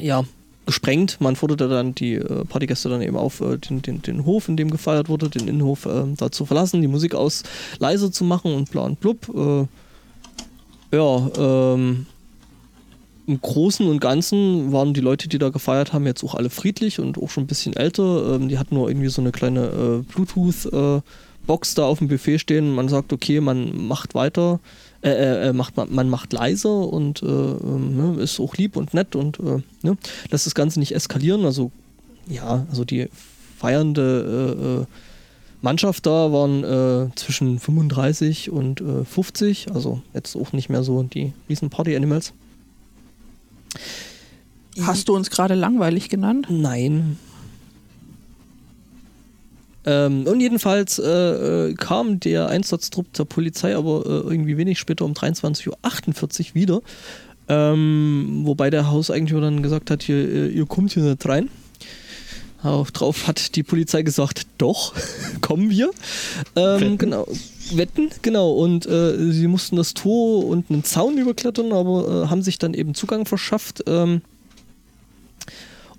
ja, 0.00 0.24
gesprengt. 0.66 1.20
Man 1.20 1.36
forderte 1.36 1.68
dann 1.68 1.94
die 1.94 2.14
äh, 2.14 2.44
Partygäste 2.44 2.88
dann 2.88 3.02
eben 3.02 3.16
auf, 3.16 3.40
äh, 3.40 3.58
den, 3.58 3.82
den, 3.82 4.02
den 4.02 4.24
Hof, 4.24 4.48
in 4.48 4.56
dem 4.56 4.70
gefeiert 4.70 5.08
wurde, 5.08 5.28
den 5.28 5.48
Innenhof 5.48 5.86
äh, 5.86 6.04
da 6.16 6.30
zu 6.30 6.46
verlassen, 6.46 6.80
die 6.80 6.88
Musik 6.88 7.14
aus 7.14 7.42
leise 7.78 8.10
zu 8.10 8.24
machen 8.24 8.54
und 8.54 8.70
bla 8.70 8.82
und 8.82 9.00
blub. 9.00 9.28
Äh, 9.34 9.66
ja, 10.96 11.30
ähm, 11.36 12.06
im 13.26 13.40
Großen 13.40 13.86
und 13.86 14.00
Ganzen 14.00 14.72
waren 14.72 14.92
die 14.92 15.00
Leute, 15.00 15.28
die 15.28 15.38
da 15.38 15.48
gefeiert 15.48 15.92
haben, 15.92 16.06
jetzt 16.06 16.22
auch 16.24 16.34
alle 16.34 16.50
friedlich 16.50 17.00
und 17.00 17.18
auch 17.18 17.30
schon 17.30 17.44
ein 17.44 17.48
bisschen 17.48 17.74
älter. 17.74 18.34
Ähm, 18.34 18.48
die 18.48 18.58
hatten 18.58 18.74
nur 18.74 18.88
irgendwie 18.88 19.08
so 19.08 19.22
eine 19.22 19.32
kleine 19.32 19.66
äh, 19.66 20.12
Bluetooth-Box 20.12 21.72
äh, 21.72 21.74
da 21.76 21.84
auf 21.84 21.98
dem 21.98 22.08
Buffet 22.08 22.38
stehen. 22.38 22.74
Man 22.74 22.88
sagt, 22.88 23.12
okay, 23.12 23.40
man 23.40 23.86
macht 23.86 24.14
weiter, 24.14 24.60
äh, 25.04 25.10
äh, 25.10 25.48
äh 25.48 25.52
macht, 25.52 25.76
man, 25.76 25.92
man 25.92 26.08
macht 26.08 26.32
leiser 26.32 26.88
und 26.88 27.22
äh, 27.22 27.26
ähm, 27.26 28.14
ne, 28.16 28.22
ist 28.22 28.40
auch 28.40 28.56
lieb 28.56 28.76
und 28.76 28.94
nett 28.94 29.14
und 29.14 29.38
ne, 29.40 29.96
lässt 30.30 30.46
das 30.46 30.54
Ganze 30.54 30.80
nicht 30.80 30.94
eskalieren. 30.94 31.44
Also, 31.44 31.70
ja, 32.26 32.66
also 32.70 32.84
die 32.84 33.08
feiernde 33.58 34.86
Mannschaft 35.62 36.04
da 36.04 36.32
waren 36.32 37.12
zwischen 37.16 37.58
35 37.58 38.50
und 38.50 38.82
50, 38.82 39.72
also 39.72 40.02
jetzt 40.12 40.36
auch 40.36 40.52
nicht 40.52 40.68
mehr 40.68 40.82
so 40.82 41.02
die 41.02 41.32
riesen 41.48 41.70
Party-Animals. 41.70 42.32
Hast 44.82 45.08
du 45.08 45.14
uns 45.14 45.30
gerade 45.30 45.54
langweilig 45.54 46.08
genannt? 46.08 46.48
Nein. 46.50 47.18
Ähm, 49.86 50.26
und 50.26 50.40
jedenfalls 50.40 50.98
äh, 50.98 51.70
äh, 51.70 51.74
kam 51.74 52.20
der 52.20 52.48
Einsatztrupp 52.48 53.12
der 53.12 53.24
Polizei 53.24 53.76
aber 53.76 54.04
äh, 54.06 54.30
irgendwie 54.30 54.56
wenig 54.56 54.78
später 54.78 55.04
um 55.04 55.12
23.48 55.12 55.68
Uhr 55.68 56.54
wieder. 56.54 56.80
Ähm, 57.48 58.42
wobei 58.44 58.70
der 58.70 58.90
Hauseigentümer 58.90 59.42
dann 59.42 59.62
gesagt 59.62 59.90
hat, 59.90 60.02
hier, 60.02 60.16
äh, 60.16 60.48
ihr 60.48 60.66
kommt 60.66 60.92
hier 60.92 61.02
nicht 61.02 61.28
rein. 61.28 61.50
Auch 62.62 62.90
drauf 62.90 63.26
hat 63.26 63.56
die 63.56 63.62
Polizei 63.62 64.02
gesagt, 64.02 64.46
doch, 64.56 64.94
kommen 65.42 65.68
wir. 65.68 65.90
Ähm, 66.56 66.96
genau, 66.96 67.26
wetten, 67.72 68.08
genau. 68.22 68.52
Und 68.52 68.86
äh, 68.86 69.32
sie 69.32 69.48
mussten 69.48 69.76
das 69.76 69.92
Tor 69.92 70.46
und 70.46 70.70
einen 70.70 70.82
Zaun 70.82 71.18
überklettern, 71.18 71.72
aber 71.72 72.24
äh, 72.24 72.28
haben 72.28 72.42
sich 72.42 72.58
dann 72.58 72.72
eben 72.72 72.94
Zugang 72.94 73.26
verschafft. 73.26 73.84
Ähm, 73.86 74.22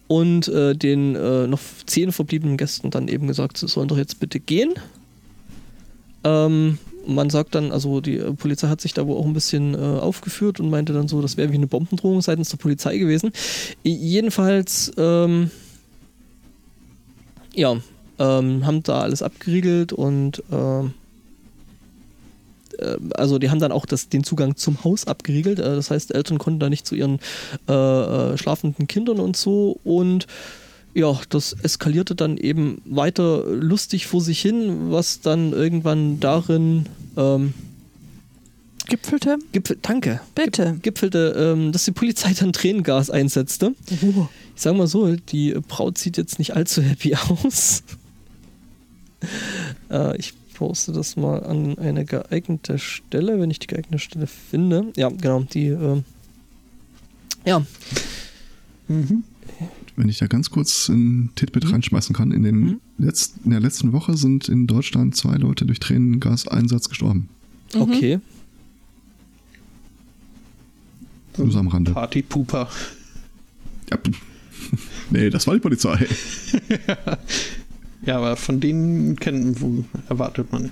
und 0.08 0.48
äh, 0.48 0.76
den 0.76 1.16
äh, 1.16 1.48
noch 1.48 1.60
zehn 1.86 2.12
verbliebenen 2.12 2.58
Gästen 2.58 2.92
dann 2.92 3.08
eben 3.08 3.28
gesagt, 3.28 3.58
sie 3.58 3.68
sollen 3.68 3.88
doch 3.88 3.98
jetzt 3.98 4.20
bitte 4.20 4.40
gehen. 4.40 4.74
Ähm, 6.24 6.78
man 7.08 7.30
sagt 7.30 7.56
dann, 7.56 7.72
also 7.72 8.02
die 8.02 8.18
äh, 8.18 8.34
Polizei 8.34 8.68
hat 8.68 8.82
sich 8.82 8.94
da 8.94 9.06
wohl 9.08 9.18
auch 9.18 9.26
ein 9.26 9.34
bisschen 9.34 9.74
äh, 9.74 9.78
aufgeführt 9.78 10.60
und 10.60 10.70
meinte 10.70 10.94
dann 10.94 11.08
so, 11.08 11.22
das 11.22 11.38
wäre 11.38 11.52
wie 11.52 11.56
eine 11.56 11.68
Bombendrohung 11.68 12.22
seitens 12.22 12.50
der 12.50 12.58
Polizei 12.58 12.98
gewesen. 12.98 13.32
Jedenfalls 13.84 14.92
ähm, 14.98 15.52
ja, 17.54 17.78
ähm, 18.20 18.66
haben 18.66 18.84
da 18.84 19.02
alles 19.02 19.22
abgeriegelt 19.22 19.94
und 19.94 20.40
äh, 20.52 20.84
also 23.16 23.40
die 23.40 23.50
haben 23.50 23.60
dann 23.60 23.72
auch 23.72 23.86
das, 23.86 24.10
den 24.10 24.24
Zugang 24.24 24.56
zum 24.56 24.84
Haus 24.84 25.08
abgeriegelt. 25.08 25.60
Äh, 25.60 25.76
das 25.76 25.92
heißt, 25.92 26.14
Eltern 26.14 26.38
konnten 26.38 26.60
da 26.60 26.70
nicht 26.70 26.86
zu 26.86 26.96
ihren 26.96 27.20
äh, 27.68 27.74
äh, 27.74 28.38
schlafenden 28.38 28.88
Kindern 28.88 29.20
und 29.20 29.38
so 29.38 29.80
und 29.84 30.28
ja, 30.94 31.20
das 31.28 31.52
eskalierte 31.52 32.16
dann 32.16 32.38
eben 32.38 32.82
weiter 32.86 33.44
lustig 33.48 34.08
vor 34.08 34.22
sich 34.22 34.40
hin, 34.40 34.92
was 34.92 35.20
dann 35.20 35.52
irgendwann 35.52 36.22
darin 36.22 36.86
ähm, 37.18 37.54
Gipfelte? 38.88 39.38
Gipfel, 39.52 39.78
danke. 39.82 40.22
Bitte. 40.36 40.78
Gipfelte, 40.82 41.36
ähm, 41.38 41.72
dass 41.72 41.86
die 41.86 41.92
Polizei 41.92 42.34
dann 42.34 42.54
Tränengas 42.54 43.10
einsetzte. 43.10 43.74
Oh. 44.04 44.28
Ich 44.56 44.62
sag 44.62 44.76
mal 44.76 44.88
so, 44.88 45.16
die 45.16 45.56
Braut 45.68 45.98
sieht 45.98 46.18
jetzt 46.18 46.40
nicht 46.40 46.56
allzu 46.56 46.82
happy 46.82 47.16
aus. 47.30 47.84
äh, 49.90 50.16
ich 50.18 50.34
poste 50.56 50.92
das 50.92 51.16
mal 51.16 51.44
an 51.44 51.78
eine 51.78 52.06
geeignete 52.06 52.80
Stelle, 52.80 53.40
wenn 53.40 53.52
ich 53.52 53.60
die 53.60 53.68
geeignete 53.68 54.00
Stelle 54.00 54.26
finde. 54.26 54.92
Ja, 54.96 55.10
genau, 55.10 55.42
die, 55.42 55.68
äh, 55.68 56.02
ja. 57.46 57.66
Mhm. 58.88 59.24
Wenn 59.98 60.10
ich 60.10 60.18
da 60.18 60.28
ganz 60.28 60.50
kurz 60.50 60.90
ein 60.90 61.30
Titbit 61.36 61.66
mhm. 61.66 61.72
reinschmeißen 61.72 62.16
kann, 62.16 62.32
in, 62.32 62.44
den 62.44 62.60
mhm. 62.60 62.82
letzten, 62.98 63.46
in 63.46 63.52
der 63.52 63.60
letzten 63.60 63.94
Woche 63.94 64.18
sind 64.18 64.50
in 64.50 64.66
Deutschland 64.66 65.16
zwei 65.16 65.36
Leute 65.36 65.66
durch 65.66 65.80
Tränengaseinsatz 65.80 66.90
gestorben. 66.90 67.30
Okay. 67.74 68.20
Nur 71.38 71.56
am 71.56 71.68
Rande. 71.68 71.92
Partypooper. 71.92 72.70
Ja, 73.92 73.98
nee, 75.12 75.30
das 75.30 75.46
war 75.48 75.54
die 75.54 75.60
Polizei. 75.60 76.08
ja, 78.06 78.18
aber 78.18 78.36
von 78.36 78.60
denen 78.60 79.16
kennen, 79.16 79.88
erwartet 80.10 80.52
man. 80.52 80.72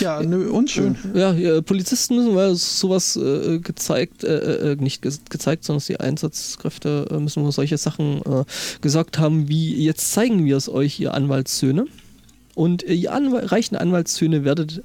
Ja, 0.00 0.22
nö, 0.22 0.50
unschön. 0.50 0.96
Ja, 1.14 1.32
ja, 1.32 1.60
Polizisten 1.60 2.16
müssen 2.16 2.34
weil 2.36 2.54
sowas 2.54 3.16
äh, 3.16 3.58
gezeigt, 3.58 4.22
äh, 4.24 4.72
äh, 4.72 4.76
nicht 4.76 5.02
ge 5.02 5.12
gezeigt, 5.28 5.64
sondern 5.64 5.84
die 5.86 5.98
Einsatzkräfte 5.98 7.08
äh, 7.10 7.18
müssen 7.18 7.42
wohl 7.42 7.52
solche 7.52 7.78
Sachen 7.78 8.22
äh, 8.22 8.44
gesagt 8.80 9.18
haben, 9.18 9.48
wie 9.48 9.84
jetzt 9.84 10.12
zeigen 10.12 10.44
wir 10.44 10.56
es 10.56 10.68
euch, 10.68 11.00
ihr 11.00 11.14
Anwaltssöhne. 11.14 11.86
Und 12.54 12.86
äh, 12.86 12.94
ihr 12.94 13.12
Anw 13.12 13.38
reichen 13.46 13.76
Anwaltssöhne 13.76 14.44
werdet 14.44 14.82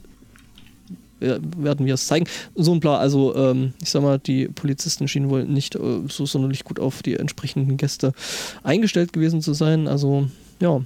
werden 1.20 1.86
wir 1.88 1.96
es 1.96 2.06
zeigen. 2.06 2.28
So 2.54 2.74
ein 2.74 2.80
Plan, 2.80 3.00
also 3.00 3.36
ähm, 3.36 3.74
ich 3.82 3.90
sag 3.90 4.04
mal, 4.04 4.20
die 4.20 4.48
Polizisten 4.48 5.08
schienen 5.08 5.32
wohl 5.32 5.46
nicht 5.46 5.76
äh, 5.76 6.02
so 6.08 6.28
sonderlich 6.28 6.64
gut 6.64 6.80
auf 6.80 7.02
die 7.02 7.16
entsprechenden 7.16 7.78
Gäste 7.78 8.14
eingestellt 8.62 9.14
gewesen 9.14 9.42
zu 9.42 9.54
sein. 9.54 9.88
Also 9.88 10.28
ja, 10.60 10.82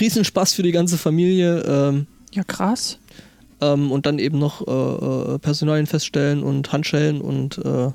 Riesenspaß 0.00 0.54
für 0.54 0.62
die 0.62 0.72
ganze 0.72 0.98
Familie. 0.98 1.60
Ähm, 1.60 2.06
ja, 2.32 2.44
krass. 2.44 2.98
Ähm, 3.60 3.90
und 3.92 4.06
dann 4.06 4.18
eben 4.18 4.38
noch 4.38 4.66
äh, 4.66 5.34
äh, 5.34 5.38
Personalien 5.38 5.86
feststellen 5.86 6.42
und 6.42 6.72
Handschellen 6.72 7.20
und 7.20 7.58
äh, 7.58 7.90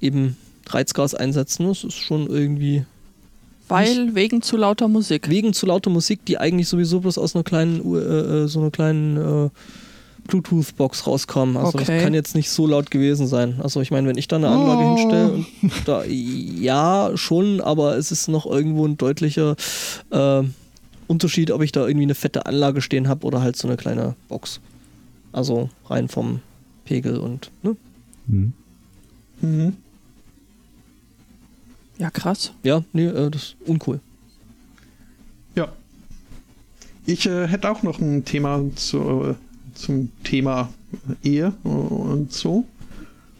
eben 0.00 0.36
Reizgas 0.68 1.14
einsetzen. 1.14 1.66
Das 1.66 1.84
ist 1.84 1.94
schon 1.94 2.28
irgendwie 2.28 2.84
weil 3.70 4.16
wegen 4.16 4.42
zu 4.42 4.56
lauter 4.56 4.88
Musik. 4.88 5.30
Wegen 5.30 5.52
zu 5.52 5.64
lauter 5.64 5.90
Musik, 5.90 6.24
die 6.24 6.38
eigentlich 6.38 6.68
sowieso 6.68 7.00
bloß 7.00 7.18
aus 7.18 7.36
einer 7.36 7.44
kleinen, 7.44 7.80
äh, 7.94 7.98
äh 7.98 8.46
so 8.48 8.60
einer 8.60 8.72
kleinen 8.72 9.16
äh, 9.16 9.50
Bluetooth-Box 10.26 11.06
rauskommen. 11.06 11.56
Also 11.56 11.78
okay. 11.78 11.84
das 11.86 12.02
kann 12.02 12.12
jetzt 12.12 12.34
nicht 12.34 12.50
so 12.50 12.66
laut 12.66 12.90
gewesen 12.90 13.28
sein. 13.28 13.60
Also 13.62 13.80
ich 13.80 13.92
meine, 13.92 14.08
wenn 14.08 14.18
ich 14.18 14.26
da 14.26 14.36
eine 14.36 14.48
Anlage 14.48 14.82
oh. 14.82 14.96
hinstelle, 14.96 15.44
da, 15.84 16.04
ja, 16.04 17.12
schon, 17.14 17.60
aber 17.60 17.96
es 17.96 18.10
ist 18.10 18.28
noch 18.28 18.44
irgendwo 18.44 18.86
ein 18.86 18.96
deutlicher 18.96 19.54
äh, 20.10 20.42
Unterschied, 21.10 21.50
ob 21.50 21.60
ich 21.62 21.72
da 21.72 21.88
irgendwie 21.88 22.04
eine 22.04 22.14
fette 22.14 22.46
Anlage 22.46 22.80
stehen 22.80 23.08
habe 23.08 23.26
oder 23.26 23.42
halt 23.42 23.56
so 23.56 23.66
eine 23.66 23.76
kleine 23.76 24.14
Box. 24.28 24.60
Also 25.32 25.68
rein 25.86 26.08
vom 26.08 26.40
Pegel 26.84 27.18
und, 27.18 27.50
ne? 27.64 27.76
Mhm. 28.28 28.52
Mhm. 29.40 29.76
Ja, 31.98 32.10
krass. 32.10 32.52
Ja, 32.62 32.84
nee, 32.92 33.06
äh, 33.06 33.28
das 33.28 33.42
ist 33.42 33.56
uncool. 33.66 33.98
Ja. 35.56 35.72
Ich 37.06 37.26
äh, 37.26 37.48
hätte 37.48 37.68
auch 37.68 37.82
noch 37.82 37.98
ein 37.98 38.24
Thema 38.24 38.62
zu, 38.76 39.30
äh, 39.30 39.34
zum 39.74 40.12
Thema 40.22 40.72
Ehe 41.24 41.52
und 41.64 42.32
so. 42.32 42.64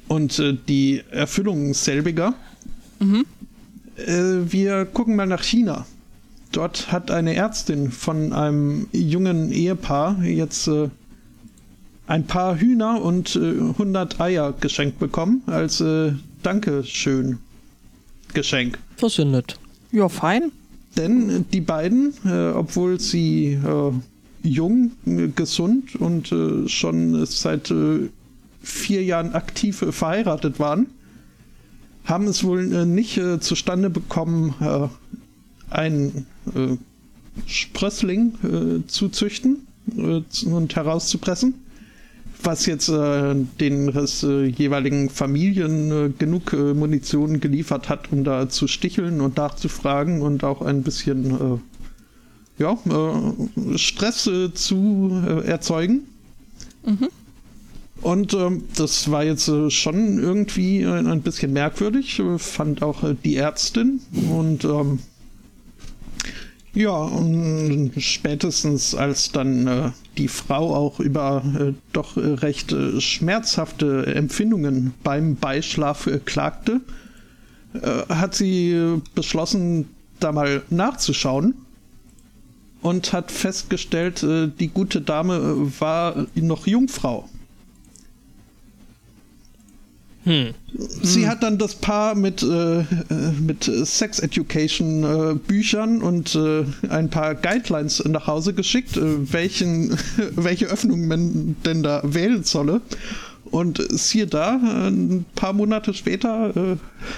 Und 0.08 0.40
äh, 0.40 0.56
die 0.66 1.04
Erfüllung 1.12 1.72
selbiger. 1.72 2.34
Mhm. 2.98 3.24
Äh, 3.96 4.52
wir 4.52 4.86
gucken 4.86 5.14
mal 5.14 5.26
nach 5.26 5.44
China. 5.44 5.86
Dort 6.52 6.90
hat 6.90 7.10
eine 7.10 7.34
Ärztin 7.34 7.90
von 7.92 8.32
einem 8.32 8.88
jungen 8.92 9.52
Ehepaar 9.52 10.22
jetzt 10.24 10.66
äh, 10.66 10.88
ein 12.06 12.26
paar 12.26 12.58
Hühner 12.58 13.00
und 13.02 13.36
100 13.36 14.18
äh, 14.18 14.22
Eier 14.22 14.54
geschenkt 14.60 14.98
bekommen 14.98 15.42
als 15.46 15.80
äh, 15.80 16.12
Dankeschön 16.42 17.38
Geschenk. 18.34 18.78
Ist 19.92 19.98
ja 19.98 20.08
fein. 20.08 20.52
Denn 20.96 21.46
die 21.52 21.60
beiden, 21.60 22.14
äh, 22.24 22.48
obwohl 22.48 22.98
sie 22.98 23.52
äh, 23.52 23.92
jung, 24.42 24.90
gesund 25.36 25.94
und 25.96 26.32
äh, 26.32 26.68
schon 26.68 27.24
seit 27.26 27.70
äh, 27.70 28.08
vier 28.62 29.04
Jahren 29.04 29.34
aktiv 29.34 29.82
äh, 29.82 29.92
verheiratet 29.92 30.58
waren, 30.58 30.86
haben 32.04 32.26
es 32.26 32.42
wohl 32.42 32.72
äh, 32.72 32.86
nicht 32.86 33.18
äh, 33.18 33.38
zustande 33.38 33.88
bekommen, 33.90 34.54
äh, 35.70 35.74
einen 35.74 36.26
Sprössling 37.46 38.84
zu 38.88 39.08
züchten 39.08 39.66
und 39.96 40.76
herauszupressen, 40.76 41.54
was 42.42 42.66
jetzt 42.66 42.88
den 42.88 43.88
jeweiligen 44.56 45.08
Familien 45.10 46.18
genug 46.18 46.52
Munition 46.52 47.38
geliefert 47.38 47.88
hat, 47.88 48.12
um 48.12 48.24
da 48.24 48.48
zu 48.48 48.66
sticheln 48.66 49.20
und 49.20 49.36
nachzufragen 49.36 50.22
und 50.22 50.42
auch 50.42 50.60
ein 50.60 50.82
bisschen 50.82 51.60
ja, 52.60 52.78
äh, 52.88 53.78
Stress 53.78 54.26
äh, 54.26 54.52
zu 54.52 55.10
äh, 55.26 55.46
erzeugen. 55.46 56.02
Mhm. 56.84 57.08
Und 58.02 58.34
ähm, 58.34 58.64
das 58.76 59.10
war 59.10 59.24
jetzt 59.24 59.48
äh, 59.48 59.70
schon 59.70 60.18
irgendwie 60.18 60.84
ein, 60.84 61.06
ein 61.06 61.22
bisschen 61.22 61.52
merkwürdig, 61.52 62.22
fand 62.36 62.82
auch 62.82 63.02
äh, 63.02 63.16
die 63.24 63.36
Ärztin. 63.36 64.00
Und 64.30 64.64
ähm, 64.64 65.00
Ja, 66.72 66.92
und 66.92 67.92
spätestens 67.98 68.94
als 68.94 69.32
dann 69.32 69.66
äh, 69.66 69.90
die 70.18 70.28
Frau 70.28 70.74
auch 70.74 71.00
über 71.00 71.42
äh, 71.58 71.72
doch 71.92 72.16
äh, 72.16 72.20
recht 72.20 72.72
äh, 72.72 73.00
schmerzhafte 73.00 74.06
Empfindungen 74.06 74.94
beim 75.02 75.34
Beischlaf 75.34 76.06
äh, 76.06 76.20
klagte, 76.24 76.80
äh, 77.74 77.80
hat 78.08 78.36
sie 78.36 79.00
beschlossen, 79.16 79.88
da 80.20 80.30
mal 80.30 80.62
nachzuschauen 80.70 81.54
und 82.82 83.12
hat 83.12 83.32
festgestellt, 83.32 84.22
die 84.22 84.68
gute 84.68 85.00
Dame 85.00 85.72
war 85.80 86.26
noch 86.34 86.66
Jungfrau. 86.66 87.28
Hm. 90.24 90.54
Sie 91.02 91.26
hat 91.26 91.42
dann 91.42 91.56
das 91.56 91.74
Paar 91.74 92.14
mit, 92.14 92.42
äh, 92.42 92.80
äh, 92.80 92.84
mit 93.40 93.64
Sex 93.64 94.18
Education 94.18 95.02
äh, 95.02 95.34
Büchern 95.34 96.02
und 96.02 96.34
äh, 96.34 96.64
ein 96.90 97.08
paar 97.08 97.34
Guidelines 97.34 98.04
nach 98.04 98.26
Hause 98.26 98.52
geschickt, 98.52 98.96
äh, 98.96 99.32
welchen, 99.32 99.96
welche 100.36 100.66
Öffnung 100.66 101.08
man 101.08 101.56
denn 101.64 101.82
da 101.82 102.02
wählen 102.04 102.44
solle. 102.44 102.82
Und 103.50 103.84
siehe 103.90 104.26
da, 104.28 104.60
ein 104.60 105.24
paar 105.34 105.52
Monate 105.52 105.92
später 105.92 106.54
äh, 106.54 106.76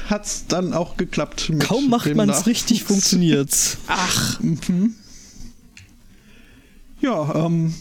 hat 0.09 0.25
es 0.25 0.47
dann 0.47 0.73
auch 0.73 0.97
geklappt. 0.97 1.53
Kaum 1.59 1.91
macht 1.91 2.15
man 2.15 2.31
es 2.31 2.47
richtig, 2.47 2.85
funktioniert 2.85 3.51
Ach. 3.89 4.41
Mhm. 4.41 4.95
Ja, 7.01 7.47
ähm, 7.47 7.75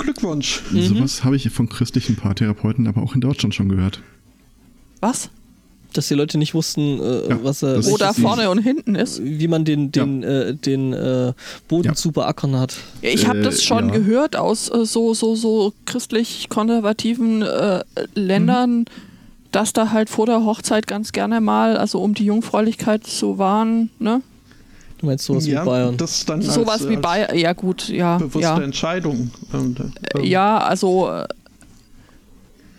Glückwunsch. 0.00 0.62
Mhm. 0.70 0.82
Sowas 0.82 1.24
habe 1.24 1.36
ich 1.36 1.48
von 1.50 1.68
christlichen 1.68 2.16
Paartherapeuten 2.16 2.86
aber 2.86 3.02
auch 3.02 3.14
in 3.14 3.20
Deutschland 3.20 3.54
schon 3.54 3.68
gehört. 3.68 4.00
Was? 5.00 5.30
Dass 5.92 6.08
die 6.08 6.14
Leute 6.14 6.38
nicht 6.38 6.54
wussten, 6.54 7.00
äh, 7.00 7.30
ja, 7.30 7.38
was 7.42 7.62
er. 7.62 7.84
Wo 7.84 7.96
da 7.96 8.12
vorne 8.12 8.48
und 8.50 8.58
hinten 8.58 8.94
ist. 8.94 9.20
Wie 9.24 9.48
man 9.48 9.64
den, 9.64 9.90
den, 9.90 10.22
ja. 10.22 10.28
äh, 10.28 10.54
den 10.54 10.92
äh, 10.92 11.32
Boden 11.68 11.88
ja. 11.88 11.94
zu 11.94 12.12
beackern 12.12 12.56
hat. 12.56 12.76
Ich 13.02 13.26
habe 13.26 13.40
das 13.40 13.58
äh, 13.58 13.62
schon 13.62 13.90
gehört 13.90 14.36
aus 14.36 14.68
äh, 14.68 14.84
so, 14.84 15.14
so, 15.14 15.34
so 15.34 15.72
christlich-konservativen 15.86 17.42
äh, 17.42 17.82
Ländern, 18.14 18.80
mhm. 18.80 18.84
dass 19.50 19.72
da 19.72 19.90
halt 19.90 20.10
vor 20.10 20.26
der 20.26 20.44
Hochzeit 20.44 20.86
ganz 20.86 21.10
gerne 21.10 21.40
mal, 21.40 21.76
also 21.76 22.00
um 22.00 22.14
die 22.14 22.24
Jungfräulichkeit 22.24 23.04
zu 23.06 23.38
wahren, 23.38 23.90
ne? 23.98 24.22
Du 25.00 25.06
meinst 25.06 25.24
sowas 25.24 25.46
ja, 25.46 25.62
wie 25.62 25.66
Bayern? 25.66 25.96
Das 25.96 26.26
dann 26.26 26.42
sowas 26.42 26.82
als, 26.82 26.88
wie 26.88 26.96
Bayern, 26.96 27.36
ja 27.36 27.52
gut, 27.54 27.88
ja. 27.88 28.18
Bewusste 28.18 28.40
ja. 28.40 28.60
Entscheidung. 28.60 29.30
Und, 29.52 29.80
ähm. 29.80 30.24
Ja, 30.24 30.58
also 30.58 31.10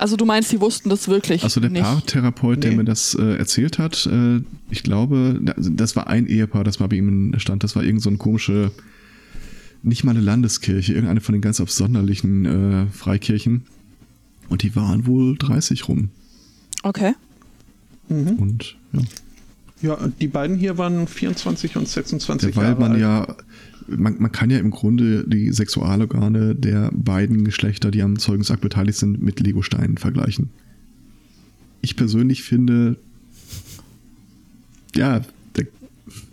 also 0.02 0.15
du 0.18 0.26
meinst, 0.26 0.49
sie 0.49 0.60
wussten 0.60 0.89
das 0.89 1.07
wirklich 1.07 1.43
Also 1.43 1.60
der 1.60 1.69
nicht. 1.69 1.84
Paartherapeut, 1.84 2.57
nee. 2.57 2.61
der 2.61 2.72
mir 2.72 2.84
das 2.84 3.14
äh, 3.14 3.35
erzählt 3.38 3.77
hat, 3.77 4.07
äh, 4.07 4.41
ich 4.72 4.81
glaube, 4.81 5.39
das 5.57 5.95
war 5.95 6.07
ein 6.07 6.26
Ehepaar, 6.26 6.64
das 6.64 6.80
war 6.80 6.89
bei 6.89 6.95
ihm 6.95 7.07
in 7.07 7.31
der 7.34 7.39
Stand, 7.39 7.64
das 7.64 7.76
war 7.76 7.84
irgend 7.84 8.02
so 8.02 8.10
eine 8.10 8.18
komische, 8.18 8.72
nicht 9.84 10.03
mal 10.03 10.10
eine 10.10 10.22
Landeskirche, 10.22 10.93
irgendeine 10.93 11.22
von 11.22 11.34
den 11.34 11.41
ganz 11.43 11.61
absonderlichen 11.61 12.45
äh, 12.45 12.88
Freikirchen. 12.88 13.65
Und 14.49 14.64
die 14.64 14.76
waren 14.76 15.06
wohl 15.06 15.38
30 15.38 15.88
rum. 15.88 16.10
Okay. 16.81 17.14
Mhm. 18.10 18.38
Und 18.38 18.77
ja. 18.93 19.02
Ja, 19.82 19.98
die 20.20 20.28
beiden 20.28 20.58
hier 20.58 20.78
waren 20.78 21.08
24 21.08 21.76
und 21.76 21.88
26 21.88 22.49
ja, 22.49 22.56
weil 22.56 22.66
Jahre 22.66 22.80
man 22.80 22.91
alt. 22.91 23.02
ja, 23.02 23.36
man, 23.88 24.16
man 24.20 24.32
kann 24.32 24.49
ja 24.49 24.58
im 24.60 24.72
Grunde 24.72 25.26
die 25.28 25.52
Sexualorgane 25.52 26.56
der 26.56 26.91
beiden 26.94 27.44
Geschlechter, 27.44 27.91
die 27.91 28.02
am 28.02 28.20
Zeugungsakt 28.20 28.62
beteiligt 28.62 28.98
sind, 28.98 29.22
mit 29.22 29.40
Legosteinen 29.40 29.98
vergleichen. 29.98 30.49
Ich 31.82 31.95
persönlich 31.95 32.44
finde, 32.44 32.98
ja, 34.95 35.22
da 35.53 35.64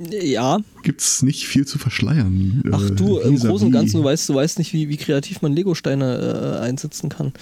ja. 0.00 0.58
gibt 0.82 1.00
es 1.00 1.22
nicht 1.22 1.46
viel 1.46 1.66
zu 1.66 1.78
verschleiern. 1.78 2.62
Ach 2.70 2.90
äh, 2.90 2.90
du, 2.90 3.18
im 3.18 3.38
Großen 3.38 3.68
und 3.68 3.72
Ganzen, 3.72 3.98
du 3.98 4.04
weißt, 4.04 4.28
du 4.28 4.34
weißt 4.34 4.58
nicht, 4.58 4.72
wie, 4.72 4.88
wie 4.88 4.96
kreativ 4.96 5.40
man 5.40 5.54
Legosteine 5.54 6.58
äh, 6.58 6.64
einsetzen 6.64 7.08
kann. 7.08 7.32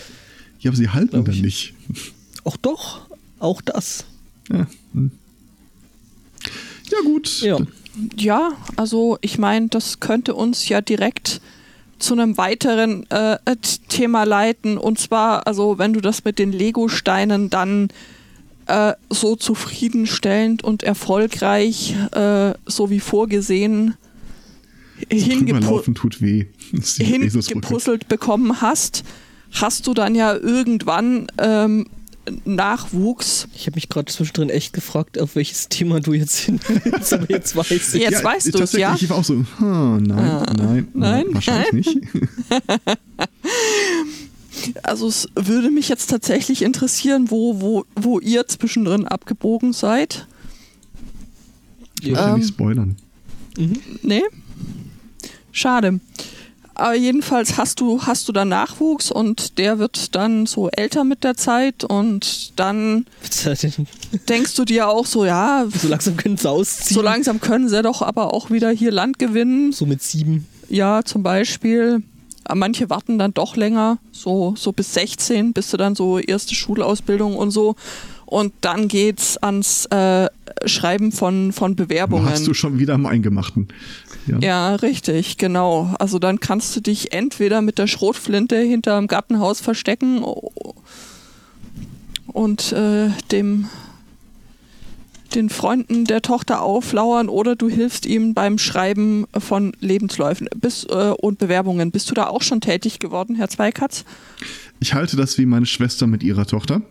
Ja, 0.61 0.70
aber 0.70 0.77
sie 0.77 0.89
halten 0.89 1.24
dann 1.24 1.41
nicht. 1.41 1.74
Auch 2.45 2.57
doch, 2.57 3.01
auch 3.41 3.61
das. 3.61 4.05
Ja. 4.53 4.69
Hm. 4.95 5.11
Ja, 6.91 6.99
gut. 7.05 7.41
Ja, 7.41 7.59
ja 8.17 8.53
also 8.77 9.19
ich 9.21 9.39
meine, 9.39 9.69
das 9.69 10.01
könnte 10.01 10.35
uns 10.35 10.69
ja 10.69 10.81
direkt 10.81 11.41
zu 11.99 12.15
einem 12.15 12.37
weiteren 12.37 13.09
äh, 13.11 13.39
Thema 13.89 14.25
leiten. 14.25 14.79
Und 14.79 14.99
zwar, 14.99 15.47
also 15.47 15.79
wenn 15.79 15.93
du 15.93 16.01
das 16.01 16.25
mit 16.25 16.39
den 16.39 16.53
Lego-Steinen 16.53 17.51
dann 17.51 17.89
äh, 18.67 18.95
so 19.11 19.37
zufriedenstellend 19.37 20.63
und 20.63 20.83
erfolgreich, 20.83 21.95
äh, 22.13 22.55
so 22.67 22.91
wie 22.91 23.01
vorgesehen, 23.01 23.95
hingepu 25.11 25.81
tut 25.93 26.21
weh. 26.23 26.47
hingepuzzelt 26.99 28.09
bekommen 28.09 28.61
hast, 28.61 29.05
hast 29.53 29.87
du 29.87 29.95
dann 29.95 30.15
ja 30.15 30.35
irgendwann 30.35 31.29
ähm, 31.39 31.87
Nachwuchs. 32.44 33.48
Ich 33.55 33.66
habe 33.66 33.77
mich 33.77 33.89
gerade 33.89 34.12
zwischendrin 34.12 34.51
echt 34.51 34.73
gefragt, 34.73 35.20
auf 35.20 35.36
welches 35.36 35.69
Thema 35.69 36.01
du 36.01 36.12
jetzt 36.12 36.36
hin 36.39 36.61
willst, 36.66 37.12
aber 37.12 37.31
jetzt 37.31 37.55
weiß 37.55 37.94
ich. 37.94 38.03
Jetzt 38.03 38.12
ja, 38.12 38.24
weißt 38.24 38.55
du 38.55 38.59
es, 38.62 38.73
ja? 38.73 38.94
Ich 38.94 39.09
war 39.09 39.19
auch 39.19 39.24
so, 39.24 39.35
hm, 39.35 40.03
nein, 40.03 40.19
ah, 40.19 40.53
nein, 40.57 40.89
nein, 40.94 41.27
wahrscheinlich 41.32 41.86
nein. 41.86 42.11
nicht. 42.12 42.98
Also 44.82 45.07
es 45.07 45.28
würde 45.35 45.70
mich 45.70 45.89
jetzt 45.89 46.09
tatsächlich 46.09 46.62
interessieren, 46.62 47.31
wo, 47.31 47.61
wo, 47.61 47.85
wo 47.94 48.19
ihr 48.19 48.47
zwischendrin 48.48 49.07
abgebogen 49.07 49.73
seid. 49.73 50.27
Ich 52.01 52.11
möchte 52.11 52.27
ähm, 52.27 52.35
nicht 52.36 52.48
spoilern. 52.48 52.97
Mhm. 53.59 53.81
Nee? 54.03 54.23
Schade. 55.53 56.01
Aber 56.78 56.94
jedenfalls 56.94 57.57
hast 57.57 57.81
du, 57.81 58.03
hast 58.03 58.28
du 58.28 58.32
dann 58.32 58.51
Nachwuchs 58.51 59.11
und 59.11 59.57
der 59.57 59.78
wird 59.78 60.15
dann 60.15 60.44
so 60.44 60.69
älter 60.69 61.05
mit 61.05 61.24
der 61.24 61.35
Zeit 61.35 61.85
und 61.85 62.53
dann 62.57 63.07
denkst 64.28 64.55
du 64.55 64.65
dir 64.66 64.89
auch 64.89 65.07
so, 65.07 65.24
ja. 65.24 65.66
So 65.74 65.89
langsam 65.89 66.19
können 66.19 66.36
sie 66.36 66.51
ausziehen. 66.51 66.94
So 66.94 67.01
langsam 67.01 67.40
können 67.40 67.70
sie 67.70 67.82
doch 67.82 68.03
aber 68.03 68.35
auch 68.35 68.51
wieder 68.51 68.69
hier 68.70 68.93
Land 68.93 69.19
gewinnen. 69.19 69.73
So 69.73 69.86
mit 69.86 70.03
sieben. 70.03 70.47
Ja, 70.69 71.03
zum 71.03 71.23
Beispiel. 71.23 72.03
Manche 72.55 72.90
warten 72.90 73.19
dann 73.19 73.35
doch 73.35 73.57
länger, 73.57 73.98
so, 74.12 74.55
so 74.57 74.70
bis 74.70 74.94
16, 74.94 75.53
bis 75.53 75.70
du 75.70 75.78
dann 75.78 75.97
so 75.97 76.19
erste 76.19 76.55
Schulausbildung 76.55 77.36
und 77.36 77.51
so. 77.51 77.74
Und 78.27 78.53
dann 78.61 78.89
geht's 78.89 79.39
ans 79.39 79.86
äh, 79.86 80.28
Schreiben 80.66 81.12
von, 81.12 81.53
von 81.53 81.77
Bewerbungen. 81.77 82.28
Hast 82.28 82.47
du 82.47 82.55
schon 82.55 82.78
wieder 82.78 82.94
am 82.94 83.07
Eingemachten. 83.07 83.69
Ja. 84.27 84.39
ja, 84.40 84.74
richtig, 84.74 85.39
genau. 85.39 85.94
Also 86.01 86.19
dann 86.19 86.40
kannst 86.40 86.74
du 86.74 86.81
dich 86.81 87.12
entweder 87.12 87.62
mit 87.62 87.78
der 87.78 87.86
Schrotflinte 87.86 88.57
hinterm 88.57 89.07
Gartenhaus 89.07 89.61
verstecken 89.61 90.24
und 92.27 92.73
äh, 92.73 93.11
dem 93.31 93.69
den 95.35 95.51
Freunden 95.51 96.05
der 96.05 96.23
Tochter 96.23 96.62
auflauern 96.62 97.28
oder 97.28 97.57
du 97.57 97.69
hilfst 97.69 98.07
ihm 98.07 98.32
beim 98.32 98.59
Schreiben 98.59 99.27
von 99.36 99.73
Lebensläufen 99.81 100.48
bis, 100.57 100.85
äh, 100.85 101.12
und 101.19 101.39
Bewerbungen. 101.39 101.90
Bist 101.90 102.11
du 102.11 102.15
da 102.15 102.28
auch 102.28 102.43
schon 102.43 102.61
tätig 102.61 103.01
geworden, 103.01 103.36
Herr 103.36 103.48
Zweikatz? 103.48 104.05
Ich 104.81 104.94
halte 104.94 105.16
das 105.16 105.36
wie 105.36 105.47
meine 105.47 105.66
Schwester 105.66 106.07
mit 106.07 106.23
ihrer 106.23 106.47
Tochter. 106.47 106.82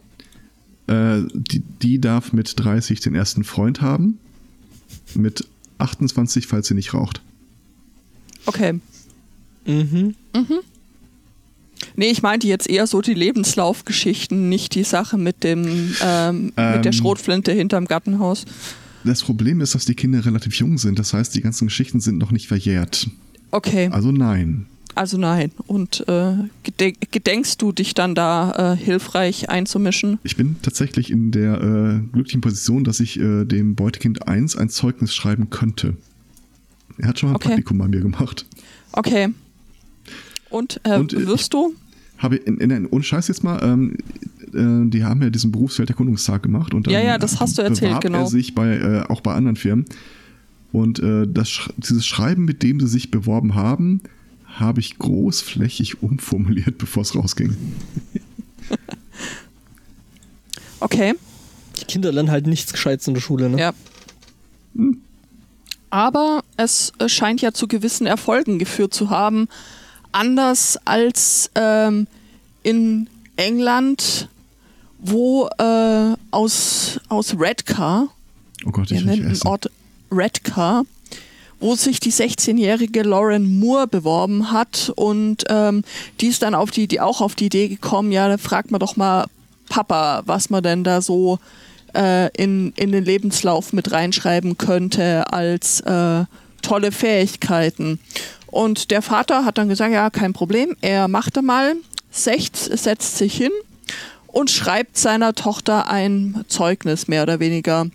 Äh, 0.88 1.22
die, 1.34 1.62
die 1.82 2.00
darf 2.00 2.34
mit 2.34 2.54
30 2.58 3.00
den 3.00 3.16
ersten 3.16 3.44
Freund 3.44 3.82
haben. 3.82 4.20
Mit 5.14 5.48
28, 5.78 6.48
falls 6.48 6.68
sie 6.68 6.74
nicht 6.74 6.94
raucht. 6.94 7.22
Okay. 8.46 8.80
Mhm. 9.66 10.16
Mhm. 10.34 10.60
Nee, 11.96 12.10
ich 12.10 12.22
meinte 12.22 12.48
jetzt 12.48 12.70
eher 12.70 12.88
so 12.88 13.02
die 13.02 13.14
Lebenslaufgeschichten, 13.14 14.50
nicht 14.50 14.76
die 14.76 14.84
Sache 14.84 15.18
mit 15.18 15.44
dem 15.44 15.96
ähm, 16.02 16.54
ähm, 16.58 16.76
mit 16.76 16.86
der 16.86 16.86
ähm. 16.86 16.94
Schrotflinte 16.94 17.52
hinterm 17.52 17.86
Gartenhaus. 17.86 18.46
Das 19.04 19.24
Problem 19.24 19.62
ist, 19.62 19.76
dass 19.76 19.86
die 19.86 19.94
Kinder 19.94 20.26
relativ 20.26 20.56
jung 20.56 20.78
sind. 20.78 20.98
Das 20.98 21.14
heißt, 21.14 21.36
die 21.36 21.42
ganzen 21.42 21.68
Geschichten 21.68 22.00
sind 22.00 22.18
noch 22.18 22.32
nicht 22.32 22.48
verjährt. 22.48 23.08
Okay. 23.52 23.90
Also 23.92 24.12
nein. 24.12 24.66
Also 24.96 25.18
nein. 25.18 25.52
Und 25.68 26.08
äh, 26.08 26.36
gedenkst 27.12 27.62
du 27.62 27.74
dich 27.74 27.94
dann 27.94 28.16
da 28.16 28.74
äh, 28.74 28.78
hilfreich 28.78 29.50
einzumischen? 29.50 30.20
Ich 30.24 30.38
bin 30.38 30.56
tatsächlich 30.62 31.12
in 31.12 31.32
der 31.32 31.62
äh, 31.62 32.00
glücklichen 32.14 32.42
Position, 32.42 32.86
dass 32.86 33.02
ich 33.02 33.20
äh, 33.20 33.44
dem 33.44 33.76
Beutekind 33.76 34.28
1 34.28 34.56
ein 34.56 34.70
Zeugnis 34.70 35.14
schreiben 35.14 35.50
könnte. 35.50 35.98
Er 36.98 37.10
hat 37.10 37.20
schon 37.20 37.30
mal 37.30 37.34
ein 37.34 37.36
okay. 37.36 37.50
Praktikum 37.50 37.78
bei 37.78 37.90
mir 37.90 38.00
gemacht. 38.00 38.46
Okay. 38.94 39.34
Und, 40.50 40.80
äh, 40.84 40.98
Und 40.98 41.12
wirst 41.28 41.54
du? 41.54 41.76
Habe 42.18 42.38
in, 42.38 42.58
in, 42.60 42.72
in, 42.72 42.86
ohne 42.86 43.04
Scheiß 43.04 43.28
jetzt 43.28 43.44
mal, 43.44 43.62
ähm, 43.62 43.98
äh, 44.54 44.90
die 44.90 45.04
haben 45.04 45.22
ja 45.22 45.30
diesen 45.30 45.52
Berufsfelderkundungstag 45.52 46.44
gemacht 46.44 46.74
und 46.74 46.88
dann 46.88 46.94
ja, 46.94 47.02
ja, 47.02 47.18
das 47.18 47.42
hast 47.42 47.58
du 47.58 47.62
erzählt, 47.62 48.00
genau. 48.00 48.20
er 48.20 48.28
sich 48.28 48.56
bei, 48.56 48.78
äh, 48.78 49.04
auch 49.10 49.20
bei 49.20 49.34
anderen 49.34 49.58
Firmen. 49.58 49.86
Und 50.72 51.00
äh, 51.00 51.28
das, 51.28 51.70
dieses 51.78 52.06
Schreiben, 52.06 52.46
mit 52.46 52.64
dem 52.64 52.80
sie 52.80 52.88
sich 52.88 53.12
beworben 53.12 53.56
haben, 53.56 54.02
habe 54.60 54.80
ich 54.80 54.98
großflächig 54.98 56.02
umformuliert, 56.02 56.78
bevor 56.80 57.04
es 57.04 57.16
rausging. 57.16 57.56
okay. 60.80 61.14
Die 61.80 61.86
Kinder 61.86 62.12
lernen 62.12 62.32
halt 62.32 62.48
nichts 62.48 62.72
Gescheites 62.72 63.08
in 63.08 63.14
der 63.14 63.22
Schule, 63.22 63.50
ne? 63.50 63.60
Ja. 63.60 63.74
Hm. 64.76 65.02
Aber 65.90 66.44
es 66.58 66.94
scheint 67.08 67.42
ja 67.42 67.54
zu 67.54 67.68
gewissen 67.68 68.08
Erfolgen 68.08 68.60
geführt 68.60 68.94
zu 68.94 69.10
haben. 69.10 69.48
Anders 70.12 70.78
als 70.86 71.52
ähm, 71.56 72.08
in 72.64 73.08
England, 73.36 74.30
wo 75.00 75.48
äh, 75.58 76.16
aus, 76.32 77.00
aus 77.08 77.40
Redcar, 77.40 78.10
Oh 78.66 78.72
Gott, 78.72 78.90
wir 78.90 78.98
ich 78.98 79.04
will 79.04 79.12
nennen 79.12 79.22
nicht 79.22 79.26
den 79.26 79.32
essen. 79.34 79.48
Ort 79.48 79.72
Redcar, 80.12 80.86
wo 81.60 81.76
sich 81.76 82.00
die 82.00 82.12
16-jährige 82.12 83.04
Lauren 83.04 83.60
Moore 83.60 83.88
beworben 83.88 84.52
hat 84.52 84.92
und 84.96 85.46
ähm, 85.50 85.84
die 86.22 86.28
ist 86.28 86.42
dann 86.42 86.56
auf 86.56 86.72
die, 86.72 86.88
die 86.88 87.00
auch 87.00 87.22
auf 87.22 87.36
die 87.36 87.46
Idee 87.46 87.68
gekommen, 87.68 88.12
ja, 88.12 88.28
da 88.28 88.38
fragt 88.38 88.72
man 88.72 88.80
doch 88.80 88.96
mal 88.96 89.26
Papa, 89.70 90.24
was 90.26 90.50
man 90.50 90.64
denn 90.64 90.84
da 90.84 91.02
so 91.02 91.40
äh, 91.96 92.30
in, 92.36 92.74
in 92.76 92.92
den 92.92 93.04
Lebenslauf 93.04 93.74
mit 93.74 93.92
reinschreiben 93.92 94.58
könnte 94.58 95.32
als 95.32 95.80
äh, 95.82 96.26
tolle 96.62 96.92
Fähigkeiten. 96.92 98.00
Und 98.48 98.92
der 98.92 99.02
Vater 99.02 99.46
hat 99.46 99.58
dann 99.58 99.70
gesagt, 99.70 99.94
ja, 99.94 100.10
kein 100.10 100.34
Problem, 100.34 100.76
er 100.82 101.08
machte 101.08 101.42
mal, 101.42 101.76
setzt, 102.12 102.78
setzt 102.78 103.18
sich 103.18 103.36
hin 103.36 103.52
und 104.28 104.50
schreibt 104.50 104.98
seiner 104.98 105.34
Tochter 105.34 105.90
ein 105.90 106.46
Zeugnis, 106.48 107.08
mehr 107.08 107.24
oder 107.24 107.40
weniger, 107.40 107.88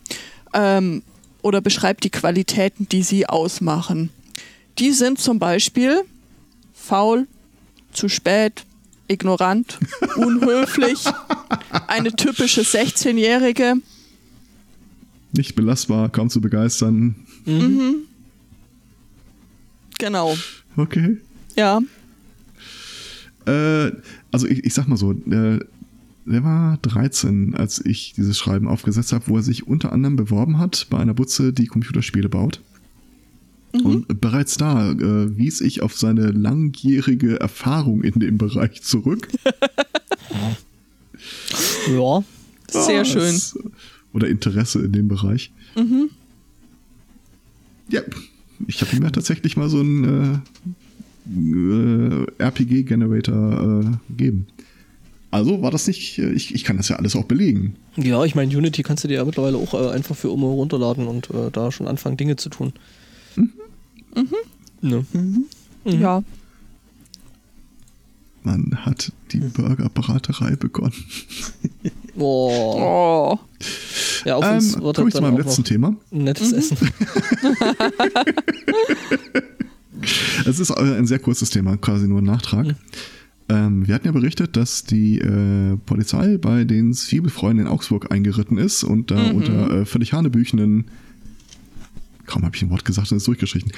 ähm, 0.55 1.03
oder 1.43 1.61
beschreibt 1.61 2.05
die 2.05 2.11
Qualitäten, 2.11 2.89
die 2.89 3.03
sie 3.03 3.27
ausmachen. 3.27 4.11
Die 4.79 4.93
sind 4.93 5.19
zum 5.19 5.39
Beispiel 5.39 6.03
faul, 6.73 7.27
zu 7.93 8.09
spät, 8.09 8.65
ignorant, 9.09 9.79
unhöflich, 10.17 11.05
eine 11.87 12.13
typische 12.13 12.63
16-Jährige. 12.63 13.77
Nicht 15.33 15.55
belastbar, 15.55 16.09
kaum 16.09 16.31
zu 16.31 16.41
begeistern. 16.41 17.15
Genau. 19.99 20.37
Okay. 20.77 21.19
Ja. 21.57 21.81
Äh, 23.47 23.93
also 24.33 24.47
ich, 24.47 24.65
ich 24.65 24.75
sag 24.75 24.89
mal 24.89 24.97
so, 24.97 25.13
äh, 25.13 25.61
der 26.31 26.45
war 26.45 26.79
13, 26.79 27.55
als 27.55 27.85
ich 27.85 28.13
dieses 28.17 28.39
Schreiben 28.39 28.69
aufgesetzt 28.69 29.13
habe, 29.13 29.25
wo 29.29 29.37
er 29.37 29.43
sich 29.43 29.67
unter 29.67 29.93
anderem 29.93 30.17
beworben 30.17 30.59
hat 30.59 30.87
bei 30.91 30.99
einer 30.99 31.15
Butze, 31.15 31.53
die 31.53 31.67
Computerspiele 31.67 32.29
baut. 32.29 32.61
Und 33.73 34.21
bereits 34.21 34.57
da 34.57 34.91
äh, 34.91 35.37
wies 35.39 35.61
ich 35.61 35.83
auf 35.83 35.97
seine 35.97 36.33
langjährige 36.33 37.39
Erfahrung 37.39 38.03
in 38.03 38.19
dem 38.19 38.37
Bereich 38.39 38.83
zurück. 38.83 39.29
Ja. 41.89 42.25
Sehr 42.69 43.05
schön. 43.05 43.23
es- 43.23 43.59
Oder 44.13 44.29
Interesse 44.29 44.81
in 44.81 44.93
dem 44.93 45.09
Bereich. 45.09 45.53
Ja, 47.89 48.01
ich 48.67 48.81
habe 48.81 48.97
ihm 48.97 49.03
ja 49.03 49.11
tatsächlich 49.11 49.57
mal 49.57 49.69
so 49.69 49.81
einen 49.81 50.41
äh, 51.31 52.23
äh, 52.23 52.27
RPG-Generator 52.39 53.83
äh, 53.85 53.97
gegeben. 54.09 54.47
Also 55.33 55.63
war 55.63 55.71
das 55.71 55.87
nicht, 55.87 56.19
äh, 56.19 56.31
ich, 56.33 56.55
ich 56.55 56.65
kann 56.65 56.77
das 56.77 56.89
ja 56.89 56.97
alles 56.97 57.15
auch 57.15 57.25
belegen. 57.25 57.77
Ja, 57.97 58.25
ich 58.25 58.35
meine, 58.35 58.57
Unity 58.57 58.83
kannst 58.83 59.05
du 59.05 59.09
dir 59.09 59.15
ja 59.19 59.25
mittlerweile 59.25 59.57
auch 59.59 59.75
äh, 59.75 59.91
einfach 59.91 60.17
für 60.17 60.33
immer 60.33 60.47
runterladen 60.49 61.07
und 61.07 61.31
äh, 61.31 61.51
da 61.53 61.71
schon 61.71 61.87
anfangen, 61.87 62.17
Dinge 62.17 62.37
zu 62.37 62.49
tun. 62.49 62.73
Ne? 64.83 65.05
Ja. 65.85 66.23
Man 68.43 68.71
hat 68.87 69.13
die 69.33 69.39
Burgerbraterei 69.39 70.57
begonnen. 70.57 70.95
Oh. 72.17 72.75
Oh. 72.81 73.39
Ja, 74.25 74.37
auf 74.37 74.51
uns 74.51 74.75
Ähm, 74.75 74.83
wird 74.83 74.97
Komme 74.97 75.09
das 75.09 75.09
ich 75.09 75.15
zu 75.15 75.21
dann 75.21 75.35
meinem 75.35 75.45
letzten 75.47 75.65
Thema. 75.65 75.95
ein 76.11 76.25
nettes 76.25 76.53
Essen. 76.53 76.77
Es 80.47 80.59
ist 80.59 80.71
äh, 80.71 80.75
ein 80.97 81.07
sehr 81.07 81.19
kurzes 81.19 81.51
Thema, 81.51 81.77
quasi 81.77 82.09
nur 82.09 82.23
ein 82.23 82.25
Nachtrag. 82.25 82.75
Ähm, 83.51 83.87
wir 83.87 83.95
hatten 83.97 84.07
ja 84.07 84.13
berichtet, 84.13 84.57
dass 84.57 84.85
die 84.85 85.19
äh, 85.19 85.77
Polizei 85.85 86.39
bei 86.39 86.63
den 86.63 86.95
Zwiebelfreunden 86.95 87.67
in 87.67 87.73
Augsburg 87.73 88.13
eingeritten 88.13 88.59
ist 88.59 88.85
und 88.85 89.11
da 89.11 89.31
unter 89.33 89.81
äh, 89.81 89.85
völlig 89.85 90.13
hanebüchenden, 90.13 90.85
kaum 92.27 92.45
habe 92.45 92.55
ich 92.55 92.63
ein 92.63 92.71
Wort 92.71 92.85
gesagt, 92.85 93.11
das 93.11 93.17
ist 93.19 93.27
durchgestrichen, 93.27 93.73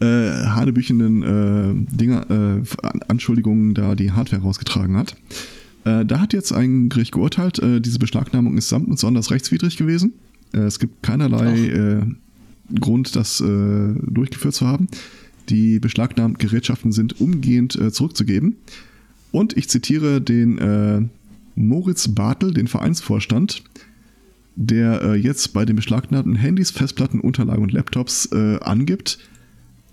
äh, 0.00 0.06
hanebüchenden 0.06 1.22
äh, 1.22 1.94
Dinger, 1.94 2.30
äh, 2.30 2.86
An- 2.86 3.02
Anschuldigungen 3.08 3.74
da 3.74 3.94
die 3.94 4.12
Hardware 4.12 4.40
rausgetragen 4.40 4.96
hat. 4.96 5.14
Äh, 5.84 6.06
da 6.06 6.20
hat 6.20 6.32
jetzt 6.32 6.52
ein 6.52 6.88
Gericht 6.88 7.12
geurteilt, 7.12 7.58
äh, 7.58 7.82
diese 7.82 7.98
Beschlagnahmung 7.98 8.56
ist 8.56 8.70
samt 8.70 8.88
und 8.88 8.98
sonders 8.98 9.30
rechtswidrig 9.30 9.76
gewesen. 9.76 10.14
Äh, 10.54 10.60
es 10.60 10.78
gibt 10.78 11.02
keinerlei 11.02 11.68
äh, 11.68 12.02
Grund, 12.80 13.14
das 13.16 13.38
durchgeführt 13.38 14.54
zu 14.54 14.66
haben. 14.66 14.88
Die 15.48 15.80
beschlagnahmten 15.80 16.36
Gerätschaften 16.36 16.92
sind 16.92 17.18
umgehend 17.18 17.72
zurückzugeben. 17.94 18.56
Und 19.30 19.56
ich 19.56 19.68
zitiere 19.68 20.20
den 20.20 20.58
äh, 20.58 21.02
Moritz 21.54 22.08
Bartel, 22.08 22.52
den 22.54 22.66
Vereinsvorstand, 22.66 23.62
der 24.56 25.02
äh, 25.02 25.14
jetzt 25.14 25.52
bei 25.52 25.64
den 25.64 25.76
beschlagnahmten 25.76 26.36
Handys, 26.36 26.70
Festplatten, 26.70 27.20
Unterlagen 27.20 27.62
und 27.62 27.72
Laptops 27.72 28.26
äh, 28.32 28.58
angibt, 28.60 29.18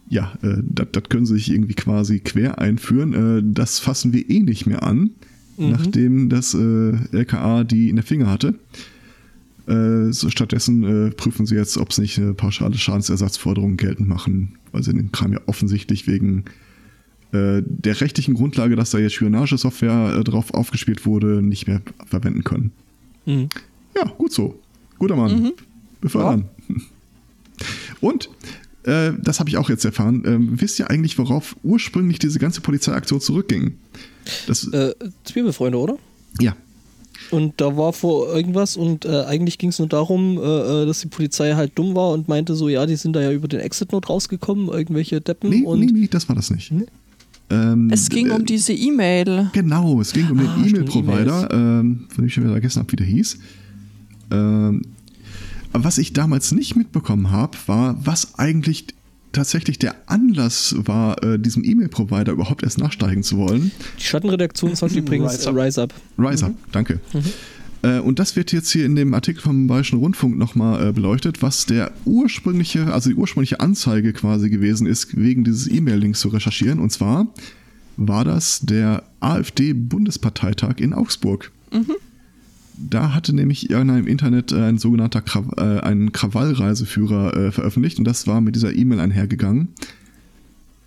ja, 0.10 0.34
äh, 0.41 0.57
das 0.64 1.03
können 1.10 1.26
sie 1.26 1.36
sich 1.36 1.52
irgendwie 1.52 1.74
quasi 1.74 2.20
quer 2.20 2.60
einführen. 2.60 3.14
Äh, 3.14 3.44
das 3.44 3.80
fassen 3.80 4.14
wir 4.14 4.30
eh 4.30 4.40
nicht 4.40 4.66
mehr 4.66 4.84
an, 4.84 5.12
nachdem 5.57 6.30
das 6.30 6.53
äh, 6.53 6.94
LKA 7.12 7.64
die 7.64 7.90
in 7.90 7.95
der 7.95 8.06
Finger 8.06 8.30
hatte. 8.30 8.56
So 9.68 10.30
stattdessen 10.30 11.14
prüfen 11.18 11.48
sie 11.48 11.56
jetzt, 11.56 11.78
ob 11.78 11.91
sie 11.91 12.02
nicht 12.02 12.20
eine 12.20 12.36
pauschale 12.36 12.78
Schadensersatzforderung 12.78 13.78
geltend 13.78 14.07
machen, 14.07 14.60
weil 14.72 14.84
sie 14.84 14.94
den 14.94 15.12
Kram 15.12 15.34
ja 15.34 15.40
offensichtlich 15.48 16.06
wegen 16.06 16.44
äh, 17.36 17.64
der 17.66 17.99
rechtlichen 18.02 18.34
Grundlage, 18.36 18.76
dass 18.76 18.91
da 18.91 18.98
jetzt 18.98 19.14
Spionagesoftware 19.14 20.18
äh, 20.20 20.24
drauf 20.24 20.53
aufgespielt 20.53 21.06
wurde, 21.06 21.41
nicht 21.41 21.68
mehr 21.68 21.82
verwenden 22.06 22.44
können. 22.44 22.72
Mhm. 23.26 23.49
Ja, 23.95 24.06
gut 24.18 24.32
so. 24.34 24.60
Guter 24.99 25.16
Mann. 25.16 25.52
Befördern. 26.02 26.45
Und, 28.02 28.30
äh, 28.84 29.12
das 29.22 29.40
habe 29.40 29.49
ich 29.49 29.57
auch 29.57 29.70
jetzt 29.70 29.86
erfahren, 29.86 30.24
ähm, 30.26 30.62
wisst 30.62 30.78
ihr 30.80 30.90
eigentlich, 30.90 31.18
worauf 31.18 31.56
ursprünglich 31.64 32.20
diese 32.20 32.40
ganze 32.40 32.62
Polizeiaktion 32.62 33.20
zurückging? 33.22 33.76
Das, 34.48 34.68
Äh, 34.68 34.94
Zwiebelfreunde, 35.24 35.78
oder? 35.78 35.98
ja, 36.40 36.56
Und 37.32 37.60
da 37.62 37.78
war 37.78 37.94
vor 37.94 38.36
irgendwas 38.36 38.76
und 38.78 39.06
äh, 39.06 39.24
eigentlich 39.24 39.57
ging 39.57 39.70
es 39.70 39.80
nur 39.80 39.88
darum, 39.88 40.38
äh, 40.38 40.41
äh, 40.84 40.86
dass 40.86 40.99
die 40.99 41.07
Polizei 41.07 41.53
halt 41.53 41.72
dumm 41.76 41.95
war 41.95 42.12
und 42.12 42.28
meinte 42.28 42.56
so, 42.56 42.68
ja, 42.70 42.86
die 42.86 42.98
sind 42.98 43.14
da 43.16 43.22
ja 43.22 43.32
über 43.32 43.48
den 43.48 43.62
Exit-Note 43.62 44.07
rausgekommen, 44.07 44.68
irgendwelche 44.68 45.22
Deppen 45.22 45.49
nee, 45.49 45.64
und 45.64 45.80
nee, 45.80 45.91
nee, 45.91 46.07
das 46.12 46.28
war 46.28 46.36
das 46.36 46.52
nicht. 46.52 46.72
Nee? 46.72 46.86
Ähm, 47.49 47.89
Es 47.91 48.09
ging 48.09 48.27
äh, 48.27 48.31
um 48.31 48.45
diese 48.45 48.73
E-Mail. 48.73 49.49
Genau, 49.53 50.01
es 50.01 50.13
ging 50.13 50.30
um 50.30 50.38
den 50.38 50.47
Ah, 50.47 50.63
E-Mail-Provider, 50.65 51.49
ähm, 51.51 52.05
von 52.09 52.23
dem 52.23 52.26
ich 52.27 52.34
schon 52.34 52.43
wieder 52.43 52.53
vergessen 52.53 52.80
habe, 52.80 52.91
wie 52.91 52.95
der 52.95 53.05
hieß. 53.07 53.38
Ähm, 54.31 54.81
aber 55.73 55.84
was 55.84 55.97
ich 55.97 56.13
damals 56.13 56.51
nicht 56.51 56.76
mitbekommen 56.76 57.31
habe, 57.31 57.57
war, 57.67 57.97
was 58.05 58.39
eigentlich 58.39 58.88
tatsächlich 59.34 59.77
der 59.77 59.93
Anlass 60.07 60.73
war, 60.77 61.22
äh, 61.23 61.38
diesem 61.38 61.63
E-Mail-Provider 61.65 62.31
überhaupt 62.31 62.63
erst 62.63 62.77
nachsteigen 62.77 63.22
zu 63.22 63.38
wollen. 63.38 63.72
die 63.99 64.03
Schattenredaktion 64.03 64.76
sagt 64.76 64.95
übrigens 64.95 65.34
Rise 65.34 65.49
äh, 65.49 65.49
Up. 65.49 65.55
Rise 65.57 65.81
Up. 65.84 65.93
Rise 66.17 66.45
Up, 66.45 66.53
danke. 66.72 66.93
Äh, 67.13 67.19
und 67.99 68.20
das 68.20 68.36
wird 68.36 68.52
jetzt 68.52 68.72
hier 68.72 68.86
in 68.86 68.95
dem 68.95 69.14
Artikel 69.14 69.41
vom 69.41 69.68
Bayerischen 69.68 69.99
Rundfunk 69.99 70.38
nochmal 70.38 70.90
äh, 70.90 70.91
beleuchtet, 70.91 71.41
was 71.41 71.66
der 71.66 71.91
ursprüngliche, 72.06 72.94
also 72.94 73.10
die 73.10 73.16
ursprüngliche 73.16 73.60
Anzeige 73.60 74.14
quasi 74.14 74.49
gewesen 74.49 74.88
ist, 74.88 75.16
wegen 75.18 75.44
dieses 75.44 75.70
E-Mail-Links 75.70 76.20
zu 76.20 76.30
recherchieren. 76.30 76.80
Und 76.80 76.91
zwar 76.91 77.28
war 77.98 78.26
das 78.26 78.62
der 78.62 79.03
AfD-Bundesparteitag 79.20 80.80
in 80.80 80.94
Augsburg. 80.94 81.52
Da 82.78 83.14
hatte 83.14 83.34
nämlich 83.34 83.70
irgendeiner 83.70 83.99
im 83.99 84.07
Internet 84.07 84.52
äh, 84.52 84.64
ein 84.64 84.78
sogenannter 84.78 85.22
Kraw 85.22 85.45
äh, 85.57 85.80
ein 85.80 86.12
Krawallreiseführer 86.12 87.36
äh, 87.36 87.52
veröffentlicht 87.52 87.99
und 87.99 88.06
das 88.06 88.28
war 88.28 88.41
mit 88.41 88.56
dieser 88.56 88.76
E-Mail 88.76 88.99
einhergegangen. 88.99 89.70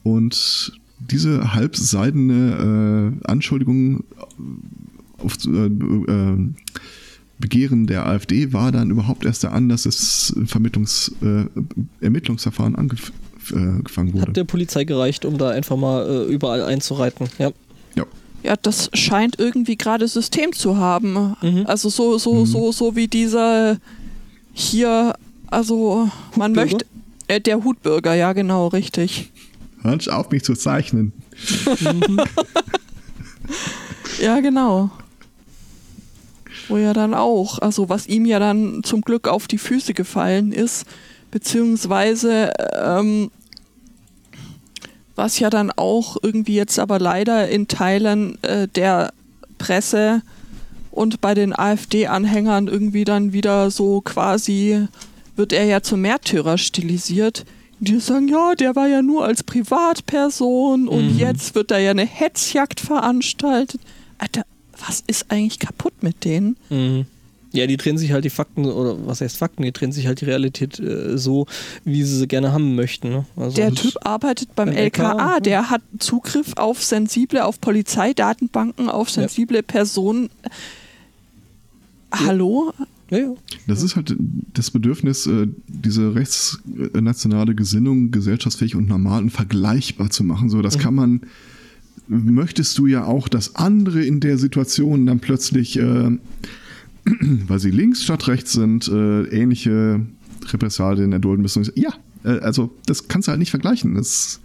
Und 0.02 0.78
diese 0.98 1.54
halbseidene 1.54 3.14
äh, 3.22 3.30
Anschuldigung 3.30 4.04
auf 5.18 5.34
äh, 5.46 5.66
äh, 5.66 6.38
Begehren 7.38 7.86
der 7.86 8.06
AfD 8.06 8.52
war 8.52 8.72
dann 8.72 8.90
überhaupt 8.90 9.24
erst 9.24 9.44
der 9.44 9.52
Anlass 9.52 9.84
des 9.84 10.34
Vermittlungs, 10.46 11.12
äh, 11.22 11.44
Ermittlungsverfahren 12.04 12.74
angef 12.74 13.12
äh, 13.52 13.56
angefangen 13.56 14.12
wurde. 14.14 14.28
Hat 14.28 14.36
der 14.36 14.44
Polizei 14.44 14.84
gereicht, 14.84 15.24
um 15.24 15.38
da 15.38 15.50
einfach 15.50 15.76
mal 15.76 16.06
äh, 16.08 16.32
überall 16.32 16.62
einzureiten. 16.62 17.28
Ja. 17.38 17.52
ja. 17.94 18.04
Ja, 18.42 18.56
das 18.56 18.90
scheint 18.94 19.38
irgendwie 19.38 19.76
gerade 19.76 20.06
System 20.08 20.52
zu 20.52 20.76
haben. 20.76 21.34
Also 21.64 21.88
so, 21.88 22.18
so, 22.18 22.44
so, 22.44 22.70
so 22.70 22.94
wie 22.94 23.08
dieser 23.08 23.78
hier, 24.52 25.14
also 25.48 26.08
man 26.36 26.52
Hutbürger? 26.52 26.72
möchte. 26.72 26.86
Äh, 27.26 27.40
der 27.40 27.64
Hutbürger, 27.64 28.14
ja 28.14 28.32
genau, 28.32 28.68
richtig. 28.68 29.30
Hört 29.82 30.08
auf, 30.10 30.30
mich 30.30 30.44
zu 30.44 30.54
zeichnen. 30.54 31.12
Ja, 34.20 34.40
genau. 34.40 34.90
Wo 36.68 36.76
ja 36.76 36.92
dann 36.92 37.14
auch, 37.14 37.58
also 37.58 37.88
was 37.88 38.06
ihm 38.06 38.24
ja 38.26 38.38
dann 38.38 38.82
zum 38.84 39.00
Glück 39.00 39.26
auf 39.28 39.48
die 39.48 39.58
Füße 39.58 39.94
gefallen 39.94 40.52
ist, 40.52 40.84
beziehungsweise 41.30 42.52
ähm, 42.74 43.30
was 45.16 45.38
ja 45.38 45.50
dann 45.50 45.70
auch 45.74 46.16
irgendwie 46.22 46.54
jetzt 46.54 46.78
aber 46.78 46.98
leider 46.98 47.48
in 47.48 47.68
Teilen 47.68 48.42
äh, 48.42 48.68
der 48.68 49.12
Presse 49.58 50.22
und 50.90 51.20
bei 51.20 51.34
den 51.34 51.58
AfD-Anhängern 51.58 52.68
irgendwie 52.68 53.04
dann 53.04 53.32
wieder 53.32 53.70
so 53.70 54.00
quasi 54.00 54.86
wird 55.36 55.52
er 55.52 55.64
ja 55.64 55.82
zum 55.82 56.00
Märtyrer 56.02 56.58
stilisiert. 56.58 57.44
Die 57.80 58.00
sagen, 58.00 58.26
ja, 58.26 58.56
der 58.56 58.74
war 58.74 58.88
ja 58.88 59.02
nur 59.02 59.24
als 59.24 59.44
Privatperson 59.44 60.88
und 60.88 61.14
Mhm. 61.14 61.18
jetzt 61.18 61.54
wird 61.54 61.70
da 61.70 61.78
ja 61.78 61.92
eine 61.92 62.04
Hetzjagd 62.06 62.80
veranstaltet. 62.80 63.80
Alter, 64.18 64.42
was 64.86 65.02
ist 65.06 65.30
eigentlich 65.30 65.58
kaputt 65.58 66.02
mit 66.02 66.24
denen? 66.24 66.56
Mhm. 66.70 67.06
Ja, 67.52 67.66
die 67.66 67.78
drehen 67.78 67.96
sich 67.96 68.12
halt 68.12 68.24
die 68.24 68.30
Fakten, 68.30 68.66
oder 68.66 69.06
was 69.06 69.22
heißt 69.22 69.38
Fakten, 69.38 69.62
die 69.62 69.72
drehen 69.72 69.90
sich 69.90 70.06
halt 70.06 70.20
die 70.20 70.26
Realität 70.26 70.78
äh, 70.78 71.16
so, 71.16 71.46
wie 71.84 72.02
sie 72.02 72.18
sie 72.18 72.28
gerne 72.28 72.52
haben 72.52 72.74
möchten. 72.74 73.08
Ne? 73.08 73.26
Also 73.36 73.56
Der 73.56 73.72
Typ 73.72 73.94
arbeitet 74.04 74.54
beim 74.54 74.68
beim 74.68 74.76
LKA, 74.76 75.12
LKA, 75.12 75.40
der 75.40 75.70
hat 75.70 75.80
Zugriff 75.98 76.52
auf 76.56 76.84
sensible, 76.84 77.44
auf 77.44 77.60
Polizeidatenbanken, 77.60 78.90
auf 78.90 79.10
sensible 79.10 79.62
Personen. 79.62 80.28
Hallo? 82.12 82.74
Ja, 83.10 83.18
ja. 83.18 83.34
Das 83.66 83.82
ist 83.82 83.96
halt 83.96 84.14
das 84.52 84.70
Bedürfnis, 84.70 85.26
äh, 85.26 85.46
diese 85.66 86.14
rechtsnationale 86.14 87.54
Gesinnung 87.54 88.10
gesellschaftsfähig 88.10 88.76
und 88.76 88.88
normal 88.88 89.22
und 89.22 89.30
vergleichbar 89.30 90.10
zu 90.10 90.24
machen. 90.24 90.50
So, 90.50 90.60
das 90.60 90.78
kann 90.78 90.94
man, 90.94 91.22
möchtest 92.08 92.76
du 92.78 92.86
ja 92.86 93.04
auch, 93.04 93.28
dass 93.28 93.56
andere 93.56 94.04
in 94.04 94.20
der 94.20 94.38
Situation 94.38 95.06
dann 95.06 95.20
plötzlich, 95.20 95.78
äh, 95.78 96.10
weil 97.04 97.58
sie 97.58 97.70
links 97.70 98.02
statt 98.02 98.28
rechts 98.28 98.52
sind, 98.52 98.88
äh, 98.88 99.24
ähnliche 99.24 100.00
Repressalien 100.46 101.12
erdulden 101.12 101.42
müssen. 101.42 101.68
Ja, 101.74 101.92
äh, 102.24 102.38
also 102.40 102.74
das 102.86 103.08
kannst 103.08 103.28
du 103.28 103.30
halt 103.30 103.38
nicht 103.38 103.50
vergleichen. 103.50 103.94
Das, 103.94 104.40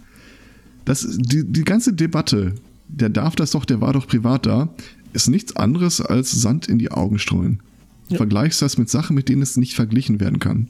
das, 0.84 1.06
die, 1.18 1.44
die 1.44 1.64
ganze 1.64 1.92
Debatte, 1.92 2.54
der 2.88 3.08
darf 3.08 3.36
das 3.36 3.52
doch, 3.52 3.64
der 3.64 3.80
war 3.80 3.92
doch 3.92 4.06
privat 4.06 4.46
da, 4.46 4.68
ist 5.12 5.28
nichts 5.28 5.56
anderes 5.56 6.00
als 6.00 6.30
Sand 6.30 6.68
in 6.68 6.78
die 6.78 6.90
Augen 6.90 7.18
streuen. 7.18 7.60
Ja. 8.08 8.18
Vergleichst 8.18 8.60
das 8.60 8.76
mit 8.76 8.90
Sachen, 8.90 9.14
mit 9.14 9.28
denen 9.28 9.42
es 9.42 9.56
nicht 9.56 9.74
verglichen 9.74 10.20
werden 10.20 10.38
kann. 10.38 10.68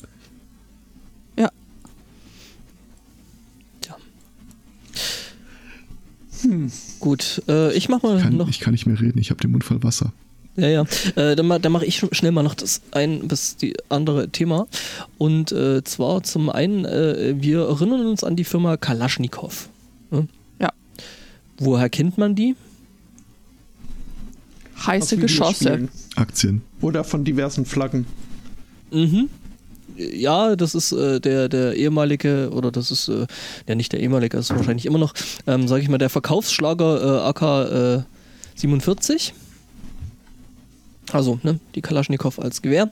Gut, 7.01 7.43
äh, 7.49 7.73
ich 7.75 7.89
mach 7.89 8.03
mal 8.03 8.21
Kann, 8.21 8.37
noch. 8.37 8.49
Ich 8.49 8.61
kann 8.61 8.73
nicht 8.73 8.87
mehr 8.87 9.01
reden, 9.01 9.19
ich 9.19 9.31
habe 9.31 9.41
den 9.41 9.51
Mund 9.51 9.65
voll 9.65 9.83
Wasser. 9.83 10.13
Ja, 10.57 10.69
ja. 10.69 10.83
Äh, 11.17 11.35
dann 11.35 11.49
dann 11.49 11.73
mache 11.73 11.85
ich 11.85 12.07
schnell 12.13 12.31
mal 12.31 12.43
noch 12.43 12.55
das 12.55 12.81
ein 12.93 13.27
bis 13.27 13.57
die 13.57 13.75
andere 13.89 14.29
Thema. 14.29 14.67
Und 15.19 15.51
äh, 15.53 15.83
zwar 15.83 16.23
zum 16.23 16.49
einen, 16.49 16.85
äh, 16.85 17.35
wir 17.39 17.63
erinnern 17.63 18.07
uns 18.07 18.23
an 18.23 18.37
die 18.37 18.45
Firma 18.45 18.77
Kalaschnikow. 18.77 19.69
Ne? 20.11 20.29
Ja. 20.61 20.73
Woher 21.59 21.89
kennt 21.89 22.19
man 22.19 22.35
die? 22.35 22.55
Heiße 24.87 25.17
Geschosse. 25.17 25.89
Aktien. 26.15 26.63
Oder 26.81 27.05
von 27.05 27.25
diversen 27.25 27.65
Flaggen. 27.65 28.07
Mhm. 28.93 29.29
Ja, 29.97 30.57
das 30.57 30.75
ist 30.75 30.93
äh, 30.93 31.21
der, 31.21 31.49
der 31.49 31.75
ehemalige, 31.75 32.51
oder 32.53 32.71
das 32.71 32.91
ist, 32.91 33.09
äh, 33.09 33.27
ja 33.69 33.75
nicht 33.75 33.93
der 33.93 34.01
ehemalige, 34.01 34.37
das 34.37 34.51
ist 34.51 34.57
wahrscheinlich 34.57 34.87
immer 34.87 34.99
noch, 34.99 35.15
ähm, 35.47 35.69
sage 35.69 35.83
ich 35.83 35.89
mal, 35.89 35.99
der 35.99 36.11
Verkaufsschlager 36.11 37.25
äh, 37.25 37.29
AK 37.29 37.43
äh, 38.03 38.03
47. 38.57 39.35
Also, 41.13 41.39
ne, 41.43 41.61
die 41.75 41.81
Kalaschnikow 41.81 42.39
als 42.39 42.63
Gewehr. 42.63 42.91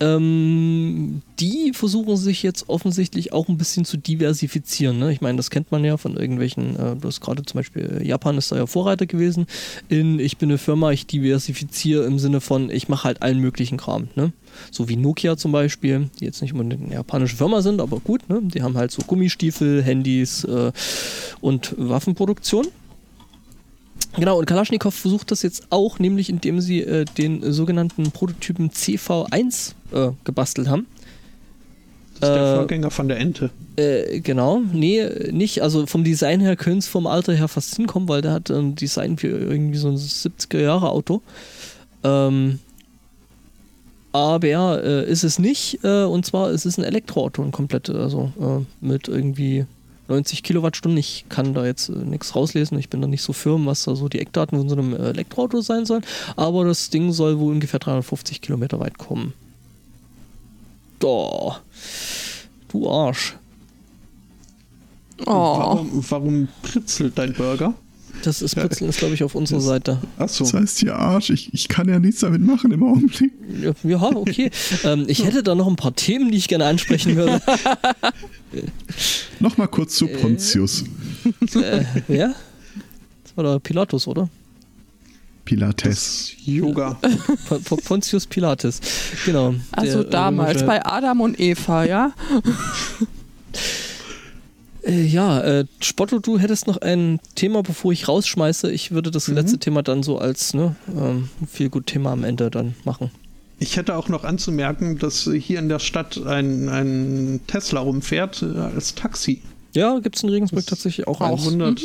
Ähm, 0.00 1.22
die 1.38 1.72
versuchen 1.72 2.16
sich 2.16 2.42
jetzt 2.42 2.68
offensichtlich 2.68 3.32
auch 3.32 3.48
ein 3.48 3.56
bisschen 3.56 3.84
zu 3.84 3.96
diversifizieren. 3.96 4.98
Ne? 4.98 5.12
Ich 5.12 5.20
meine, 5.20 5.36
das 5.36 5.48
kennt 5.48 5.70
man 5.70 5.84
ja 5.84 5.96
von 5.96 6.16
irgendwelchen, 6.16 6.76
äh, 6.76 6.96
das 6.96 7.20
gerade 7.20 7.44
zum 7.44 7.58
Beispiel 7.58 8.00
äh, 8.00 8.06
Japan 8.06 8.36
ist 8.36 8.52
da 8.52 8.56
ja 8.56 8.66
Vorreiter 8.66 9.06
gewesen. 9.06 9.46
In 9.88 10.18
ich 10.18 10.38
bin 10.38 10.50
eine 10.50 10.58
Firma, 10.58 10.90
ich 10.90 11.06
diversifiziere 11.06 12.04
im 12.04 12.18
Sinne 12.18 12.40
von, 12.40 12.68
ich 12.68 12.88
mache 12.88 13.04
halt 13.04 13.22
allen 13.22 13.38
möglichen 13.38 13.78
Kram. 13.78 14.08
Ne? 14.16 14.32
So 14.70 14.88
wie 14.88 14.96
Nokia 14.96 15.36
zum 15.36 15.52
Beispiel, 15.52 16.10
die 16.18 16.24
jetzt 16.24 16.42
nicht 16.42 16.52
unbedingt 16.52 16.84
eine 16.84 16.94
japanische 16.94 17.36
Firma 17.36 17.62
sind, 17.62 17.80
aber 17.80 18.00
gut, 18.00 18.28
ne? 18.28 18.40
die 18.42 18.62
haben 18.62 18.76
halt 18.76 18.90
so 18.90 19.02
Gummistiefel, 19.02 19.82
Handys 19.82 20.44
äh, 20.44 20.72
und 21.40 21.74
Waffenproduktion. 21.76 22.66
Genau, 24.16 24.38
und 24.38 24.46
Kalaschnikow 24.46 24.94
versucht 24.94 25.30
das 25.30 25.42
jetzt 25.42 25.66
auch, 25.70 25.98
nämlich 25.98 26.28
indem 26.28 26.60
sie 26.60 26.80
äh, 26.80 27.04
den 27.04 27.52
sogenannten 27.52 28.10
Prototypen 28.10 28.70
CV1 28.70 29.72
äh, 29.92 30.10
gebastelt 30.24 30.68
haben. 30.68 30.86
Das 32.20 32.28
ist 32.28 32.34
der 32.36 32.52
Äh, 32.52 32.56
Vorgänger 32.56 32.90
von 32.90 33.08
der 33.08 33.18
Ente. 33.18 33.50
Äh, 33.76 34.20
genau, 34.20 34.60
nee, 34.72 35.02
nicht. 35.30 35.62
Also 35.62 35.86
vom 35.86 36.04
Design 36.04 36.40
her 36.40 36.56
könnte 36.56 36.80
es 36.80 36.88
vom 36.88 37.06
Alter 37.06 37.32
her 37.32 37.48
fast 37.48 37.74
hinkommen, 37.74 38.08
weil 38.08 38.20
der 38.22 38.32
hat 38.32 38.50
ein 38.50 38.74
Design 38.74 39.16
für 39.16 39.28
irgendwie 39.28 39.78
so 39.78 39.88
ein 39.88 39.96
70er-Jahre-Auto. 39.96 41.22
Ähm, 42.04 42.58
aber 44.12 44.84
äh, 44.84 45.10
ist 45.10 45.24
es 45.24 45.38
nicht. 45.38 45.80
Äh, 45.82 46.04
und 46.04 46.26
zwar 46.26 46.50
ist 46.50 46.66
es 46.66 46.78
ein 46.78 46.84
Elektroauto, 46.84 47.42
ein 47.42 47.52
komplett, 47.52 47.90
also 47.90 48.32
äh, 48.38 48.84
mit 48.84 49.08
irgendwie 49.08 49.66
90 50.08 50.42
Kilowattstunden. 50.42 50.98
Ich 50.98 51.24
kann 51.28 51.54
da 51.54 51.64
jetzt 51.64 51.88
äh, 51.88 51.92
nichts 51.92 52.34
rauslesen. 52.36 52.78
Ich 52.78 52.90
bin 52.90 53.00
da 53.00 53.08
nicht 53.08 53.22
so 53.22 53.32
firm, 53.32 53.66
was 53.66 53.84
da 53.84 53.96
so 53.96 54.08
die 54.08 54.20
Eckdaten 54.20 54.58
von 54.58 54.68
so 54.68 54.76
einem 54.76 54.94
äh, 54.94 55.10
Elektroauto 55.10 55.62
sein 55.62 55.86
sollen. 55.86 56.04
Aber 56.36 56.64
das 56.64 56.90
Ding 56.90 57.12
soll 57.12 57.38
wohl 57.38 57.52
ungefähr 57.52 57.80
350 57.80 58.40
Kilometer 58.40 58.78
weit 58.80 58.98
kommen. 58.98 59.32
Da. 60.98 61.60
Du 62.68 62.88
Arsch. 62.88 63.36
Oh. 65.26 65.26
Warum, 65.26 66.04
warum 66.10 66.48
pritzelt 66.62 67.16
dein 67.16 67.32
Burger? 67.32 67.74
Das 68.22 68.40
ist 68.40 68.54
Pritzeln 68.54 68.88
ist, 68.88 68.98
glaube 68.98 69.14
ich, 69.14 69.24
auf 69.24 69.34
unserer 69.34 69.60
Seite. 69.60 69.98
Achso. 70.16 70.44
Das 70.44 70.54
heißt 70.54 70.78
hier 70.78 70.96
Arsch, 70.96 71.30
ich, 71.30 71.52
ich 71.52 71.68
kann 71.68 71.88
ja 71.88 71.98
nichts 71.98 72.20
damit 72.20 72.40
machen 72.40 72.70
im 72.70 72.82
Augenblick. 72.82 73.32
Ja, 73.82 74.02
okay. 74.02 74.50
ähm, 74.84 75.04
ich 75.08 75.24
hätte 75.24 75.42
da 75.42 75.54
noch 75.54 75.66
ein 75.66 75.76
paar 75.76 75.94
Themen, 75.94 76.30
die 76.30 76.38
ich 76.38 76.48
gerne 76.48 76.66
ansprechen 76.66 77.16
würde. 77.16 77.40
Nochmal 79.40 79.68
kurz 79.68 79.96
zu 79.96 80.06
Pontius. 80.06 80.84
äh, 81.56 81.84
ja? 82.08 82.34
Das 83.24 83.36
war 83.36 83.44
der 83.44 83.58
Pilatus, 83.58 84.06
oder? 84.06 84.28
Pilates. 85.44 86.32
Yoga. 86.44 86.98
P 87.48 87.58
P 87.58 87.76
Pontius 87.76 88.26
Pilatus. 88.26 88.80
Genau. 89.26 89.54
Also 89.72 90.02
Der 90.02 90.10
damals 90.10 90.64
bei 90.64 90.84
Adam 90.84 91.20
und 91.20 91.40
Eva, 91.40 91.84
ja? 91.84 92.12
Äh, 94.84 95.02
ja, 95.02 95.40
äh, 95.40 95.64
Spotto, 95.80 96.18
du 96.18 96.38
hättest 96.38 96.66
noch 96.66 96.78
ein 96.78 97.20
Thema, 97.34 97.62
bevor 97.62 97.92
ich 97.92 98.08
rausschmeiße. 98.08 98.70
Ich 98.72 98.90
würde 98.90 99.10
das 99.10 99.28
letzte 99.28 99.58
Thema 99.58 99.82
dann 99.82 100.02
so 100.02 100.18
als 100.18 100.54
ne, 100.54 100.74
ähm, 100.96 101.28
viel 101.50 101.68
gut 101.68 101.86
Thema 101.86 102.12
am 102.12 102.24
Ende 102.24 102.50
dann 102.50 102.74
machen. 102.84 103.10
Ich 103.58 103.76
hätte 103.76 103.96
auch 103.96 104.08
noch 104.08 104.24
anzumerken, 104.24 104.98
dass 104.98 105.30
hier 105.32 105.60
in 105.60 105.68
der 105.68 105.78
Stadt 105.78 106.20
ein, 106.26 106.68
ein 106.68 107.40
Tesla 107.46 107.80
rumfährt 107.80 108.42
äh, 108.42 108.58
als 108.58 108.96
Taxi. 108.96 109.40
Ja, 109.72 109.98
gibt 110.00 110.16
es 110.16 110.22
in 110.24 110.30
Regensburg 110.30 110.66
tatsächlich 110.66 111.06
auch 111.06 111.20
Auch 111.20 111.38
eins. 111.38 111.44
wundert 111.44 111.80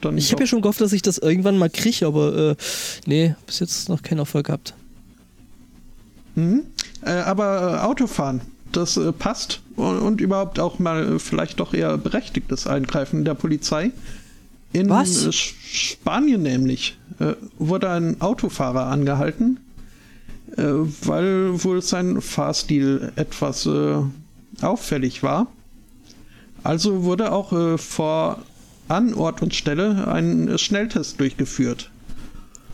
dann 0.00 0.16
Ich 0.16 0.32
habe 0.32 0.42
ja 0.42 0.46
schon 0.46 0.62
gehofft, 0.62 0.80
dass 0.80 0.92
ich 0.94 1.02
das 1.02 1.18
irgendwann 1.18 1.58
mal 1.58 1.68
kriege, 1.68 2.06
aber 2.06 2.50
äh, 2.52 2.56
nee, 3.06 3.34
bis 3.46 3.60
jetzt 3.60 3.88
noch 3.90 4.02
keinen 4.02 4.18
Erfolg 4.18 4.46
gehabt. 4.46 4.74
Mhm. 6.34 6.62
Äh, 7.04 7.10
aber 7.10 7.80
äh, 7.82 7.86
Autofahren, 7.86 8.40
das 8.72 8.96
äh, 8.96 9.12
passt 9.12 9.60
und, 9.76 9.98
und 9.98 10.20
überhaupt 10.20 10.58
auch 10.58 10.78
mal 10.78 11.14
äh, 11.14 11.18
vielleicht 11.18 11.60
doch 11.60 11.74
eher 11.74 11.96
berechtigtes 11.98 12.66
Eingreifen 12.66 13.24
der 13.24 13.34
Polizei. 13.34 13.92
In 14.72 14.88
Was? 14.88 15.26
äh, 15.26 15.32
Spanien 15.32 16.42
nämlich 16.42 16.98
äh, 17.18 17.34
wurde 17.58 17.90
ein 17.90 18.20
Autofahrer 18.20 18.86
angehalten, 18.86 19.60
weil 20.56 21.62
wohl 21.62 21.80
sein 21.80 22.20
Fahrstil 22.20 23.12
etwas 23.14 23.68
auffällig 24.60 25.22
war. 25.22 25.46
Also 26.64 27.04
wurde 27.04 27.30
auch 27.30 27.78
vor 27.78 28.42
an 28.88 29.14
Ort 29.14 29.42
und 29.42 29.54
Stelle 29.54 30.08
ein 30.08 30.58
Schnelltest 30.58 31.20
durchgeführt. 31.20 31.92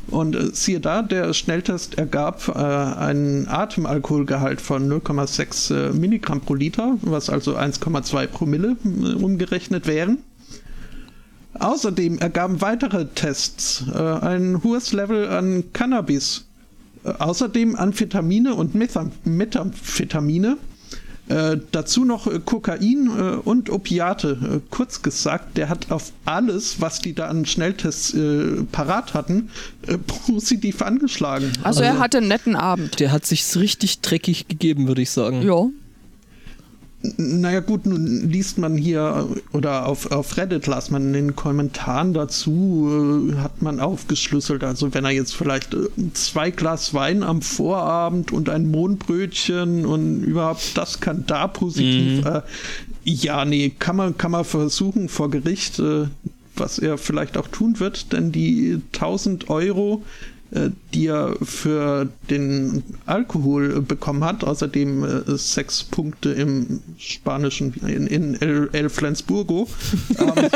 Und 0.09 0.37
äh, 0.37 0.51
siehe 0.53 0.81
da, 0.81 1.03
der 1.03 1.33
Schnelltest 1.35 1.99
ergab 1.99 2.49
äh, 2.49 2.53
einen 2.53 3.49
Atemalkoholgehalt 3.49 4.61
von 4.61 4.89
0,6 4.89 5.75
äh, 5.75 5.93
Milligramm 5.93 6.41
pro 6.41 6.55
Liter, 6.55 6.97
was 7.03 7.29
also 7.29 7.57
1,2 7.57 8.27
Promille 8.29 8.77
äh, 8.85 9.15
umgerechnet 9.15 9.87
wären. 9.87 10.19
Außerdem 11.59 12.19
ergaben 12.19 12.61
weitere 12.61 13.07
Tests 13.07 13.85
äh, 13.93 13.99
ein 13.99 14.63
hohes 14.63 14.93
Level 14.93 15.29
an 15.29 15.65
Cannabis. 15.73 16.45
Äh, 17.05 17.11
außerdem 17.19 17.75
Amphetamine 17.75 18.55
und 18.55 18.75
Metha 18.75 19.11
Methamphetamine. 19.25 20.57
Äh, 21.29 21.57
dazu 21.73 22.05
noch 22.05 22.29
äh, 22.29 22.39
Kokain 22.45 23.09
äh, 23.09 23.21
und 23.37 23.69
Opiate. 23.69 24.39
Äh, 24.41 24.61
kurz 24.71 25.03
gesagt, 25.03 25.57
der 25.57 25.69
hat 25.69 25.91
auf 25.91 26.13
alles, 26.25 26.81
was 26.81 27.01
die 27.01 27.15
da 27.15 27.27
an 27.27 27.47
Schnelltests 27.47 28.15
äh, 28.15 28.63
parat 28.71 29.15
hatten, 29.15 29.51
äh, 29.87 29.99
positiv 30.27 30.83
angeschlagen. 30.83 31.53
Also 31.65 31.83
er 31.83 31.99
hatte 31.99 32.19
einen 32.19 32.29
netten 32.29 32.55
Abend. 32.55 33.01
Der 33.01 33.11
hat 33.11 33.27
sich's 33.27 33.57
richtig 33.57 34.01
dreckig 34.01 34.47
gegeben, 34.47 34.87
würde 34.87 35.03
ich 35.03 35.11
sagen. 35.11 35.43
Ja. 35.43 35.67
Naja 37.17 37.61
gut, 37.61 37.87
nun 37.87 38.31
liest 38.31 38.59
man 38.59 38.77
hier 38.77 39.29
oder 39.53 39.87
auf, 39.87 40.11
auf 40.11 40.37
Reddit 40.37 40.67
las 40.67 40.91
man 40.91 41.09
in 41.09 41.13
den 41.13 41.37
Kommentaren 41.37 42.15
dazu, 42.15 43.33
äh, 43.33 43.37
hat 43.39 43.63
man 43.63 43.81
aufgeschlüsselt, 43.81 44.65
also 44.65 44.95
wenn 44.95 45.05
er 45.05 45.11
jetzt 45.11 45.35
vielleicht 45.35 45.75
äh, 45.75 45.89
zwei 46.15 46.51
Glas 46.51 46.95
Wein 46.95 47.23
am 47.23 47.43
Vorabend 47.43 48.33
und 48.33 48.49
ein 48.49 48.71
Mohnbrötchen 48.71 49.87
und 49.87 50.23
überhaupt 50.23 50.77
das 50.77 51.01
kann 51.01 51.25
da 51.27 51.47
positiv, 51.47 52.25
mhm. 52.25 52.27
äh, 52.27 52.43
ja, 53.05 53.45
nee, 53.45 53.73
kann 53.79 53.97
man, 53.97 54.19
kann 54.19 54.33
man 54.33 54.45
versuchen 54.45 55.09
vor 55.09 55.31
Gericht, 55.31 55.79
äh, 55.79 56.07
was 56.57 56.79
er 56.79 56.99
vielleicht 56.99 57.37
auch 57.37 57.49
tun 57.49 57.81
wird, 57.81 58.13
denn 58.13 58.33
die 58.33 58.81
1000 58.93 59.51
Euro 59.51 60.03
die 60.95 61.07
er 61.07 61.35
für 61.43 62.09
den 62.31 62.85
Alkohol 63.05 63.83
bekommen 63.83 64.25
hat. 64.25 64.45
Außerdem 64.45 65.05
äh, 65.05 65.37
sechs 65.37 65.83
Punkte 65.85 66.31
im 66.31 66.81
Spanischen 66.99 67.75
in, 67.87 68.07
in 68.07 68.41
El, 68.41 68.69
El 68.73 68.89
Flensburgo. 68.89 69.69
ähm, 70.19 70.51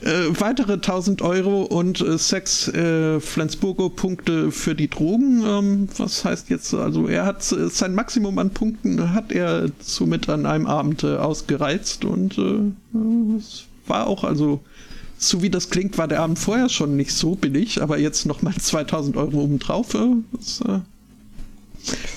äh, 0.00 0.40
weitere 0.40 0.74
1000 0.74 1.22
Euro 1.22 1.62
und 1.62 2.00
äh, 2.00 2.18
sechs 2.18 2.68
äh, 2.68 3.20
Flensburgo-Punkte 3.20 4.50
für 4.50 4.74
die 4.74 4.88
Drogen. 4.88 5.44
Ähm, 5.46 5.88
was 5.98 6.24
heißt 6.24 6.50
jetzt, 6.50 6.74
also 6.74 7.06
er 7.08 7.26
hat 7.26 7.50
äh, 7.52 7.68
sein 7.68 7.94
Maximum 7.94 8.38
an 8.38 8.50
Punkten 8.50 9.12
hat 9.14 9.32
er 9.32 9.68
somit 9.80 10.28
an 10.28 10.46
einem 10.46 10.66
Abend 10.66 11.04
äh, 11.04 11.16
ausgereizt 11.16 12.04
und 12.04 12.38
es 13.38 13.64
war 13.86 14.06
auch 14.06 14.24
also 14.24 14.60
so 15.22 15.42
wie 15.42 15.50
das 15.50 15.70
klingt, 15.70 15.98
war 15.98 16.08
der 16.08 16.20
Abend 16.20 16.38
vorher 16.38 16.68
schon 16.68 16.96
nicht 16.96 17.12
so 17.12 17.34
billig, 17.34 17.80
aber 17.80 17.98
jetzt 17.98 18.26
nochmal 18.26 18.54
2000 18.54 19.16
Euro 19.16 19.42
obendrauf, 19.42 19.94
äh, 19.94 20.16
das 20.32 20.60
äh, 20.62 20.80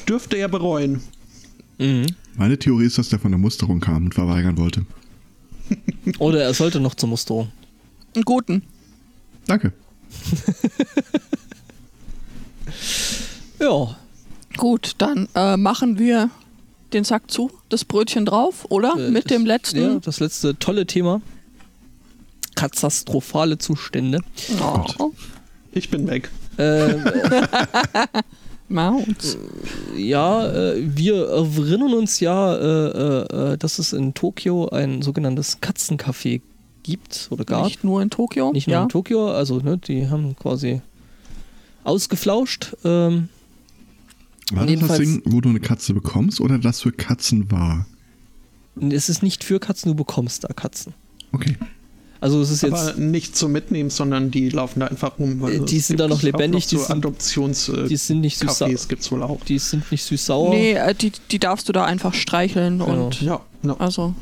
dürfte 0.07 0.38
er 0.38 0.48
bereuen. 0.48 1.02
Mhm. 1.77 2.07
Meine 2.36 2.57
Theorie 2.57 2.86
ist, 2.86 2.98
dass 2.98 3.10
der 3.10 3.19
von 3.19 3.32
der 3.32 3.38
Musterung 3.38 3.80
kam 3.80 4.06
und 4.06 4.14
verweigern 4.14 4.57
wollte. 4.57 4.86
Oder 6.19 6.44
er 6.44 6.53
sollte 6.53 6.80
noch 6.80 6.95
zur 6.95 7.10
Musterung. 7.10 7.49
Einen 8.14 8.26
guten. 8.26 8.61
Danke. 9.48 9.73
ja. 13.60 13.95
Gut, 14.57 14.94
dann 14.99 15.27
äh, 15.36 15.57
machen 15.57 15.99
wir 15.99 16.30
den 16.94 17.03
Sack 17.03 17.30
zu, 17.30 17.52
das 17.68 17.84
Brötchen 17.84 18.26
drauf, 18.26 18.65
oder? 18.69 18.94
Äh, 18.98 19.11
Mit 19.11 19.26
das, 19.26 19.34
dem 19.34 19.45
letzten. 19.45 19.82
Ja, 19.82 19.99
das 19.99 20.22
letzte 20.22 20.57
tolle 20.57 20.86
Thema 20.86 21.22
katastrophale 22.56 23.57
Zustände. 23.57 24.19
Oh. 24.61 25.11
Ich 25.72 25.90
bin 25.90 26.07
weg. 26.07 26.30
Ähm, 26.57 27.03
Maus. 28.69 29.38
Ja, 29.95 30.48
äh, 30.48 30.76
wir 30.77 31.27
erinnern 31.27 31.94
uns 31.94 32.19
ja, 32.19 32.56
äh, 32.56 32.88
äh, 32.88 33.53
äh, 33.53 33.57
dass 33.57 33.77
es 33.77 33.94
in 33.94 34.14
Tokio 34.14 34.69
ein 34.69 35.02
sogenanntes 35.02 35.61
Katzencafé 35.61 36.41
gibt 36.82 37.27
oder 37.30 37.45
gab. 37.45 37.65
Nicht 37.65 37.84
nur 37.84 38.02
in 38.02 38.10
Tokio? 38.10 38.52
Nicht 38.52 38.68
nur 38.68 38.76
ja. 38.76 38.84
in 38.84 38.90
Tokio, 38.90 39.32
also 39.32 39.60
ne, 39.60 39.77
die 39.77 40.10
haben 40.10 40.36
quasi 40.36 40.82
ausgeflauscht. 41.84 42.76
Ähm, 42.84 43.30
war 44.52 44.65
das 44.65 44.80
das 44.80 44.98
Ding, 44.99 45.22
wo 45.26 45.41
du 45.41 45.49
eine 45.49 45.60
Katze 45.60 45.94
bekommst 45.94 46.40
oder 46.40 46.57
das 46.57 46.82
für 46.82 46.91
Katzen 46.91 47.52
war? 47.52 47.88
Es 48.90 49.10
ist 49.10 49.23
nicht 49.23 49.44
für 49.44 49.60
Katzen, 49.60 49.91
du 49.91 49.95
bekommst 49.95 50.44
da 50.44 50.49
Katzen. 50.49 50.94
Okay. 51.32 51.56
Also 52.26 52.42
es 52.42 52.50
ist 52.50 52.64
jetzt 52.64 52.74
Aber 52.74 52.94
nicht 53.00 53.36
zum 53.36 53.52
Mitnehmen, 53.52 53.92
sondern 53.92 54.32
die 54.32 54.50
laufen 54.50 54.80
da 54.80 54.88
einfach 54.88 55.20
rum. 55.20 55.42
Weil 55.42 55.58
äh, 55.58 55.60
die 55.60 55.80
sind 55.80 56.00
da 56.00 56.08
noch 56.08 56.24
lebendig. 56.24 56.64
Noch 56.64 56.70
die 56.70 56.78
so 56.78 56.92
Adoptions 56.92 57.70
äh, 57.70 57.88
die 57.88 57.98
sind 57.98 58.22
nicht 58.22 58.40
süß 58.40 58.50
Cafés 58.50 58.88
gibt's 58.88 59.12
wohl 59.12 59.22
auch. 59.22 59.42
Die 59.46 59.60
sind 59.60 59.92
nicht 59.92 60.04
süß 60.04 60.26
sauer. 60.26 60.50
Nee, 60.50 60.74
äh, 60.74 60.96
die, 60.96 61.12
die 61.30 61.38
darfst 61.38 61.70
du 61.70 61.72
da 61.72 61.86
einfach 61.86 62.16
streicheln 62.16 62.80
genau. 62.80 63.06
und 63.06 63.22
ja, 63.22 63.42
no. 63.62 63.76
also 63.76 64.16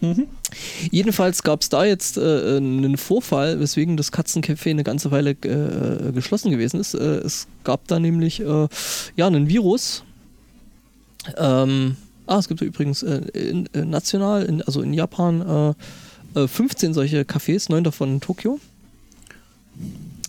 Mhm. 0.00 0.26
Jedenfalls 0.90 1.44
gab 1.44 1.60
es 1.60 1.68
da 1.68 1.84
jetzt 1.84 2.16
äh, 2.18 2.56
einen 2.56 2.96
Vorfall, 2.96 3.60
weswegen 3.60 3.96
das 3.96 4.12
Katzencafé 4.12 4.70
eine 4.70 4.82
ganze 4.82 5.12
Weile 5.12 5.30
äh, 5.30 6.10
geschlossen 6.10 6.50
gewesen 6.50 6.80
ist. 6.80 6.94
Äh, 6.94 7.18
es 7.18 7.46
gab 7.62 7.86
da 7.86 8.00
nämlich 8.00 8.40
äh, 8.40 8.66
ja 9.14 9.28
einen 9.28 9.48
Virus. 9.48 10.02
Ähm, 11.36 11.94
ah, 12.26 12.40
es 12.40 12.48
gibt 12.48 12.62
übrigens 12.62 13.04
in, 13.04 13.68
national, 13.72 14.42
in, 14.42 14.60
also 14.62 14.82
in 14.82 14.92
Japan 14.92 15.76
15 16.34 16.90
äh, 16.90 16.94
solche 16.94 17.22
Cafés, 17.22 17.70
neun 17.70 17.84
davon 17.84 18.14
in 18.14 18.20
Tokio. 18.20 18.60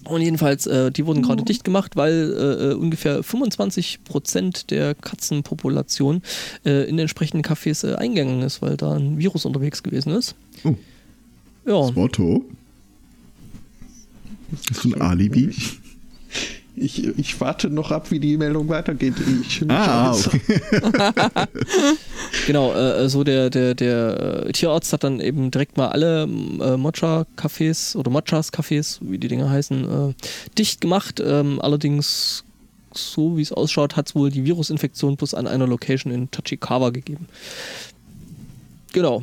Und 0.06 0.22
jedenfalls, 0.22 0.68
äh, 0.68 0.92
die 0.92 1.06
wurden 1.06 1.22
gerade 1.22 1.42
oh. 1.42 1.46
dicht 1.46 1.64
gemacht, 1.64 1.96
weil 1.96 2.34
äh, 2.38 2.72
äh 2.72 2.74
ungefähr 2.74 3.24
25 3.24 4.04
Prozent 4.04 4.70
der 4.70 4.96
Katzenpopulation 4.96 6.22
äh, 6.66 6.90
in 6.90 7.00
entsprechenden 7.00 7.44
Cafés 7.44 7.88
äh, 7.88 7.96
eingegangen 7.96 8.42
ist, 8.42 8.62
weil 8.62 8.76
da 8.76 8.94
ein 8.96 9.18
Virus 9.18 9.46
unterwegs 9.46 9.82
gewesen 9.82 10.14
ist. 10.14 10.36
Oh. 10.64 10.76
Ja. 11.66 11.88
Spotto. 11.88 12.44
Ist 14.52 14.70
das 14.70 14.86
ein 14.86 15.02
Alibi? 15.02 15.56
Ich, 16.76 17.06
ich 17.06 17.40
warte 17.40 17.70
noch 17.70 17.92
ab, 17.92 18.10
wie 18.10 18.20
die 18.20 18.36
Meldung 18.36 18.68
weitergeht. 18.68 19.14
Ich 19.42 19.64
ah, 19.70 20.12
okay. 20.12 20.42
genau, 22.48 22.74
äh, 22.74 23.08
so 23.10 23.24
der, 23.24 23.52
der, 23.52 23.76
der 23.76 24.46
äh, 24.48 24.52
Tierarzt 24.52 24.92
hat 24.92 25.04
dann 25.04 25.20
eben 25.20 25.52
direkt 25.52 25.78
mal 25.78 25.90
alle 25.90 26.24
äh, 26.24 26.78
Mocha-Cafés 26.78 27.96
oder 27.96 28.10
Mochas-Cafés, 28.10 28.98
wie 29.02 29.20
die 29.20 29.28
Dinger 29.28 29.52
heißen, 29.52 30.10
äh, 30.10 30.14
dicht 30.58 30.82
gemacht. 30.82 31.22
Ähm, 31.24 31.62
allerdings, 31.62 32.44
so 32.92 33.38
wie 33.38 33.44
es 33.44 33.52
ausschaut, 33.52 33.96
hat 33.96 34.08
es 34.08 34.16
wohl 34.16 34.32
die 34.32 34.44
Virusinfektion 34.44 35.16
bloß 35.16 35.36
an 35.36 35.46
einer 35.46 35.68
Location 35.68 36.12
in 36.12 36.32
Tachikawa 36.32 36.90
gegeben. 36.90 37.28
Genau. 38.94 39.22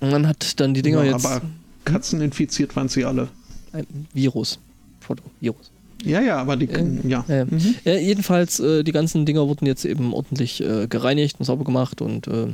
Und 0.00 0.10
dann 0.10 0.26
hat 0.26 0.58
dann 0.58 0.72
die 0.72 0.80
Dinger 0.80 1.04
ja, 1.04 1.12
jetzt. 1.12 1.26
Aber 1.26 1.42
Katzen 1.84 2.22
infiziert 2.22 2.74
waren 2.76 2.88
sie 2.88 3.04
alle. 3.04 3.28
Ein 3.72 3.86
Virus. 4.14 4.58
Foto, 5.00 5.22
Virus. 5.40 5.71
Ja, 6.02 6.20
ja, 6.20 6.38
aber 6.38 6.56
die, 6.56 6.68
äh, 6.68 6.84
ja. 7.06 7.24
Äh, 7.28 7.44
mhm. 7.44 7.74
jedenfalls, 7.84 8.60
äh, 8.60 8.82
die 8.82 8.92
ganzen 8.92 9.26
Dinger 9.26 9.46
wurden 9.48 9.66
jetzt 9.66 9.84
eben 9.84 10.12
ordentlich 10.12 10.60
äh, 10.60 10.86
gereinigt 10.86 11.36
und 11.38 11.46
sauber 11.46 11.64
gemacht 11.64 12.00
und 12.00 12.26
äh, 12.28 12.48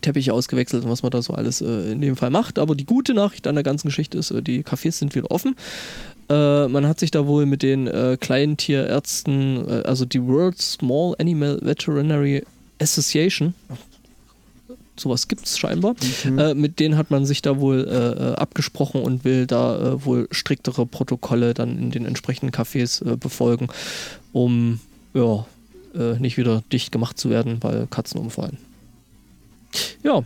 Teppiche 0.00 0.32
ausgewechselt 0.32 0.84
und 0.84 0.90
was 0.90 1.02
man 1.02 1.10
da 1.10 1.22
so 1.22 1.34
alles 1.34 1.60
äh, 1.60 1.92
in 1.92 2.00
dem 2.00 2.16
Fall 2.16 2.30
macht. 2.30 2.58
Aber 2.58 2.74
die 2.74 2.86
gute 2.86 3.14
Nachricht 3.14 3.46
an 3.46 3.54
der 3.54 3.64
ganzen 3.64 3.88
Geschichte 3.88 4.18
ist, 4.18 4.34
die 4.46 4.62
Cafés 4.62 4.92
sind 4.92 5.14
wieder 5.14 5.30
offen. 5.30 5.56
man 6.28 6.88
hat 6.88 7.00
sich 7.00 7.10
da 7.10 7.26
wohl 7.26 7.44
mit 7.44 7.62
den 7.62 7.90
kleinen 8.18 8.56
Tierärzten, 8.56 9.84
also 9.84 10.06
die 10.06 10.22
World 10.26 10.60
Small 10.60 11.14
Animal 11.18 11.58
Veterinary 11.60 12.44
Association, 12.80 13.54
sowas 14.96 15.28
gibt 15.28 15.46
es 15.46 15.58
scheinbar. 15.58 15.94
Mhm. 16.24 16.38
Äh, 16.38 16.54
mit 16.54 16.80
denen 16.80 16.96
hat 16.96 17.10
man 17.10 17.26
sich 17.26 17.42
da 17.42 17.58
wohl 17.60 17.86
äh, 17.88 18.30
äh, 18.30 18.34
abgesprochen 18.34 19.02
und 19.02 19.24
will 19.24 19.46
da 19.46 19.94
äh, 19.94 20.04
wohl 20.04 20.28
striktere 20.30 20.86
Protokolle 20.86 21.54
dann 21.54 21.78
in 21.78 21.90
den 21.90 22.04
entsprechenden 22.04 22.54
Cafés 22.54 23.04
äh, 23.04 23.16
befolgen, 23.16 23.68
um 24.32 24.80
ja, 25.14 25.46
äh, 25.94 26.18
nicht 26.18 26.36
wieder 26.36 26.62
dicht 26.72 26.92
gemacht 26.92 27.18
zu 27.18 27.30
werden, 27.30 27.58
weil 27.60 27.86
Katzen 27.88 28.20
umfallen. 28.20 28.58
Ja. 30.02 30.22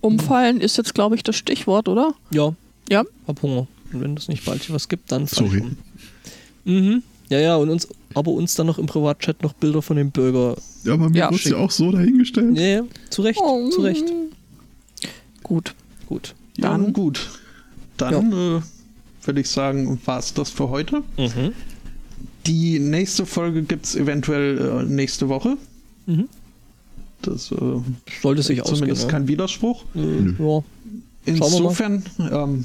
Umfallen 0.00 0.60
ist 0.60 0.76
jetzt, 0.76 0.94
glaube 0.94 1.16
ich, 1.16 1.22
das 1.22 1.36
Stichwort, 1.36 1.88
oder? 1.88 2.14
Ja. 2.30 2.54
Ja. 2.88 3.04
Hab 3.26 3.42
Hunger. 3.42 3.66
Und 3.92 4.00
wenn 4.00 4.16
es 4.16 4.28
nicht 4.28 4.44
bald 4.44 4.70
was 4.72 4.88
gibt, 4.88 5.10
dann 5.12 5.26
Sorry. 5.26 5.60
Um. 5.60 5.76
Mhm. 6.64 7.02
Ja, 7.30 7.40
ja, 7.40 7.56
und 7.56 7.68
uns, 7.68 7.88
aber 8.18 8.32
uns 8.32 8.54
dann 8.54 8.66
noch 8.66 8.78
im 8.78 8.86
Privatchat 8.86 9.42
noch 9.42 9.52
Bilder 9.52 9.80
von 9.80 9.96
dem 9.96 10.10
Bürger. 10.10 10.56
Ja, 10.84 10.94
aber 10.94 11.08
mir 11.08 11.18
ja. 11.18 11.30
wird 11.30 11.44
ja 11.44 11.56
auch 11.56 11.70
so 11.70 11.92
dahingestellt. 11.92 12.56
Ja, 12.56 12.66
ja, 12.66 12.82
zu 13.10 13.22
Recht, 13.22 13.40
oh. 13.42 13.70
zu 13.70 13.80
Recht. 13.80 14.04
Gut. 15.42 15.74
Gut. 16.06 16.34
Dann 16.56 16.84
ja, 16.86 16.90
gut. 16.90 17.30
Dann 17.96 18.32
ja. 18.32 18.56
äh, 18.58 18.62
würde 19.24 19.40
ich 19.40 19.48
sagen, 19.48 20.00
war 20.04 20.18
es 20.18 20.34
das 20.34 20.50
für 20.50 20.68
heute. 20.68 21.02
Mhm. 21.16 21.52
Die 22.46 22.78
nächste 22.78 23.26
Folge 23.26 23.62
gibt 23.62 23.86
es 23.86 23.94
eventuell 23.94 24.58
äh, 24.58 24.82
nächste 24.84 25.28
Woche. 25.28 25.56
Mhm. 26.06 26.28
Das 27.22 27.52
äh, 27.52 27.56
sollte 28.22 28.42
sich 28.42 28.62
Zumindest 28.62 29.04
ausgehen, 29.04 29.10
kein 29.10 29.28
Widerspruch. 29.28 29.84
Ja. 29.94 30.62
Insofern 31.24 32.02
ähm, 32.18 32.64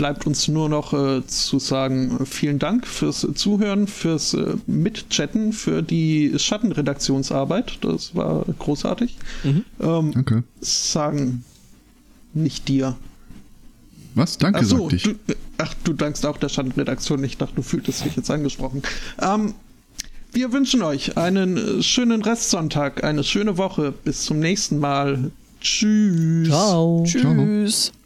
bleibt 0.00 0.26
uns 0.26 0.48
nur 0.48 0.70
noch 0.70 0.94
äh, 0.94 1.26
zu 1.26 1.58
sagen, 1.58 2.24
vielen 2.24 2.58
Dank 2.58 2.86
fürs 2.86 3.26
Zuhören, 3.34 3.86
fürs 3.86 4.32
äh, 4.32 4.54
Mitchatten, 4.66 5.52
für 5.52 5.82
die 5.82 6.32
Schattenredaktionsarbeit. 6.38 7.76
Das 7.82 8.14
war 8.14 8.46
großartig. 8.58 9.18
Mhm. 9.44 9.64
Ähm, 9.78 10.12
Danke. 10.12 10.44
Sagen 10.62 11.44
nicht 12.32 12.66
dir. 12.68 12.96
Was? 14.14 14.38
Danke, 14.38 14.60
ach 14.60 14.64
so, 14.64 14.88
du, 14.88 15.16
ach, 15.58 15.74
du 15.84 15.92
dankst 15.92 16.24
auch 16.24 16.38
der 16.38 16.48
Schattenredaktion. 16.48 17.22
Ich 17.22 17.36
dachte, 17.36 17.56
du 17.56 17.62
fühltest 17.62 18.02
dich 18.02 18.16
jetzt 18.16 18.30
angesprochen. 18.30 18.80
Ähm, 19.20 19.52
wir 20.32 20.50
wünschen 20.54 20.80
euch 20.80 21.18
einen 21.18 21.82
schönen 21.82 22.22
Restsonntag, 22.22 23.04
eine 23.04 23.22
schöne 23.22 23.58
Woche. 23.58 23.92
Bis 23.92 24.24
zum 24.24 24.38
nächsten 24.38 24.78
Mal. 24.78 25.30
Tschüss. 25.60 26.48
Ciao. 26.48 27.04
Tschüss. 27.06 27.20
Ciao. 27.84 27.99